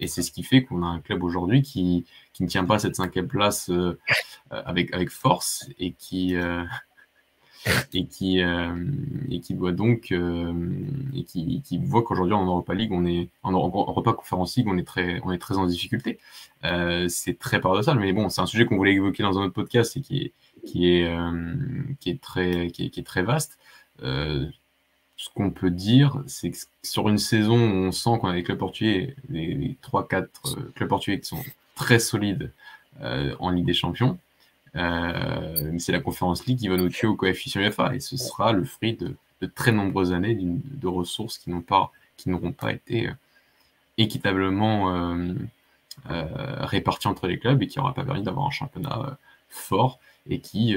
Et 0.00 0.08
c'est 0.08 0.22
ce 0.22 0.32
qui 0.32 0.42
fait 0.42 0.64
qu'on 0.64 0.82
a 0.82 0.86
un 0.86 0.98
club 0.98 1.22
aujourd'hui 1.22 1.62
qui, 1.62 2.04
qui, 2.32 2.42
ne 2.42 2.48
tient 2.48 2.64
pas 2.64 2.80
cette 2.80 2.96
cinquième 2.96 3.28
place 3.28 3.70
euh, 3.70 3.96
avec, 4.50 4.92
avec 4.92 5.10
force 5.10 5.68
et 5.78 5.92
qui, 5.92 6.36
et 7.92 8.06
qui, 8.06 8.42
euh, 8.42 8.74
et 9.30 9.40
qui 9.40 9.54
doit 9.54 9.72
donc 9.72 10.12
euh, 10.12 10.52
et 11.14 11.24
qui, 11.24 11.78
voit 11.78 12.02
qu'aujourd'hui 12.02 12.34
en 12.34 12.44
Europa 12.44 12.74
League, 12.74 12.92
on 12.92 13.06
est 13.06 13.28
en 13.42 13.52
Europa 13.52 14.12
Conference 14.12 14.56
League, 14.56 14.68
on 14.68 14.76
est 14.76 14.86
très, 14.86 15.20
on 15.24 15.32
est 15.32 15.38
très 15.38 15.56
en 15.56 15.66
difficulté. 15.66 16.18
Euh, 16.64 17.08
c'est 17.08 17.38
très 17.38 17.60
paradoxal, 17.60 17.98
mais 17.98 18.12
bon, 18.12 18.28
c'est 18.28 18.40
un 18.40 18.46
sujet 18.46 18.66
qu'on 18.66 18.76
voulait 18.76 18.94
évoquer 18.94 19.22
dans 19.22 19.38
un 19.38 19.44
autre 19.44 19.54
podcast 19.54 19.96
et 19.96 20.00
qui 20.00 20.18
est, 20.22 20.32
qui 20.66 20.90
est, 20.90 21.10
qui 22.00 22.10
est, 22.10 22.20
très, 22.20 22.70
qui 22.70 22.92
est 22.94 23.06
très 23.06 23.22
vaste. 23.22 23.58
ce 24.00 25.28
qu'on 25.34 25.50
peut 25.50 25.70
dire, 25.70 26.22
c'est 26.26 26.50
que 26.50 26.58
sur 26.82 27.08
une 27.08 27.18
saison 27.18 27.56
où 27.56 27.86
on 27.86 27.92
sent 27.92 28.18
qu'on 28.20 28.28
a 28.28 28.34
des 28.34 28.42
clubs 28.42 28.58
portugais, 28.58 29.16
les, 29.28 29.76
3-4 29.82 30.26
clubs 30.74 30.88
portugais 30.88 31.20
qui 31.20 31.28
sont 31.28 31.44
très 31.74 31.98
solides 31.98 32.52
en 33.00 33.50
Ligue 33.50 33.66
des 33.66 33.74
Champions, 33.74 34.18
euh, 34.76 35.78
c'est 35.78 35.92
la 35.92 36.00
Conférence 36.00 36.46
League 36.46 36.58
qui 36.58 36.68
va 36.68 36.76
nous 36.76 36.88
tuer 36.88 37.06
au 37.06 37.14
coefficient 37.14 37.60
UFA 37.60 37.94
et 37.94 38.00
ce 38.00 38.16
sera 38.16 38.52
le 38.52 38.64
fruit 38.64 38.94
de, 38.94 39.16
très 39.54 39.72
nombreuses 39.72 40.12
années 40.12 40.36
de 40.40 40.86
ressources 40.88 41.36
qui 41.36 41.50
n'ont 41.50 41.60
pas, 41.60 41.92
qui 42.16 42.30
n'auront 42.30 42.52
pas 42.52 42.72
été 42.72 43.08
euh, 43.08 43.12
équitablement 43.98 44.90
euh, 44.94 45.34
réparties 46.08 47.08
entre 47.08 47.26
les 47.26 47.38
clubs 47.38 47.62
et 47.62 47.66
qui 47.66 47.78
n'aura 47.78 47.92
pas 47.92 48.04
permis 48.04 48.22
d'avoir 48.22 48.46
un 48.46 48.50
championnat 48.50 49.18
fort 49.50 50.00
et 50.28 50.40
qui 50.40 50.76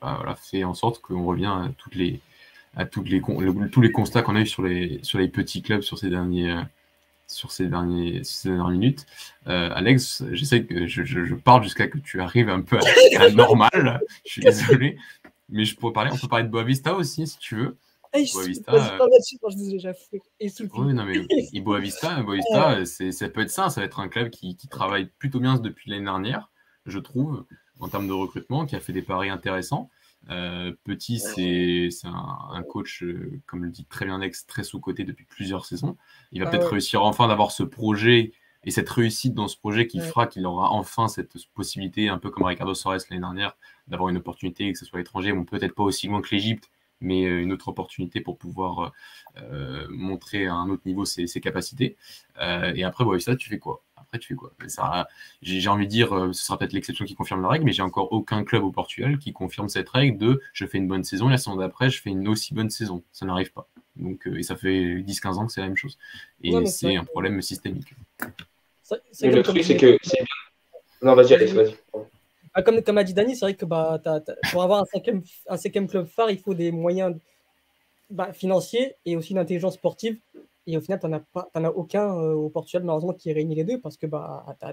bah, 0.00 0.34
fait 0.40 0.64
en 0.64 0.72
sorte 0.74 1.00
qu'on 1.00 1.24
revient 1.24 1.46
à 1.46 1.68
les 1.92 2.20
à 2.74 2.84
tous 2.84 3.02
les 3.04 3.92
constats 3.92 4.22
qu'on 4.22 4.36
a 4.36 4.40
eu 4.40 4.46
sur 4.46 4.62
les, 4.62 4.98
sur 5.02 5.18
les 5.18 5.28
petits 5.28 5.62
clubs 5.62 5.80
sur 5.80 5.98
ces 5.98 6.10
derniers, 6.10 6.54
sur 7.26 7.50
ces, 7.50 7.66
derniers, 7.66 8.22
ces 8.24 8.48
dernières 8.48 8.68
minutes. 8.68 9.06
Euh, 9.46 9.70
Alex, 9.74 10.24
j'essaie 10.32 10.64
que 10.64 10.86
je, 10.86 11.04
je, 11.04 11.34
parle 11.34 11.62
jusqu'à 11.62 11.88
que 11.88 11.98
tu 11.98 12.20
arrives 12.20 12.48
un 12.48 12.62
peu 12.62 12.78
à, 12.78 13.18
la 13.18 13.30
normal. 13.34 14.00
je 14.24 14.30
suis 14.30 14.42
désolé. 14.42 14.98
Mais 15.48 15.64
je 15.64 15.76
pourrais 15.76 15.92
parler, 15.92 16.10
on 16.12 16.18
peut 16.18 16.28
parler 16.28 16.44
de 16.44 16.50
Boavista 16.50 16.94
aussi, 16.94 17.26
si 17.26 17.38
tu 17.38 17.56
veux. 17.56 17.76
Hey, 18.12 18.28
Boavista. 18.32 18.72
Euh... 18.72 18.98
oui, 20.74 20.94
non, 20.94 21.04
mais 21.04 21.26
et 21.52 21.60
Boavista, 21.60 22.22
Boavista 22.22 22.84
ça 23.12 23.28
peut 23.28 23.42
être 23.42 23.50
ça. 23.50 23.70
Ça 23.70 23.80
va 23.80 23.86
être 23.86 24.00
un 24.00 24.08
club 24.08 24.30
qui, 24.30 24.56
qui 24.56 24.68
travaille 24.68 25.06
plutôt 25.18 25.40
bien 25.40 25.56
depuis 25.56 25.90
l'année 25.90 26.04
dernière, 26.04 26.50
je 26.86 26.98
trouve, 26.98 27.44
en 27.80 27.88
termes 27.88 28.08
de 28.08 28.12
recrutement, 28.12 28.66
qui 28.66 28.76
a 28.76 28.80
fait 28.80 28.92
des 28.92 29.02
paris 29.02 29.30
intéressants. 29.30 29.90
Euh, 30.30 30.72
Petit, 30.84 31.20
c'est 31.20 32.08
un, 32.08 32.62
coach, 32.68 33.02
euh, 33.02 33.40
comme 33.46 33.64
le 33.64 33.70
dit 33.70 33.84
très 33.84 34.04
bien 34.04 34.18
Nex, 34.18 34.46
très 34.46 34.64
sous-côté 34.64 35.04
depuis 35.04 35.24
plusieurs 35.24 35.66
saisons. 35.66 35.96
Il 36.32 36.42
va 36.42 36.50
peut-être 36.50 36.70
réussir 36.70 37.02
enfin 37.02 37.28
d'avoir 37.28 37.50
ce 37.52 37.62
projet 37.62 38.32
et 38.64 38.70
cette 38.70 38.90
réussite 38.90 39.34
dans 39.34 39.46
ce 39.46 39.56
projet 39.56 39.86
qui 39.86 40.00
fera 40.00 40.26
qu'il 40.26 40.44
aura 40.44 40.72
enfin 40.72 41.06
cette 41.06 41.32
possibilité, 41.54 42.08
un 42.08 42.18
peu 42.18 42.30
comme 42.30 42.44
Ricardo 42.44 42.74
Soares 42.74 42.98
l'année 43.10 43.20
dernière, 43.20 43.56
d'avoir 43.86 44.08
une 44.08 44.16
opportunité, 44.16 44.72
que 44.72 44.78
ce 44.78 44.84
soit 44.84 45.00
étranger, 45.00 45.32
bon, 45.32 45.44
peut-être 45.44 45.74
pas 45.74 45.84
aussi 45.84 46.08
loin 46.08 46.20
que 46.20 46.34
l'Égypte, 46.34 46.70
mais 47.00 47.24
euh, 47.26 47.42
une 47.42 47.52
autre 47.52 47.68
opportunité 47.68 48.20
pour 48.20 48.38
pouvoir 48.38 48.92
montrer 49.90 50.46
à 50.46 50.54
un 50.54 50.68
autre 50.70 50.82
niveau 50.86 51.04
ses, 51.04 51.26
capacités. 51.40 51.96
et 52.40 52.84
après, 52.84 53.04
voilà, 53.04 53.20
ça, 53.20 53.36
tu 53.36 53.48
fais 53.48 53.58
quoi? 53.58 53.85
Tu 54.18 54.28
fais 54.28 54.34
quoi 54.34 54.52
J'ai 55.42 55.68
envie 55.68 55.86
de 55.86 55.90
dire, 55.90 56.14
euh, 56.14 56.32
ce 56.32 56.44
sera 56.44 56.58
peut-être 56.58 56.72
l'exception 56.72 57.04
qui 57.04 57.14
confirme 57.14 57.42
la 57.42 57.48
règle, 57.48 57.64
mais 57.64 57.72
j'ai 57.72 57.82
encore 57.82 58.12
aucun 58.12 58.44
club 58.44 58.64
au 58.64 58.70
Portugal 58.70 59.18
qui 59.18 59.32
confirme 59.32 59.68
cette 59.68 59.88
règle 59.88 60.18
de 60.18 60.40
je 60.52 60.66
fais 60.66 60.78
une 60.78 60.88
bonne 60.88 61.04
saison, 61.04 61.28
la 61.28 61.38
saison 61.38 61.56
d'après, 61.56 61.90
je 61.90 62.00
fais 62.00 62.10
une 62.10 62.28
aussi 62.28 62.54
bonne 62.54 62.70
saison. 62.70 63.02
Ça 63.12 63.26
n'arrive 63.26 63.52
pas. 63.52 63.68
Donc, 63.96 64.26
euh, 64.26 64.38
et 64.38 64.42
ça 64.42 64.56
fait 64.56 64.96
10-15 64.96 65.34
ans 65.38 65.46
que 65.46 65.52
c'est 65.52 65.60
la 65.60 65.68
même 65.68 65.76
chose. 65.76 65.98
Et 66.42 66.66
c'est 66.66 66.96
un 66.96 67.04
problème 67.04 67.40
systémique. 67.42 67.94
le 69.22 69.42
truc, 69.42 69.64
c'est 69.64 69.76
que. 69.76 69.98
Non, 71.02 71.14
vas-y, 71.14 71.34
allez, 71.34 71.46
vas-y. 71.46 71.74
Ah, 72.54 72.62
comme, 72.62 72.82
comme 72.82 72.96
a 72.96 73.04
dit 73.04 73.12
Dani, 73.12 73.36
c'est 73.36 73.44
vrai 73.44 73.54
que 73.54 73.66
bah, 73.66 74.00
pour 74.50 74.62
avoir 74.62 74.80
un 74.80 74.86
cinquième, 74.86 75.22
un 75.46 75.58
cinquième 75.58 75.86
club 75.86 76.06
phare, 76.06 76.30
il 76.30 76.38
faut 76.38 76.54
des 76.54 76.72
moyens 76.72 77.14
bah, 78.08 78.32
financiers 78.32 78.94
et 79.04 79.16
aussi 79.16 79.34
d'intelligence 79.34 79.74
sportive 79.74 80.18
et 80.66 80.76
au 80.76 80.80
final, 80.80 80.98
tu 81.00 81.06
n'en 81.06 81.64
as, 81.64 81.70
aucun 81.70 82.16
euh, 82.18 82.32
au 82.32 82.48
Portugal, 82.48 82.82
malheureusement, 82.82 83.12
qui 83.12 83.32
réunit 83.32 83.54
les 83.54 83.64
deux 83.64 83.80
parce 83.80 83.96
que 83.96 84.06
bah, 84.06 84.44
tu 84.60 84.66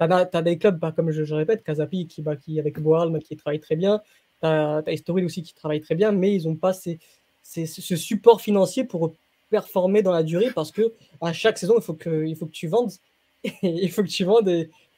as, 0.00 0.42
des 0.42 0.58
clubs, 0.58 0.78
bah, 0.78 0.92
comme 0.92 1.10
je, 1.10 1.34
répète, 1.34 1.62
Casapi, 1.62 2.06
qui, 2.08 2.22
bah, 2.22 2.36
qui, 2.36 2.58
avec 2.58 2.80
Boalm, 2.80 3.18
qui 3.20 3.36
travaille 3.36 3.60
très 3.60 3.76
bien. 3.76 4.00
Tu 4.40 4.46
as, 4.46 4.82
as 4.86 5.12
aussi 5.12 5.42
qui 5.42 5.54
travaille 5.54 5.80
très 5.80 5.94
bien, 5.94 6.12
mais 6.12 6.34
ils 6.34 6.48
n'ont 6.48 6.56
pas 6.56 6.72
ces, 6.72 6.98
ce 7.42 7.96
support 7.96 8.40
financier 8.40 8.84
pour 8.84 9.12
performer 9.50 10.02
dans 10.02 10.12
la 10.12 10.22
durée 10.22 10.50
parce 10.54 10.70
que 10.72 10.92
à 11.20 11.32
chaque 11.32 11.58
saison, 11.58 11.74
il 11.76 11.82
faut 11.82 11.94
que, 11.94 12.26
il 12.26 12.36
faut 12.36 12.46
que 12.46 12.52
tu 12.52 12.66
vendes. 12.66 12.92
il 13.62 13.90
faut 13.90 14.02
que 14.02 14.08
tu 14.08 14.26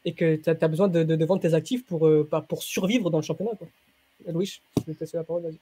et, 0.06 0.14
que 0.14 0.36
tu 0.36 0.50
as, 0.50 0.68
besoin 0.68 0.88
de, 0.88 1.24
vendre 1.24 1.42
tes 1.42 1.52
actifs 1.52 1.84
pour, 1.84 2.06
euh, 2.06 2.26
bah, 2.30 2.44
pour 2.48 2.62
survivre 2.62 3.10
dans 3.10 3.18
le 3.18 3.24
championnat. 3.24 3.52
Quoi. 3.58 3.68
Louis, 4.28 4.60
je 4.86 4.92
te 4.92 4.98
laisser 4.98 5.16
la 5.16 5.24
parole, 5.24 5.42
vas-y. 5.42 5.58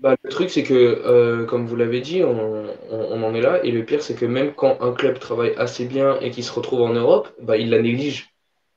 Bah, 0.00 0.14
le 0.22 0.30
truc, 0.30 0.48
c'est 0.48 0.62
que, 0.62 0.74
euh, 0.74 1.44
comme 1.44 1.66
vous 1.66 1.74
l'avez 1.74 2.00
dit, 2.00 2.22
on, 2.22 2.66
on, 2.90 3.22
en 3.22 3.34
est 3.34 3.40
là. 3.40 3.64
Et 3.64 3.72
le 3.72 3.84
pire, 3.84 4.00
c'est 4.00 4.14
que 4.14 4.26
même 4.26 4.54
quand 4.54 4.80
un 4.80 4.92
club 4.92 5.18
travaille 5.18 5.54
assez 5.56 5.86
bien 5.86 6.20
et 6.20 6.30
qu'il 6.30 6.44
se 6.44 6.52
retrouve 6.52 6.82
en 6.82 6.92
Europe, 6.92 7.28
bah, 7.40 7.56
il 7.56 7.70
la 7.70 7.82
néglige. 7.82 8.30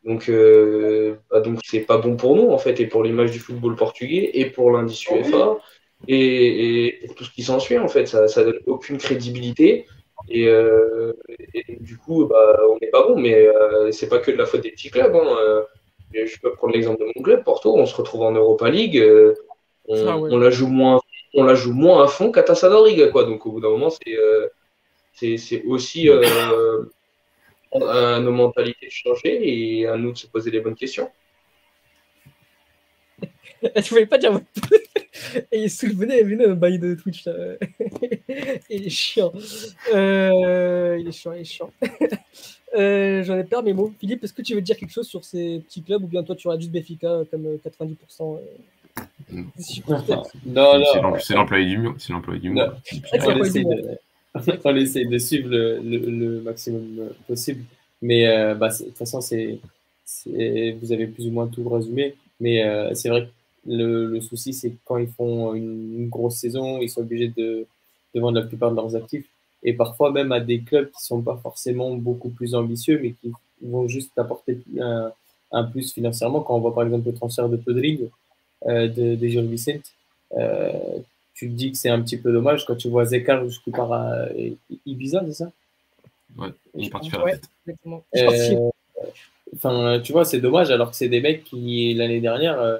Donc, 0.03 0.29
euh, 0.29 1.17
bah, 1.29 1.41
donc 1.41 1.59
c'est 1.63 1.81
pas 1.81 1.99
bon 1.99 2.15
pour 2.15 2.35
nous, 2.35 2.49
en 2.49 2.57
fait, 2.57 2.79
et 2.79 2.87
pour 2.87 3.03
l'image 3.03 3.29
du 3.29 3.37
football 3.37 3.75
portugais, 3.75 4.31
et 4.33 4.45
pour 4.45 4.71
l'indice 4.71 5.05
UEFA, 5.07 5.59
et, 6.07 7.03
et, 7.05 7.07
tout 7.15 7.23
ce 7.23 7.31
qui 7.31 7.43
s'ensuit, 7.43 7.77
en 7.77 7.87
fait. 7.87 8.07
Ça, 8.07 8.27
ça 8.27 8.43
donne 8.43 8.59
aucune 8.65 8.97
crédibilité. 8.97 9.85
Et, 10.27 10.47
euh, 10.47 11.13
et 11.53 11.77
du 11.79 11.97
coup, 11.97 12.25
bah, 12.25 12.59
on 12.71 12.79
n'est 12.81 12.89
pas 12.89 13.07
bon, 13.07 13.19
mais 13.19 13.35
euh, 13.35 13.91
c'est 13.91 14.09
pas 14.09 14.17
que 14.17 14.31
de 14.31 14.37
la 14.37 14.47
faute 14.47 14.61
des 14.61 14.71
petits 14.71 14.89
clubs. 14.89 15.15
Hein. 15.15 15.63
Je 16.13 16.39
peux 16.39 16.53
prendre 16.53 16.73
l'exemple 16.73 16.99
de 17.01 17.11
mon 17.15 17.21
club, 17.21 17.43
Porto. 17.43 17.77
On 17.77 17.85
se 17.85 17.95
retrouve 17.95 18.23
en 18.23 18.31
Europa 18.31 18.71
League. 18.71 19.03
On, 19.87 20.07
ah 20.07 20.17
on, 20.17 20.37
la 20.37 20.49
joue 20.49 20.67
moins 20.67 21.00
on 21.33 21.43
la 21.43 21.55
joue 21.55 21.73
moins 21.73 22.03
à 22.03 22.07
fond 22.07 22.31
qu'à 22.31 22.43
Tassadoriga, 22.43 23.07
quoi. 23.07 23.23
Donc 23.23 23.45
au 23.45 23.51
bout 23.51 23.61
d'un 23.61 23.69
moment, 23.69 23.89
c'est 23.89 24.17
euh, 24.17 24.47
aussi 25.67 26.09
euh, 26.09 26.83
à 27.73 28.19
nos 28.19 28.31
mentalités 28.31 28.87
de 28.87 28.91
changer 28.91 29.39
et 29.79 29.87
à 29.87 29.97
nous 29.97 30.11
de 30.11 30.17
se 30.17 30.27
poser 30.27 30.51
les 30.51 30.59
bonnes 30.59 30.75
questions. 30.75 31.09
tu 33.83 33.93
voulais 33.93 34.05
pas 34.05 34.17
dire 34.17 34.39
Et 35.51 35.67
venez, 35.67 36.23
venez 36.23 36.45
un 36.45 36.55
bail 36.55 36.79
de 36.79 36.95
Twitch 36.95 37.25
il 38.69 38.87
est 38.87 38.89
chiant. 38.89 39.31
Euh, 39.93 40.97
il 40.99 41.07
est 41.07 41.11
chiant, 41.11 41.33
il 41.33 41.41
est 41.41 41.45
chiant. 41.45 41.71
Euh, 42.75 43.23
j'en 43.23 43.37
ai 43.37 43.43
peur 43.43 43.63
mes 43.63 43.73
mots. 43.73 43.93
Philippe, 43.99 44.23
est-ce 44.23 44.33
que 44.33 44.41
tu 44.41 44.55
veux 44.55 44.61
dire 44.61 44.77
quelque 44.77 44.93
chose 44.93 45.07
sur 45.07 45.23
ces 45.23 45.59
petits 45.59 45.83
clubs 45.83 46.03
ou 46.03 46.07
bien 46.07 46.23
toi 46.23 46.35
tu 46.35 46.47
auras 46.47 46.57
juste 46.57 46.71
Béfica 46.71 47.23
comme 47.29 47.57
90% 47.57 48.39
non, 50.45 50.79
non. 50.79 51.15
C'est 51.19 51.33
l'employé 51.33 51.65
du 51.65 51.77
mois. 51.77 51.95
C'est 51.97 52.13
l'employé 52.13 52.39
du 52.39 52.49
mois. 52.49 52.75
On 54.63 54.75
essaie 54.75 55.05
de 55.05 55.17
suivre 55.17 55.49
le, 55.49 56.41
maximum 56.41 57.09
possible. 57.27 57.63
Mais 58.01 58.27
euh, 58.27 58.55
bah, 58.55 58.69
de 58.69 58.85
toute 58.85 58.97
façon, 58.97 59.21
c'est, 59.21 59.59
vous 60.25 60.91
avez 60.91 61.07
plus 61.07 61.27
ou 61.27 61.31
moins 61.31 61.47
tout 61.47 61.67
résumé. 61.67 62.15
Mais 62.39 62.63
euh, 62.63 62.93
c'est 62.93 63.09
vrai 63.09 63.25
que 63.25 63.29
le, 63.67 64.19
souci, 64.21 64.53
c'est 64.53 64.73
quand 64.85 64.97
ils 64.97 65.09
font 65.09 65.53
une, 65.53 66.09
grosse 66.09 66.35
saison, 66.35 66.79
ils 66.81 66.89
sont 66.89 67.01
obligés 67.01 67.29
de, 67.29 67.65
de, 68.15 68.19
vendre 68.19 68.39
la 68.39 68.45
plupart 68.45 68.71
de 68.71 68.75
leurs 68.75 68.95
actifs. 68.95 69.27
Et 69.63 69.73
parfois 69.73 70.11
même 70.11 70.31
à 70.31 70.39
des 70.39 70.61
clubs 70.61 70.89
qui 70.89 71.05
sont 71.05 71.21
pas 71.21 71.37
forcément 71.37 71.95
beaucoup 71.95 72.29
plus 72.29 72.55
ambitieux, 72.55 72.99
mais 73.01 73.11
qui 73.11 73.31
vont 73.61 73.87
juste 73.87 74.17
apporter 74.17 74.59
un, 75.51 75.63
plus 75.65 75.93
financièrement. 75.93 76.41
Quand 76.41 76.55
on 76.55 76.59
voit 76.59 76.73
par 76.73 76.83
exemple 76.83 77.07
le 77.07 77.13
transfert 77.13 77.47
de 77.47 77.57
Pedrig, 77.57 78.01
euh, 78.01 78.07
de, 78.67 79.15
de 79.15 79.27
Gilles 79.27 79.47
Vicente, 79.47 79.93
euh, 80.37 80.71
tu 81.33 81.49
te 81.49 81.53
dis 81.53 81.71
que 81.71 81.77
c'est 81.77 81.89
un 81.89 82.01
petit 82.01 82.17
peu 82.17 82.31
dommage 82.31 82.65
quand 82.65 82.75
tu 82.75 82.89
vois 82.89 83.05
Zekar 83.05 83.43
qui 83.63 83.71
part 83.71 83.91
à 83.91 84.25
Ibiza, 84.85 85.23
c'est 85.25 85.33
ça? 85.33 85.51
Ouais, 86.37 86.49
il 86.75 86.85
est 86.85 86.89
parti 86.89 87.09
faire 87.09 87.25
la 87.25 88.01
euh, 88.15 88.69
Enfin, 89.55 89.99
tu 90.01 90.13
vois, 90.13 90.23
c'est 90.23 90.39
dommage 90.39 90.71
alors 90.71 90.91
que 90.91 90.95
c'est 90.95 91.09
des 91.09 91.19
mecs 91.19 91.43
qui, 91.43 91.93
l'année 91.93 92.21
dernière, 92.21 92.79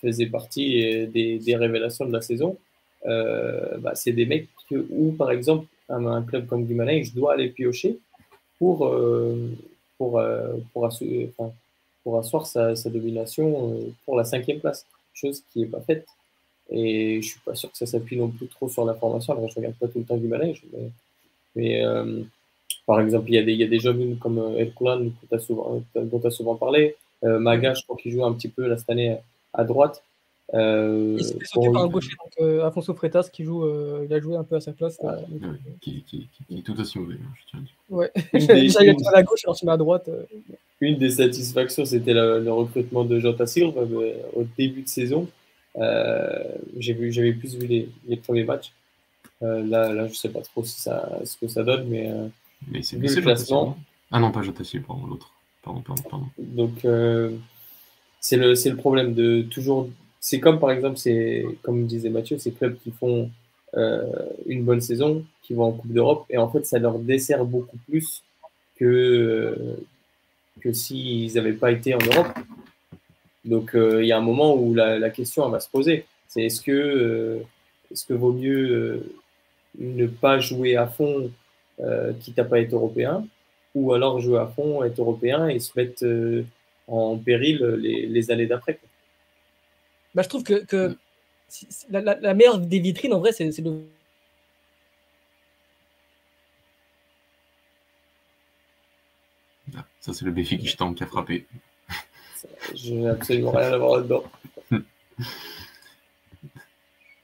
faisaient 0.00 0.26
partie 0.26 1.08
des, 1.08 1.38
des, 1.38 1.56
révélations 1.56 2.04
de 2.04 2.12
la 2.12 2.20
saison. 2.20 2.56
bah, 3.04 3.92
c'est 3.94 4.12
des 4.12 4.26
mecs 4.26 4.48
que, 4.70 4.86
où, 4.90 5.12
par 5.12 5.30
exemple, 5.32 5.66
un, 5.88 6.22
club 6.22 6.46
comme 6.46 6.64
Guimarães, 6.64 7.02
je 7.02 7.12
dois 7.12 7.32
aller 7.32 7.48
piocher 7.48 7.98
pour, 8.58 8.94
pour, 9.98 10.22
pour, 10.72 10.92
pour 12.04 12.18
asseoir 12.18 12.46
sa, 12.46 12.76
sa 12.76 12.90
domination 12.90 13.80
pour 14.04 14.16
la 14.16 14.24
cinquième 14.24 14.60
place 14.60 14.86
chose 15.14 15.42
qui 15.52 15.60
n'est 15.60 15.66
pas 15.66 15.80
faite. 15.80 16.06
Et 16.70 17.20
je 17.20 17.28
suis 17.28 17.40
pas 17.40 17.54
sûr 17.54 17.70
que 17.70 17.76
ça 17.76 17.86
s'appuie 17.86 18.16
non 18.16 18.28
plus 18.28 18.46
trop 18.46 18.68
sur 18.68 18.84
la 18.84 18.94
formation. 18.94 19.34
Alors, 19.34 19.48
je 19.48 19.56
regarde 19.56 19.74
pas 19.74 19.88
tout 19.88 19.98
le 19.98 20.04
temps 20.04 20.16
du 20.16 20.28
manège, 20.28 20.62
mais, 21.54 21.84
euh, 21.84 22.22
par 22.86 23.00
exemple, 23.00 23.28
il 23.28 23.34
y, 23.34 23.38
a 23.38 23.42
des, 23.42 23.52
y 23.54 23.62
a 23.62 23.66
des 23.66 23.78
jeunes 23.78 24.16
comme 24.18 24.38
euh, 24.38 24.58
El 24.58 24.72
Koulan 24.72 25.00
dont 25.00 26.18
tu 26.20 26.26
as 26.26 26.30
souvent 26.30 26.54
parlé. 26.56 26.96
Euh, 27.24 27.38
Maga, 27.38 27.74
je 27.74 27.82
crois 27.84 27.96
qu'il 27.96 28.12
joue 28.12 28.24
un 28.24 28.32
petit 28.32 28.48
peu 28.48 28.66
là, 28.66 28.76
cette 28.76 28.90
année 28.90 29.18
à 29.52 29.64
droite. 29.64 30.02
Euh, 30.54 31.16
il 31.18 31.24
s'est 31.24 31.36
par 31.72 31.82
un 31.82 31.88
gaucher, 31.88 32.10
donc 32.18 32.32
euh, 32.40 32.66
Afonso 32.66 32.92
Freitas 32.92 33.30
qui 33.32 33.44
joue, 33.44 33.64
euh, 33.64 34.04
il 34.04 34.12
a 34.12 34.20
joué 34.20 34.36
un 34.36 34.44
peu 34.44 34.56
à 34.56 34.60
sa 34.60 34.72
place. 34.72 34.98
Ouais, 35.00 35.14
qui, 35.80 36.02
qui, 36.02 36.28
qui, 36.28 36.58
est 36.58 36.62
tout 36.62 36.78
aussi 36.78 36.98
mauvais, 36.98 37.14
hein, 37.14 37.32
je 37.36 37.50
tiens 37.50 37.58
à 37.58 37.62
dire. 37.62 37.74
Ouais, 37.88 38.12
déjà 38.60 38.82
il 38.82 38.90
est 38.90 39.06
à 39.08 39.12
la 39.12 39.22
gauche, 39.22 39.40
alors 39.44 39.56
tu 39.56 39.64
mets 39.64 39.72
à 39.72 39.78
droite. 39.78 40.10
Une 40.80 40.98
des 40.98 41.10
satisfactions, 41.10 41.86
c'était 41.86 42.12
le, 42.12 42.52
recrutement 42.52 43.04
de 43.04 43.18
Jota 43.18 43.46
Silva 43.46 43.82
au 44.34 44.44
début 44.58 44.82
de 44.82 44.88
saison. 44.88 45.26
J'avais 45.74 47.32
plus 47.32 47.56
vu 47.56 47.66
les, 47.66 47.88
les 48.06 48.16
premiers 48.16 48.44
matchs. 48.44 48.72
là, 49.40 49.92
là, 49.92 50.06
je 50.06 50.14
sais 50.14 50.28
pas 50.28 50.42
trop 50.42 50.64
si 50.64 50.80
ça, 50.80 51.18
ce 51.24 51.38
que 51.38 51.48
ça 51.48 51.62
donne, 51.62 51.86
mais, 51.88 52.10
mais 52.70 52.82
c'est 52.82 52.98
le 52.98 53.22
classement. 53.22 53.78
Ah 54.10 54.20
non, 54.20 54.30
pas 54.30 54.42
Jota 54.42 54.64
Silva, 54.64 54.84
pardon, 54.88 55.06
l'autre. 55.06 55.32
Pardon, 55.62 55.80
pardon, 55.80 56.02
pardon. 56.10 56.26
Donc, 56.36 56.86
c'est 58.20 58.36
le, 58.36 58.52
le 58.52 58.76
problème 58.76 59.14
de 59.14 59.42
toujours 59.42 59.88
c'est 60.22 60.38
comme 60.40 60.60
par 60.60 60.70
exemple, 60.70 60.98
c'est 60.98 61.44
comme 61.62 61.84
disait 61.84 62.08
Mathieu, 62.08 62.38
ces 62.38 62.52
clubs 62.52 62.78
qui 62.78 62.92
font 62.92 63.28
euh, 63.76 64.06
une 64.46 64.64
bonne 64.64 64.80
saison, 64.80 65.24
qui 65.42 65.52
vont 65.52 65.64
en 65.64 65.72
Coupe 65.72 65.92
d'Europe, 65.92 66.26
et 66.30 66.38
en 66.38 66.48
fait, 66.48 66.64
ça 66.64 66.78
leur 66.78 66.98
dessert 67.00 67.44
beaucoup 67.44 67.76
plus 67.88 68.22
que, 68.76 69.76
que 70.60 70.72
s'ils 70.72 71.34
n'avaient 71.34 71.52
pas 71.54 71.72
été 71.72 71.94
en 71.94 71.98
Europe. 71.98 72.28
Donc, 73.44 73.74
euh, 73.74 74.00
il 74.02 74.06
y 74.06 74.12
a 74.12 74.18
un 74.18 74.22
moment 74.22 74.54
où 74.54 74.74
la, 74.74 75.10
question 75.10 75.48
va 75.48 75.58
se 75.58 75.68
poser. 75.68 76.06
C'est 76.28 76.44
est-ce 76.44 76.60
que, 76.60 76.70
euh, 76.70 77.38
est-ce 77.90 78.06
que 78.06 78.14
vaut 78.14 78.32
mieux 78.32 79.04
ne 79.78 80.06
pas 80.06 80.38
jouer 80.38 80.76
à 80.76 80.86
fond, 80.86 81.30
quitte 82.20 82.38
à 82.38 82.44
pas 82.44 82.60
être 82.60 82.74
européen, 82.74 83.26
ou 83.74 83.92
alors 83.92 84.20
jouer 84.20 84.38
à 84.38 84.46
fond, 84.46 84.84
être 84.84 85.00
européen 85.00 85.48
et 85.48 85.58
se 85.58 85.72
mettre 85.74 86.04
en 86.86 87.16
péril 87.18 87.58
les, 87.80 88.06
les 88.06 88.30
années 88.30 88.46
d'après 88.46 88.78
bah, 90.14 90.22
je 90.22 90.28
trouve 90.28 90.42
que, 90.42 90.64
que 90.64 90.96
la, 91.90 92.00
la, 92.00 92.34
meilleure 92.34 92.58
des 92.58 92.78
vitrines, 92.78 93.14
en 93.14 93.18
vrai, 93.18 93.32
c'est 93.32 93.44
le. 93.58 93.84
Ah, 99.76 99.84
ça, 100.00 100.12
c'est 100.12 100.24
le 100.24 100.32
Béfi 100.32 100.58
qui 100.58 100.66
qui 100.66 101.02
a 101.02 101.06
frappé. 101.06 101.46
Je 102.74 102.94
n'ai 102.94 103.08
absolument 103.08 103.52
rien 103.52 103.72
à 103.72 103.78
voir 103.78 103.98
là-dedans. 103.98 104.24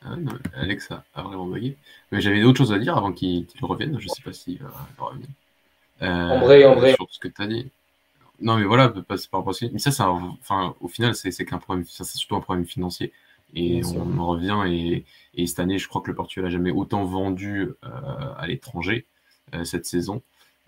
Ah 0.00 0.14
Alex 0.54 0.92
a, 0.92 1.22
vraiment 1.22 1.46
bugué. 1.46 1.76
Mais 2.12 2.20
j'avais 2.20 2.40
d'autres 2.40 2.58
choses 2.58 2.72
à 2.72 2.78
dire 2.78 2.96
avant 2.96 3.12
qu'il 3.12 3.46
revienne. 3.60 3.98
Je 3.98 4.04
ne 4.04 4.08
sais 4.08 4.22
pas 4.22 4.32
s'il 4.32 4.58
va, 4.58 4.70
revenir. 4.96 5.26
Euh, 6.02 6.06
en 6.06 6.38
vrai, 6.38 6.64
en 6.64 6.76
vrai. 6.76 6.94
Sur 6.94 7.08
ce 7.10 7.18
que 7.18 7.26
tu 7.26 7.42
as 7.42 7.46
dit. 7.48 7.68
Non, 8.40 8.56
mais 8.56 8.64
voilà, 8.64 8.92
c'est 9.16 9.30
par 9.30 9.40
rapport 9.40 9.54
à 9.54 9.66
Mais 9.72 9.78
ça, 9.78 9.90
c'est 9.90 10.02
enfin, 10.02 10.74
au 10.80 10.88
final, 10.88 11.14
c'est 11.14 11.44
qu'un 11.44 11.58
problème, 11.58 11.84
c'est 11.88 12.04
surtout 12.04 12.36
un 12.36 12.40
problème 12.40 12.66
financier. 12.66 13.12
Et 13.54 13.82
on, 13.84 14.18
en 14.18 14.26
revient. 14.26 14.62
Et, 14.66 15.04
et, 15.34 15.46
cette 15.46 15.58
année, 15.60 15.78
je 15.78 15.88
crois 15.88 16.02
que 16.02 16.08
le 16.08 16.14
Portugal 16.14 16.44
n'a 16.44 16.50
jamais 16.50 16.70
autant 16.70 17.04
vendu 17.04 17.70
euh, 17.84 18.34
à 18.36 18.46
l'étranger 18.46 19.06
euh, 19.54 19.64
cette 19.64 19.86
saison. 19.86 20.22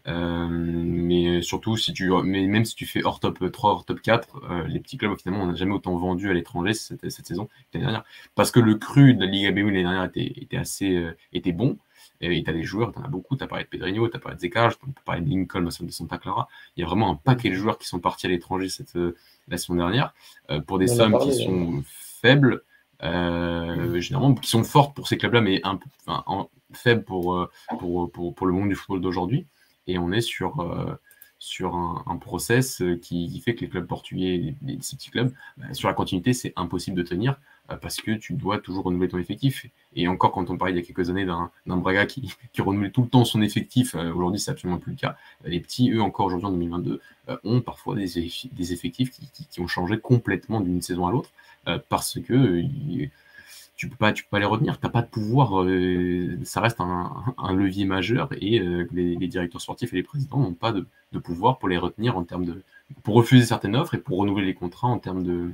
Euh, 0.09 0.49
mais 0.51 1.43
surtout, 1.43 1.77
si 1.77 1.93
tu, 1.93 2.11
mais 2.25 2.47
même 2.47 2.65
si 2.65 2.75
tu 2.75 2.87
fais 2.87 3.05
hors 3.05 3.21
top 3.21 3.53
3, 3.53 3.71
hors 3.71 3.85
top 3.85 4.01
4, 4.01 4.67
les 4.67 4.81
petits 4.81 4.97
clubs, 4.97 5.17
finalement, 5.21 5.45
on 5.45 5.49
n'a 5.49 5.55
jamais 5.55 5.75
autant 5.75 5.95
vendu 5.97 6.31
à 6.31 6.33
l'étranger 6.33 6.73
cette, 6.73 7.11
cette 7.11 7.27
saison 7.27 7.49
l'année 7.73 7.85
dernière. 7.85 8.05
Parce 8.35 8.51
que 8.51 8.61
le 8.61 8.77
cru 8.77 9.15
de 9.15 9.21
la 9.21 9.27
Liga 9.27 9.53
BU 9.53 9.67
l'année 9.67 9.83
dernière 9.83 10.05
était, 10.05 10.33
était 10.37 10.57
assez 10.57 11.07
était 11.33 11.53
bon. 11.53 11.79
Et 12.21 12.43
tu 12.43 12.51
as 12.51 12.53
des 12.53 12.63
joueurs, 12.63 12.93
tu 12.93 12.99
en 12.99 13.03
as 13.03 13.09
beaucoup, 13.09 13.37
tu 13.37 13.45
as 13.45 13.47
parlé 13.47 13.65
de 13.65 13.69
Pedrinho, 13.69 14.09
tu 14.09 14.17
as 14.17 14.21
parlé 14.21 14.37
de 14.37 14.41
Zekar, 14.41 14.77
tu 14.77 14.85
as 14.85 15.01
parlé 15.05 15.23
de 15.23 15.31
Lincoln 15.31 15.63
de 15.63 15.91
Santa 15.91 16.19
Clara. 16.19 16.49
Il 16.77 16.81
y 16.81 16.85
a 16.85 16.87
vraiment 16.87 17.11
un 17.11 17.15
paquet 17.15 17.49
de 17.49 17.55
joueurs 17.55 17.79
qui 17.79 17.89
sont 17.89 17.99
partis 17.99 18.27
à 18.27 18.29
l'étranger 18.29 18.69
cette 18.69 18.97
euh, 18.97 19.17
la 19.49 19.57
saison 19.57 19.75
dernière. 19.75 20.13
Euh, 20.51 20.61
pour 20.61 20.79
des 20.79 20.87
sommes 20.87 21.19
qui 21.19 21.33
sont 21.33 21.83
faibles, 21.87 22.63
euh, 23.03 23.99
généralement 24.01 24.35
qui 24.35 24.51
sont 24.51 24.65
fortes 24.65 24.95
pour 24.95 25.09
ces 25.09 25.17
clubs-là, 25.17 25.41
mais 25.41 25.61
un 25.65 25.77
peu 25.77 25.89
faibles 26.73 27.05
pour, 27.05 27.49
pour, 27.79 28.13
pour, 28.13 28.35
pour, 28.35 28.47
le 28.47 28.53
monde 28.53 28.69
du 28.69 28.75
football 28.75 29.01
d'aujourd'hui. 29.01 29.47
Et 29.87 29.99
on 29.99 30.13
est 30.13 30.21
sur 30.21 30.55
sur 31.43 31.75
un, 31.75 32.19
process 32.19 32.83
qui, 33.01 33.41
fait 33.41 33.55
que 33.55 33.63
les 33.63 33.71
clubs 33.71 33.87
portugais, 33.87 34.55
ces 34.83 34.97
petits 34.97 35.11
clubs, 35.11 35.33
bah, 35.57 35.73
sur 35.73 35.89
la 35.89 35.95
continuité, 35.95 36.35
c'est 36.35 36.53
impossible 36.55 36.99
de 36.99 37.03
tenir 37.03 37.41
parce 37.77 38.01
que 38.01 38.13
tu 38.13 38.35
dois 38.35 38.59
toujours 38.59 38.85
renouveler 38.85 39.09
ton 39.09 39.19
effectif. 39.19 39.67
Et 39.95 40.09
encore, 40.09 40.33
quand 40.33 40.51
on 40.51 40.57
parlait 40.57 40.75
il 40.75 40.77
y 40.77 40.83
a 40.83 40.85
quelques 40.85 41.11
années 41.11 41.25
d'un 41.25 41.51
Braga 41.67 42.07
qui, 42.07 42.33
renouvelle 42.59 42.93
tout 42.93 43.03
le 43.03 43.09
temps 43.09 43.25
son 43.25 43.43
effectif, 43.43 43.95
euh, 43.95 44.13
aujourd'hui, 44.13 44.41
c'est 44.41 44.51
absolument 44.51 44.79
plus 44.79 44.93
le 44.93 44.99
cas. 44.99 45.17
Les 45.45 45.61
petits, 45.61 45.91
eux, 45.91 46.03
encore 46.03 46.27
aujourd'hui 46.27 46.47
en 46.47 46.53
2022, 46.53 47.01
euh, 47.29 47.37
ont 47.45 47.61
parfois 47.61 47.95
des, 47.95 48.73
effectifs 48.73 49.11
qui, 49.11 49.61
ont 49.61 49.67
changé 49.67 49.99
complètement 49.99 50.61
d'une 50.61 50.83
saison 50.83 51.07
à 51.07 51.13
l'autre 51.13 51.31
parce 51.89 52.19
que 52.19 52.63
tu 53.77 53.89
peux 53.89 53.97
pas, 53.97 54.13
peux 54.13 54.23
pas 54.31 54.39
les 54.39 54.47
retenir. 54.47 54.81
Tu 54.81 54.87
n'as 54.87 54.91
pas 54.91 55.03
de 55.03 55.09
pouvoir. 55.09 55.67
ça 56.45 56.61
reste 56.61 56.81
un, 56.81 57.53
levier 57.53 57.85
majeur 57.85 58.31
et 58.33 58.59
les, 58.93 59.29
directeurs 59.29 59.61
sportifs 59.61 59.93
et 59.93 59.97
les 59.97 60.03
présidents 60.03 60.39
n'ont 60.39 60.55
pas 60.55 60.73
de, 60.73 60.87
de, 61.13 61.19
pouvoir 61.19 61.59
pour 61.59 61.69
les 61.69 61.77
retenir 61.77 62.17
en 62.17 62.25
termes 62.25 62.47
de, 62.47 62.63
pour 63.03 63.15
refuser 63.15 63.45
certaines 63.45 63.77
offres 63.77 63.95
et 63.95 63.99
pour 63.99 64.19
renouveler 64.19 64.47
les 64.47 64.55
contrats 64.55 64.89
en 64.89 64.99
termes 64.99 65.23
de, 65.23 65.51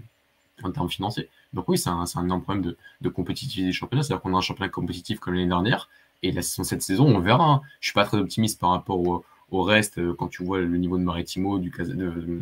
en 0.62 0.70
termes 0.70 0.88
financiers. 0.88 1.28
Donc 1.52 1.68
oui, 1.68 1.78
c'est 1.78 1.90
un, 1.90 2.04
un, 2.14 2.24
énorme 2.24 2.42
problème 2.42 2.64
de, 2.64 2.76
de 3.00 3.08
compétitivité 3.08 3.66
des 3.66 3.72
championnats. 3.72 4.02
C'est-à-dire 4.02 4.22
qu'on 4.22 4.34
a 4.34 4.38
un 4.38 4.42
championnat 4.42 4.70
compétitif 4.70 5.18
comme 5.20 5.34
l'année 5.34 5.46
dernière, 5.46 5.88
et 6.22 6.32
la 6.32 6.42
saison, 6.42 6.64
cette 6.64 6.82
saison, 6.82 7.06
on 7.06 7.20
verra. 7.20 7.44
Hein. 7.44 7.60
Je 7.80 7.88
suis 7.88 7.94
pas 7.94 8.04
très 8.04 8.18
optimiste 8.18 8.60
par 8.60 8.70
rapport 8.70 8.98
au, 8.98 9.24
au 9.50 9.62
reste, 9.62 9.98
euh, 9.98 10.14
quand 10.14 10.28
tu 10.28 10.44
vois 10.44 10.60
le 10.60 10.78
niveau 10.78 10.98
de 10.98 11.04
Maritimo, 11.04 11.58
du, 11.58 11.70
de, 11.70 12.40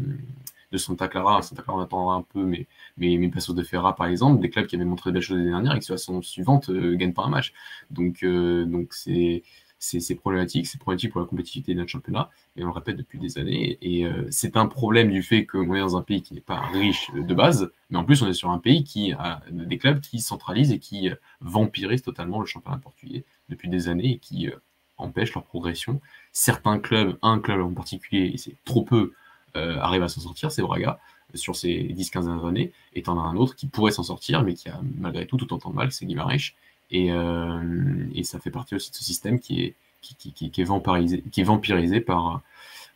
de 0.72 0.78
Santa 0.78 1.08
Clara. 1.08 1.42
Santa 1.42 1.62
Clara, 1.62 1.78
on 1.78 1.82
attendra 1.82 2.14
un 2.14 2.22
peu, 2.22 2.44
mais, 2.44 2.66
mais, 2.96 3.16
mais 3.18 3.28
Passos 3.28 3.54
de 3.54 3.62
Ferra, 3.62 3.94
par 3.94 4.06
exemple, 4.06 4.40
des 4.40 4.50
clubs 4.50 4.66
qui 4.66 4.76
avaient 4.76 4.84
montré 4.84 5.10
de 5.10 5.14
belles 5.14 5.22
choses 5.22 5.38
l'année 5.38 5.50
dernière 5.50 5.74
et 5.74 5.78
qui, 5.78 5.86
sur 5.86 5.94
la 5.94 5.98
saison 5.98 6.22
suivante, 6.22 6.70
euh, 6.70 6.96
gagnent 6.96 7.12
pas 7.12 7.24
un 7.24 7.30
match. 7.30 7.52
Donc, 7.90 8.22
euh, 8.22 8.64
donc 8.64 8.92
c'est 8.92 9.42
c'est 9.78 10.14
problématique, 10.14 10.66
c'est 10.66 10.78
problématique 10.78 11.12
pour 11.12 11.20
la 11.20 11.26
compétitivité 11.26 11.74
de 11.74 11.78
notre 11.78 11.90
championnat, 11.90 12.30
et 12.56 12.64
on 12.64 12.68
le 12.68 12.72
répète 12.72 12.96
depuis 12.96 13.18
des 13.18 13.38
années. 13.38 13.78
Et 13.82 14.06
euh, 14.06 14.26
c'est 14.30 14.56
un 14.56 14.66
problème 14.66 15.10
du 15.10 15.22
fait 15.22 15.44
qu'on 15.44 15.74
est 15.74 15.80
dans 15.80 15.96
un 15.96 16.02
pays 16.02 16.22
qui 16.22 16.34
n'est 16.34 16.40
pas 16.40 16.60
riche 16.72 17.10
de 17.14 17.34
base, 17.34 17.70
mais 17.90 17.98
en 17.98 18.04
plus 18.04 18.22
on 18.22 18.28
est 18.28 18.34
sur 18.34 18.50
un 18.50 18.58
pays 18.58 18.84
qui 18.84 19.12
a 19.12 19.42
des 19.50 19.78
clubs 19.78 20.00
qui 20.00 20.20
centralisent 20.20 20.72
et 20.72 20.78
qui 20.78 21.10
euh, 21.10 21.14
vampirisent 21.40 22.02
totalement 22.02 22.40
le 22.40 22.46
championnat 22.46 22.78
portugais 22.78 23.24
depuis 23.48 23.68
des 23.68 23.88
années 23.88 24.12
et 24.12 24.18
qui 24.18 24.48
euh, 24.48 24.56
empêchent 24.96 25.34
leur 25.34 25.44
progression. 25.44 26.00
certains 26.32 26.78
clubs, 26.78 27.18
un 27.22 27.38
club 27.40 27.60
en 27.60 27.72
particulier, 27.72 28.30
et 28.34 28.36
c'est 28.38 28.56
trop 28.64 28.82
peu, 28.82 29.12
euh, 29.56 29.78
arrive 29.78 30.02
à 30.02 30.08
s'en 30.08 30.20
sortir, 30.20 30.50
c'est 30.50 30.62
Braga, 30.62 30.98
sur 31.34 31.56
ces 31.56 31.92
10-15 31.94 32.24
dernières 32.26 32.46
années, 32.46 32.72
et 32.94 33.02
t'en 33.02 33.18
as 33.18 33.22
un 33.22 33.36
autre 33.36 33.56
qui 33.56 33.66
pourrait 33.66 33.92
s'en 33.92 34.04
sortir, 34.04 34.42
mais 34.42 34.54
qui 34.54 34.68
a 34.68 34.80
malgré 34.98 35.26
tout 35.26 35.36
tout 35.36 35.52
autant 35.52 35.70
de 35.70 35.74
mal, 35.74 35.92
c'est 35.92 36.06
Guimarães, 36.06 36.54
et, 36.94 37.10
euh, 37.10 38.06
et 38.14 38.22
ça 38.22 38.38
fait 38.38 38.52
partie 38.52 38.76
aussi 38.76 38.92
de 38.92 38.96
ce 38.96 39.02
système 39.02 39.40
qui 39.40 39.62
est, 39.62 39.74
qui, 40.00 40.52
est, 40.56 40.64
vampirisé, 40.64 42.00
par, 42.00 42.40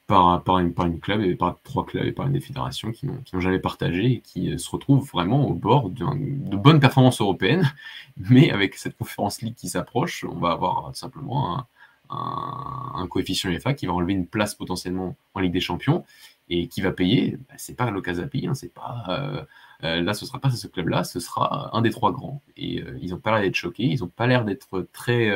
par, 0.07 0.41
par, 0.45 0.61
une, 0.61 0.73
par 0.73 0.87
une 0.87 1.01
club 1.01 1.21
et 1.23 1.35
par 1.35 1.59
trois 1.65 1.85
clubs 1.85 2.05
et 2.05 2.13
par 2.13 2.27
une 2.27 2.35
des 2.35 2.41
fédérations 2.41 2.93
qui 2.93 3.07
n'ont 3.07 3.41
jamais 3.41 3.59
partagé 3.59 4.13
et 4.13 4.21
qui 4.21 4.53
euh, 4.53 4.59
se 4.59 4.71
retrouvent 4.71 5.05
vraiment 5.09 5.49
au 5.49 5.55
bord 5.55 5.91
de 5.91 6.57
bonnes 6.57 6.79
performances 6.79 7.21
européennes. 7.21 7.69
Mais 8.31 8.53
avec 8.53 8.77
cette 8.77 8.97
conférence 8.97 9.43
League 9.43 9.57
qui 9.57 9.69
s'approche, 9.69 10.25
on 10.25 10.39
va 10.39 10.53
avoir 10.53 10.95
simplement 10.95 11.59
un, 11.59 11.67
un, 12.11 13.07
coefficient 13.09 13.51
UFA 13.51 13.75
qui 13.75 13.87
va 13.87 13.93
enlever 13.93 14.13
une 14.13 14.27
place 14.27 14.55
potentiellement 14.55 15.17
en 15.35 15.41
Ligue 15.41 15.53
des 15.53 15.61
Champions 15.61 16.05
et 16.51 16.69
qui 16.69 16.81
va 16.81 16.93
payer. 16.93 17.37
Bah, 17.49 17.55
c'est 17.57 17.77
pas 17.77 17.91
l'Ocasapi, 17.91 18.47
hein, 18.47 18.55
c'est 18.55 18.73
pas. 18.73 19.05
Euh, 19.09 19.45
euh, 19.85 20.01
là, 20.01 20.15
ce 20.15 20.27
sera 20.27 20.39
pas 20.41 20.51
ce 20.51 20.67
club-là, 20.67 21.05
ce 21.05 21.21
sera 21.21 21.77
un 21.77 21.83
des 21.83 21.91
trois 21.91 22.13
grands. 22.13 22.43
Et 22.57 22.81
euh, 22.81 22.99
ils 23.01 23.11
n'ont 23.11 23.19
pas 23.19 23.33
l'air 23.33 23.43
d'être 23.43 23.55
choqués, 23.55 23.85
ils 23.85 24.01
n'ont 24.01 24.09
pas 24.09 24.27
l'air 24.27 24.45
d'être 24.45 24.87
très 24.93 25.31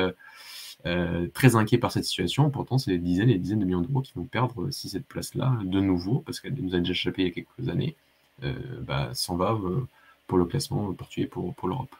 très 1.32 1.55
inquiet 1.55 1.78
par 1.78 1.93
cette 1.93 2.05
situation. 2.05 2.51
Pourtant, 2.51 2.77
c'est 2.77 2.90
des 2.90 2.99
dizaines 2.99 3.31
et 3.31 3.35
des 3.35 3.39
dizaines 3.39 3.61
de 3.61 3.65
millions 3.65 3.82
d'euros 3.82 4.03
qui 4.03 4.15
vont 4.15 4.24
perdre 4.24 4.70
si 4.70 4.89
cette 4.89 5.07
place-là, 5.07 5.59
de 5.62 5.81
nouveau, 5.81 6.20
parce 6.27 6.40
qu'elle 6.40 6.55
nous 6.55 6.74
a 6.74 6.78
déjà 6.78 6.90
échappé 6.90 7.23
il 7.23 7.28
y 7.28 7.31
a 7.31 7.32
quelques 7.32 7.69
années, 7.69 7.94
bah, 8.81 9.11
s'en 9.15 9.36
va 9.36 9.57
pour 10.27 10.39
le 10.39 10.44
classement 10.44 10.93
portugais 10.93 11.28
pour 11.28 11.55
l'Europe. 11.69 11.94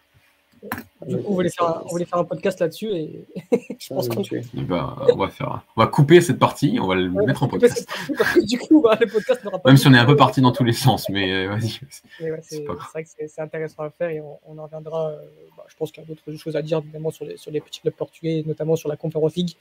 On, 1.01 1.32
voulait 1.32 1.51
faire 1.51 1.66
un, 1.66 1.82
on 1.84 1.89
voulait 1.89 2.05
faire 2.05 2.18
un 2.18 2.24
podcast 2.24 2.60
là-dessus 2.60 2.90
et 2.93 3.24
je 3.78 3.89
pense 3.89 4.09
qu'on 4.09 4.22
bah, 4.62 4.97
on, 5.12 5.16
va 5.16 5.28
faire, 5.28 5.62
on 5.76 5.80
va 5.80 5.89
couper 5.89 6.20
cette 6.20 6.39
partie, 6.39 6.78
on 6.80 6.86
va 6.86 6.94
le 6.94 7.09
ouais, 7.10 7.26
mettre 7.26 7.43
en 7.43 7.48
podcast. 7.48 7.89
Parce 8.16 8.34
que 8.34 8.47
du 8.47 8.59
coup, 8.59 8.80
bah, 8.80 8.97
le 9.01 9.06
podcast 9.06 9.43
n'aura 9.44 9.59
pas. 9.59 9.70
Même 9.70 9.76
si 9.76 9.89
on 9.89 9.94
est 9.94 9.98
un 9.98 10.05
peu 10.05 10.16
parti 10.16 10.40
dans 10.40 10.52
tous 10.52 10.64
les 10.64 10.72
sens, 10.72 11.09
mais 11.09 11.32
euh, 11.32 11.48
vas-y. 11.48 11.80
Ouais, 12.20 12.39
c'est 12.43 12.64
vrai 12.64 13.05
que 13.05 13.10
c'est 13.26 13.40
intéressant 13.40 13.82
à 13.82 13.90
faire 13.90 14.10
et 14.10 14.20
on, 14.20 14.39
on 14.47 14.59
en 14.59 14.64
reviendra. 14.64 15.09
Euh, 15.09 15.16
bah, 15.56 15.64
je 15.68 15.76
pense 15.76 15.90
qu'il 15.90 16.02
y 16.02 16.06
a 16.06 16.09
d'autres 16.09 16.39
choses 16.39 16.55
à 16.55 16.62
dire, 16.62 16.78
évidemment, 16.78 17.10
sur 17.10 17.24
les, 17.24 17.36
sur 17.36 17.51
les 17.51 17.60
petits 17.60 17.80
clubs 17.80 17.94
portugais, 17.94 18.44
notamment 18.47 18.76
sur 18.76 18.89
la 18.89 18.97
Conference 18.97 19.34
League, 19.34 19.56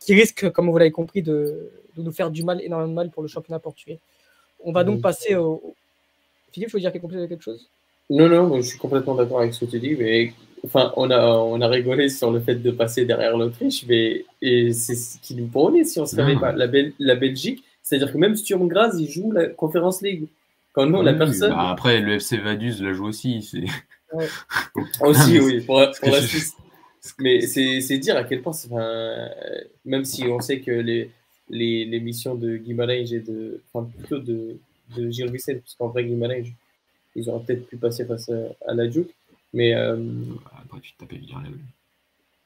qui 0.00 0.14
risque, 0.14 0.50
comme 0.50 0.70
vous 0.70 0.78
l'avez 0.78 0.90
compris, 0.90 1.22
de, 1.22 1.70
de, 1.96 2.02
nous 2.02 2.12
faire 2.12 2.30
du 2.30 2.42
mal, 2.42 2.62
énormément 2.62 2.90
de 2.90 2.94
mal 2.94 3.10
pour 3.10 3.22
le 3.22 3.28
championnat 3.28 3.58
portugais. 3.58 3.98
On 4.64 4.72
va 4.72 4.84
donc 4.84 5.02
passer 5.02 5.34
au. 5.34 5.74
Philippe, 6.52 6.70
je 6.70 6.76
veux 6.76 6.80
dire 6.80 6.92
quelque 6.92 7.42
chose? 7.42 7.68
Non, 8.08 8.28
non, 8.28 8.56
je 8.56 8.62
suis 8.62 8.78
complètement 8.78 9.14
d'accord 9.14 9.40
avec 9.40 9.52
ce 9.52 9.64
que 9.64 9.70
tu 9.70 9.80
dis, 9.80 9.96
mais 9.96 10.32
enfin, 10.64 10.92
on 10.96 11.10
a, 11.10 11.36
on 11.36 11.60
a 11.60 11.68
rigolé 11.68 12.08
sur 12.08 12.30
le 12.30 12.40
fait 12.40 12.56
de 12.56 12.70
passer 12.70 13.04
derrière 13.04 13.36
l'Autriche, 13.36 13.84
mais 13.88 14.24
et 14.42 14.72
c'est 14.72 14.94
ce 14.94 15.18
qui 15.20 15.34
nous 15.34 15.46
prenait 15.46 15.84
si 15.84 16.00
on 16.00 16.06
se 16.06 16.16
réveille 16.16 16.38
pas. 16.38 16.52
La, 16.52 16.66
Bel 16.66 16.92
la 16.98 17.14
Belgique, 17.14 17.62
c'est-à-dire 17.82 18.12
que 18.12 18.18
même 18.18 18.36
Sturm 18.36 18.66
Graz, 18.68 18.96
il 18.98 19.10
joue 19.10 19.32
la 19.32 19.46
Conference 19.46 20.02
League. 20.02 20.26
Quand 20.72 20.86
nous, 20.86 20.98
oui, 20.98 21.04
la 21.04 21.14
personne. 21.14 21.50
Bah 21.50 21.70
après, 21.70 22.00
le 22.00 22.14
FC 22.14 22.36
Vaduz 22.38 22.82
la 22.82 22.92
joue 22.92 23.06
aussi. 23.06 23.48
Ouais. 24.12 24.26
aussi, 25.00 25.40
oui, 25.40 25.60
pour, 25.60 25.82
pour 26.00 26.10
la 26.10 26.20
Suisse. 26.20 26.54
Mais 27.18 27.40
c'est 27.40 27.98
dire 27.98 28.16
à 28.16 28.24
quel 28.24 28.42
point, 28.42 28.52
enfin, 28.52 29.28
même 29.84 30.04
si 30.04 30.24
on 30.24 30.40
sait 30.40 30.60
que 30.60 30.72
les, 30.72 31.10
les, 31.48 31.84
les 31.84 32.00
missions 32.00 32.34
de 32.34 32.56
Guimarães 32.56 33.12
et 33.12 33.20
de, 33.20 33.62
enfin, 33.72 33.88
plutôt 33.96 34.18
de, 34.18 34.58
de 34.96 35.10
Gilles 35.10 35.30
Vicente, 35.30 35.60
parce 35.60 35.74
qu'en 35.74 35.88
vrai, 35.88 36.04
Guimarães, 36.04 36.52
ils 37.14 37.30
auraient 37.30 37.44
peut-être 37.44 37.66
pu 37.66 37.76
passer 37.76 38.04
face 38.04 38.28
à, 38.28 38.70
à 38.70 38.74
la 38.74 38.86
Duke. 38.86 39.10
Mais. 39.56 39.74
Euh, 39.74 39.96
Après, 40.62 40.80
tu 40.80 40.92
tapais 40.96 41.16
Villarreal. 41.16 41.54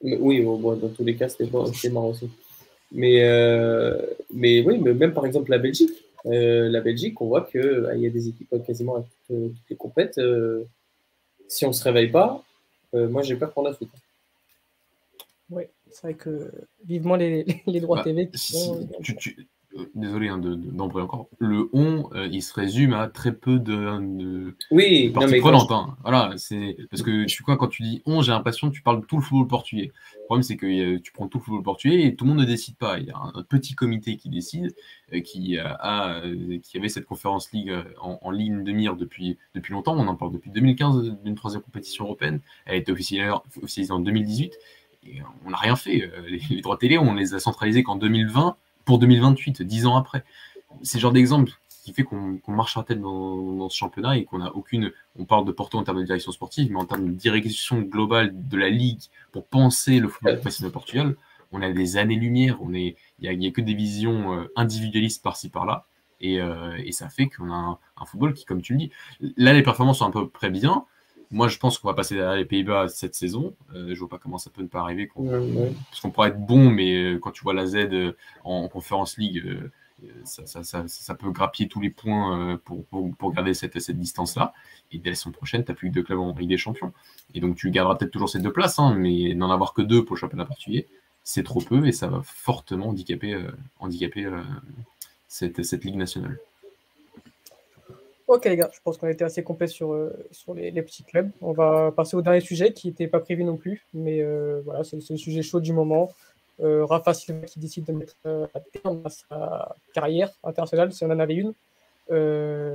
Oui, 0.02 0.40
bon, 0.40 0.58
bon, 0.58 0.76
dans 0.76 0.88
tous 0.88 1.04
les 1.04 1.16
cas, 1.16 1.28
c'était 1.28 1.50
marrant 1.90 2.10
aussi. 2.10 2.30
Mais, 2.92 3.22
euh, 3.22 4.00
mais 4.32 4.62
oui, 4.62 4.78
mais 4.78 4.94
même 4.94 5.12
par 5.12 5.26
exemple 5.26 5.50
la 5.50 5.58
Belgique. 5.58 5.90
Euh, 6.26 6.68
la 6.68 6.80
Belgique, 6.80 7.20
on 7.20 7.26
voit 7.26 7.42
qu'il 7.42 7.60
euh, 7.60 7.96
y 7.96 8.06
a 8.06 8.10
des 8.10 8.28
équipes 8.28 8.54
quasiment 8.64 8.96
à 8.96 9.00
toutes, 9.26 9.54
toutes 9.54 9.70
les 9.70 9.76
compètes. 9.76 10.18
Euh, 10.18 10.64
si 11.48 11.64
on 11.64 11.68
ne 11.68 11.72
se 11.72 11.82
réveille 11.82 12.10
pas, 12.10 12.44
moi 12.92 13.22
j'ai 13.22 13.36
peur 13.36 13.52
pour 13.52 13.64
la 13.64 13.74
suite. 13.74 13.90
Oui, 15.50 15.64
c'est 15.90 16.02
vrai 16.02 16.14
que 16.14 16.50
vivement 16.84 17.16
les, 17.16 17.44
les 17.66 17.80
droits 17.80 17.98
bah, 17.98 18.04
TV 18.04 18.28
qui 18.28 18.38
sont. 18.38 18.88
Tu, 19.02 19.16
tu, 19.16 19.46
désolé 19.94 20.28
hein, 20.28 20.38
d'embrayer 20.38 21.04
encore, 21.04 21.28
le 21.38 21.68
on, 21.72 22.10
euh, 22.14 22.28
il 22.30 22.42
se 22.42 22.52
résume 22.52 22.92
à 22.92 23.08
très 23.08 23.32
peu 23.32 23.58
de, 23.58 23.98
de, 24.00 24.56
oui, 24.70 25.10
parties 25.10 25.38
prenantes. 25.38 25.68
Je... 25.68 25.74
Hein. 25.74 25.96
Voilà, 26.02 26.32
c'est 26.36 26.76
parce 26.90 27.02
que 27.02 27.24
tu 27.26 27.42
vois, 27.44 27.56
quand 27.56 27.68
tu 27.68 27.82
dis 27.82 28.02
on, 28.04 28.20
j'ai 28.22 28.32
l'impression 28.32 28.70
que 28.70 28.74
tu 28.74 28.82
parles 28.82 29.00
de 29.00 29.06
tout 29.06 29.16
le 29.16 29.22
football 29.22 29.46
portugais. 29.46 29.92
Le 30.16 30.24
problème, 30.24 30.42
c'est 30.42 30.56
que 30.56 30.66
euh, 30.66 31.00
tu 31.00 31.12
prends 31.12 31.28
tout 31.28 31.38
le 31.38 31.44
football 31.44 31.62
portugais 31.62 32.04
et 32.04 32.16
tout 32.16 32.24
le 32.24 32.30
monde 32.30 32.40
ne 32.40 32.44
décide 32.44 32.76
pas. 32.76 32.98
Il 32.98 33.06
y 33.06 33.10
a 33.10 33.16
un, 33.16 33.32
un 33.34 33.42
petit 33.42 33.74
comité 33.74 34.16
qui 34.16 34.28
décide, 34.28 34.74
euh, 35.12 35.20
qui, 35.20 35.58
a, 35.58 36.22
qui 36.62 36.76
avait 36.76 36.88
cette 36.88 37.06
conférence 37.06 37.52
ligue 37.52 37.74
en, 38.00 38.18
en, 38.22 38.30
ligne 38.30 38.64
de 38.64 38.72
mire 38.72 38.96
depuis, 38.96 39.38
depuis 39.54 39.72
longtemps. 39.72 39.94
On 39.96 40.08
en 40.08 40.16
parle 40.16 40.32
depuis 40.32 40.50
2015 40.50 41.16
d'une 41.22 41.34
troisième 41.36 41.62
compétition 41.62 42.04
européenne. 42.04 42.40
Elle 42.66 42.74
a 42.74 42.76
été 42.76 42.92
officialisée 42.92 43.92
en 43.92 44.00
2018 44.00 44.52
et 45.06 45.22
on 45.46 45.50
n'a 45.50 45.56
rien 45.56 45.76
fait. 45.76 46.10
Les, 46.28 46.40
les 46.50 46.60
droits 46.60 46.76
télé, 46.76 46.98
on 46.98 47.14
les 47.14 47.34
a 47.34 47.40
centralisés 47.40 47.82
qu'en 47.84 47.96
2020 47.96 48.56
pour 48.84 48.98
2028, 48.98 49.62
dix 49.62 49.86
ans 49.86 49.96
après. 49.96 50.24
C'est 50.82 50.98
le 50.98 51.02
genre 51.02 51.12
d'exemple 51.12 51.52
qui 51.82 51.92
fait 51.92 52.04
qu'on 52.04 52.36
qu 52.36 52.50
marche 52.50 52.76
à 52.76 52.82
tête 52.82 53.00
dans, 53.00 53.68
ce 53.68 53.76
championnat 53.76 54.16
et 54.16 54.24
qu'on 54.24 54.38
n'a 54.38 54.54
aucune. 54.54 54.92
On 55.18 55.24
parle 55.24 55.44
de 55.44 55.52
Porto 55.52 55.78
en 55.78 55.82
termes 55.82 56.00
de 56.00 56.04
direction 56.04 56.32
sportive, 56.32 56.70
mais 56.70 56.78
en 56.78 56.84
termes 56.84 57.06
de 57.06 57.12
direction 57.12 57.80
globale 57.80 58.32
de 58.34 58.56
la 58.56 58.68
ligue 58.68 59.02
pour 59.32 59.46
penser 59.46 59.98
le 59.98 60.08
football 60.08 60.34
professionnel 60.34 60.70
de 60.70 60.72
Portugal, 60.72 61.16
on 61.52 61.62
a 61.62 61.70
des 61.72 61.96
années-lumière. 61.96 62.58
Il 62.70 62.94
n'y 63.20 63.46
a, 63.46 63.50
que 63.50 63.60
des 63.60 63.74
visions 63.74 64.34
euh, 64.34 64.52
individualistes 64.56 65.22
par-ci 65.22 65.48
par-là, 65.48 65.86
et, 66.20 66.40
euh, 66.40 66.76
et, 66.84 66.92
ça 66.92 67.08
fait 67.08 67.28
qu'on 67.28 67.50
a 67.50 67.54
un, 67.54 67.78
un, 67.96 68.04
football 68.04 68.34
qui, 68.34 68.44
comme 68.44 68.60
tu 68.60 68.74
le 68.74 68.78
dis, 68.78 68.90
là 69.38 69.54
les 69.54 69.62
performances 69.62 69.98
sont 69.98 70.06
à 70.06 70.12
peu 70.12 70.28
près 70.28 70.50
bien. 70.50 70.84
Moi, 71.32 71.46
je 71.46 71.58
pense 71.58 71.78
qu'on 71.78 71.86
va 71.86 71.94
passer 71.94 72.16
derrière 72.16 72.36
les 72.36 72.44
Pays-Bas 72.44 72.88
cette 72.88 73.14
saison. 73.14 73.54
Euh, 73.74 73.94
je 73.94 73.98
vois 74.00 74.08
pas 74.08 74.18
comment 74.18 74.38
ça 74.38 74.50
peut 74.50 74.62
ne 74.62 74.66
pas 74.66 74.80
arriver. 74.80 75.08
Ouais. 75.14 75.72
Parce 75.88 76.00
qu'on 76.00 76.10
pourrait 76.10 76.30
être 76.30 76.44
bon, 76.44 76.70
mais 76.70 76.92
euh, 76.94 77.18
quand 77.18 77.30
tu 77.30 77.44
vois 77.44 77.54
la 77.54 77.66
Z 77.66 77.76
euh, 77.76 78.16
en, 78.42 78.64
en 78.64 78.68
Conférence 78.68 79.16
League, 79.16 79.44
euh, 79.46 79.70
ça, 80.24 80.44
ça, 80.46 80.64
ça, 80.64 80.88
ça, 80.88 81.14
peut 81.14 81.30
grappiller 81.30 81.68
tous 81.68 81.80
les 81.80 81.90
points 81.90 82.58
pour, 82.64 82.84
pour, 82.86 83.14
pour 83.16 83.32
garder 83.32 83.54
cette, 83.54 83.78
cette 83.78 83.98
distance-là. 83.98 84.54
Et 84.90 84.98
dès 84.98 85.10
la 85.10 85.14
saison 85.14 85.30
prochaine, 85.30 85.64
tu 85.64 85.70
n'as 85.70 85.76
plus 85.76 85.90
que 85.90 85.94
deux 85.94 86.02
clubs 86.02 86.18
en 86.18 86.34
Ligue 86.34 86.48
des 86.48 86.56
Champions. 86.56 86.92
Et 87.34 87.40
donc, 87.40 87.56
tu 87.56 87.70
garderas 87.70 87.96
peut-être 87.96 88.10
toujours 88.10 88.30
ces 88.30 88.40
deux 88.40 88.52
places, 88.52 88.78
hein, 88.78 88.94
mais 88.96 89.34
n'en 89.34 89.50
avoir 89.50 89.72
que 89.72 89.82
deux 89.82 90.04
pour 90.04 90.16
le 90.16 90.20
championnat 90.20 90.46
portugais, 90.46 90.88
c'est 91.22 91.44
trop 91.44 91.60
peu 91.60 91.86
et 91.86 91.92
ça 91.92 92.08
va 92.08 92.22
fortement 92.24 92.88
handicaper, 92.88 93.38
handicaper 93.78 94.26
cette, 95.28 95.62
cette 95.62 95.84
Ligue 95.84 95.96
nationale. 95.96 96.38
Ok 98.30 98.44
les 98.44 98.56
gars, 98.56 98.70
je 98.72 98.78
pense 98.84 98.96
qu'on 98.96 99.08
a 99.08 99.10
été 99.10 99.24
assez 99.24 99.42
complet 99.42 99.66
sur, 99.66 99.92
euh, 99.92 100.12
sur 100.30 100.54
les, 100.54 100.70
les, 100.70 100.82
petits 100.82 101.02
clubs. 101.02 101.32
On 101.42 101.50
va 101.50 101.90
passer 101.90 102.16
au 102.16 102.22
dernier 102.22 102.38
sujet 102.38 102.72
qui 102.72 102.86
n'était 102.86 103.08
pas 103.08 103.18
prévu 103.18 103.42
non 103.42 103.56
plus, 103.56 103.84
mais 103.92 104.20
euh, 104.20 104.60
voilà, 104.64 104.84
c'est 104.84 104.96
le 105.10 105.16
sujet 105.16 105.42
chaud 105.42 105.58
du 105.58 105.72
moment. 105.72 106.12
Euh, 106.60 106.86
Rafa 106.86 107.12
Silva 107.12 107.44
qui 107.46 107.58
décide 107.58 107.86
de 107.86 107.92
mettre 107.92 108.14
euh, 108.26 108.46
à 108.54 108.60
terme 108.60 109.02
à 109.04 109.10
sa 109.10 109.74
carrière 109.92 110.30
internationale, 110.44 110.92
si 110.92 111.02
on 111.04 111.10
en 111.10 111.18
avait 111.18 111.34
une. 111.34 111.54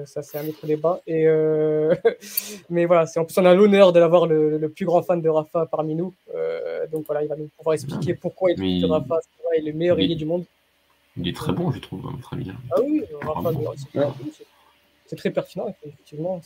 Ça 0.05 0.21
c'est 0.23 0.37
un 0.37 0.45
autre 0.45 0.67
débat. 0.67 0.99
Et 1.07 1.25
mais 2.69 2.85
voilà, 2.85 3.05
en 3.15 3.23
plus 3.23 3.37
on 3.37 3.45
a 3.45 3.55
l'honneur 3.55 3.93
d'avoir 3.93 4.27
le, 4.27 4.57
le, 4.57 4.67
plus 4.67 4.85
grand 4.85 5.03
fan 5.03 5.21
de 5.21 5.29
Rafa 5.29 5.67
parmi 5.67 5.95
nous. 5.95 6.13
donc 6.91 7.05
voilà, 7.05 7.23
il 7.23 7.29
va 7.29 7.37
nous 7.37 7.49
pouvoir 7.57 7.75
expliquer 7.75 8.13
pourquoi 8.13 8.51
il 8.51 8.57
trouve 8.57 8.81
que 8.81 8.87
Rafa 8.87 9.19
est 9.55 9.61
le 9.61 9.71
meilleur 9.71 9.97
ailier 9.99 10.15
du 10.15 10.25
monde. 10.25 10.43
Il 11.15 11.29
est 11.29 11.35
très 11.35 11.53
bon, 11.53 11.71
je 11.71 11.79
trouve, 11.79 12.01
très 12.21 12.35
bien. 12.35 12.55
Ah 12.71 12.81
oui, 12.83 13.05
Rafa, 13.21 13.51
c'est 13.93 14.45
c'est 15.07 15.15
très 15.15 15.29
pertinent, 15.29 15.67
effectivement. 15.67 16.41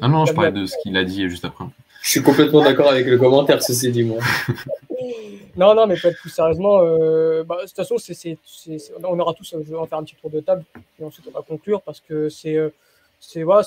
Ah 0.00 0.08
non, 0.08 0.26
je 0.26 0.32
parlais 0.32 0.52
de 0.52 0.66
ce 0.66 0.74
qu'il 0.82 0.96
a 0.96 1.04
dit 1.04 1.28
juste 1.28 1.44
après. 1.44 1.64
Je 2.02 2.10
suis 2.10 2.22
complètement 2.22 2.62
d'accord 2.62 2.90
avec 2.90 3.06
le 3.06 3.16
commentaire, 3.16 3.62
ceci 3.62 3.90
dit, 3.90 4.02
moi. 4.02 4.18
non, 5.56 5.74
non, 5.74 5.86
mais 5.86 5.96
peut-être 5.96 6.20
plus 6.20 6.30
sérieusement, 6.30 6.80
euh, 6.82 7.44
bah, 7.44 7.56
de 7.62 7.66
toute 7.66 7.76
façon, 7.76 7.96
c 7.96 8.12
est, 8.12 8.38
c 8.44 8.72
est, 8.74 8.92
on 9.02 9.18
aura 9.18 9.32
tous, 9.32 9.54
je 9.58 9.70
vais 9.70 9.76
en 9.76 9.86
faire 9.86 9.98
un 9.98 10.04
petit 10.04 10.16
tour 10.16 10.28
de 10.28 10.40
table, 10.40 10.64
et 11.00 11.04
ensuite 11.04 11.26
on 11.26 11.30
va 11.30 11.42
conclure, 11.42 11.80
parce 11.80 12.00
que 12.00 12.28
c'est 12.28 12.56
euh, 12.56 12.68
voilà, 13.36 13.62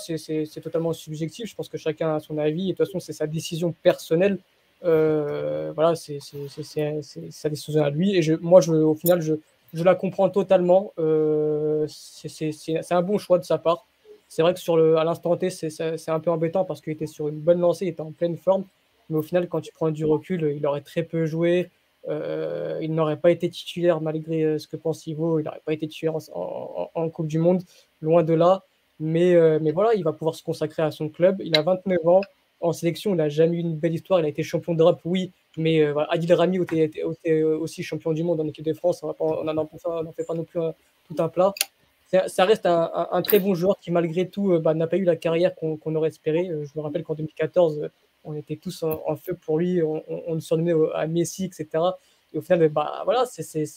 totalement 0.62 0.94
subjectif, 0.94 1.50
je 1.50 1.56
pense 1.56 1.68
que 1.68 1.80
chacun 1.80 2.16
a 2.16 2.20
son 2.20 2.38
avis, 2.38 2.70
et 2.70 2.74
de 2.74 2.78
toute 2.78 2.86
façon, 2.86 3.00
c'est 3.00 3.14
sa 3.14 3.26
décision 3.26 3.74
personnelle, 3.82 4.38
euh, 4.86 5.72
voilà, 5.74 5.96
c'est 5.96 6.20
sa 6.22 7.50
décision 7.50 7.84
à 7.84 7.90
lui, 7.90 8.16
et 8.16 8.22
je, 8.22 8.36
moi, 8.36 8.62
je, 8.62 8.72
au 8.72 8.94
final, 8.94 9.22
je, 9.22 9.34
je 9.74 9.84
la 9.84 9.96
comprends 9.96 10.30
totalement, 10.30 10.94
euh, 11.00 11.88
c'est 11.88 12.92
un 12.92 13.02
bon 13.02 13.18
choix 13.18 13.40
de 13.40 13.44
sa 13.44 13.58
part, 13.58 13.88
c'est 14.28 14.42
vrai 14.42 14.54
que 14.54 14.96
à 14.96 15.04
l'instant 15.04 15.36
T, 15.38 15.50
c'est 15.50 16.10
un 16.10 16.20
peu 16.20 16.32
embêtant 16.32 16.66
parce 16.66 16.82
qu'il 16.82 16.94
était 16.94 17.08
sur 17.08 17.28
une 17.28 17.40
bonne 17.40 17.60
lancée, 17.60 17.86
il 17.86 17.90
était 17.90 18.02
en 18.02 18.12
pleine 18.12 18.38
forme. 18.38 18.66
Mais 19.10 19.18
au 19.18 19.22
final, 19.22 19.48
quand 19.48 19.62
tu 19.62 19.72
prends 19.72 19.92
du 19.92 20.06
recul, 20.06 20.54
il 20.56 20.66
aurait 20.66 20.82
très 20.82 21.04
peu 21.04 21.26
joué. 21.26 21.70
Euh, 22.10 22.80
il 22.82 22.94
n'aurait 22.94 23.20
pas 23.20 23.32
été 23.32 23.50
titulaire 23.50 24.00
malgré 24.02 24.44
euh, 24.44 24.60
ce 24.60 24.68
que 24.68 24.78
pense 24.78 25.06
Ivo. 25.08 25.40
Il 25.40 25.44
n'aurait 25.44 25.62
pas 25.66 25.74
été 25.74 25.88
titulaire 25.88 26.16
en, 26.34 27.10
Coupe 27.10 27.28
du 27.28 27.40
Monde, 27.40 27.64
loin 28.02 28.24
de 28.24 28.34
là. 28.34 28.64
Mais, 29.00 29.36
euh, 29.36 29.60
mais 29.62 29.72
voilà, 29.72 29.94
il 29.94 30.04
va 30.04 30.14
pouvoir 30.14 30.36
se 30.36 30.44
consacrer 30.44 30.84
à 30.84 30.92
son 30.92 31.10
club. 31.10 31.42
Il 31.44 31.58
a 31.58 31.62
29 31.62 32.08
ans. 32.08 32.22
en 32.60 32.74
sélection, 32.74 33.12
il 33.12 33.18
n'a 33.18 33.30
jamais 33.30 33.58
eu 33.58 33.60
une 33.60 33.76
belle 33.76 33.94
histoire. 33.94 34.20
Il 34.20 34.26
a 34.26 34.30
été 34.30 34.44
champion 34.44 34.74
d'Europe, 34.74 35.00
oui, 35.06 35.32
mais 35.58 35.84
Adil 36.10 36.34
Rami 36.34 36.60
était, 36.60 37.04
aussi 37.44 37.84
champion 37.84 38.14
du 38.14 38.24
monde 38.24 38.42
en 38.42 38.48
équipe 38.48 38.66
de 38.66 38.74
France. 38.74 39.04
On 39.20 39.44
n'en 39.44 40.12
fait 40.12 40.26
pas 40.26 40.34
non 40.34 40.44
plus 40.44 40.60
tout 41.08 41.16
un 41.20 41.30
plat. 41.30 41.54
Ça 42.08 42.46
reste 42.46 42.66
un, 42.66 43.22
très 43.22 43.40
bon 43.40 43.54
joueur 43.54 43.78
qui, 43.80 43.92
malgré 43.92 44.30
tout, 44.30 44.60
bah, 44.60 44.74
n'a 44.74 44.88
pas 44.88 44.96
eu 44.96 45.04
la 45.04 45.18
carrière 45.18 45.54
qu'on 45.56 45.96
aurait 45.96 46.08
espéré. 46.08 46.50
Je 46.50 46.72
me 46.78 46.82
rappelle 46.82 47.04
qu'en 47.04 47.16
2014, 47.16 47.90
on 48.24 48.34
était 48.34 48.56
tous 48.56 48.84
en, 48.84 49.16
feu 49.18 49.34
pour 49.34 49.60
lui. 49.60 49.82
On, 49.84 50.34
le 50.34 50.40
surnommait 50.40 50.74
à 50.96 51.06
Messi, 51.08 51.44
etc. 51.44 51.68
Et 52.34 52.38
au 52.38 52.42
final, 52.42 52.70
bah, 52.70 53.02
voilà, 53.04 53.26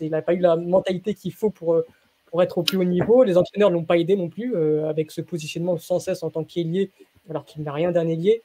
il 0.01 0.11
n'a 0.11 0.23
pas 0.23 0.35
eu 0.35 0.39
la 0.39 0.55
mentalité 0.55 1.15
qu'il 1.15 1.33
faut 1.33 1.51
pour, 1.51 1.83
pour 2.27 2.41
être 2.41 2.59
au 2.59 2.63
plus 2.63 2.79
haut 2.79 2.85
niveau. 2.85 3.25
Les 3.25 3.37
entraîneurs 3.37 3.71
ne 3.71 3.75
l'ont 3.75 3.85
pas 3.85 3.99
aidé 3.99 4.15
non 4.15 4.29
plus 4.29 4.57
avec 4.85 5.11
ce 5.11 5.23
positionnement 5.23 5.77
sans 5.79 5.99
cesse 5.99 6.23
en 6.23 6.31
tant 6.31 6.45
qu'ailier, 6.45 6.91
alors 7.29 7.45
qu'il 7.45 7.65
n'a 7.65 7.73
rien 7.73 7.91
d'un 7.91 8.07
ailier. 8.07 8.43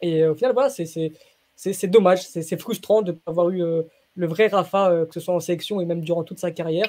Et 0.00 0.24
au 0.26 0.36
final, 0.36 0.52
voilà, 0.52 0.70
c'est 0.70 1.86
dommage, 1.88 2.22
c'est 2.22 2.60
frustrant 2.60 3.02
de 3.02 3.10
ne 3.10 3.16
pas 3.16 3.32
avoir 3.32 3.50
eu 3.50 3.64
le 4.14 4.26
vrai 4.28 4.46
Rafa, 4.46 5.06
que 5.06 5.14
ce 5.14 5.18
soit 5.18 5.34
en 5.34 5.40
sélection 5.40 5.80
et 5.80 5.86
même 5.86 6.02
durant 6.02 6.22
toute 6.22 6.38
sa 6.38 6.52
carrière. 6.52 6.88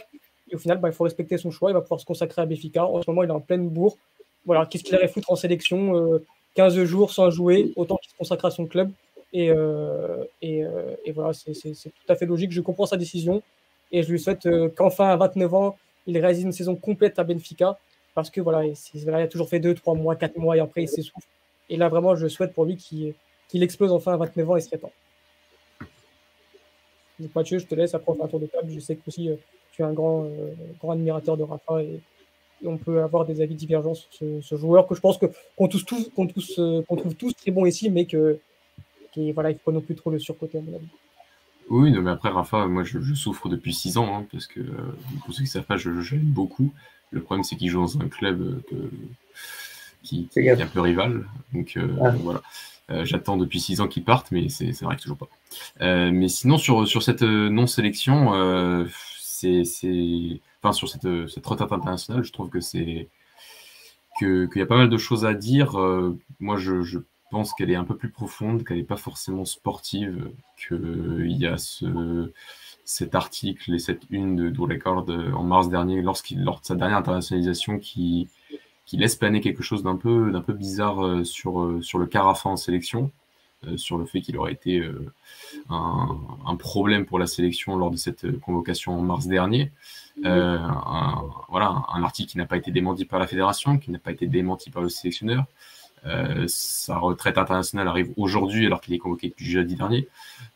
Et 0.49 0.55
au 0.55 0.57
final, 0.57 0.79
bah, 0.79 0.89
il 0.89 0.93
faut 0.93 1.03
respecter 1.03 1.37
son 1.37 1.51
choix. 1.51 1.71
Il 1.71 1.73
va 1.73 1.81
pouvoir 1.81 1.99
se 1.99 2.05
consacrer 2.05 2.41
à 2.41 2.45
Béfica. 2.45 2.85
En 2.85 3.01
ce 3.01 3.09
moment, 3.09 3.23
il 3.23 3.29
est 3.29 3.33
en 3.33 3.41
pleine 3.41 3.69
bourre. 3.69 3.97
Voilà, 4.45 4.65
qu'est-ce 4.65 4.83
qu'il 4.83 4.95
allait 4.95 5.07
foutre 5.07 5.31
en 5.31 5.35
sélection 5.35 6.21
15 6.55 6.77
euh, 6.77 6.85
jours 6.85 7.11
sans 7.11 7.29
jouer, 7.29 7.71
autant 7.75 7.97
qu'il 7.97 8.11
se 8.11 8.17
consacre 8.17 8.45
à 8.45 8.51
son 8.51 8.65
club. 8.65 8.91
Et, 9.31 9.51
euh, 9.51 10.23
euh, 10.43 10.95
et, 11.05 11.11
voilà, 11.11 11.33
c'est 11.33 11.53
tout 11.53 11.91
à 12.07 12.15
fait 12.15 12.25
logique. 12.25 12.51
Je 12.51 12.61
comprends 12.61 12.85
sa 12.85 12.97
décision. 12.97 13.43
Et 13.91 14.03
je 14.03 14.11
lui 14.11 14.19
souhaite 14.19 14.47
qu'enfin, 14.75 15.09
à 15.09 15.17
29 15.17 15.53
ans, 15.53 15.77
il 16.07 16.17
réalise 16.17 16.43
une 16.43 16.51
saison 16.51 16.75
complète 16.75 17.19
à 17.19 17.23
Benfica. 17.23 17.77
Parce 18.15 18.29
que 18.29 18.41
voilà, 18.41 18.65
il, 18.65 19.09
a 19.13 19.27
toujours 19.27 19.49
fait 19.49 19.59
2, 19.59 19.75
3 19.75 19.93
mois, 19.95 20.15
4 20.15 20.37
mois 20.37 20.57
et 20.57 20.59
après 20.59 20.83
il 20.83 20.89
s'essouffle. 20.89 21.27
Et 21.69 21.77
là, 21.77 21.89
vraiment, 21.89 22.15
je 22.15 22.27
souhaite 22.27 22.53
pour 22.53 22.65
lui 22.65 22.75
qu'il 22.75 23.63
explose 23.63 23.91
enfin 23.91 24.13
à 24.13 24.17
29 24.17 24.49
ans 24.49 24.55
et 24.55 24.61
serait 24.61 24.77
temps. 24.77 24.91
Donc 27.19 27.35
Mathieu, 27.35 27.59
je 27.59 27.65
te 27.65 27.75
laisse 27.75 27.93
après 27.93 28.13
un 28.21 28.27
tour 28.27 28.39
de 28.39 28.47
table. 28.47 28.71
Je 28.71 28.79
sais 28.79 28.95
que 28.95 29.01
aussi 29.07 29.29
un 29.83 29.93
grand, 29.93 30.25
euh, 30.25 30.53
grand 30.79 30.91
admirateur 30.91 31.37
de 31.37 31.43
Rafa 31.43 31.81
et, 31.81 31.99
on 32.65 32.75
peut 32.75 33.01
avoir 33.01 33.25
des 33.25 33.39
avis 33.39 33.55
divergents 33.55 33.93
sur 33.93 34.09
ce, 34.41 34.57
joueur 34.57 34.85
que 34.85 34.93
je 34.93 34.99
pense 34.99 35.17
qu'on 35.17 35.69
tous, 35.69 35.85
tous, 35.85 36.09
qu'on 36.13 36.27
tous, 36.27 36.59
euh, 36.59 36.81
trouve 36.81 37.15
tous 37.15 37.33
très 37.33 37.51
bon 37.51 37.65
ici, 37.65 37.89
mais 37.89 38.05
que 38.05 38.37
voilà, 39.33 39.51
il 39.51 39.53
faut 39.55 39.71
pas 39.71 39.75
non 39.75 39.79
plus 39.79 39.95
trop 39.95 40.09
le 40.09 40.19
surcoter 40.19 40.57
à 40.57 40.61
mon 40.61 40.75
avis. 40.75 40.87
Oui, 41.69 41.91
mais 41.91 42.11
après 42.11 42.27
Rafa, 42.27 42.67
moi 42.67 42.83
je, 42.83 43.13
souffre 43.13 43.47
depuis 43.47 43.73
6 43.73 43.97
ans, 43.97 44.13
hein, 44.13 44.25
parce 44.29 44.45
que 44.45 44.59
euh, 44.59 44.97
pour 45.23 45.33
ceux 45.33 45.37
qui 45.37 45.43
ne 45.43 45.47
savent 45.47 45.63
pas, 45.63 45.77
je, 45.77 45.89
l'aime 45.89 46.23
beaucoup. 46.23 46.73
Le 47.11 47.21
problème 47.21 47.45
c'est 47.45 47.55
qu'il 47.55 47.69
joue 47.69 47.79
dans 47.79 47.97
un 48.01 48.09
club 48.09 48.61
qui, 50.03 50.27
est 50.35 50.61
un 50.61 50.67
peu 50.67 50.81
rival. 50.81 51.27
Donc 51.53 51.77
ah. 52.01 52.11
voilà. 52.21 52.41
J'attends 53.05 53.37
depuis 53.37 53.61
6 53.61 53.79
ans 53.79 53.87
qu'il 53.87 54.03
parte, 54.03 54.31
mais 54.31 54.49
c'est 54.49 54.81
vrai 54.81 54.97
que 54.97 55.01
toujours 55.01 55.17
pas. 55.17 55.29
mais 55.79 56.27
sinon, 56.27 56.57
sur, 56.57 56.85
sur 56.85 57.03
cette 57.03 57.21
non-sélection, 57.21 58.85
enfin, 59.45 60.73
sur 60.73 60.89
cette, 60.89 61.27
cette 61.29 61.45
retraite 61.45 61.71
internationale, 61.71 62.23
je 62.23 62.31
trouve 62.31 62.49
que 62.49 62.59
c'est 62.59 63.07
qu'il 64.17 64.49
y 64.55 64.61
a 64.61 64.65
pas 64.65 64.77
mal 64.77 64.89
de 64.89 64.97
choses 64.97 65.25
à 65.25 65.33
dire. 65.33 65.79
Euh, 65.79 66.17
moi, 66.39 66.57
je, 66.57 66.99
pense 67.31 67.53
qu'elle 67.53 67.69
est 67.69 67.75
un 67.75 67.83
peu 67.83 67.95
plus 67.95 68.09
profonde, 68.09 68.63
qu'elle 68.63 68.77
n'est 68.77 68.83
pas 68.83 68.97
forcément 68.97 69.45
sportive, 69.45 70.31
qu'il 70.57 71.31
y 71.37 71.45
a 71.45 71.59
ce, 71.59 72.31
cet 72.85 73.13
article 73.13 73.75
et 73.75 73.77
cette 73.77 74.01
une 74.09 74.51
de 74.51 74.59
Record 74.59 75.05
en 75.35 75.43
mars 75.43 75.69
dernier, 75.69 76.01
lorsqu'il, 76.01 76.43
lors 76.43 76.59
de 76.59 76.65
sa 76.65 76.73
dernière 76.73 76.97
internationalisation, 76.97 77.77
qui, 77.77 78.29
qui 78.87 78.97
laisse 78.97 79.15
planer 79.15 79.41
quelque 79.41 79.61
chose 79.61 79.83
d'un 79.83 79.95
peu, 79.95 80.31
d'un 80.31 80.41
peu 80.41 80.53
bizarre 80.53 81.05
euh, 81.05 81.23
sur, 81.23 81.61
euh, 81.61 81.79
sur 81.83 81.99
le 81.99 82.07
Carafa 82.07 82.49
en 82.49 82.57
sélection. 82.57 83.11
Euh, 83.67 83.75
sur 83.75 83.97
le 83.97 84.05
fait 84.05 84.21
qu'il 84.21 84.37
aurait 84.37 84.53
été 84.53 84.79
euh, 84.79 85.11
un, 85.69 86.55
problème 86.57 87.05
pour 87.05 87.19
la 87.19 87.27
sélection 87.27 87.75
lors 87.75 87.91
de 87.91 87.97
cette 87.97 88.39
convocation 88.39 88.97
en 88.97 89.01
mars 89.01 89.27
dernier. 89.27 89.73
Euh, 90.23 90.57
un, 90.57 91.25
voilà, 91.49 91.83
un 91.93 92.03
article 92.03 92.31
qui 92.31 92.37
n'a 92.37 92.45
pas 92.45 92.55
été 92.55 92.71
démenti 92.71 93.03
par 93.03 93.19
la 93.19 93.27
fédération, 93.27 93.77
qui 93.77 93.91
n'a 93.91 93.99
pas 93.99 94.11
été 94.11 94.27
démenti 94.27 94.69
par 94.69 94.81
le 94.81 94.87
sélectionneur. 94.87 95.43
sa 96.47 96.97
retraite 96.97 97.37
internationale 97.37 97.89
arrive 97.89 98.13
aujourd'hui 98.15 98.65
alors 98.65 98.79
qu'il 98.79 98.93
est 98.93 98.97
convoqué 98.97 99.27
depuis 99.27 99.45
jeudi 99.45 99.75
dernier. 99.75 100.07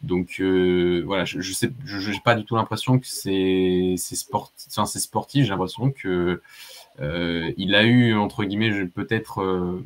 Donc 0.02 0.40
voilà, 0.40 1.26
je 1.26 1.40
n'ai 1.40 1.74
je, 1.86 2.00
je, 2.00 2.22
pas 2.22 2.36
du 2.36 2.46
tout 2.46 2.56
l'impression 2.56 3.00
que 3.00 3.08
c'est 3.08 3.96
sport, 3.98 4.54
sportif. 4.56 5.44
J'ai 5.44 5.50
l'impression 5.50 5.92
que 5.92 6.42
il 7.02 7.76
a 7.76 7.84
eu 7.84 8.16
entre 8.16 8.46
guillemets 8.46 8.86
peut-être 8.86 9.84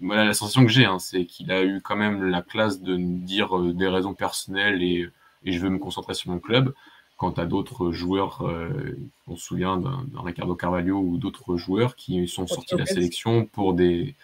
voilà 0.00 0.24
la 0.24 0.34
sensation 0.34 0.64
que 0.64 0.70
j'ai, 0.70 0.84
hein, 0.84 0.98
c'est 0.98 1.24
qu'il 1.24 1.52
a 1.52 1.62
eu 1.64 1.80
quand 1.80 1.96
même 1.96 2.24
la 2.24 2.42
classe 2.42 2.80
de 2.80 2.96
dire 2.96 3.56
euh, 3.56 3.72
des 3.72 3.88
raisons 3.88 4.14
personnelles 4.14 4.82
et, 4.82 5.08
et, 5.44 5.52
je 5.52 5.60
veux 5.60 5.68
me 5.68 5.78
concentrer 5.78 6.14
sur 6.14 6.30
mon 6.30 6.38
club. 6.38 6.74
Quant 7.16 7.32
à 7.32 7.44
d'autres 7.44 7.92
joueurs, 7.92 8.40
euh, 8.48 8.96
on 9.26 9.36
se 9.36 9.44
souvient 9.44 9.76
d'un 9.76 10.06
Ricardo 10.24 10.54
Carvalho 10.54 10.98
ou 10.98 11.18
d'autres 11.18 11.58
joueurs 11.58 11.94
qui 11.94 12.26
sont 12.26 12.46
sortis 12.46 12.74
de 12.74 12.80
la 12.80 12.86
sélection 12.86 13.44
pour 13.44 13.74
des. 13.74 14.14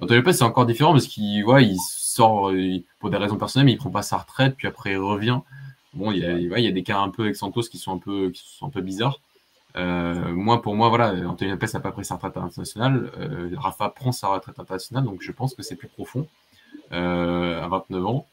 Antonio 0.00 0.20
Lopez, 0.22 0.32
c'est 0.32 0.42
encore 0.42 0.66
différent 0.66 0.90
parce 0.90 1.06
qu'il 1.06 1.44
ouais, 1.44 1.64
il 1.64 1.78
sort 1.78 2.50
euh, 2.50 2.78
pour 2.98 3.10
des 3.10 3.16
raisons 3.16 3.36
personnelles, 3.36 3.66
mais 3.66 3.72
il 3.72 3.78
prend 3.78 3.90
pas 3.90 4.02
sa 4.02 4.16
retraite, 4.16 4.56
puis 4.56 4.66
après 4.66 4.92
il 4.92 4.98
revient. 4.98 5.38
Bon, 5.94 6.10
il 6.10 6.18
y 6.18 6.24
a, 6.24 6.36
il 6.36 6.64
y 6.64 6.66
a 6.66 6.72
des 6.72 6.82
cas 6.82 6.98
un 6.98 7.10
peu 7.10 7.22
avec 7.22 7.36
Santos 7.36 7.62
qui 7.62 7.78
sont 7.78 7.92
un 7.92 7.98
peu, 7.98 8.30
qui 8.30 8.42
sont 8.44 8.66
un 8.66 8.70
peu 8.70 8.80
bizarres. 8.80 9.20
Euh, 9.76 10.32
moi, 10.32 10.60
pour 10.62 10.74
moi, 10.74 10.88
voilà, 10.88 11.14
Anthony 11.28 11.50
Lopez 11.50 11.66
n'a 11.74 11.80
pas 11.80 11.92
pris 11.92 12.04
sa 12.04 12.16
retraite 12.16 12.36
internationale. 12.36 13.10
Euh, 13.18 13.50
Rafa 13.56 13.88
prend 13.88 14.12
sa 14.12 14.28
retraite 14.28 14.58
internationale, 14.58 15.04
donc 15.04 15.22
je 15.22 15.32
pense 15.32 15.54
que 15.54 15.62
c'est 15.62 15.76
plus 15.76 15.88
profond. 15.88 16.26
Euh, 16.92 17.62
à 17.62 17.68
29 17.68 18.06
ans, 18.06 18.26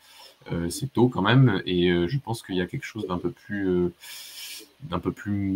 c'est 0.70 0.92
tôt 0.92 1.10
quand 1.10 1.22
même, 1.22 1.62
et 1.66 1.90
je 2.08 2.18
pense 2.18 2.42
qu'il 2.42 2.56
y 2.56 2.62
a 2.62 2.66
quelque 2.66 2.86
chose 2.86 3.06
d'un 3.06 3.20
peu 3.20 5.12
plus 5.12 5.54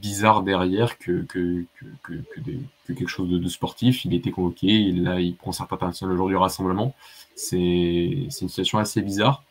bizarre 0.00 0.42
derrière 0.42 0.98
que, 0.98 1.22
que, 1.22 1.64
que, 2.02 2.14
que, 2.34 2.92
quelque 2.92 3.06
chose 3.06 3.30
de, 3.30 3.48
sportif. 3.48 4.04
Il 4.04 4.12
a 4.14 4.16
été 4.16 4.32
convoqué, 4.32 4.90
là 4.92 5.20
il 5.20 5.36
prend 5.36 5.52
sa 5.52 5.64
retraite 5.64 5.78
internationale 5.78 6.14
aujourd'hui 6.14 6.36
au 6.36 6.40
rassemblement. 6.40 6.94
C'est 7.36 7.54
une 7.54 8.30
situation 8.30 8.78
assez 8.78 9.00
bizarre. 9.00 9.44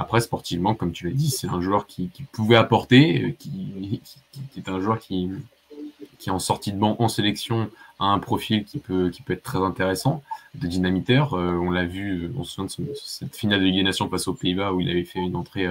Après, 0.00 0.20
sportivement, 0.20 0.76
comme 0.76 0.92
tu 0.92 1.08
l'as 1.08 1.14
dit, 1.14 1.28
c'est 1.28 1.48
un 1.48 1.60
joueur 1.60 1.88
qui, 1.88 2.08
pouvait 2.30 2.54
apporter, 2.54 3.24
euh, 3.24 3.32
qui, 3.36 4.00
est 4.56 4.68
un 4.68 4.80
joueur 4.80 5.00
qui, 5.00 5.28
qui, 6.20 6.30
en 6.30 6.38
sortie 6.38 6.72
de 6.72 6.78
banc 6.78 6.94
en 7.00 7.08
sélection, 7.08 7.68
a 7.98 8.04
un 8.04 8.20
profil 8.20 8.64
qui 8.64 8.78
peut, 8.78 9.10
qui 9.10 9.22
peut 9.22 9.32
être 9.32 9.42
très 9.42 9.58
intéressant, 9.58 10.22
de 10.54 10.68
dynamiteur. 10.68 11.34
Euh, 11.34 11.54
on 11.54 11.72
l'a 11.72 11.84
vu, 11.84 12.26
euh, 12.26 12.32
on 12.38 12.44
se 12.44 12.52
souvient 12.52 12.90
de 12.92 12.94
cette 12.94 13.36
finale 13.36 13.58
de 13.58 13.64
Ligue 13.64 13.74
des 13.74 13.82
Nations 13.82 14.08
face 14.08 14.28
aux 14.28 14.34
Pays-Bas 14.34 14.72
où 14.72 14.80
il 14.80 14.88
avait 14.88 15.04
fait 15.04 15.18
une 15.18 15.34
entrée 15.34 15.66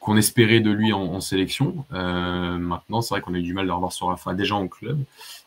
qu'on 0.00 0.16
espérait 0.16 0.60
de 0.60 0.70
lui 0.70 0.94
en, 0.94 1.20
sélection. 1.20 1.84
Euh, 1.92 2.56
maintenant, 2.56 3.02
c'est 3.02 3.14
vrai 3.14 3.20
qu'on 3.20 3.34
a 3.34 3.38
eu 3.38 3.42
du 3.42 3.52
mal 3.52 3.66
de 3.66 3.72
revoir 3.72 3.92
sur 3.92 4.06
Rafa 4.06 4.32
déjà 4.32 4.56
en 4.56 4.66
club. 4.66 4.98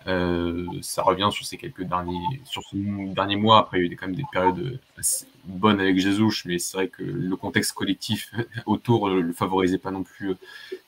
Euh, 0.05 0.67
ça 0.81 1.01
revient 1.01 1.30
sur 1.31 1.43
ces 1.43 1.57
quelques 1.57 1.84
derniers, 1.84 2.21
sur 2.45 2.61
ce 2.63 2.75
dernier 3.13 3.35
mois. 3.35 3.57
Après, 3.57 3.80
il 3.80 3.85
y 3.88 3.89
a 3.89 3.91
eu 3.91 3.95
quand 3.95 4.05
même 4.05 4.15
des 4.15 4.25
périodes 4.31 4.80
assez 4.97 5.25
bonnes 5.45 5.80
avec 5.80 5.99
Jesus, 5.99 6.43
mais 6.45 6.59
c'est 6.59 6.77
vrai 6.77 6.88
que 6.88 7.01
le 7.01 7.35
contexte 7.35 7.73
collectif 7.73 8.31
autour 8.67 9.09
ne 9.09 9.19
le 9.19 9.34
favorisait 9.34 9.80
pas 9.80 9.89
non 9.89 10.03
plus. 10.03 10.35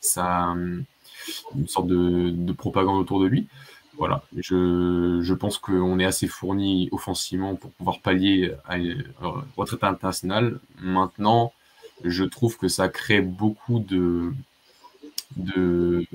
Ça, 0.00 0.54
une 1.56 1.66
sorte 1.66 1.88
de, 1.88 2.52
propagande 2.52 3.00
autour 3.00 3.20
de 3.20 3.26
lui. 3.26 3.48
Voilà, 3.98 4.22
je, 4.36 5.32
pense 5.32 5.58
qu'on 5.58 5.98
est 5.98 6.04
assez 6.04 6.28
fourni 6.28 6.88
offensivement 6.92 7.56
pour 7.56 7.72
pouvoir 7.72 8.00
pallier 8.00 8.52
à 8.66 8.76
une 8.76 9.02
retraite 9.56 9.82
internationale. 9.82 10.60
Maintenant, 10.78 11.52
je 12.04 12.24
trouve 12.24 12.56
que 12.56 12.68
ça 12.68 12.88
crée 12.88 13.20
beaucoup 13.20 13.78
de, 13.78 14.32
de, 15.36 16.06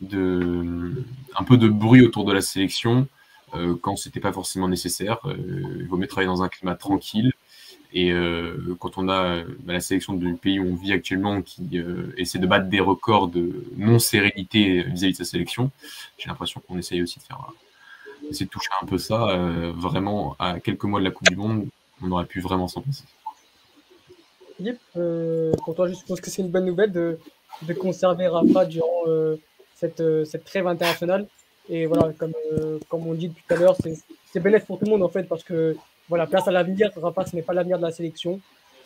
de, 0.00 1.04
un 1.36 1.44
peu 1.44 1.56
de 1.56 1.68
bruit 1.68 2.02
autour 2.02 2.24
de 2.24 2.32
la 2.32 2.40
sélection 2.40 3.06
euh, 3.54 3.76
quand 3.80 3.96
c'était 3.96 4.20
pas 4.20 4.32
forcément 4.32 4.68
nécessaire. 4.68 5.18
Euh, 5.26 5.36
il 5.80 5.86
vaut 5.86 5.96
mieux 5.96 6.06
travailler 6.06 6.28
dans 6.28 6.42
un 6.42 6.48
climat 6.48 6.74
tranquille. 6.74 7.32
Et 7.94 8.12
euh, 8.12 8.76
quand 8.80 8.98
on 8.98 9.08
a 9.08 9.42
bah, 9.60 9.72
la 9.72 9.80
sélection 9.80 10.12
du 10.12 10.34
pays 10.34 10.60
où 10.60 10.66
on 10.70 10.74
vit 10.74 10.92
actuellement 10.92 11.40
qui 11.40 11.80
essaie 12.18 12.38
de 12.38 12.46
battre 12.46 12.68
des 12.68 12.80
records 12.80 13.28
de 13.28 13.64
non-sérénité 13.78 14.82
vis-à-vis 14.82 15.12
de 15.12 15.16
sa 15.16 15.24
sélection, 15.24 15.70
j'ai 16.18 16.28
l'impression 16.28 16.60
qu'on 16.60 16.76
essaye 16.76 17.02
aussi 17.02 17.18
de 17.18 17.24
faire 17.24 17.40
essayer 18.28 18.44
de 18.44 18.50
toucher 18.50 18.68
un 18.82 18.86
peu 18.86 18.98
ça. 18.98 19.38
vraiment, 19.74 20.36
à 20.38 20.60
quelques 20.60 20.84
mois 20.84 21.00
de 21.00 21.06
la 21.06 21.10
Coupe 21.10 21.30
du 21.30 21.36
Monde, 21.36 21.66
on 22.02 22.10
aurait 22.10 22.26
pu 22.26 22.40
vraiment 22.40 22.68
s'en 22.68 22.82
passer. 22.82 23.04
Philippe, 24.58 24.80
euh, 24.96 25.52
pour 25.64 25.76
toi, 25.76 25.86
je 25.86 25.94
suppose 25.94 26.20
que 26.20 26.30
c'est 26.30 26.42
une 26.42 26.48
bonne 26.48 26.64
nouvelle 26.64 26.90
de, 26.90 27.20
de 27.62 27.72
conserver 27.74 28.26
Rafa 28.26 28.64
durant 28.64 29.04
euh, 29.06 29.36
cette, 29.76 30.00
euh, 30.00 30.24
cette, 30.24 30.44
trêve 30.44 30.66
internationale. 30.66 31.28
Et 31.68 31.86
voilà, 31.86 32.12
comme, 32.18 32.32
comme 32.88 33.06
on 33.06 33.14
dit 33.14 33.28
depuis 33.28 33.44
tout 33.46 33.54
à 33.54 33.56
l'heure, 33.56 33.76
c'est 34.32 34.40
bénéfique 34.40 34.66
pour 34.66 34.80
tout 34.80 34.86
le 34.86 34.90
monde 34.90 35.04
en 35.04 35.08
fait, 35.08 35.24
parce 35.24 35.44
que 35.44 35.76
voilà, 36.08 36.26
place 36.26 36.48
à 36.48 36.50
l'avenir, 36.50 36.90
Rafa, 36.96 37.26
ce 37.26 37.36
n'est 37.36 37.42
pas 37.42 37.52
l'avenir 37.52 37.76
de 37.78 37.82
la 37.82 37.92
sélection. 37.92 38.40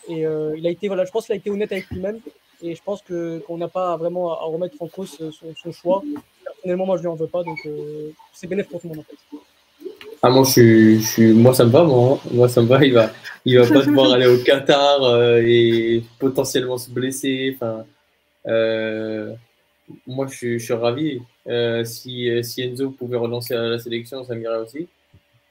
Et 0.08 0.22
il 0.22 0.66
a 0.66 0.70
été, 0.70 0.88
voilà, 0.88 1.04
je 1.04 1.10
pense 1.10 1.24
qu'il 1.26 1.32
a 1.32 1.36
été 1.36 1.48
honnête 1.48 1.72
avec 1.72 1.88
lui-même. 1.90 2.20
Et 2.60 2.74
je 2.74 2.82
pense 2.82 3.02
qu'on 3.02 3.56
n'a 3.56 3.68
pas 3.68 3.96
vraiment 3.96 4.32
à, 4.32 4.44
remettre 4.44 4.74
en 4.80 4.88
cause 4.88 5.16
son, 5.16 5.54
son, 5.54 5.72
choix. 5.72 6.02
Personnellement, 6.44 6.86
moi, 6.86 6.96
je 6.96 7.02
ne 7.02 7.06
lui 7.06 7.12
en 7.12 7.14
veux 7.14 7.28
pas. 7.28 7.44
Donc, 7.44 7.58
c'est 8.32 8.48
bénéfique 8.48 8.72
pour 8.72 8.80
tout 8.80 8.88
le 8.88 8.96
monde 8.96 9.04
en 9.04 9.08
fait. 9.08 9.38
Ah, 10.24 10.30
moi, 10.30 10.44
je 10.44 11.00
suis, 11.00 11.32
moi, 11.32 11.52
ça 11.52 11.64
me 11.64 11.70
va, 11.70 11.82
moi. 11.82 12.14
hein. 12.24 12.28
Moi, 12.32 12.48
ça 12.48 12.62
me 12.62 12.66
va. 12.68 12.84
Il 12.84 12.92
va, 12.92 13.10
il 13.44 13.58
va 13.58 13.66
pas 13.66 13.84
devoir 13.84 14.12
aller 14.12 14.26
au 14.26 14.38
Qatar 14.38 15.02
euh, 15.02 15.42
et 15.44 16.04
potentiellement 16.20 16.78
se 16.78 16.90
blesser. 16.90 17.56
Enfin, 17.56 17.84
euh, 18.46 19.34
moi, 20.06 20.28
je 20.30 20.36
suis, 20.36 20.58
je 20.60 20.64
suis 20.64 20.74
ravi. 20.74 21.20
Euh, 21.48 21.84
si, 21.84 22.30
si 22.44 22.62
Enzo 22.62 22.90
pouvait 22.90 23.16
relancer 23.16 23.54
à 23.54 23.62
la 23.68 23.78
sélection, 23.80 24.24
ça 24.24 24.36
m'irait 24.36 24.58
aussi. 24.58 24.86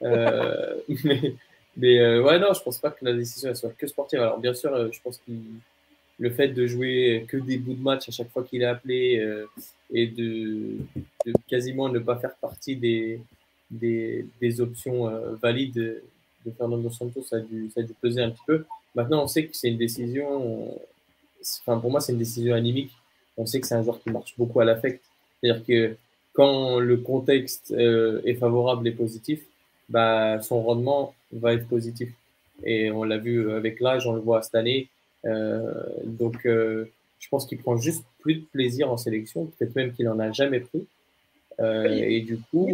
Mais, 1.04 1.34
mais 1.76 2.18
ouais, 2.18 2.38
non, 2.40 2.52
je 2.52 2.60
pense 2.62 2.78
pas 2.78 2.90
que 2.90 3.04
la 3.04 3.12
décision 3.12 3.48
elle 3.50 3.56
soit 3.56 3.72
que 3.78 3.86
sportive. 3.86 4.20
Alors, 4.20 4.38
bien 4.38 4.52
sûr, 4.52 4.92
je 4.92 5.00
pense 5.00 5.18
que 5.18 5.32
le 6.18 6.30
fait 6.30 6.48
de 6.48 6.66
jouer 6.66 7.24
que 7.28 7.36
des 7.36 7.56
bouts 7.56 7.74
de 7.74 7.82
match 7.82 8.08
à 8.08 8.12
chaque 8.12 8.30
fois 8.30 8.42
qu'il 8.42 8.62
est 8.62 8.66
appelé 8.66 9.24
et 9.92 10.06
de, 10.08 10.76
de 11.24 11.32
quasiment 11.48 11.88
ne 11.88 12.00
pas 12.00 12.16
faire 12.16 12.34
partie 12.40 12.74
des, 12.74 13.20
des, 13.72 14.26
des 14.40 14.60
options 14.60 15.08
euh, 15.08 15.34
valides 15.42 16.02
de 16.44 16.50
Fernando 16.56 16.90
Santos, 16.90 17.22
ça 17.22 17.36
a, 17.36 17.40
dû, 17.40 17.70
ça 17.74 17.80
a 17.80 17.84
dû 17.84 17.94
peser 17.94 18.22
un 18.22 18.30
petit 18.30 18.42
peu. 18.46 18.64
Maintenant, 18.94 19.24
on 19.24 19.28
sait 19.28 19.46
que 19.46 19.56
c'est 19.56 19.68
une 19.68 19.78
décision, 19.78 20.78
enfin, 21.60 21.78
pour 21.78 21.90
moi, 21.90 22.00
c'est 22.00 22.12
une 22.12 22.18
décision 22.18 22.54
animique. 22.54 22.92
On 23.36 23.46
sait 23.46 23.60
que 23.60 23.66
c'est 23.66 23.74
un 23.74 23.82
joueur 23.82 24.00
qui 24.00 24.10
marche 24.10 24.34
beaucoup 24.36 24.60
à 24.60 24.64
l'affect. 24.64 25.02
C'est-à-dire 25.40 25.64
que 25.64 25.96
quand 26.34 26.78
le 26.78 26.96
contexte 26.98 27.72
euh, 27.76 28.20
est 28.24 28.34
favorable 28.34 28.86
et 28.88 28.92
positif, 28.92 29.40
bah, 29.88 30.40
son 30.40 30.62
rendement 30.62 31.14
va 31.32 31.54
être 31.54 31.66
positif. 31.68 32.10
Et 32.64 32.90
on 32.90 33.04
l'a 33.04 33.18
vu 33.18 33.50
avec 33.52 33.80
l'âge, 33.80 34.06
on 34.06 34.12
le 34.12 34.20
voit 34.20 34.42
cette 34.42 34.54
année. 34.54 34.88
Euh, 35.24 35.72
donc, 36.04 36.46
euh, 36.46 36.90
je 37.18 37.28
pense 37.28 37.46
qu'il 37.46 37.58
prend 37.58 37.76
juste 37.76 38.04
plus 38.20 38.36
de 38.36 38.44
plaisir 38.52 38.90
en 38.90 38.96
sélection, 38.96 39.46
peut-être 39.46 39.74
même 39.76 39.92
qu'il 39.92 40.08
en 40.08 40.18
a 40.18 40.32
jamais 40.32 40.60
pris. 40.60 40.86
Euh, 41.60 41.84
et 41.84 42.20
du 42.20 42.38
coup, 42.38 42.68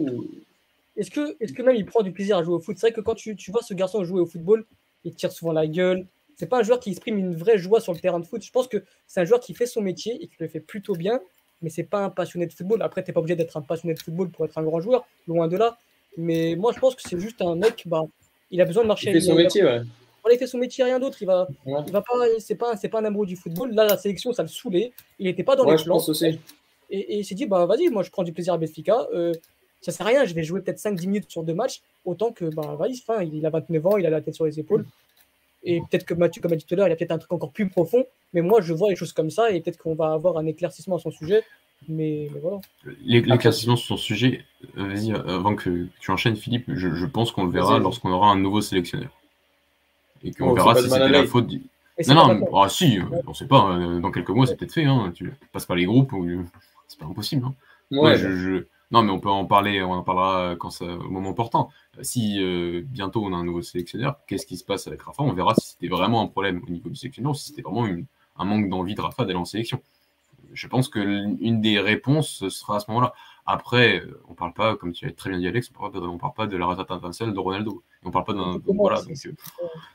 Est-ce 0.99 1.11
que, 1.11 1.37
est 1.41 1.55
que 1.55 1.62
même 1.62 1.77
il 1.77 1.87
prend 1.87 2.03
du 2.03 2.12
plaisir 2.12 2.37
à 2.37 2.43
jouer 2.43 2.55
au 2.55 2.61
foot? 2.61 2.77
C'est 2.79 2.89
vrai 2.89 2.93
que 2.93 3.01
quand 3.01 3.15
tu, 3.15 3.35
tu 3.37 3.51
vois 3.51 3.62
ce 3.62 3.73
garçon 3.73 4.05
jouer 4.05 4.20
au 4.20 4.27
football, 4.27 4.66
il 5.05 5.15
tire 5.15 5.33
souvent 5.33 5.53
la 5.53 5.66
gueule. 5.66 6.07
C'est 6.37 6.47
pas 6.49 6.59
un 6.59 6.62
joueur 6.62 6.79
qui 6.81 6.91
exprime 6.91 7.16
une 7.19 7.35
vraie 7.35 7.57
joie 7.59 7.81
sur 7.81 7.93
le 7.95 7.99
terrain 7.99 8.20
de 8.20 8.27
foot. 8.27 8.43
Je 8.45 8.51
pense 8.51 8.69
que 8.69 8.85
c'est 9.07 9.20
un 9.20 9.25
joueur 9.25 9.41
qui 9.41 9.55
fait 9.55 9.66
son 9.66 9.81
métier 9.81 10.15
et 10.23 10.27
qui 10.27 10.35
le 10.41 10.49
fait 10.49 10.61
plutôt 10.61 10.95
bien, 10.95 11.20
mais 11.62 11.70
c'est 11.70 11.85
pas 11.85 12.05
un 12.05 12.11
passionné 12.11 12.47
de 12.47 12.53
football. 12.53 12.83
Après, 12.83 13.03
t'es 13.03 13.12
pas 13.12 13.20
obligé 13.20 13.37
d'être 13.37 13.57
un 13.57 13.62
passionné 13.62 13.95
de 13.95 13.99
football 14.01 14.29
pour 14.31 14.45
être 14.45 14.59
un 14.59 14.62
grand 14.62 14.81
joueur, 14.81 15.07
loin 15.27 15.49
de 15.49 15.57
là. 15.57 15.79
Mais 16.16 16.55
moi, 16.57 16.73
je 16.75 16.81
pense 16.81 16.95
que 16.95 17.03
c'est 17.03 17.19
juste 17.19 17.41
un 17.43 17.55
mec, 17.55 17.85
bah, 17.87 18.03
il 18.51 18.61
a 18.61 18.65
besoin 18.65 18.83
de 18.83 18.89
marcher. 18.89 19.11
il 19.11 19.15
fait 19.15 19.20
son 19.20 19.35
il- 19.39 19.45
métier, 19.45 19.65
ouais. 19.65 19.81
Voilà, 20.23 20.35
il 20.35 20.39
fait 20.39 20.47
son 20.49 20.59
métier, 20.59 20.83
rien 20.85 20.99
d'autre. 20.99 21.19
Il 21.23 21.27
va, 21.27 21.47
Ouais. 21.65 21.81
il 21.87 21.93
va 21.93 22.03
pas, 22.03 22.15
c'est 22.41 22.57
pas, 22.57 22.77
c'est 22.77 22.89
pas 22.89 23.01
un 23.01 23.05
amoureux 23.05 23.27
du 23.27 23.37
football. 23.37 23.73
Là, 23.73 23.85
la 23.85 23.97
sélection, 23.97 24.33
ça 24.33 24.43
le 24.43 24.49
saoulait. 24.49 24.93
Il 25.20 25.27
était 25.29 25.45
pas 25.45 25.55
dans 25.55 25.65
Ouais, 25.65 25.73
les 25.73 25.79
je 25.79 25.85
plans. 25.85 25.95
pense 25.95 26.09
aussi. 26.09 26.39
Et, 26.91 26.99
et 26.99 27.19
il 27.19 27.25
s'est 27.25 27.35
dit, 27.37 27.47
bah 27.47 27.66
vas-y, 27.66 27.89
moi 27.89 28.03
je 28.03 28.11
prends 28.11 28.23
du 28.25 28.33
plaisir 28.33 28.55
à 28.55 28.59
Benfica. 28.59 29.07
Euh, 29.12 29.33
ça 29.81 29.93
sert 29.93 30.07
à 30.07 30.11
rien, 30.11 30.25
je 30.25 30.35
vais 30.35 30.43
jouer 30.45 30.61
peut-être 30.61 30.79
5-10 30.79 31.07
minutes 31.07 31.31
sur 31.31 31.43
deux 31.43 31.55
matchs. 31.55 31.83
Autant 32.05 32.33
que, 32.33 32.45
bah 32.47 32.75
vas-y, 32.79 33.01
enfin, 33.07 33.23
il 33.23 33.45
a 33.47 33.51
29 33.51 33.87
ans, 33.87 33.97
il 33.97 34.07
a 34.07 34.11
la 34.11 34.21
tête 34.21 34.35
sur 34.35 34.45
les 34.47 34.59
épaules. 34.59 34.85
Et 35.65 35.81
peut-être 35.81 36.05
que 36.05 36.15
Mathieu, 36.15 36.41
comme 36.41 36.53
a 36.53 36.57
dit 36.57 36.65
tout 36.65 36.75
à 36.75 36.77
l'heure, 36.77 36.89
il 36.89 36.93
a 36.93 36.97
peut-être 36.97 37.11
un 37.13 37.19
truc 37.19 37.33
encore 37.33 37.51
plus 37.53 37.69
profond. 37.69 38.05
Mais 38.33 38.43
moi, 38.43 38.61
je 38.61 38.73
vois 38.73 38.91
les 38.91 38.97
choses 38.97 39.13
comme 39.13 39.31
ça 39.31 39.51
et 39.51 39.61
peut-être 39.61 39.79
qu'on 39.79 39.95
va 39.95 40.13
avoir 40.13 40.37
un 40.39 40.47
éclaircissement 40.47 40.97
à 40.97 40.99
son 40.99 41.11
sujet. 41.11 41.43
Mais, 41.89 42.29
mais 42.33 42.41
voilà. 42.41 42.61
L'é- 43.05 43.21
L'éclaircissement 43.23 43.77
sur 43.77 43.87
son 43.89 43.97
sujet, 43.97 44.45
euh, 44.77 44.89
vas-y, 44.89 45.13
euh, 45.13 45.37
avant 45.37 45.55
que 45.55 45.87
tu 46.01 46.11
enchaînes, 46.11 46.37
Philippe, 46.37 46.65
je, 46.69 46.95
je 46.95 47.07
pense 47.07 47.31
qu'on 47.33 47.45
le 47.45 47.51
verra 47.53 47.79
lorsqu'on 47.79 48.11
aura 48.11 48.31
un 48.31 48.39
nouveau 48.39 48.61
sélectionneur. 48.61 49.11
Et 50.25 50.33
qu'on 50.33 50.51
Oh, 50.51 50.55
verra 50.55 50.75
si 50.75 50.89
c'était 50.89 51.07
de 51.07 51.13
la 51.13 51.25
faute 51.27 51.47
du. 51.47 51.63
Non, 52.07 52.15
non, 52.15 52.27
maintenant. 52.29 52.63
ah, 52.63 52.69
si, 52.69 52.99
euh, 52.99 53.03
on 53.27 53.35
sait 53.35 53.47
pas, 53.47 53.77
dans 54.01 54.11
quelques 54.13 54.31
mois, 54.31 54.47
c'est 54.47 54.57
peut-être 54.57 54.73
fait, 54.73 54.85
hein, 54.85 55.13
tu 55.15 55.33
passes 55.53 55.67
pas 55.67 55.75
les 55.77 55.85
groupes, 55.85 56.13
ou... 56.13 56.45
c'est 56.87 56.99
pas 56.99 57.07
impossible. 57.07 57.45
Hein. 57.47 57.55
Ouais, 57.91 58.01
Ouais, 58.01 58.17
je, 58.19 58.31
je- 58.37 58.65
Non, 58.90 59.02
mais 59.02 59.10
on 59.10 59.20
peut 59.20 59.28
en 59.28 59.44
parler, 59.44 59.82
on 59.82 59.93
en 59.93 60.02
parlera 60.02 60.56
ça, 60.70 60.85
au 60.86 61.10
moment 61.10 61.31
opportant. 61.31 61.70
Euh, 61.98 62.02
Si 62.02 62.43
euh, 62.43 62.82
bientôt 62.86 63.23
on 63.24 63.32
a 63.35 63.36
un 63.36 63.44
nouveau 63.44 63.60
sélectionneur, 63.62 64.16
qu'est-ce 64.27 64.47
qui 64.47 64.56
se 64.56 64.65
passe 64.65 64.86
avec 64.86 65.02
Rafa? 65.02 65.23
On 65.23 65.32
verra 65.35 65.55
si 65.55 65.73
c'était 65.73 65.89
vraiment 65.89 66.23
un 66.23 66.27
problème 66.27 66.62
au 66.66 66.70
niveau 66.70 66.89
du 66.89 66.97
sélectionneur 66.97 67.32
ou 67.32 67.35
si 67.35 67.48
c'était 67.48 67.62
vraiment 67.62 67.86
un 68.39 68.44
manque 68.44 68.69
d'envie 68.70 68.94
de 68.94 69.01
Rafa 69.01 69.24
d'aller 69.24 69.39
en 69.39 69.44
sélection. 69.44 69.82
Je 70.55 70.66
pense 70.69 70.89
que 70.89 70.98
l'une 71.01 71.60
des 71.60 71.81
réponses 71.81 72.48
sera 72.48 72.77
à 72.77 72.81
ce 72.81 72.90
moment-là. 72.90 73.12
Après, 73.51 74.03
on 74.29 74.35
parle 74.35 74.53
pas, 74.53 74.77
comme 74.77 74.93
tu 74.93 75.07
as 75.07 75.11
très 75.11 75.31
bien 75.31 75.39
dit 75.39 75.49
Alex, 75.49 75.70
on 75.75 75.79
parle 75.79 75.91
pas 75.93 76.01
de, 76.01 76.05
on 76.07 76.19
parle 76.19 76.35
pas 76.35 76.47
de 76.47 76.55
la 76.59 76.66
de 76.66 77.39
Ronaldo. 77.39 77.83
Et 78.03 78.07
on 78.07 78.11
parle 78.11 78.25
pas 78.27 78.35
d'un. 78.35 78.59
Voilà, 78.77 79.01
donc 79.01 79.16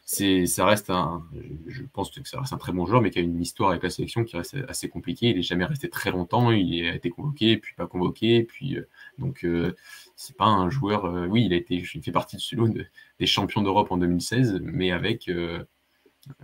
c'est, 0.03 0.47
ça 0.47 0.65
reste 0.65 0.89
un. 0.89 1.23
Je 1.67 1.83
pense 1.93 2.09
que 2.09 2.27
ça 2.27 2.39
reste 2.39 2.51
un 2.51 2.57
très 2.57 2.71
bon 2.71 2.87
joueur, 2.87 3.03
mais 3.03 3.11
qui 3.11 3.19
a 3.19 3.21
une 3.21 3.39
histoire 3.39 3.69
avec 3.69 3.83
la 3.83 3.91
sélection 3.91 4.23
qui 4.23 4.37
reste 4.37 4.57
assez 4.67 4.89
compliquée. 4.89 5.29
Il 5.29 5.35
n'est 5.35 5.43
jamais 5.43 5.65
resté 5.65 5.87
très 5.87 6.09
longtemps. 6.09 6.49
Il 6.51 6.87
a 6.87 6.95
été 6.95 7.11
convoqué, 7.11 7.57
puis 7.57 7.75
pas 7.75 7.85
convoqué, 7.85 8.43
puis 8.43 8.75
euh, 8.77 8.87
donc 9.19 9.45
euh, 9.45 9.75
c'est 10.15 10.35
pas 10.35 10.45
un 10.47 10.71
joueur. 10.71 11.05
euh, 11.05 11.27
oui, 11.27 11.45
il 11.45 11.53
a 11.53 11.57
été, 11.57 11.75
il 11.75 11.85
fait 11.85 12.11
partie 12.11 12.37
de 12.37 12.41
ce 12.41 12.55
lot 12.55 12.67
de- 12.69 12.87
des 13.19 13.27
champions 13.27 13.61
d'Europe 13.61 13.91
en 13.91 13.97
2016, 13.97 14.61
mais 14.63 14.89
avec 14.91 15.27
euh, 15.29 15.63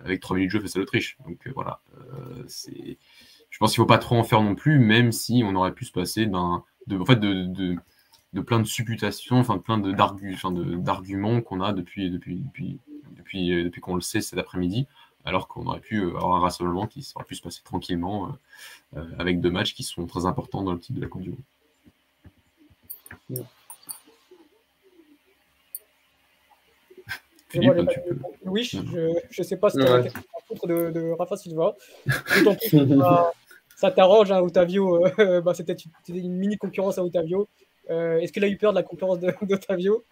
avec 0.03 0.19
3 0.21 0.35
minutes 0.35 0.51
de 0.51 0.57
jeu 0.57 0.61
face 0.61 0.75
à 0.75 0.79
l'Autriche. 0.79 1.17
Donc 1.25 1.47
euh, 1.47 1.51
voilà, 1.55 1.81
c'est. 2.47 2.99
Je 3.49 3.57
pense 3.57 3.71
qu'il 3.71 3.77
faut 3.77 3.87
pas 3.87 3.97
trop 3.97 4.15
en 4.15 4.23
faire 4.23 4.41
non 4.43 4.53
plus, 4.53 4.77
même 4.77 5.11
si 5.11 5.41
on 5.43 5.55
aurait 5.55 5.73
pu 5.73 5.83
se 5.83 5.91
passer 5.91 6.27
d'un, 6.27 6.63
de, 6.89 6.97
en 6.99 7.05
fait, 7.05 7.15
de, 7.17 7.45
de, 7.45 7.75
de 8.33 8.41
plein 8.41 8.59
de 8.59 8.65
supputations, 8.65 9.37
enfin 9.37 9.57
plein 9.59 9.77
de 9.77 9.91
d'argu- 9.91 10.33
enfin, 10.33 10.51
de- 10.51 10.75
d'arguments 10.75 11.41
qu'on 11.41 11.61
a 11.61 11.71
depuis 11.71 12.09
depuis 12.09 12.35
depuis 12.37 12.79
depuis, 13.15 13.51
euh, 13.53 13.63
depuis 13.65 13.79
qu'on 13.81 13.95
le 13.95 14.01
sait 14.01 14.21
cet 14.21 14.39
après-midi, 14.39 14.87
alors 15.25 15.47
qu'on 15.47 15.65
aurait 15.67 15.79
pu 15.79 15.99
euh, 16.01 16.09
avoir 16.15 16.35
un 16.35 16.39
rassemblement 16.39 16.87
qui 16.87 17.07
aurait 17.15 17.25
pu 17.25 17.35
se 17.35 17.41
passer 17.41 17.61
tranquillement 17.63 18.35
euh, 18.97 19.03
avec 19.19 19.39
deux 19.39 19.51
matchs 19.51 19.73
qui 19.75 19.83
sont 19.83 20.05
très 20.07 20.25
importants 20.25 20.63
dans 20.63 20.73
le 20.73 20.79
titre 20.79 20.97
de 20.97 21.03
la 21.03 21.07
Coupe 21.07 21.21
du 21.21 21.29
Monde. 21.29 21.39
Philippe, 27.49 27.89
tu 27.89 27.99
peux. 28.01 28.19
Oui, 28.45 28.63
je, 28.63 29.19
je 29.29 29.43
sais 29.43 29.57
pas 29.57 29.69
si 29.69 29.77
tu 29.77 29.83
as 29.83 30.03
foutre 30.47 30.67
de, 30.67 30.91
de 30.91 31.11
Rafa 31.17 31.35
Silva. 31.35 31.75
D'autant 32.35 32.55
plus 32.55 32.69
que 32.69 32.77
ça 33.79 33.91
t'arrange, 33.91 34.31
hein, 34.31 34.41
Otavio. 34.41 35.05
euh, 35.19 35.41
bah, 35.41 35.53
C'était 35.53 35.75
une, 36.09 36.33
mini 36.33 36.57
concurrence 36.57 36.97
à 36.97 37.03
Otavio. 37.03 37.47
Euh, 37.89 38.17
Est-ce 38.17 38.33
qu'il 38.33 38.43
a 38.43 38.47
eu 38.47 38.57
peur 38.57 38.73
de 38.73 38.77
la 38.77 38.83
concurrence 38.83 39.19
d'Otavio? 39.41 40.03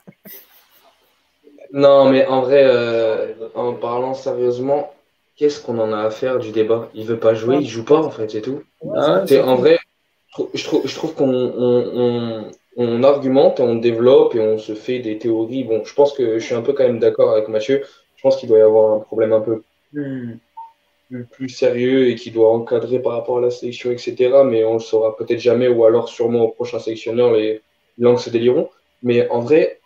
Non, 1.74 2.10
mais 2.10 2.26
en 2.26 2.42
vrai, 2.42 2.64
euh, 2.64 3.34
en 3.56 3.74
parlant 3.74 4.14
sérieusement, 4.14 4.94
qu'est-ce 5.36 5.62
qu'on 5.62 5.80
en 5.80 5.92
a 5.92 6.04
à 6.04 6.10
faire 6.10 6.40
du 6.40 6.52
débat? 6.52 6.90
Il 6.94 7.06
veut 7.06 7.20
pas 7.20 7.34
jouer, 7.34 7.58
il 7.58 7.68
joue 7.68 7.84
pas, 7.84 8.02
en 8.02 8.10
fait, 8.10 8.32
c'est 8.32 8.42
tout. 8.42 8.64
Ah, 8.96 9.26
en 9.44 9.56
vrai, 9.56 9.78
je 10.30 10.34
trouve, 10.34 10.50
je 10.54 10.64
trouve, 10.64 10.88
je 10.88 10.96
trouve 10.96 11.14
qu'on 11.14 11.30
on, 11.34 11.92
on- 11.96 12.52
on 12.78 13.04
argumente, 13.04 13.60
on 13.60 13.76
développe 13.76 14.36
et 14.36 14.40
on 14.40 14.58
se 14.60 14.76
fait 14.76 15.00
des 15.00 15.18
théories. 15.18 15.64
Bon, 15.66 15.84
je 15.84 15.94
pense 15.94 16.14
que 16.14 16.40
je 16.40 16.46
suis 16.46 16.56
un 16.56 16.62
peu 16.62 16.74
quand 16.74 16.84
même 16.84 17.00
d'accord 17.00 17.32
avec 17.32 17.50
Mathieu. 17.50 17.84
Je 18.16 18.22
pense 18.22 18.38
qu'il 18.38 18.48
doit 18.48 18.60
y 18.60 18.62
avoir 18.62 18.94
un 18.94 19.00
problème 19.00 19.34
un 19.34 19.42
peu 19.42 19.64
plus, 19.92 20.40
plus, 21.10 21.26
plus 21.26 21.50
sérieux 21.50 22.08
et 22.10 22.16
qui 22.16 22.32
doit 22.32 22.52
encadrer 22.52 23.00
par 23.00 23.14
rapport 23.14 23.38
à 23.38 23.42
la 23.42 23.50
sélection, 23.52 23.92
etc. 23.92 24.16
Mais 24.46 24.64
on 24.64 24.74
le 24.74 24.80
saura 24.80 25.16
peut-être 25.18 25.40
jamais 25.40 25.68
ou 25.68 25.86
alors 25.86 26.10
sûrement 26.10 26.44
au 26.46 26.50
prochain 26.50 26.80
sélectionneur, 26.80 27.32
les 27.34 27.62
langues 27.98 28.20
se 28.20 28.30
déliront. 28.30 28.70
Mais 29.04 29.28
en 29.30 29.40
vrai, 29.42 29.80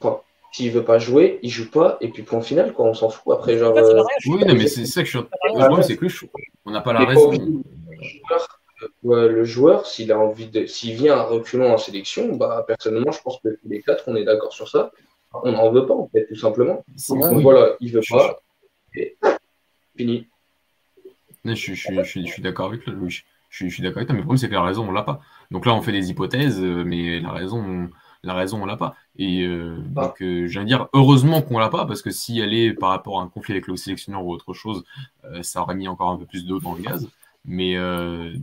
enfin, 0.00 0.20
s'il 0.52 0.70
veut 0.70 0.84
pas 0.84 0.98
jouer, 0.98 1.38
il 1.42 1.50
joue 1.50 1.70
pas 1.70 1.96
et 2.00 2.08
puis 2.08 2.22
point 2.22 2.40
final, 2.42 2.72
quoi. 2.72 2.86
On 2.86 2.94
s'en 2.94 3.08
fout. 3.10 3.32
Après, 3.34 3.56
genre. 3.58 3.72
En 3.72 3.74
fait, 3.76 3.84
ça 3.84 3.90
euh, 3.98 4.04
Oui, 4.28 4.44
non, 4.46 4.54
mais 4.54 4.66
c'est 4.68 4.86
ça 4.86 5.00
que 5.02 5.06
je 5.08 5.18
suis. 5.18 5.18
Le 5.18 5.26
rien, 5.42 5.58
problème, 5.58 5.78
ouais. 5.78 5.82
c'est 5.84 5.96
que 5.96 6.08
je- 6.08 6.26
on 6.64 6.70
n'a 6.70 6.80
pas 6.80 6.92
la 6.92 7.04
raison. 7.04 7.28
obligé. 7.28 7.44
le 7.44 8.02
joueur, 8.02 8.60
euh, 8.82 8.86
ouais, 9.04 9.28
le 9.28 9.44
joueur, 9.44 9.86
s'il 9.86 10.12
a 10.12 10.18
envie 10.18 10.48
de, 10.48 10.66
s'il 10.66 10.94
vient 10.94 11.14
à 11.16 11.22
reculons 11.22 11.72
en 11.72 11.78
sélection, 11.78 12.34
bah, 12.36 12.64
personnellement, 12.66 13.10
je 13.12 13.22
pense 13.22 13.38
que 13.42 13.48
tous 13.48 13.68
les 13.68 13.80
quatre, 13.82 14.04
on 14.06 14.16
est 14.16 14.24
d'accord 14.24 14.52
sur 14.52 14.68
ça. 14.68 14.90
On 15.42 15.52
n'en 15.52 15.70
veut 15.70 15.86
pas, 15.86 15.94
en 15.94 16.08
fait, 16.08 16.26
tout 16.26 16.36
simplement. 16.36 16.84
Donc, 17.08 17.24
oui. 17.32 17.42
voilà, 17.42 17.74
il 17.80 17.92
veut 17.92 18.00
Je- 18.02 18.14
pas. 18.14 18.38
Et 18.94 19.16
fini. 19.96 20.26
Je, 21.54 21.60
suis- 21.60 21.74
je 21.76 21.80
suis- 21.82 21.96
je 21.96 22.02
suis- 22.10 22.26
je 22.26 22.32
suis 22.32 22.42
d'accord 22.42 22.66
avec 22.66 22.84
toi. 22.84 22.94
Je 23.08 23.56
suis, 23.56 23.68
je 23.70 23.74
suis 23.74 23.82
d'accord 23.82 23.98
avec 23.98 24.08
toi, 24.08 24.14
mais 24.14 24.20
le 24.20 24.24
problème, 24.24 24.38
c'est 24.38 24.48
que 24.48 24.54
la 24.54 24.62
raison, 24.62 24.88
on 24.88 24.92
l'a 24.92 25.02
pas. 25.02 25.20
Donc 25.50 25.66
là, 25.66 25.74
on 25.74 25.82
fait 25.82 25.92
des 25.92 26.10
hypothèses, 26.10 26.60
euh, 26.62 26.84
mais 26.84 27.20
la 27.20 27.30
raison, 27.32 27.58
on- 27.64 27.90
la 28.22 28.34
raison, 28.34 28.62
on 28.62 28.66
l'a 28.66 28.76
pas. 28.76 28.94
Et 29.18 29.42
euh, 29.46 29.78
Ah. 29.96 30.06
donc, 30.06 30.20
euh, 30.22 30.46
je 30.46 30.52
viens 30.52 30.62
de 30.62 30.66
dire, 30.68 30.88
heureusement 30.94 31.42
qu'on 31.42 31.58
l'a 31.58 31.68
pas, 31.68 31.86
parce 31.86 32.02
que 32.02 32.10
si 32.10 32.38
elle 32.40 32.52
est 32.54 32.72
par 32.74 32.90
rapport 32.90 33.20
à 33.20 33.22
un 33.22 33.28
conflit 33.28 33.52
avec 33.54 33.66
le 33.68 33.76
sélectionneur 33.76 34.24
ou 34.24 34.32
autre 34.32 34.52
chose, 34.52 34.84
euh, 35.24 35.42
ça 35.42 35.62
aurait 35.62 35.74
mis 35.76 35.88
encore 35.88 36.10
un 36.10 36.16
peu 36.18 36.26
plus 36.26 36.44
d'eau 36.46 36.58
dans 36.60 36.74
le 36.74 36.82
gaz. 36.82 37.08
Mais 37.44 37.76
euh, 37.76 38.34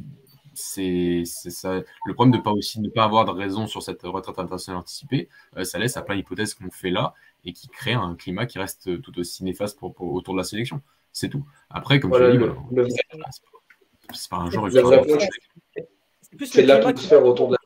c'est 0.54 1.26
ça. 1.26 1.82
Le 2.06 2.14
problème 2.14 2.38
de 2.38 2.44
pas 2.44 2.52
aussi 2.52 2.80
ne 2.80 2.90
pas 2.90 3.04
avoir 3.04 3.26
de 3.26 3.32
raison 3.32 3.68
sur 3.68 3.82
cette 3.82 4.02
retraite 4.04 4.38
internationale 4.40 4.80
anticipée, 4.82 5.30
ça 5.64 5.80
laisse 5.80 5.98
à 5.98 6.02
plein 6.04 6.16
d'hypothèses 6.16 6.54
qu'on 6.54 6.70
fait 6.72 6.92
là 6.92 7.14
et 7.46 7.54
qui 7.54 7.68
crée 7.68 7.94
un 7.94 8.16
climat 8.16 8.46
qui 8.46 8.60
reste 8.60 9.02
tout 9.02 9.20
aussi 9.20 9.44
néfaste 9.44 9.78
pour, 9.80 9.94
pour- 9.94 10.14
autour 10.14 10.34
de 10.36 10.40
la 10.40 10.44
sélection. 10.46 10.82
C'est 11.14 11.30
tout. 11.30 11.46
Après, 11.70 12.00
comme 12.00 12.10
Voilà, 12.12 12.32
tu 12.32 12.38
l'as 12.40 12.46
le- 12.48 12.52
dit, 12.54 12.76
le- 12.76 12.82
voilà, 12.84 12.90
c'est 12.90 13.08
pas- 13.12 14.14
c'est 14.14 14.30
pas 14.30 14.38
un 14.38 14.50
C'est 16.46 16.66
l'atmosphère 16.66 17.26
autour 17.26 17.50
de 17.50 17.58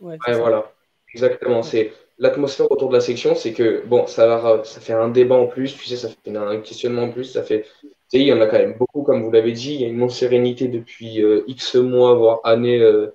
Ouais, 0.00 0.16
Ouais, 0.26 0.32
ça. 0.32 0.38
voilà. 0.38 0.72
Exactement. 1.14 1.62
C'est 1.62 1.92
l'atmosphère 2.18 2.70
autour 2.70 2.88
de 2.88 2.94
la 2.94 3.00
section, 3.00 3.34
c'est 3.34 3.52
que 3.52 3.84
bon, 3.86 4.06
ça, 4.06 4.26
va- 4.26 4.64
ça 4.64 4.80
fait 4.80 4.92
un 4.92 5.08
débat 5.08 5.34
en 5.36 5.46
plus, 5.46 5.76
tu 5.76 5.84
sais, 5.86 5.96
ça 5.96 6.08
fait 6.08 6.36
un 6.36 6.60
questionnement 6.60 7.02
en 7.04 7.10
plus, 7.12 7.24
ça 7.24 7.42
fait. 7.42 7.62
Tu 7.82 7.88
sais, 8.08 8.20
il 8.20 8.26
y 8.26 8.32
en 8.32 8.40
a 8.40 8.46
quand 8.46 8.58
même 8.58 8.76
beaucoup, 8.78 9.02
comme 9.02 9.22
vous 9.22 9.30
l'avez 9.30 9.52
dit, 9.52 9.74
il 9.74 9.80
y 9.82 9.84
a 9.84 9.88
une 9.88 9.98
non-sérénité 9.98 10.68
depuis 10.68 11.22
euh, 11.22 11.42
X 11.46 11.74
mois, 11.76 12.14
voire 12.14 12.40
années 12.44 12.80
euh, 12.80 13.08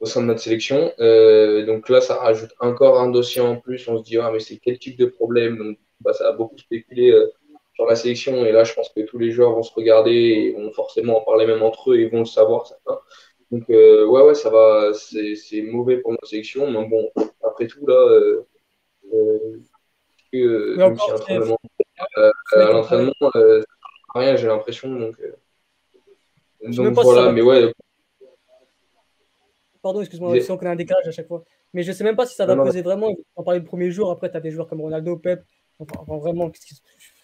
au 0.00 0.06
sein 0.06 0.20
de 0.22 0.26
notre 0.26 0.40
sélection. 0.40 0.92
Euh, 1.00 1.64
donc 1.66 1.88
là, 1.88 2.00
ça 2.00 2.16
rajoute 2.16 2.50
encore 2.60 3.00
un 3.00 3.10
dossier 3.10 3.40
en 3.40 3.56
plus. 3.56 3.86
On 3.88 3.98
se 3.98 4.04
dit, 4.04 4.18
ah, 4.18 4.30
mais 4.32 4.40
c'est 4.40 4.56
quel 4.58 4.78
type 4.78 4.98
de 4.98 5.06
problème? 5.06 5.58
Donc, 5.58 5.78
bah, 6.00 6.12
ça 6.12 6.28
a 6.28 6.32
beaucoup 6.32 6.58
spéculé 6.58 7.10
euh, 7.12 7.30
sur 7.74 7.86
la 7.86 7.96
sélection. 7.96 8.44
Et 8.44 8.52
là, 8.52 8.64
je 8.64 8.74
pense 8.74 8.88
que 8.90 9.00
tous 9.00 9.18
les 9.18 9.30
joueurs 9.30 9.52
vont 9.52 9.62
se 9.62 9.72
regarder 9.74 10.12
et 10.12 10.52
vont 10.52 10.72
forcément 10.72 11.18
en 11.18 11.24
parler 11.24 11.46
même 11.46 11.62
entre 11.62 11.92
eux 11.92 11.98
et 11.98 12.08
vont 12.08 12.20
le 12.20 12.24
savoir, 12.24 12.66
certains. 12.66 13.00
Donc, 13.50 13.68
euh, 13.70 14.06
ouais, 14.06 14.22
ouais, 14.22 14.34
ça 14.34 14.50
va. 14.50 14.92
C'est 14.94 15.62
mauvais 15.62 15.98
pour 15.98 16.12
notre 16.12 16.26
sélection. 16.26 16.70
Mais 16.70 16.86
bon, 16.86 17.10
après 17.42 17.66
tout, 17.66 17.86
là, 17.86 18.42
que, 20.32 20.76
donc, 20.78 20.98
à 22.52 22.72
l'entraînement, 22.72 23.12
rien, 24.14 24.36
j'ai 24.36 24.46
l'impression. 24.46 24.88
Donc, 24.94 25.16
donc 26.62 26.94
voilà, 26.94 27.32
mais 27.32 27.42
ouais. 27.42 27.72
Pardon, 29.82 30.00
excuse-moi, 30.00 30.40
c'est 30.40 30.56
qu'on 30.56 30.66
a 30.66 30.70
un 30.70 30.76
décalage 30.76 31.08
à 31.08 31.10
chaque 31.10 31.26
fois. 31.26 31.42
Mais 31.74 31.82
je 31.82 31.90
ne 31.90 31.96
sais 31.96 32.04
même 32.04 32.16
pas 32.16 32.24
si 32.24 32.34
ça 32.36 32.46
va 32.46 32.54
poser 32.56 32.82
vraiment. 32.82 33.12
On 33.36 33.42
parlait 33.42 33.58
le 33.58 33.66
premier 33.66 33.90
jour, 33.90 34.10
après, 34.10 34.30
tu 34.30 34.36
as 34.36 34.40
des 34.40 34.50
joueurs 34.50 34.68
comme 34.68 34.80
Ronaldo, 34.80 35.16
Pep. 35.16 35.42
Enfin, 35.78 36.16
vraiment, 36.18 36.50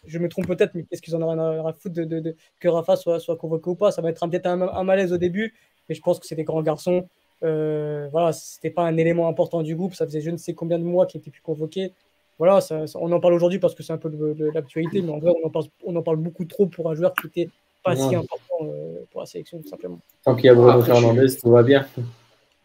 je 0.07 0.19
me 0.19 0.29
trompe 0.29 0.47
peut-être, 0.47 0.75
mais 0.75 0.85
qu'est-ce 0.85 1.03
qu'ils 1.03 1.17
en 1.17 1.23
ont 1.23 1.67
à 1.67 1.73
foutre 1.73 1.95
de, 1.95 2.37
que 2.61 2.69
Rafa 2.69 2.97
soit, 2.97 3.21
soit 3.21 3.37
convoqué 3.37 3.71
ou 3.71 3.75
pas? 3.75 3.91
Ça 3.91 4.03
va 4.03 4.11
être 4.11 4.27
peut-être 4.27 4.47
un, 4.47 4.85
malaise 4.85 5.13
au 5.13 5.19
début, 5.19 5.55
mais 5.89 5.95
je 5.95 6.01
pense 6.01 6.19
que 6.19 6.27
c'est 6.27 6.35
des 6.35 6.45
grands 6.45 6.63
garçons. 6.63 7.09
Euh, 7.45 8.09
voilà, 8.11 8.33
c'était 8.33 8.71
pas 8.71 8.83
un 8.83 8.97
élément 8.97 9.29
important 9.29 9.63
du 9.63 9.77
groupe. 9.77 9.95
Ça 9.95 10.07
faisait 10.07 10.21
je 10.21 10.31
ne 10.31 10.37
sais 10.37 10.55
combien 10.55 10.79
de 10.79 10.85
mois 10.85 11.07
qu'il 11.07 11.21
n'était 11.21 11.31
plus 11.31 11.43
convoqué. 11.43 11.93
Voilà, 12.39 12.61
on 12.95 13.11
en 13.11 13.21
parle 13.21 13.35
aujourd'hui 13.35 13.59
parce 13.59 13.75
que 13.75 13.83
c'est 13.83 13.93
un 13.93 13.99
peu 13.99 14.11
de, 14.11 14.51
l'actualité, 14.55 15.03
mais 15.03 15.11
en 15.11 15.19
vrai, 15.19 15.33
on 15.43 15.47
en, 15.47 15.51
parle, 15.51 15.65
on 15.85 15.97
en, 15.97 16.03
parle, 16.03 16.19
beaucoup 16.19 16.45
trop 16.45 16.67
pour 16.67 16.89
un 16.89 16.95
joueur 16.95 17.13
qui 17.15 17.27
n'était 17.27 17.51
pas 17.83 17.97
si 17.97 18.15
important 18.15 18.59
euh, 18.63 19.01
pour 19.11 19.21
la 19.21 19.27
sélection, 19.27 19.61
tout 19.61 19.69
simplement. 19.69 19.99
Tant 20.25 20.37
qu'il 20.37 20.45
y 20.45 20.49
a 20.49 20.55
Bruno 20.55 20.81
Fernandez, 20.83 21.37
tout 21.37 21.51
va 21.51 21.63
bien. 21.63 21.87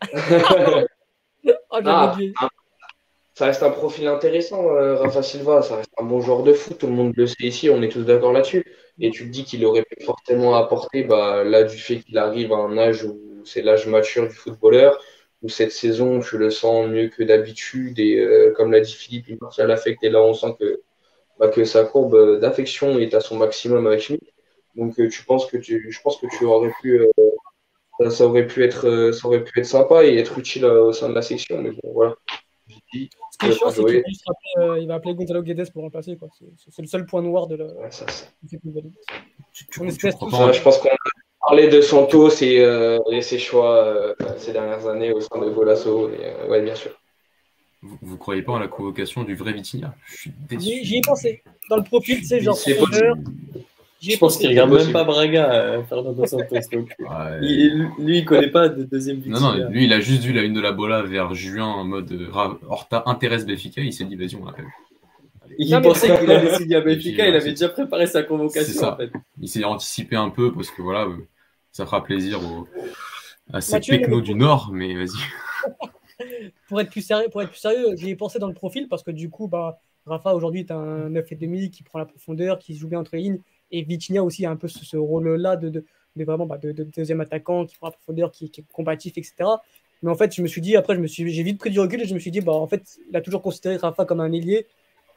Oh, 1.75 1.79
ah, 1.83 2.15
ça 3.33 3.45
reste 3.45 3.63
un 3.63 3.71
profil 3.71 4.07
intéressant, 4.07 4.69
euh, 4.75 4.95
Rafa 4.95 5.23
Silva. 5.23 5.61
Ça 5.61 5.77
reste 5.77 5.91
un 5.97 6.03
bon 6.03 6.21
joueur 6.21 6.43
de 6.43 6.53
foot. 6.53 6.77
Tout 6.77 6.87
le 6.87 6.93
monde 6.93 7.13
le 7.15 7.27
sait 7.27 7.35
ici. 7.43 7.69
On 7.69 7.81
est 7.81 7.89
tous 7.89 8.03
d'accord 8.03 8.31
là-dessus. 8.33 8.65
Et 8.99 9.11
tu 9.11 9.25
te 9.25 9.29
dis 9.29 9.43
qu'il 9.43 9.65
aurait 9.65 9.83
pu 9.83 10.03
fortement 10.03 10.55
apporter, 10.55 11.03
bah, 11.03 11.43
là, 11.43 11.63
du 11.63 11.77
fait 11.77 11.99
qu'il 11.99 12.17
arrive 12.17 12.53
à 12.53 12.57
un 12.57 12.77
âge 12.77 13.03
où 13.03 13.19
c'est 13.45 13.61
l'âge 13.61 13.87
mature 13.87 14.27
du 14.27 14.35
footballeur, 14.35 15.01
où 15.41 15.49
cette 15.49 15.71
saison, 15.71 16.19
tu 16.19 16.37
le 16.37 16.51
sens 16.51 16.87
mieux 16.87 17.09
que 17.09 17.23
d'habitude. 17.23 17.99
Et 17.99 18.19
euh, 18.19 18.51
comme 18.55 18.71
l'a 18.71 18.81
dit 18.81 18.93
Philippe, 18.93 19.25
il 19.29 19.37
partit 19.37 19.61
à 19.61 19.67
l'affect. 19.67 20.03
Et 20.03 20.09
là, 20.09 20.21
on 20.21 20.33
sent 20.33 20.55
que, 20.59 20.81
bah, 21.39 21.49
que 21.49 21.65
sa 21.65 21.85
courbe 21.85 22.39
d'affection 22.39 22.99
est 22.99 23.13
à 23.15 23.19
son 23.21 23.37
maximum 23.37 23.87
avec 23.87 24.07
lui. 24.09 24.19
Donc, 24.75 24.99
euh, 24.99 25.09
tu 25.09 25.23
penses 25.25 25.47
que 25.47 25.57
tu, 25.57 25.91
je 25.91 26.01
pense 26.01 26.17
que 26.17 26.27
tu 26.37 26.45
aurais 26.45 26.71
pu 26.81 27.01
ça, 28.09 28.25
aurait 28.25 28.47
pu 28.47 28.63
être, 28.63 28.87
euh, 28.87 29.11
ça 29.11 29.27
aurait 29.27 29.43
pu 29.43 29.59
être 29.59 29.65
sympa 29.65 30.05
et 30.05 30.17
être 30.17 30.37
utile 30.39 30.65
euh, 30.65 30.85
au 30.85 30.93
sein 30.93 31.09
de 31.09 31.13
la 31.15 31.21
section. 31.21 31.61
Mais 31.61 31.71
bon, 31.71 31.93
voilà. 31.93 32.15
Ce 32.69 33.37
qui 33.37 33.45
est 33.47 33.51
chiant, 33.51 33.69
c'est 33.69 33.83
qu'il 33.83 34.03
euh, 34.57 34.79
il 34.79 34.87
va 34.87 34.95
appeler 34.95 35.15
Gonzalo 35.15 35.41
Guedes 35.41 35.71
pour 35.71 35.83
remplacer. 35.83 36.17
C'est 36.57 36.81
le 36.81 36.87
seul 36.87 37.05
point 37.05 37.21
noir 37.21 37.47
de 37.47 37.55
la. 37.55 37.65
Ouais, 37.65 37.91
ça, 37.91 38.07
ça. 38.07 38.25
je 39.53 40.61
pense 40.61 40.77
qu'on 40.77 40.89
a 40.89 40.95
parlé 41.41 41.67
de 41.67 41.81
Santos 41.81 42.41
et, 42.41 42.59
euh, 42.59 42.99
et 43.11 43.21
ses 43.21 43.39
choix 43.39 44.15
ces 44.37 44.53
dernières 44.53 44.87
années 44.87 45.11
au 45.11 45.19
sein 45.19 45.39
de 45.39 45.49
Golasso. 45.49 46.09
Et, 46.09 46.49
ouais, 46.49 46.61
bien 46.61 46.75
sûr. 46.75 46.91
Vous, 47.81 47.97
vous 48.01 48.17
croyez 48.17 48.43
pas 48.43 48.53
en 48.53 48.59
la 48.59 48.69
convocation 48.69 49.23
du 49.23 49.35
vrai 49.35 49.51
Vitinha? 49.51 49.93
J'y 50.57 50.97
ai 50.97 51.01
pensé. 51.01 51.43
Dans 51.69 51.77
le 51.77 51.83
profil, 51.83 52.25
sais, 52.25 52.39
genre. 52.39 52.57
Je 54.11 54.17
pense 54.17 54.37
qu'il 54.37 54.49
regarde 54.49 54.71
même 54.71 54.91
pas 54.91 55.03
Braga, 55.03 55.53
euh, 55.53 55.83
Fernando 55.83 56.25
Santos. 56.25 56.55
lui, 57.39 58.17
il 58.17 58.25
connaît 58.25 58.51
pas 58.51 58.67
de 58.69 58.83
deuxième 58.83 59.17
but. 59.17 59.29
Non, 59.29 59.39
non, 59.39 59.69
lui, 59.69 59.85
il 59.85 59.93
a 59.93 59.99
juste 59.99 60.23
vu 60.23 60.33
la 60.33 60.43
une 60.43 60.53
de 60.53 60.61
la 60.61 60.71
Bola 60.71 61.01
vers 61.03 61.33
juin 61.33 61.65
en 61.65 61.85
mode 61.85 62.11
euh, 62.11 62.29
Horta 62.67 63.03
intéresse 63.05 63.45
Béfica. 63.45 63.81
Il 63.81 63.93
s'est 63.93 64.05
dit, 64.05 64.15
vas-y, 64.15 64.35
on 64.35 64.45
l'appelle. 64.45 64.65
Il 65.57 65.81
pensait 65.81 66.07
qu'il 66.19 66.31
allait 66.31 66.55
signer 66.55 66.75
à 66.75 66.81
Béfica, 66.81 67.27
il 67.27 67.35
avait 67.35 67.51
déjà 67.51 67.69
préparé 67.69 68.07
sa 68.07 68.23
convocation. 68.23 68.87
En 68.87 68.97
fait. 68.97 69.11
Il 69.39 69.47
s'est 69.47 69.63
anticipé 69.63 70.15
un 70.15 70.29
peu 70.29 70.51
parce 70.51 70.69
que 70.69 70.81
voilà, 70.81 71.05
euh, 71.05 71.27
ça 71.71 71.85
fera 71.85 72.03
plaisir 72.03 72.39
à 73.51 73.61
ces 73.61 73.79
technos 73.79 74.21
du 74.21 74.35
Nord, 74.35 74.71
mais 74.73 74.95
vas-y. 74.95 75.77
pour 76.67 76.81
être 76.81 76.89
plus 76.89 77.05
sérieux, 77.05 77.27
pour 77.31 77.41
être 77.41 77.51
plus 77.51 77.59
sérieux, 77.59 77.95
j'y 77.95 78.09
ai 78.09 78.15
pensé 78.15 78.39
dans 78.39 78.47
le 78.47 78.53
profil 78.53 78.87
parce 78.89 79.03
que 79.03 79.11
du 79.11 79.29
coup, 79.29 79.47
bah, 79.47 79.79
Rafa 80.05 80.33
aujourd'hui 80.33 80.61
est 80.61 80.71
un 80.71 81.09
9,5 81.09 81.69
qui 81.69 81.83
prend 81.83 81.99
la 81.99 82.05
profondeur, 82.05 82.59
qui 82.59 82.75
se 82.75 82.79
joue 82.79 82.87
bien 82.87 82.99
entre 82.99 83.15
les 83.15 83.21
lignes. 83.21 83.39
Et 83.73 83.81
Vitinha 83.81 84.23
aussi 84.23 84.45
a 84.45 84.51
un 84.51 84.55
peu 84.55 84.67
ce, 84.67 84.95
rôle-là 84.95 85.57
de, 85.57 85.69
de, 85.69 85.83
vraiment 86.23 86.45
bah, 86.45 86.57
de, 86.57 86.71
deuxième 86.71 87.19
attaquant 87.21 87.65
qui 87.65 87.75
prend 87.75 87.87
la 87.87 87.91
profondeur, 87.91 88.31
qui, 88.31 88.49
qui, 88.51 88.61
est 88.61 88.65
combatif, 88.71 89.17
etc. 89.17 89.33
Mais 90.03 90.11
en 90.11 90.15
fait, 90.15 90.33
je 90.33 90.43
me 90.43 90.47
suis 90.47 90.61
dit, 90.61 90.75
après, 90.75 90.95
je 90.95 90.99
me 90.99 91.07
suis, 91.07 91.27
j'ai 91.33 91.43
vite 91.43 91.57
pris 91.57 91.71
du 91.71 91.79
recul 91.79 91.99
et 91.99 92.05
je 92.05 92.13
me 92.13 92.19
suis 92.19 92.29
dit, 92.29 92.39
bah, 92.39 92.53
en 92.53 92.67
fait, 92.67 92.99
il 93.09 93.17
a 93.17 93.21
toujours 93.21 93.41
considéré 93.41 93.77
Rafa 93.77 94.05
comme 94.05 94.19
un 94.21 94.31
ailier. 94.31 94.67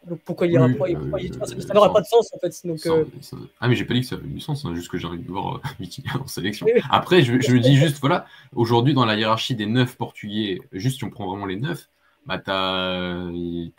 Donc 0.08 0.20
pourquoi 0.24 0.46
il 0.46 0.52
ira 0.52 0.68
pas 0.68 0.86
Ça 1.60 1.74
n'aura 1.74 1.92
pas 1.92 2.00
de 2.00 2.06
sens 2.06 2.30
en 2.32 2.38
fait. 2.38 2.66
Donc, 2.66 2.86
euh, 2.86 3.04
Ah, 3.60 3.68
mais 3.68 3.74
j'ai 3.74 3.84
pas 3.84 3.94
dit 3.94 4.02
que 4.02 4.06
ça 4.06 4.14
avait 4.14 4.28
du 4.28 4.40
sens, 4.40 4.64
hein, 4.64 4.74
juste 4.74 4.88
que 4.88 4.98
j'ai 4.98 5.06
envie 5.06 5.18
de 5.18 5.28
voir 5.28 5.56
euh, 5.56 5.60
Vitinha 5.80 6.16
en 6.20 6.26
sélection. 6.26 6.66
Après, 6.90 7.22
je, 7.22 7.40
je 7.40 7.52
me 7.52 7.60
dis 7.60 7.76
juste, 7.76 7.98
voilà, 7.98 8.26
aujourd'hui, 8.54 8.94
dans 8.94 9.04
la 9.04 9.16
hiérarchie 9.16 9.56
des 9.56 9.66
neuf 9.66 9.96
portugais, 9.96 10.60
juste 10.72 10.98
si 10.98 11.04
on 11.04 11.10
prend 11.10 11.28
vraiment 11.28 11.46
les 11.46 11.56
neuf, 11.56 11.88
bah, 12.27 12.39
t'as 12.39 13.28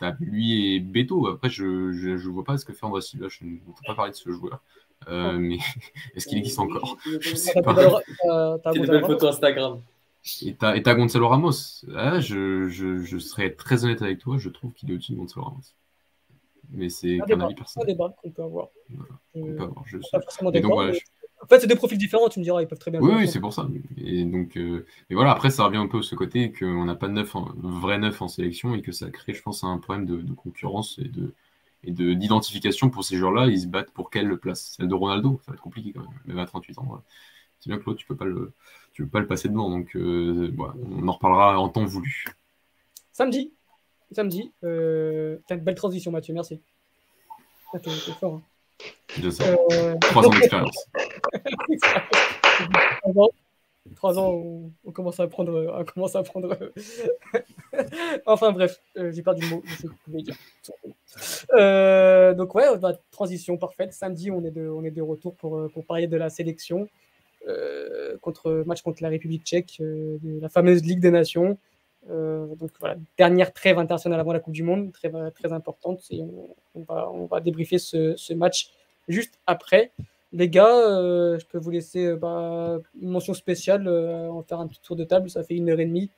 as 0.00 0.16
lui 0.20 0.74
et 0.74 0.80
Beto. 0.80 1.26
Après, 1.28 1.50
je, 1.50 1.92
je, 1.92 2.16
je, 2.16 2.28
vois 2.30 2.44
pas 2.44 2.56
ce 2.56 2.64
que 2.64 2.72
fait 2.72 2.84
André 2.84 3.02
Silva. 3.02 3.28
Je 3.28 3.44
ne 3.44 3.56
peux 3.58 3.72
pas 3.86 3.94
parler 3.94 4.12
de 4.12 4.16
ce 4.16 4.30
joueur. 4.30 4.62
Euh, 5.08 5.38
mais 5.38 5.58
est-ce 6.14 6.26
qu'il 6.26 6.38
existe 6.38 6.58
encore? 6.58 6.96
Je 7.20 7.34
sais 7.34 7.60
pas. 7.60 7.74
T'as 7.74 8.72
une 8.74 8.86
belle 8.86 9.04
photo 9.04 9.28
Instagram. 9.28 9.80
Et 10.42 10.54
t'as 10.56 10.94
Gonzalo 10.94 11.28
Ramos. 11.28 11.84
Ah, 11.94 12.20
je, 12.20 12.68
je, 12.68 12.98
je, 12.98 13.18
serais 13.18 13.50
très 13.50 13.84
honnête 13.84 14.02
avec 14.02 14.18
toi, 14.18 14.36
je 14.38 14.48
trouve 14.48 14.72
qu'il 14.72 14.90
est 14.90 14.94
au-dessus 14.94 15.12
de 15.12 15.18
Gonzalo 15.18 15.44
Ramos. 15.44 15.60
Mais 16.70 16.88
c'est 16.88 17.18
un 17.20 17.40
avis 17.40 17.54
personnel. 17.54 17.88
Un 17.88 17.92
débat 17.92 18.14
qu'on 18.20 18.30
peut 18.30 18.42
avoir. 18.42 18.68
Voilà, 18.90 19.14
on 19.34 19.44
peut 19.44 19.62
avoir. 19.62 19.84
Je 19.86 19.98
sais. 20.00 20.60
donc, 20.60 20.72
voilà, 20.72 20.92
en 21.42 21.46
fait, 21.46 21.60
c'est 21.60 21.66
deux 21.66 21.76
profils 21.76 21.98
différents, 21.98 22.28
tu 22.28 22.40
me 22.40 22.44
diras, 22.44 22.62
ils 22.62 22.68
peuvent 22.68 22.78
très 22.78 22.90
bien. 22.90 23.00
Oui, 23.00 23.12
oui 23.16 23.28
c'est 23.28 23.40
pour 23.40 23.52
ça. 23.52 23.68
Et 23.96 24.24
donc, 24.24 24.56
euh, 24.56 24.86
et 25.08 25.14
voilà, 25.14 25.30
après, 25.30 25.50
ça 25.50 25.64
revient 25.64 25.78
un 25.78 25.86
peu 25.86 25.98
à 25.98 26.02
ce 26.02 26.14
côté 26.14 26.52
qu'on 26.52 26.84
n'a 26.84 26.94
pas 26.94 27.08
de 27.08 27.12
neuf, 27.12 27.34
vrai 27.56 27.98
neuf 27.98 28.20
en 28.20 28.28
sélection 28.28 28.74
et 28.74 28.82
que 28.82 28.92
ça 28.92 29.10
crée, 29.10 29.34
je 29.34 29.42
pense, 29.42 29.64
un 29.64 29.78
problème 29.78 30.06
de, 30.06 30.34
concurrence 30.34 30.98
et 30.98 31.08
de 31.08 31.34
et 31.84 31.92
d'identification 31.92 32.90
pour 32.90 33.04
ces 33.04 33.16
joueurs-là. 33.16 33.46
Ils 33.46 33.60
se 33.60 33.66
battent 33.66 33.92
pour 33.92 34.10
quelle 34.10 34.36
place? 34.36 34.74
Celle 34.76 34.88
de 34.88 34.94
Ronaldo, 34.94 35.40
ça 35.44 35.52
va 35.52 35.54
être 35.54 35.62
compliqué 35.62 35.92
quand 35.92 36.00
même, 36.00 36.10
même 36.26 36.38
à 36.38 36.46
38 36.46 36.78
ans. 36.78 37.02
C'est 37.60 37.70
bien 37.70 37.78
que 37.78 37.84
l'autre, 37.86 38.00
tu 38.00 38.06
peux 38.06 38.16
pas 38.16 38.24
le, 38.24 38.52
tu 38.92 39.04
peux 39.04 39.08
pas 39.08 39.20
le 39.20 39.26
passer 39.28 39.48
devant. 39.48 39.70
Donc, 39.70 39.94
euh, 39.94 40.52
voilà, 40.56 40.74
on 40.90 41.06
en 41.06 41.12
reparlera 41.12 41.60
en 41.60 41.68
temps 41.68 41.84
voulu. 41.84 42.24
Samedi, 43.12 43.52
samedi. 44.12 44.52
Euh, 44.64 45.38
une 45.50 45.56
belle 45.58 45.76
transition, 45.76 46.10
Mathieu. 46.10 46.34
Merci. 46.34 46.60
Ah, 47.72 47.78
t'es 47.78 47.90
fort. 47.90 48.34
Hein. 48.34 48.42
Je 49.20 49.30
sais. 49.30 49.56
Trois 50.00 50.26
ans 50.26 50.30
d'expérience. 50.30 50.88
Trois 53.96 54.18
ans, 54.18 54.70
on, 54.84 54.92
commence 54.92 55.20
à 55.20 55.24
apprendre. 55.24 55.74
À 55.74 55.84
commencer 55.84 56.18
à 56.18 56.22
prendre. 56.22 56.56
enfin 58.26 58.52
bref, 58.52 58.80
euh, 58.96 59.10
j'ai 59.12 59.22
perdu 59.22 59.42
le 59.42 59.48
mot. 59.48 59.62
Je 59.66 59.74
sais 59.74 59.88
que 59.88 60.22
dire. 60.22 60.36
Euh, 61.54 62.34
donc 62.34 62.54
ouais, 62.54 62.66
transition 63.10 63.56
parfaite. 63.56 63.92
Samedi, 63.92 64.30
on 64.30 64.44
est 64.44 64.50
de, 64.50 64.68
on 64.68 64.84
est 64.84 64.90
de 64.90 65.02
retour 65.02 65.34
pour, 65.36 65.58
euh, 65.58 65.68
pour 65.68 65.86
parler 65.86 66.06
de 66.06 66.16
la 66.16 66.30
sélection. 66.30 66.88
Euh, 67.46 68.18
contre 68.18 68.64
match 68.66 68.82
contre 68.82 69.02
la 69.02 69.08
République 69.08 69.44
tchèque, 69.44 69.80
la 69.80 70.48
fameuse 70.48 70.82
Ligue 70.82 71.00
des 71.00 71.10
Nations. 71.10 71.56
donc 72.08 72.70
voilà, 72.80 72.96
dernière 73.16 73.52
trêve 73.52 73.78
internationale 73.78 74.20
avant 74.20 74.32
la 74.32 74.40
Coupe 74.40 74.54
du 74.54 74.64
Monde, 74.64 74.92
très, 74.92 75.10
très 75.30 75.52
importante. 75.52 76.02
Et 76.10 76.22
on, 76.74 76.82
va, 76.82 77.10
on 77.10 77.40
débriefer 77.40 77.78
ce 77.78 78.34
match 78.34 78.70
juste 79.08 79.38
après. 79.46 79.92
Les 80.32 80.48
gars, 80.48 80.68
euh, 80.68 81.38
je 81.38 81.46
peux 81.46 81.58
vous 81.58 81.70
laisser 81.70 82.04
euh, 82.04 82.16
bah, 82.16 82.78
une 83.00 83.08
mention 83.08 83.32
spéciale, 83.32 83.88
euh, 83.88 84.28
en 84.28 84.42
faire 84.42 84.60
un 84.60 84.66
petit 84.66 84.80
tour 84.80 84.94
de 84.94 85.04
table, 85.04 85.30
ça 85.30 85.42
fait 85.42 85.54
une 85.54 85.70
heure 85.70 85.80
et 85.80 85.86
demie. 85.86 86.10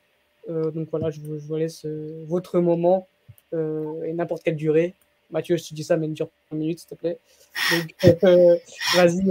donc 0.49 0.89
voilà, 0.91 1.09
je 1.11 1.21
vous, 1.21 1.55
laisse 1.55 1.85
votre 2.27 2.59
moment 2.59 3.07
et 3.53 4.13
n'importe 4.13 4.43
quelle 4.43 4.55
durée. 4.55 4.95
Mathieu, 5.29 5.55
je 5.55 5.63
te 5.69 5.73
dis 5.73 5.83
ça, 5.83 5.95
mais 5.95 6.07
une 6.07 6.13
dure 6.13 6.29
3 6.47 6.57
minutes, 6.57 6.79
s'il 6.79 6.89
te 6.89 6.95
plaît. 6.95 7.17
vas-y, 8.95 9.23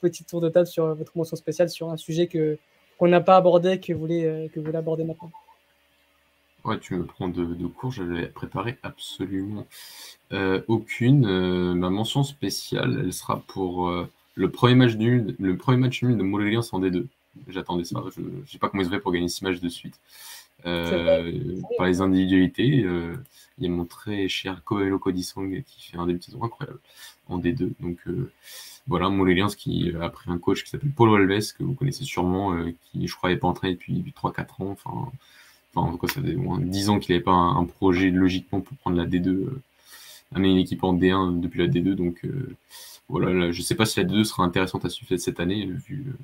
petit 0.00 0.24
tour 0.24 0.40
de 0.40 0.48
table 0.48 0.66
sur 0.66 0.94
votre 0.94 1.16
mention 1.16 1.36
spéciale 1.36 1.70
sur 1.70 1.90
un 1.90 1.96
sujet 1.96 2.28
que 2.28 2.58
qu'on 2.98 3.08
n'a 3.08 3.20
pas 3.20 3.36
abordé, 3.36 3.80
que 3.80 3.92
vous 3.92 3.98
voulez, 3.98 4.48
que 4.52 4.60
vous 4.60 4.66
voulez 4.66 4.78
aborder 4.78 5.02
maintenant. 5.02 5.32
Ouais, 6.64 6.78
tu 6.80 6.94
me 6.94 7.04
prends 7.04 7.28
de, 7.28 7.44
de 7.44 7.66
cours, 7.66 7.92
j'avais 7.92 8.26
préparé 8.26 8.78
absolument 8.82 9.66
euh, 10.32 10.62
aucune. 10.66 11.26
Euh, 11.26 11.74
ma 11.74 11.90
mention 11.90 12.24
spéciale, 12.24 13.02
elle 13.04 13.12
sera 13.12 13.40
pour 13.46 13.88
euh, 13.88 14.08
le 14.34 14.50
premier 14.50 14.74
match 14.74 14.94
nul, 14.96 15.36
le 15.38 15.56
premier 15.58 15.76
match 15.76 16.02
nul 16.02 16.16
de 16.16 16.22
Montpellier 16.22 16.56
en 16.56 16.80
D2. 16.80 17.06
J'attendais 17.48 17.84
ça. 17.84 18.02
Je 18.16 18.22
ne 18.22 18.46
sais 18.46 18.58
pas 18.58 18.70
comment 18.70 18.82
ils 18.82 18.88
fait 18.88 18.98
pour 18.98 19.12
gagner 19.12 19.28
six 19.28 19.44
matchs 19.44 19.60
de 19.60 19.68
suite. 19.68 20.00
par 20.62 21.86
les 21.86 22.00
individualités, 22.00 22.86
il 23.58 23.64
y 23.64 23.66
a 23.66 23.68
mon 23.68 23.84
très 23.84 24.28
cher 24.28 24.64
Coelho 24.64 24.98
Codisong 24.98 25.62
qui 25.64 25.90
fait 25.90 25.98
un 25.98 26.06
début 26.06 26.20
de 26.20 26.24
saison 26.24 26.42
incroyable 26.42 26.78
en 27.28 27.38
D2. 27.38 27.72
Donc 27.80 27.98
voilà, 28.86 29.10
Montléliens 29.10 29.48
qui 29.48 29.92
a 30.00 30.08
pris 30.08 30.30
un 30.30 30.38
coach 30.38 30.64
qui 30.64 30.70
s'appelle 30.70 30.92
Paulo 30.92 31.16
Alves, 31.16 31.52
que 31.58 31.62
vous 31.62 31.74
connaissez 31.74 32.04
sûrement, 32.04 32.56
qui 32.90 33.06
je 33.06 33.14
crois 33.14 33.28
n'est 33.28 33.36
pas 33.36 33.48
entraîné 33.48 33.74
depuis 33.74 34.14
3-4 34.16 34.62
ans. 34.62 34.70
Enfin, 34.70 35.12
enfin 35.74 35.96
quoi, 35.96 36.08
ça 36.08 36.20
fait 36.22 36.34
moins 36.34 36.60
10 36.60 36.88
ans 36.90 36.98
qu'il 36.98 37.14
n'avait 37.14 37.24
pas 37.24 37.32
un, 37.32 37.64
projet 37.64 38.10
logiquement 38.10 38.60
pour 38.60 38.76
prendre 38.78 38.96
la 38.96 39.06
D2, 39.06 39.28
euh, 39.28 39.62
amener 40.34 40.50
une 40.50 40.58
équipe 40.58 40.84
en 40.84 40.94
D1 40.94 41.40
depuis 41.40 41.60
la 41.60 41.68
D2. 41.68 41.94
Donc 41.94 42.26
voilà, 43.08 43.52
je 43.52 43.58
ne 43.58 43.62
sais 43.62 43.74
pas 43.74 43.84
si 43.84 44.00
la 44.00 44.06
D2 44.06 44.24
sera 44.24 44.44
intéressante 44.44 44.84
à 44.84 44.88
suivre 44.88 45.16
cette 45.16 45.40
année, 45.40 45.66
vu, 45.66 46.14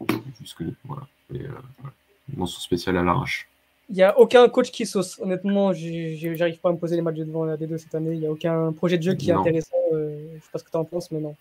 ce 0.44 0.54
que. 0.54 0.64
Voilà. 0.84 1.06
Et, 1.34 1.38
voilà. 1.38 1.94
Mention 2.36 2.60
spéciale 2.60 2.96
à 2.96 3.02
l'arrache. 3.02 3.48
Il 3.90 3.96
n'y 3.96 4.02
a 4.04 4.16
aucun 4.20 4.48
coach 4.48 4.70
qui 4.70 4.86
sauce. 4.86 5.18
Honnêtement, 5.20 5.72
j'arrive 5.72 6.58
pas 6.60 6.68
à 6.68 6.72
me 6.72 6.78
poser 6.78 6.94
les 6.94 7.02
matchs 7.02 7.16
devant 7.16 7.44
la 7.44 7.56
D2 7.56 7.76
cette 7.76 7.94
année. 7.96 8.12
Il 8.12 8.20
n'y 8.20 8.26
a 8.26 8.30
aucun 8.30 8.72
projet 8.72 8.96
de 8.98 9.02
jeu 9.02 9.14
qui 9.14 9.30
est 9.30 9.32
intéressant. 9.32 9.76
Euh, 9.92 10.28
je 10.30 10.36
ne 10.36 10.40
sais 10.40 10.48
pas 10.52 10.58
ce 10.60 10.64
que 10.64 10.70
tu 10.70 10.76
en 10.76 10.84
penses, 10.84 11.10
mais 11.10 11.18
non. 11.18 11.34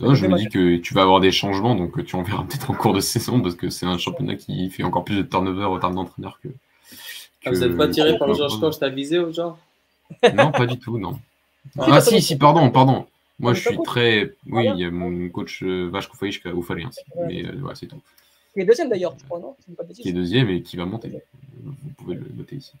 non 0.00 0.14
je 0.14 0.26
me 0.26 0.38
dis 0.38 0.48
que 0.48 0.76
tu 0.78 0.94
vas 0.94 1.02
avoir 1.02 1.20
des 1.20 1.30
changements, 1.30 1.74
donc 1.74 2.02
tu 2.06 2.16
en 2.16 2.22
verras 2.22 2.44
peut-être 2.44 2.70
en 2.70 2.74
cours 2.74 2.94
de 2.94 3.00
saison, 3.00 3.42
parce 3.42 3.54
que 3.54 3.68
c'est 3.68 3.84
un 3.84 3.98
championnat 3.98 4.36
qui 4.36 4.70
fait 4.70 4.82
encore 4.82 5.04
plus 5.04 5.16
de 5.16 5.22
turnover 5.22 5.66
au 5.66 5.78
terme 5.78 5.94
d'entraîneur 5.94 6.40
que, 6.42 6.48
ah, 7.44 7.50
vous 7.50 7.58
n'êtes 7.58 7.76
pas 7.76 7.88
tiré 7.88 8.18
par 8.18 8.32
Georges 8.34 8.58
Coach, 8.60 8.74
t'as 8.78 8.88
visé 8.88 9.18
au 9.18 9.32
genre? 9.32 9.58
Non, 10.34 10.52
pas 10.52 10.66
du 10.66 10.78
tout, 10.78 10.98
non. 10.98 11.18
Ah, 11.78 12.00
si, 12.00 12.20
si, 12.20 12.36
pardon, 12.36 12.70
pardon. 12.70 13.06
Moi, 13.38 13.54
je 13.54 13.66
suis 13.66 13.78
très. 13.84 14.32
Oui, 14.46 14.66
il 14.74 14.80
y 14.80 14.84
a 14.84 14.90
mon 14.90 15.28
coach 15.30 15.62
Vachko 15.62 16.14
Faïch 16.14 16.42
qui 16.42 16.48
a 16.48 16.52
ainsi. 16.52 17.00
Mais 17.26 17.44
euh, 17.44 17.56
ouais, 17.62 17.74
c'est 17.74 17.86
tout. 17.86 18.00
Qui 18.52 18.60
est 18.60 18.64
deuxième 18.64 18.90
d'ailleurs, 18.90 19.14
je 19.18 19.24
crois, 19.24 19.40
non 19.40 19.56
Qui 19.94 20.10
est 20.10 20.12
deuxième 20.12 20.50
et 20.50 20.62
qui 20.62 20.76
va 20.76 20.84
monter. 20.84 21.10
Vous 21.62 21.90
pouvez 21.96 22.14
le 22.16 22.26
noter 22.36 22.56
ici. 22.56 22.72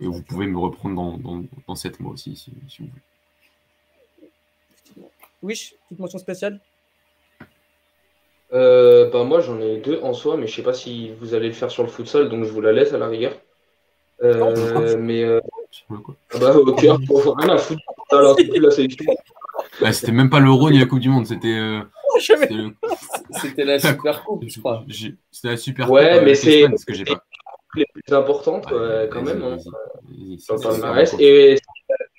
Et 0.00 0.06
vous 0.06 0.22
pouvez 0.22 0.46
me 0.46 0.58
reprendre 0.58 0.96
dans, 0.96 1.16
dans, 1.16 1.44
dans 1.66 1.74
7 1.74 2.00
mois 2.00 2.12
aussi, 2.12 2.36
si, 2.36 2.52
si 2.68 2.82
vous 2.82 2.88
voulez. 2.88 3.02
Wish, 5.42 5.74
petite 5.88 6.00
mention 6.00 6.18
spéciale? 6.18 6.60
Euh, 8.52 9.10
bah 9.10 9.24
moi 9.24 9.40
j'en 9.40 9.60
ai 9.60 9.78
deux 9.78 9.98
en 10.02 10.12
soi, 10.12 10.36
mais 10.36 10.46
je 10.46 10.54
sais 10.54 10.62
pas 10.62 10.72
si 10.72 11.10
vous 11.20 11.34
allez 11.34 11.48
le 11.48 11.52
faire 11.52 11.70
sur 11.70 11.82
le 11.82 11.88
futsal, 11.88 12.28
donc 12.28 12.44
je 12.44 12.50
vous 12.50 12.60
la 12.60 12.72
laisse 12.72 12.92
à 12.92 12.98
la 12.98 13.08
rigueur. 13.08 13.32
Euh, 14.22 14.96
mais 14.98 15.22
euh... 15.24 15.40
ah 15.90 16.38
bah 16.40 16.56
ok, 16.56 16.86
pour 17.06 17.36
rien 17.36 17.50
à 17.50 17.58
foutre. 17.58 17.82
Bah, 19.80 19.92
c'était 19.92 20.12
même 20.12 20.30
pas 20.30 20.40
l'Euro 20.40 20.70
ni 20.70 20.78
la 20.78 20.86
Coupe 20.86 21.00
du 21.00 21.08
Monde, 21.08 21.26
c'était. 21.26 21.48
Euh, 21.48 21.80
c'était 23.40 23.64
la 23.64 23.78
Super 23.78 24.24
Coupe, 24.24 24.44
je 24.46 24.58
crois. 24.58 24.84
C'était 25.30 25.48
la 25.48 25.56
Super 25.56 25.86
Coupe. 25.86 25.94
Ouais, 25.94 26.24
mais 26.24 26.34
c'est 26.34 26.66
les 27.74 27.86
plus 27.92 28.14
importantes 28.14 28.66
quand 29.10 29.22
même. 29.22 29.42
Hein. 29.42 29.56
Et 31.18 31.56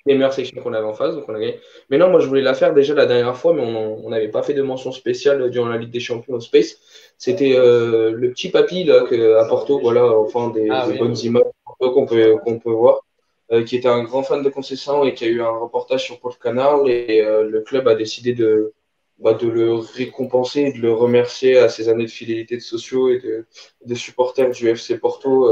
les 0.08 0.14
meilleures 0.14 0.32
sections 0.32 0.60
qu'on 0.62 0.72
avait 0.72 0.86
en 0.86 0.94
face, 0.94 1.14
donc 1.14 1.24
on 1.28 1.34
a 1.34 1.38
gagné. 1.38 1.60
Mais 1.90 1.98
non, 1.98 2.10
moi 2.10 2.20
je 2.20 2.26
voulais 2.26 2.42
la 2.42 2.54
faire 2.54 2.74
déjà 2.74 2.94
la 2.94 3.06
dernière 3.06 3.36
fois, 3.36 3.52
mais 3.52 3.62
on 3.62 4.08
n'avait 4.08 4.28
pas 4.28 4.42
fait 4.42 4.54
de 4.54 4.62
mention 4.62 4.90
spéciale 4.90 5.50
durant 5.50 5.68
la 5.68 5.76
Ligue 5.76 5.90
des 5.90 6.00
Champions 6.00 6.34
au 6.34 6.40
Space. 6.40 6.78
C'était 7.18 7.56
euh, 7.56 8.12
le 8.12 8.30
petit 8.30 8.48
papy 8.50 8.84
là, 8.84 9.02
que, 9.02 9.36
à 9.36 9.44
Porto, 9.46 9.78
voilà, 9.80 10.06
enfin 10.06 10.50
des, 10.50 10.68
ah 10.70 10.88
bonnes 10.98 11.16
images 11.18 11.44
qu'on 11.64 12.06
peut, 12.06 12.36
qu'on 12.44 12.58
peut 12.58 12.70
voir. 12.70 13.04
Euh, 13.50 13.64
qui 13.64 13.76
était 13.76 13.88
un 13.88 14.02
grand 14.02 14.22
fan 14.22 14.42
de 14.42 14.50
Concession 14.50 15.04
et 15.04 15.14
qui 15.14 15.24
a 15.24 15.28
eu 15.28 15.40
un 15.40 15.48
reportage 15.48 16.04
sur 16.04 16.20
Port 16.20 16.38
Canal 16.38 16.86
et 16.86 17.22
euh, 17.22 17.48
le 17.48 17.62
club 17.62 17.88
a 17.88 17.94
décidé 17.94 18.34
de, 18.34 18.74
bah, 19.18 19.32
de 19.32 19.48
le 19.48 19.72
récompenser 19.72 20.60
et 20.60 20.72
de 20.72 20.82
le 20.82 20.92
remercier 20.92 21.56
à 21.56 21.70
ses 21.70 21.88
années 21.88 22.04
de 22.04 22.10
fidélité 22.10 22.56
de 22.56 22.60
sociaux 22.60 23.08
et 23.08 23.20
de, 23.20 23.46
de 23.86 23.94
supporters 23.94 24.50
du 24.50 24.68
FC 24.68 24.98
Porto 24.98 25.48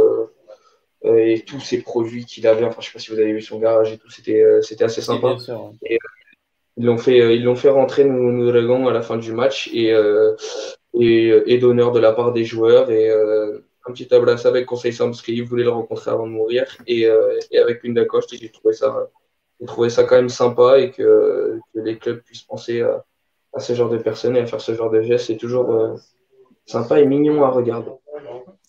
et 1.04 1.42
tous 1.46 1.60
ces 1.60 1.82
produits 1.82 2.24
qu'il 2.24 2.46
avait. 2.46 2.64
Enfin, 2.64 2.80
je 2.80 2.86
sais 2.86 2.92
pas 2.92 2.98
si 2.98 3.10
vous 3.10 3.18
avez 3.18 3.32
vu 3.32 3.40
son 3.40 3.58
garage 3.58 3.92
et 3.92 3.98
tout, 3.98 4.10
c'était 4.10 4.42
c'était 4.62 4.84
assez 4.84 5.00
sympa. 5.00 5.36
et, 5.84 5.98
ils 6.78 6.84
l'ont 6.84 6.98
fait, 6.98 7.34
ils 7.34 7.42
l'ont 7.42 7.56
fait 7.56 7.70
rentrer 7.70 8.04
nos, 8.04 8.30
nos, 8.32 8.52
dragons 8.52 8.86
à 8.86 8.92
la 8.92 9.00
fin 9.00 9.16
du 9.16 9.32
match 9.32 9.70
et, 9.72 9.94
et, 10.94 11.42
et 11.46 11.58
d'honneur 11.58 11.92
de 11.92 12.00
la 12.00 12.12
part 12.12 12.32
des 12.32 12.44
joueurs 12.44 12.90
et 12.90 13.10
un 13.88 13.92
petit 13.92 14.12
abraço 14.12 14.48
avec 14.48 14.66
Conseil 14.66 14.92
Simple 14.92 15.10
parce 15.10 15.22
qu'il 15.22 15.42
voulait 15.44 15.64
le 15.64 15.70
rencontrer 15.70 16.10
avant 16.10 16.26
de 16.26 16.32
mourir. 16.32 16.64
Et, 16.86 17.06
euh, 17.06 17.38
et 17.50 17.58
avec 17.58 17.84
une 17.84 17.94
Lacoste, 17.94 18.36
j'ai 18.36 18.50
trouvé 18.50 18.74
ça, 18.74 19.08
j'ai 19.60 19.66
trouvé 19.66 19.90
ça 19.90 20.04
quand 20.04 20.16
même 20.16 20.28
sympa 20.28 20.78
et 20.80 20.90
que, 20.90 21.58
que 21.72 21.80
les 21.80 21.98
clubs 21.98 22.20
puissent 22.20 22.42
penser 22.42 22.82
à, 22.82 23.04
à, 23.54 23.60
ce 23.60 23.74
genre 23.74 23.88
de 23.88 23.98
personnes 23.98 24.36
et 24.36 24.40
à 24.40 24.46
faire 24.46 24.60
ce 24.60 24.74
genre 24.74 24.90
de 24.90 25.02
gestes. 25.02 25.26
C'est 25.26 25.36
toujours 25.36 25.70
euh, 25.72 25.94
sympa 26.66 27.00
et 27.00 27.06
mignon 27.06 27.44
à 27.44 27.50
regarder. 27.50 27.90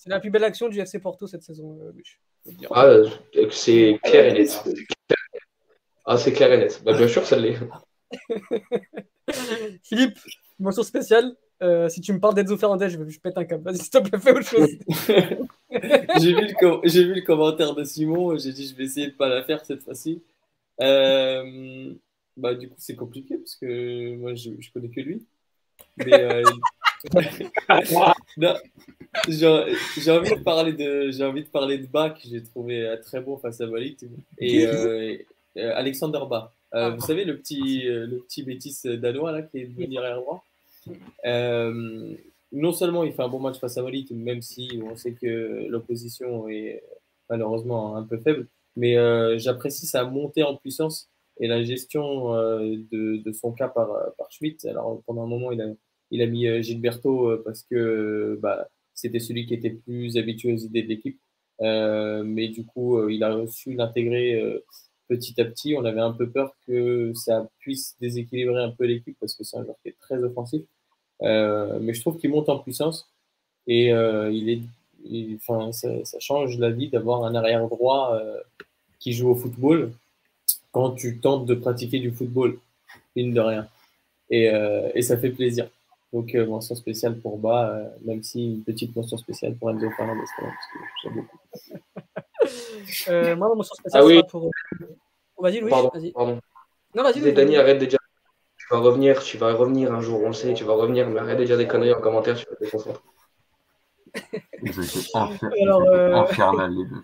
C'est 0.07 0.13
la 0.13 0.21
plus 0.21 0.29
belle 0.29 0.45
action 0.45 0.69
du 0.69 0.79
FC 0.79 0.99
Porto 0.99 1.27
cette 1.27 1.43
saison, 1.43 1.77
euh, 1.81 2.51
Ah, 2.71 2.85
euh, 2.85 3.09
c'est 3.51 3.99
clair 4.05 4.25
et 4.27 4.39
net. 4.39 4.63
Ah, 6.05 6.15
c'est 6.17 6.31
clair 6.31 6.53
et 6.53 6.59
net. 6.59 6.81
Bah, 6.85 6.93
bien 6.93 7.09
sûr, 7.09 7.25
ça 7.25 7.35
l'est. 7.35 7.57
Philippe, 9.83 10.17
mention 10.59 10.83
spéciale 10.83 11.35
euh, 11.61 11.89
si 11.89 11.99
tu 11.99 12.13
me 12.13 12.21
parles 12.21 12.35
d'Enzo 12.35 12.55
Fernandez, 12.55 12.89
je, 12.89 12.97
je 13.05 13.19
pète 13.19 13.37
un 13.37 13.43
câble. 13.43 13.63
Vas-y, 13.63 13.79
s'il 13.79 13.89
te 13.89 13.97
plaît, 13.97 14.19
fais 14.19 14.31
autre 14.31 14.47
chose. 14.47 14.69
j'ai, 16.21 16.33
vu 16.33 16.41
le 16.41 17.03
vu 17.03 17.13
le 17.15 17.25
commentaire 17.25 17.75
de 17.75 17.83
Simon, 17.83 18.37
j'ai 18.37 18.53
dit 18.53 18.67
je 18.67 18.75
vais 18.75 18.85
essayer 18.85 19.07
de 19.07 19.13
pas 19.13 19.27
la 19.27 19.43
faire 19.43 19.65
cette 19.65 19.83
fois-ci. 19.83 20.23
Euh, 20.79 21.93
bah, 22.37 22.53
du 22.53 22.69
coup, 22.69 22.75
c'est 22.77 22.95
compliqué 22.95 23.37
parce 23.39 23.55
que 23.55 24.15
moi, 24.15 24.35
je, 24.35 24.51
je 24.57 24.71
connais 24.71 24.89
que 24.89 25.01
lui. 25.01 25.25
Mais, 25.97 26.13
euh, 26.13 26.43
j'ai, 29.27 29.47
envie 30.11 30.29
de 30.31 30.43
parler 30.43 30.73
de, 30.73 31.11
j'ai 31.11 31.23
envie 31.23 31.43
de 31.43 31.49
parler 31.49 31.77
de 31.77 31.87
Bach, 31.87 32.17
j'ai 32.23 32.43
trouvé 32.43 32.95
très 33.03 33.21
bon 33.21 33.37
face 33.37 33.61
à 33.61 33.67
Malik. 33.67 34.03
Et 34.39 34.65
Alexander 35.55 36.21
Bach. 36.29 36.51
vous 36.73 37.01
savez, 37.01 37.25
le 37.25 37.37
petit, 37.37 37.83
le 37.83 38.17
petit 38.19 38.43
bêtise 38.43 38.83
danois 38.83 39.31
là, 39.31 39.41
qui 39.41 39.59
est 39.59 39.65
venu 39.65 39.97
arrière 39.97 40.17
droit 40.17 40.43
euh, 41.25 42.15
non 42.51 42.71
seulement 42.71 43.03
il 43.03 43.13
fait 43.13 43.23
un 43.23 43.29
bon 43.29 43.39
match 43.39 43.59
face 43.59 43.77
à 43.77 43.83
Walid, 43.83 44.11
même 44.11 44.41
si 44.41 44.81
on 44.83 44.95
sait 44.95 45.13
que 45.13 45.67
l'opposition 45.67 46.47
est 46.47 46.83
malheureusement 47.29 47.95
un 47.95 48.03
peu 48.03 48.17
faible, 48.17 48.47
mais 48.75 48.97
euh, 48.97 49.37
j'apprécie 49.37 49.85
sa 49.85 50.05
montée 50.05 50.43
en 50.43 50.55
puissance 50.55 51.09
et 51.39 51.47
la 51.47 51.63
gestion 51.63 52.33
euh, 52.33 52.77
de, 52.91 53.17
de, 53.17 53.31
son 53.31 53.51
cas 53.51 53.67
par, 53.67 53.89
par 54.17 54.31
Schmitt. 54.31 54.65
Alors 54.65 55.01
pendant 55.05 55.23
un 55.23 55.27
moment, 55.27 55.51
il 55.51 55.61
a, 55.61 55.67
il 56.11 56.21
a 56.21 56.27
mis 56.27 56.63
Gilberto 56.63 57.37
parce 57.43 57.63
que 57.63 58.39
bah, 58.41 58.67
c'était 58.93 59.19
celui 59.19 59.45
qui 59.45 59.53
était 59.53 59.71
plus 59.71 60.17
habitué 60.17 60.53
aux 60.53 60.57
idées 60.57 60.83
de 60.83 60.87
l'équipe. 60.87 61.19
mais 61.59 62.47
du 62.49 62.65
coup, 62.65 63.07
il 63.09 63.23
a 63.23 63.45
su 63.47 63.73
l'intégrer 63.73 64.41
petit 65.07 65.39
à 65.41 65.45
petit. 65.45 65.75
On 65.75 65.85
avait 65.85 66.01
un 66.01 66.11
peu 66.11 66.29
peur 66.29 66.55
que 66.65 67.11
ça 67.15 67.47
puisse 67.59 67.95
déséquilibrer 67.99 68.63
un 68.63 68.71
peu 68.71 68.85
l'équipe 68.85 69.17
parce 69.19 69.35
que 69.35 69.43
c'est 69.43 69.57
un 69.57 69.63
joueur 69.63 69.77
qui 69.81 69.89
est 69.89 69.97
très 69.99 70.23
offensif. 70.23 70.61
Euh, 71.23 71.79
mais 71.81 71.93
je 71.93 72.01
trouve 72.01 72.17
qu'il 72.17 72.29
monte 72.29 72.49
en 72.49 72.59
puissance 72.59 73.09
et 73.65 73.91
euh, 73.91 74.31
il 74.31 74.49
est, 74.49 75.35
enfin, 75.35 75.71
ça, 75.71 75.89
change 76.19 76.59
la 76.59 76.69
vie 76.69 76.89
d'avoir 76.89 77.23
un 77.23 77.33
arrière 77.35 77.67
droit 77.67 78.15
euh, 78.15 78.39
qui 78.99 79.13
joue 79.13 79.29
au 79.29 79.35
football 79.35 79.91
quand 80.71 80.91
tu 80.91 81.19
tentes 81.19 81.45
de 81.45 81.55
pratiquer 81.55 81.99
du 81.99 82.11
football, 82.11 82.59
mine 83.15 83.33
de 83.33 83.39
rien. 83.39 83.67
Et 84.29 85.01
ça 85.01 85.17
fait 85.17 85.29
plaisir. 85.29 85.69
Donc, 86.13 86.33
mention 86.33 86.75
spéciale 86.75 87.19
pour 87.19 87.37
Bas, 87.37 87.77
même 88.05 88.23
si 88.23 88.55
une 88.55 88.63
petite 88.63 88.95
mention 88.95 89.17
spéciale 89.17 89.55
pour 89.55 89.69
Enzo 89.71 89.89
Fernandez, 89.91 90.21
parce 90.39 90.49
que 90.49 90.79
j'aime 91.03 91.15
beaucoup. 91.15 91.37
euh, 93.09 93.35
moi, 93.35 93.53
mention 93.55 93.75
spéciale, 93.75 94.03
ah 94.03 94.05
oui. 94.05 94.21
pour. 94.29 94.49
Vas-y, 95.37 95.59
Louis, 95.59 95.71
vas-y. 95.71 96.13
Non, 96.95 97.03
vas-y, 97.03 97.33
Dani, 97.33 97.57
arrête 97.57 97.79
de 97.79 97.85
dire 97.85 97.99
tu 98.67 98.73
vas 98.73 98.79
revenir, 98.81 99.23
tu 99.23 99.37
vas 99.37 99.53
revenir 99.53 99.93
un 99.93 100.01
jour, 100.01 100.21
on 100.23 100.27
le 100.27 100.33
sait, 100.33 100.53
tu 100.53 100.65
vas 100.65 100.73
revenir, 100.73 101.07
mais 101.09 101.19
arrête 101.19 101.39
de 101.39 101.45
dire 101.45 101.57
des 101.57 101.67
conneries 101.67 101.93
en 101.93 102.01
commentaire, 102.01 102.35
tu 102.35 102.45
vas 102.49 102.55
te 102.55 102.65
euh... 105.89 106.15
infernal 106.15 106.71
les 106.71 106.85
deux. 106.85 107.03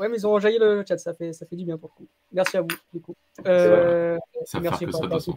Ouais, 0.00 0.08
mais 0.08 0.16
ils 0.16 0.26
ont 0.26 0.32
enjaillé 0.32 0.58
le 0.58 0.82
chat, 0.88 0.96
ça 0.96 1.12
fait, 1.12 1.34
ça 1.34 1.44
fait 1.44 1.56
du 1.56 1.66
bien 1.66 1.76
pour 1.76 1.90
vous. 1.98 2.08
Merci 2.32 2.56
à 2.56 2.62
vous, 2.62 2.68
du 2.94 3.02
coup. 3.02 3.14
Euh, 3.46 4.16
ça 4.46 4.58
merci 4.58 4.86
faire 4.86 5.10
que 5.10 5.18
ça, 5.18 5.32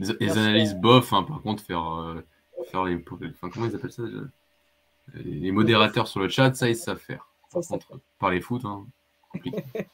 Les, 0.00 0.14
les 0.18 0.32
analyses 0.32 0.74
bof, 0.74 1.12
hein, 1.12 1.22
par 1.22 1.40
contre, 1.40 1.62
faire, 1.62 1.88
euh, 1.88 2.20
faire 2.64 2.84
les. 2.84 2.96
Enfin, 3.30 3.48
comment 3.48 3.66
ils 3.66 3.76
appellent 3.76 3.92
ça 3.92 4.02
déjà? 4.02 4.22
Les 5.14 5.52
modérateurs 5.52 6.08
sur 6.08 6.18
le 6.18 6.28
chat, 6.28 6.52
ça, 6.54 6.68
ils 6.68 6.74
savent 6.74 6.98
faire. 6.98 7.28
Par 7.52 7.62
contre, 7.62 8.00
parler 8.18 8.40
foot, 8.40 8.62
hein, 8.64 8.86
compliqué. 9.30 9.62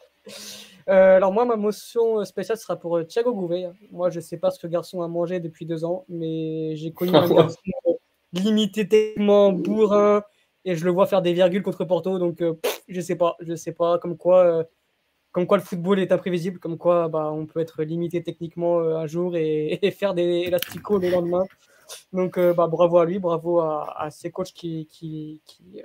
Euh, 0.91 1.17
alors 1.17 1.33
moi, 1.33 1.47
ma 1.47 1.57
motion 1.57 2.23
spéciale 2.27 2.59
sera 2.59 2.77
pour 2.77 2.99
euh, 2.99 3.05
Thiago 3.05 3.33
Gouvet. 3.33 3.71
Moi, 3.91 4.11
je 4.11 4.17
ne 4.17 4.21
sais 4.21 4.37
pas 4.37 4.51
ce 4.51 4.59
que 4.59 4.67
le 4.67 4.73
garçon 4.73 5.01
a 5.01 5.09
mangé 5.09 5.41
depuis 5.41 5.65
deux 5.65 5.83
ans, 5.83 6.05
mais 6.11 6.77
j'ai 6.77 6.93
connu 6.93 7.17
un 7.17 7.27
garçon 7.35 7.57
euh, 7.89 7.93
limité 8.35 8.87
tellement 8.87 9.51
bourrin 9.51 10.23
et 10.65 10.77
je 10.77 10.85
le 10.85 10.91
vois 10.91 11.07
faire 11.07 11.23
des 11.23 11.33
virgules 11.33 11.63
contre 11.63 11.85
Porto, 11.85 12.19
donc 12.19 12.43
je 12.89 13.01
sais 13.01 13.17
pas, 13.17 13.37
je 13.41 13.55
sais 13.55 13.73
pas, 13.73 13.99
comme 13.99 14.17
quoi, 14.17 14.65
comme 15.33 15.47
quoi 15.47 15.59
le 15.59 15.63
football 15.63 16.01
est 16.01 16.13
imprévisible, 16.13 16.59
comme 16.59 16.79
quoi 16.79 17.09
bah, 17.09 17.31
on 17.33 17.47
peut 17.47 17.61
être 17.61 17.83
limité 17.83 18.23
techniquement 18.23 18.81
un 18.81 19.07
jour 19.07 19.37
et, 19.37 19.79
faire 19.99 20.15
des 20.15 20.45
élasticots 20.47 20.99
le 20.99 21.11
lendemain. 21.11 21.45
Donc 22.13 22.39
bah, 22.39 22.67
bravo 22.67 22.99
à 22.99 23.05
lui, 23.05 23.19
bravo 23.19 23.61
à, 23.61 23.95
à 24.01 24.11
ces 24.11 24.31
coachs 24.31 24.53
qui, 24.53 24.87
qui, 24.87 25.43
qui, 25.45 25.83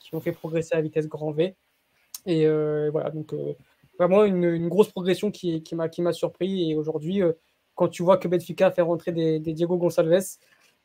qui, 0.00 0.14
ont 0.14 0.20
fait 0.20 0.32
progresser 0.32 0.74
à 0.74 0.80
vitesse 0.80 1.08
grand 1.08 1.32
V. 1.32 1.56
Et 2.26 2.46
voilà, 2.90 3.10
donc 3.10 3.34
vraiment 3.98 4.24
une, 4.24 4.68
grosse 4.68 4.88
progression 4.90 5.30
qui, 5.30 5.62
qui 5.62 5.74
m'a 5.74 6.12
surpris. 6.12 6.70
Et 6.70 6.76
aujourd'hui, 6.76 7.22
quand 7.78 7.88
tu 7.88 8.02
vois 8.02 8.16
que 8.16 8.26
Benfica 8.26 8.72
fait 8.72 8.82
rentrer 8.82 9.12
des, 9.12 9.38
Diego 9.38 9.76
Gonçalves, 9.76 10.38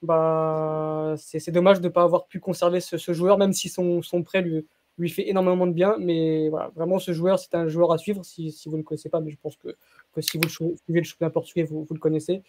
bah, 0.04 1.16
c'est 1.18 1.52
dommage 1.52 1.80
de 1.80 1.88
ne 1.88 1.90
pas 1.90 2.04
avoir 2.04 2.26
pu 2.26 2.40
conserver 2.40 2.80
ce, 2.80 3.14
joueur, 3.14 3.38
même 3.38 3.54
si 3.54 3.70
son, 3.70 4.02
son 4.02 4.24
prêt 4.24 4.42
lui, 4.42 4.66
lui 4.98 5.10
fait 5.10 5.30
énormément 5.30 5.68
de 5.68 5.72
bien. 5.72 5.96
Mais 6.00 6.50
voilà, 6.50 6.72
vraiment, 6.76 7.00
ce 7.00 7.14
joueur, 7.14 7.40
c'est 7.40 7.56
un 7.56 7.68
joueur 7.68 7.92
à 7.92 7.98
suivre 7.98 8.24
si, 8.24 8.52
si 8.52 8.70
vous 8.70 8.76
ne 8.76 8.82
le 8.82 8.84
connaissez 8.84 9.10
pas. 9.10 9.20
Mais 9.20 9.32
je 9.32 9.38
pense 9.42 9.56
que, 9.56 9.70
que 10.14 10.22
si 10.22 10.38
vous 10.38 10.44
le 10.44 10.50
suivez 10.50 11.00
le 11.00 11.04
championnat 11.04 11.32
portugais, 11.32 11.64
vous, 11.64 11.84
vous, 11.84 11.94
le 11.94 12.00
connaissez. 12.00 12.42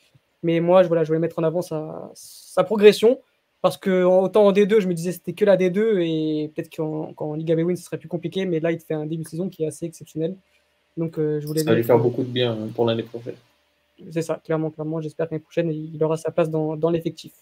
Mais 0.43 0.61
moi, 0.61 0.83
je, 0.83 0.89
voilà, 0.89 1.05
je 1.05 1.09
voulais 1.09 1.21
mettre 1.21 1.39
en 1.39 1.45
avant 1.45 1.63
sa, 1.63 2.11
sa 2.15 2.65
progression. 2.65 3.21
Parce 3.63 3.79
que 3.79 4.03
autant 4.05 4.47
en 4.47 4.53
D2, 4.53 4.81
je 4.81 4.89
me 4.89 4.93
disais 4.93 5.13
c'était 5.13 5.33
que 5.33 5.47
la 5.47 5.57
D2 5.57 6.01
et 6.01 6.53
peut-être 6.55 6.69
qu'en 6.77 7.33
Liga 7.33 7.57
B-Win, 7.57 7.77
ce 7.77 7.85
serait 7.85 7.97
plus 7.97 8.09
compliqué. 8.09 8.45
Mais 8.45 8.61
là, 8.61 8.73
il 8.73 8.79
fait 8.79 8.93
un 8.93 9.07
début 9.07 9.23
de 9.23 9.29
saison 9.29 9.49
qui 9.49 9.65
est 9.65 9.67
assez 9.67 9.87
exceptionnel. 9.87 10.37
Donc, 10.99 11.19
euh, 11.19 11.41
je 11.41 11.47
voulais. 11.47 11.63
Ça 11.63 11.71
va 11.71 11.77
lui 11.77 11.83
faire 11.83 11.99
beaucoup 11.99 12.23
de 12.23 12.29
bien 12.29 12.53
hein, 12.53 12.69
pour 12.75 12.85
l'année 12.85 13.05
prochaine. 13.05 13.37
C'est 14.11 14.23
ça, 14.23 14.41
clairement, 14.45 14.71
clairement. 14.71 15.01
J'espère 15.01 15.29
que 15.29 15.35
l'année 15.35 15.43
prochaine, 15.43 15.71
il 15.71 16.03
aura 16.03 16.17
sa 16.17 16.31
place 16.31 16.51
dans, 16.51 16.77
dans 16.77 16.91
l'effectif. 16.91 17.33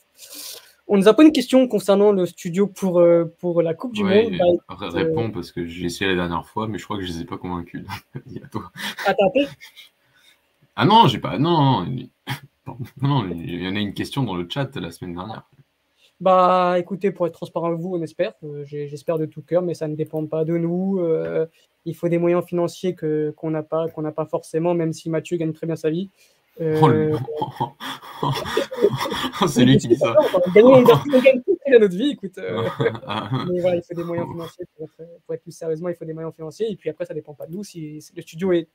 On 0.88 0.96
nous 0.96 1.08
a 1.08 1.14
pas 1.14 1.22
une 1.22 1.32
question 1.32 1.66
concernant 1.68 2.12
le 2.12 2.26
studio 2.26 2.66
pour, 2.66 2.98
euh, 3.00 3.24
pour 3.38 3.62
la 3.62 3.72
Coupe 3.72 3.94
du 3.94 4.04
Monde. 4.04 4.36
Bah, 4.68 4.76
réponds 4.80 5.30
parce 5.30 5.52
que 5.52 5.66
j'ai 5.66 5.86
essayé 5.86 6.10
la 6.10 6.16
dernière 6.16 6.46
fois, 6.46 6.68
mais 6.68 6.78
je 6.78 6.84
crois 6.84 6.98
que 6.98 7.04
je 7.04 7.12
ne 7.12 7.16
les 7.16 7.22
ai 7.22 7.26
pas 7.26 7.38
convaincus. 7.38 7.86
Ah, 9.06 9.14
Ah 10.76 10.84
non, 10.84 11.06
j'ai 11.06 11.18
pas. 11.18 11.38
Non, 11.38 11.86
non, 13.00 13.28
il 13.30 13.62
y 13.62 13.68
en 13.68 13.76
a 13.76 13.80
une 13.80 13.94
question 13.94 14.22
dans 14.22 14.34
le 14.34 14.46
chat 14.48 14.74
la 14.76 14.90
semaine 14.90 15.14
dernière. 15.14 15.48
Bah 16.20 16.76
écoutez, 16.78 17.10
pour 17.10 17.26
être 17.26 17.32
transparent 17.32 17.66
avec 17.66 17.80
vous, 17.80 17.96
on 17.96 18.02
espère. 18.02 18.34
Euh, 18.44 18.64
j'espère 18.64 19.18
de 19.18 19.26
tout 19.26 19.42
cœur, 19.42 19.62
mais 19.62 19.74
ça 19.74 19.88
ne 19.88 19.96
dépend 19.96 20.24
pas 20.26 20.44
de 20.44 20.56
nous. 20.56 21.00
Euh, 21.00 21.46
il 21.84 21.96
faut 21.96 22.08
des 22.08 22.18
moyens 22.18 22.44
financiers 22.44 22.94
qu'on 22.94 23.50
n'a 23.50 23.62
pas, 23.62 23.88
qu'on 23.88 24.02
n'a 24.02 24.12
pas 24.12 24.26
forcément, 24.26 24.74
même 24.74 24.92
si 24.92 25.10
Mathieu 25.10 25.36
gagne 25.36 25.52
très 25.52 25.66
bien 25.66 25.74
sa 25.74 25.90
vie. 25.90 26.10
Euh... 26.60 27.16
Oh, 28.22 28.30
c'est 29.48 29.64
lui 29.64 29.78
qui 29.78 29.88
dit 29.88 29.96
ça. 29.96 30.14
On 30.46 30.50
gagne, 30.52 30.64
on 30.64 31.78
notre 31.78 31.96
vie, 31.96 32.10
écoute. 32.10 32.38
Euh. 32.38 32.68
mais 33.50 33.60
voilà, 33.60 33.76
il 33.76 33.82
faut 33.82 33.94
des 33.94 34.04
moyens 34.04 34.28
financiers 34.28 34.66
pour 34.76 35.34
être, 35.34 35.42
plus 35.42 35.52
sérieusement, 35.52 35.88
il 35.88 35.94
faut 35.94 36.04
des 36.04 36.12
moyens 36.12 36.34
financiers. 36.34 36.70
Et 36.70 36.76
puis 36.76 36.90
après, 36.90 37.06
ça 37.06 37.14
dépend 37.14 37.34
pas 37.34 37.46
de 37.46 37.52
nous. 37.52 37.64
Si, 37.64 37.98
le 38.14 38.22
studio 38.22 38.52
est, 38.52 38.68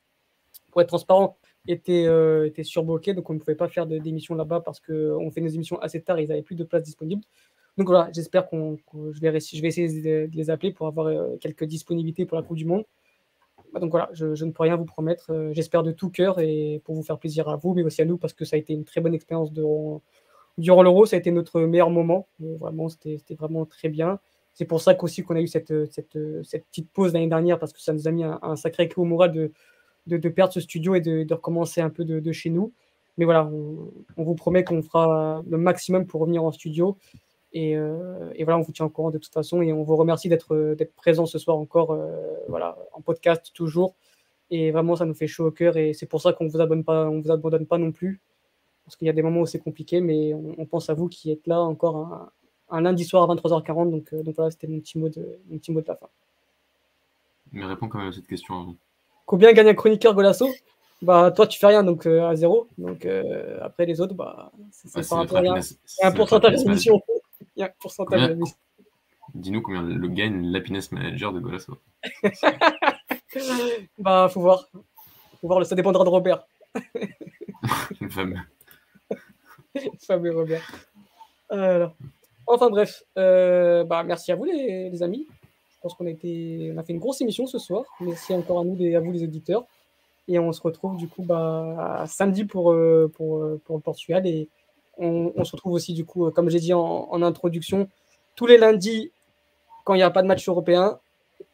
pour 0.70 0.80
être 0.80 0.88
transparent, 0.88 1.38
était, 1.66 2.06
euh, 2.06 2.46
était 2.46 2.64
surbloqué, 2.64 3.14
donc 3.14 3.28
on 3.30 3.34
ne 3.34 3.38
pouvait 3.38 3.54
pas 3.54 3.68
faire 3.68 3.86
d'émissions 3.86 4.34
là-bas 4.34 4.60
parce 4.60 4.80
qu'on 4.80 5.30
fait 5.30 5.40
nos 5.40 5.48
émissions 5.48 5.78
assez 5.80 6.00
tard 6.00 6.18
et 6.18 6.24
ils 6.24 6.28
n'avaient 6.28 6.42
plus 6.42 6.56
de 6.56 6.64
place 6.64 6.82
disponible. 6.82 7.22
Donc 7.76 7.86
voilà, 7.86 8.10
j'espère 8.12 8.48
qu'on, 8.48 8.76
je, 9.12 9.20
vais, 9.20 9.38
je 9.38 9.62
vais 9.62 9.68
essayer 9.68 10.26
de 10.28 10.36
les 10.36 10.50
appeler 10.50 10.72
pour 10.72 10.88
avoir 10.88 11.06
euh, 11.06 11.36
quelques 11.40 11.64
disponibilités 11.64 12.26
pour 12.26 12.36
la 12.36 12.42
Coupe 12.42 12.56
du 12.56 12.64
Monde. 12.64 12.84
Bah, 13.72 13.80
donc 13.80 13.90
voilà, 13.90 14.08
je, 14.12 14.44
ne 14.44 14.50
peux 14.50 14.62
rien 14.62 14.76
vous 14.76 14.84
promettre. 14.84 15.30
Euh, 15.30 15.52
j'espère 15.52 15.82
de 15.82 15.92
tout 15.92 16.10
cœur 16.10 16.40
et 16.40 16.80
pour 16.84 16.94
vous 16.94 17.02
faire 17.02 17.18
plaisir 17.18 17.48
à 17.48 17.56
vous, 17.56 17.74
mais 17.74 17.82
aussi 17.82 18.02
à 18.02 18.04
nous, 18.04 18.18
parce 18.18 18.32
que 18.32 18.44
ça 18.44 18.56
a 18.56 18.58
été 18.58 18.72
une 18.72 18.84
très 18.84 19.00
bonne 19.00 19.14
expérience 19.14 19.52
durant, 19.52 20.02
durant 20.56 20.82
l'Euro. 20.82 21.06
Ça 21.06 21.16
a 21.16 21.18
été 21.18 21.30
notre 21.30 21.60
meilleur 21.60 21.90
moment. 21.90 22.28
Euh, 22.42 22.56
vraiment, 22.58 22.88
c'était 22.88 23.34
vraiment 23.34 23.66
très 23.66 23.88
bien. 23.88 24.18
C'est 24.54 24.64
pour 24.64 24.80
ça 24.80 24.94
qu'aussi 24.94 25.22
qu'on 25.22 25.36
a 25.36 25.40
eu 25.40 25.46
cette, 25.46 25.68
petite 25.68 26.90
pause 26.90 27.12
l'année 27.12 27.28
dernière, 27.28 27.58
parce 27.58 27.72
que 27.72 27.80
ça 27.80 27.92
nous 27.92 28.08
a 28.08 28.10
mis 28.10 28.24
un, 28.24 28.56
sacré 28.56 28.88
coup 28.88 29.02
au 29.02 29.04
moral 29.04 29.32
de, 30.06 30.28
perdre 30.28 30.52
ce 30.52 30.60
studio 30.60 30.96
et 30.96 31.00
de, 31.00 31.32
recommencer 31.32 31.80
un 31.80 31.90
peu 31.90 32.04
de, 32.04 32.32
chez 32.32 32.50
nous. 32.50 32.72
Mais 33.18 33.24
voilà, 33.24 33.48
on 34.16 34.22
vous 34.24 34.34
promet 34.34 34.64
qu'on 34.64 34.82
fera 34.82 35.42
le 35.48 35.58
maximum 35.58 36.06
pour 36.06 36.20
revenir 36.22 36.42
en 36.42 36.50
studio. 36.50 36.96
Euh, 37.56 38.30
et, 38.34 38.44
voilà, 38.44 38.58
on 38.58 38.62
vous 38.62 38.72
tient 38.72 38.86
au 38.86 38.90
courant 38.90 39.10
de 39.10 39.18
toute 39.18 39.32
façon 39.32 39.62
et 39.62 39.72
on 39.72 39.82
vous 39.82 39.96
remercie 39.96 40.28
d'être 40.28 40.76
présent 40.96 41.26
ce 41.26 41.38
soir 41.38 41.56
encore 41.56 41.92
euh, 41.92 42.34
voilà, 42.48 42.76
en 42.92 43.00
podcast 43.00 43.50
toujours. 43.54 43.94
Et 44.50 44.70
vraiment, 44.70 44.96
ça 44.96 45.04
nous 45.04 45.14
fait 45.14 45.26
chaud 45.26 45.46
au 45.46 45.50
cœur 45.50 45.76
et 45.76 45.92
c'est 45.92 46.06
pour 46.06 46.20
ça 46.20 46.32
qu'on 46.32 46.44
ne 46.44 46.50
vous, 46.50 46.60
abonne 46.60 46.84
pas, 46.84 47.08
on 47.08 47.20
vous 47.20 47.30
abandonne 47.30 47.66
pas 47.66 47.78
non 47.78 47.92
plus. 47.92 48.20
Parce 48.84 48.96
qu'il 48.96 49.06
y 49.06 49.10
a 49.10 49.14
des 49.14 49.22
moments 49.22 49.40
où 49.40 49.46
c'est 49.46 49.58
compliqué, 49.58 50.00
mais 50.00 50.32
on, 50.32 50.64
pense 50.64 50.88
à 50.88 50.94
vous 50.94 51.08
qui 51.08 51.30
êtes 51.30 51.46
là 51.46 51.60
encore 51.60 52.30
un, 52.70 52.80
lundi 52.80 53.04
soir 53.04 53.30
à 53.30 53.34
23h40. 53.34 53.90
Donc, 53.90 54.12
euh, 54.14 54.22
donc 54.22 54.34
voilà, 54.34 54.50
c'était 54.50 54.66
mon, 54.66 54.80
petit 54.80 54.98
mot 54.98 55.10
de, 55.10 55.38
mon 55.50 55.58
petit 55.58 55.72
mot 55.72 55.82
de 55.82 55.86
la 55.86 55.96
fin. 55.96 56.08
Mais 57.52 57.66
réponds 57.66 57.88
quand 57.88 57.98
même 57.98 58.08
à 58.08 58.12
cette 58.12 58.26
question 58.26 58.54
avant. 58.58 58.76
Combien 59.26 59.52
gagne 59.52 59.68
un 59.68 59.74
chroniqueur 59.74 60.14
Golasso? 60.14 60.48
Bah, 61.02 61.30
toi, 61.30 61.46
tu 61.46 61.58
fais 61.58 61.66
rien, 61.66 61.84
donc 61.84 62.06
à 62.06 62.34
zéro. 62.34 62.66
Donc 62.78 63.06
après, 63.60 63.84
les 63.84 64.00
autres, 64.00 64.14
bah, 64.14 64.50
c'est 64.70 65.12
un, 65.12 65.26
un 66.02 66.12
pourcentage 66.12 66.64
d'émission. 66.64 67.02
Dis-nous 69.34 69.60
combien 69.60 69.82
le 69.82 70.08
gagne 70.08 70.46
l'happiness 70.50 70.90
manager 70.92 71.32
de 71.32 71.40
Golasso. 71.40 71.76
bah, 73.98 74.28
faut 74.30 74.40
voir. 74.40 74.68
Faut 75.40 75.48
voir, 75.48 75.64
ça 75.66 75.74
dépendra 75.74 76.04
de 76.04 76.08
Robert. 76.08 76.46
le 78.00 78.08
fameux. 78.08 78.38
fameux 80.00 80.34
Robert. 80.34 80.88
Enfin 82.50 82.70
bref, 82.70 83.04
euh, 83.18 83.84
bah, 83.84 84.02
merci 84.04 84.32
à 84.32 84.36
vous 84.36 84.44
les, 84.44 85.02
amis. 85.02 85.26
Je 85.70 85.80
pense 85.82 85.94
qu'on 85.94 86.06
a, 86.06 86.10
été, 86.10 86.72
on 86.74 86.78
a 86.78 86.82
fait 86.82 86.94
une 86.94 86.98
grosse 86.98 87.20
émission 87.20 87.46
ce 87.46 87.58
soir. 87.58 87.84
Merci 88.00 88.32
encore 88.32 88.60
à 88.60 88.64
nous 88.64 88.74
et 88.82 88.96
à 88.96 89.00
vous 89.00 89.12
les 89.12 89.22
auditeurs. 89.22 89.64
Et 90.28 90.38
on 90.38 90.50
se 90.52 90.62
retrouve 90.62 90.96
du 90.96 91.08
coup 91.08 91.22
bah, 91.22 92.04
samedi 92.08 92.46
pour, 92.46 92.72
euh, 92.72 93.12
pour, 93.14 93.42
euh, 93.42 93.60
pour 93.66 93.76
le 93.76 93.82
Portugal 93.82 94.26
et 94.26 94.48
on, 94.98 95.44
se 95.44 95.52
retrouve 95.52 95.72
aussi, 95.72 95.94
du 95.94 96.04
coup, 96.04 96.26
euh, 96.26 96.30
comme 96.30 96.50
j'ai 96.50 96.60
dit 96.60 96.74
en, 96.74 97.22
introduction, 97.22 97.88
tous 98.34 98.46
les 98.46 98.58
lundis 98.58 99.12
quand 99.84 99.94
il 99.94 99.98
n'y 99.98 100.02
a 100.02 100.10
pas 100.10 100.22
de 100.22 100.26
match 100.26 100.46
européen. 100.48 100.98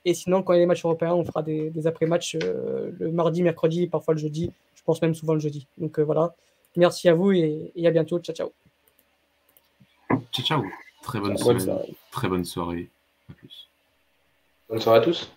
Et 0.04 0.14
sinon, 0.14 0.42
quand 0.42 0.52
il 0.52 0.56
y 0.56 0.58
a 0.58 0.62
des 0.62 0.66
matchs 0.66 0.84
européens, 0.84 1.14
on 1.14 1.24
fera 1.24 1.42
des, 1.42 1.86
après-matchs 1.86 2.36
euh, 2.42 2.90
le 2.98 3.10
mardi, 3.10 3.42
mercredi, 3.42 3.86
parfois 3.86 4.14
le 4.14 4.20
jeudi. 4.20 4.52
Je 4.74 4.82
pense 4.82 5.00
même 5.02 5.14
souvent 5.14 5.34
le 5.34 5.40
jeudi. 5.40 5.66
Donc 5.78 5.98
euh, 5.98 6.02
voilà. 6.02 6.34
Merci 6.76 7.08
à 7.08 7.14
vous 7.14 7.32
et, 7.32 7.72
à 7.84 7.90
bientôt. 7.90 8.18
Ciao, 8.18 8.34
ciao. 8.34 8.52
Ciao, 10.32 10.44
ciao. 10.44 10.64
Très 11.02 11.20
bonne, 11.20 11.36
soirée. 11.36 11.58
Très 12.10 12.28
bonne 12.28 12.44
soirée. 12.44 12.88
À 13.30 13.34
plus. 13.34 13.68
Bonne 14.68 14.80
soirée 14.80 14.98
à 14.98 15.02
tous. 15.02 15.30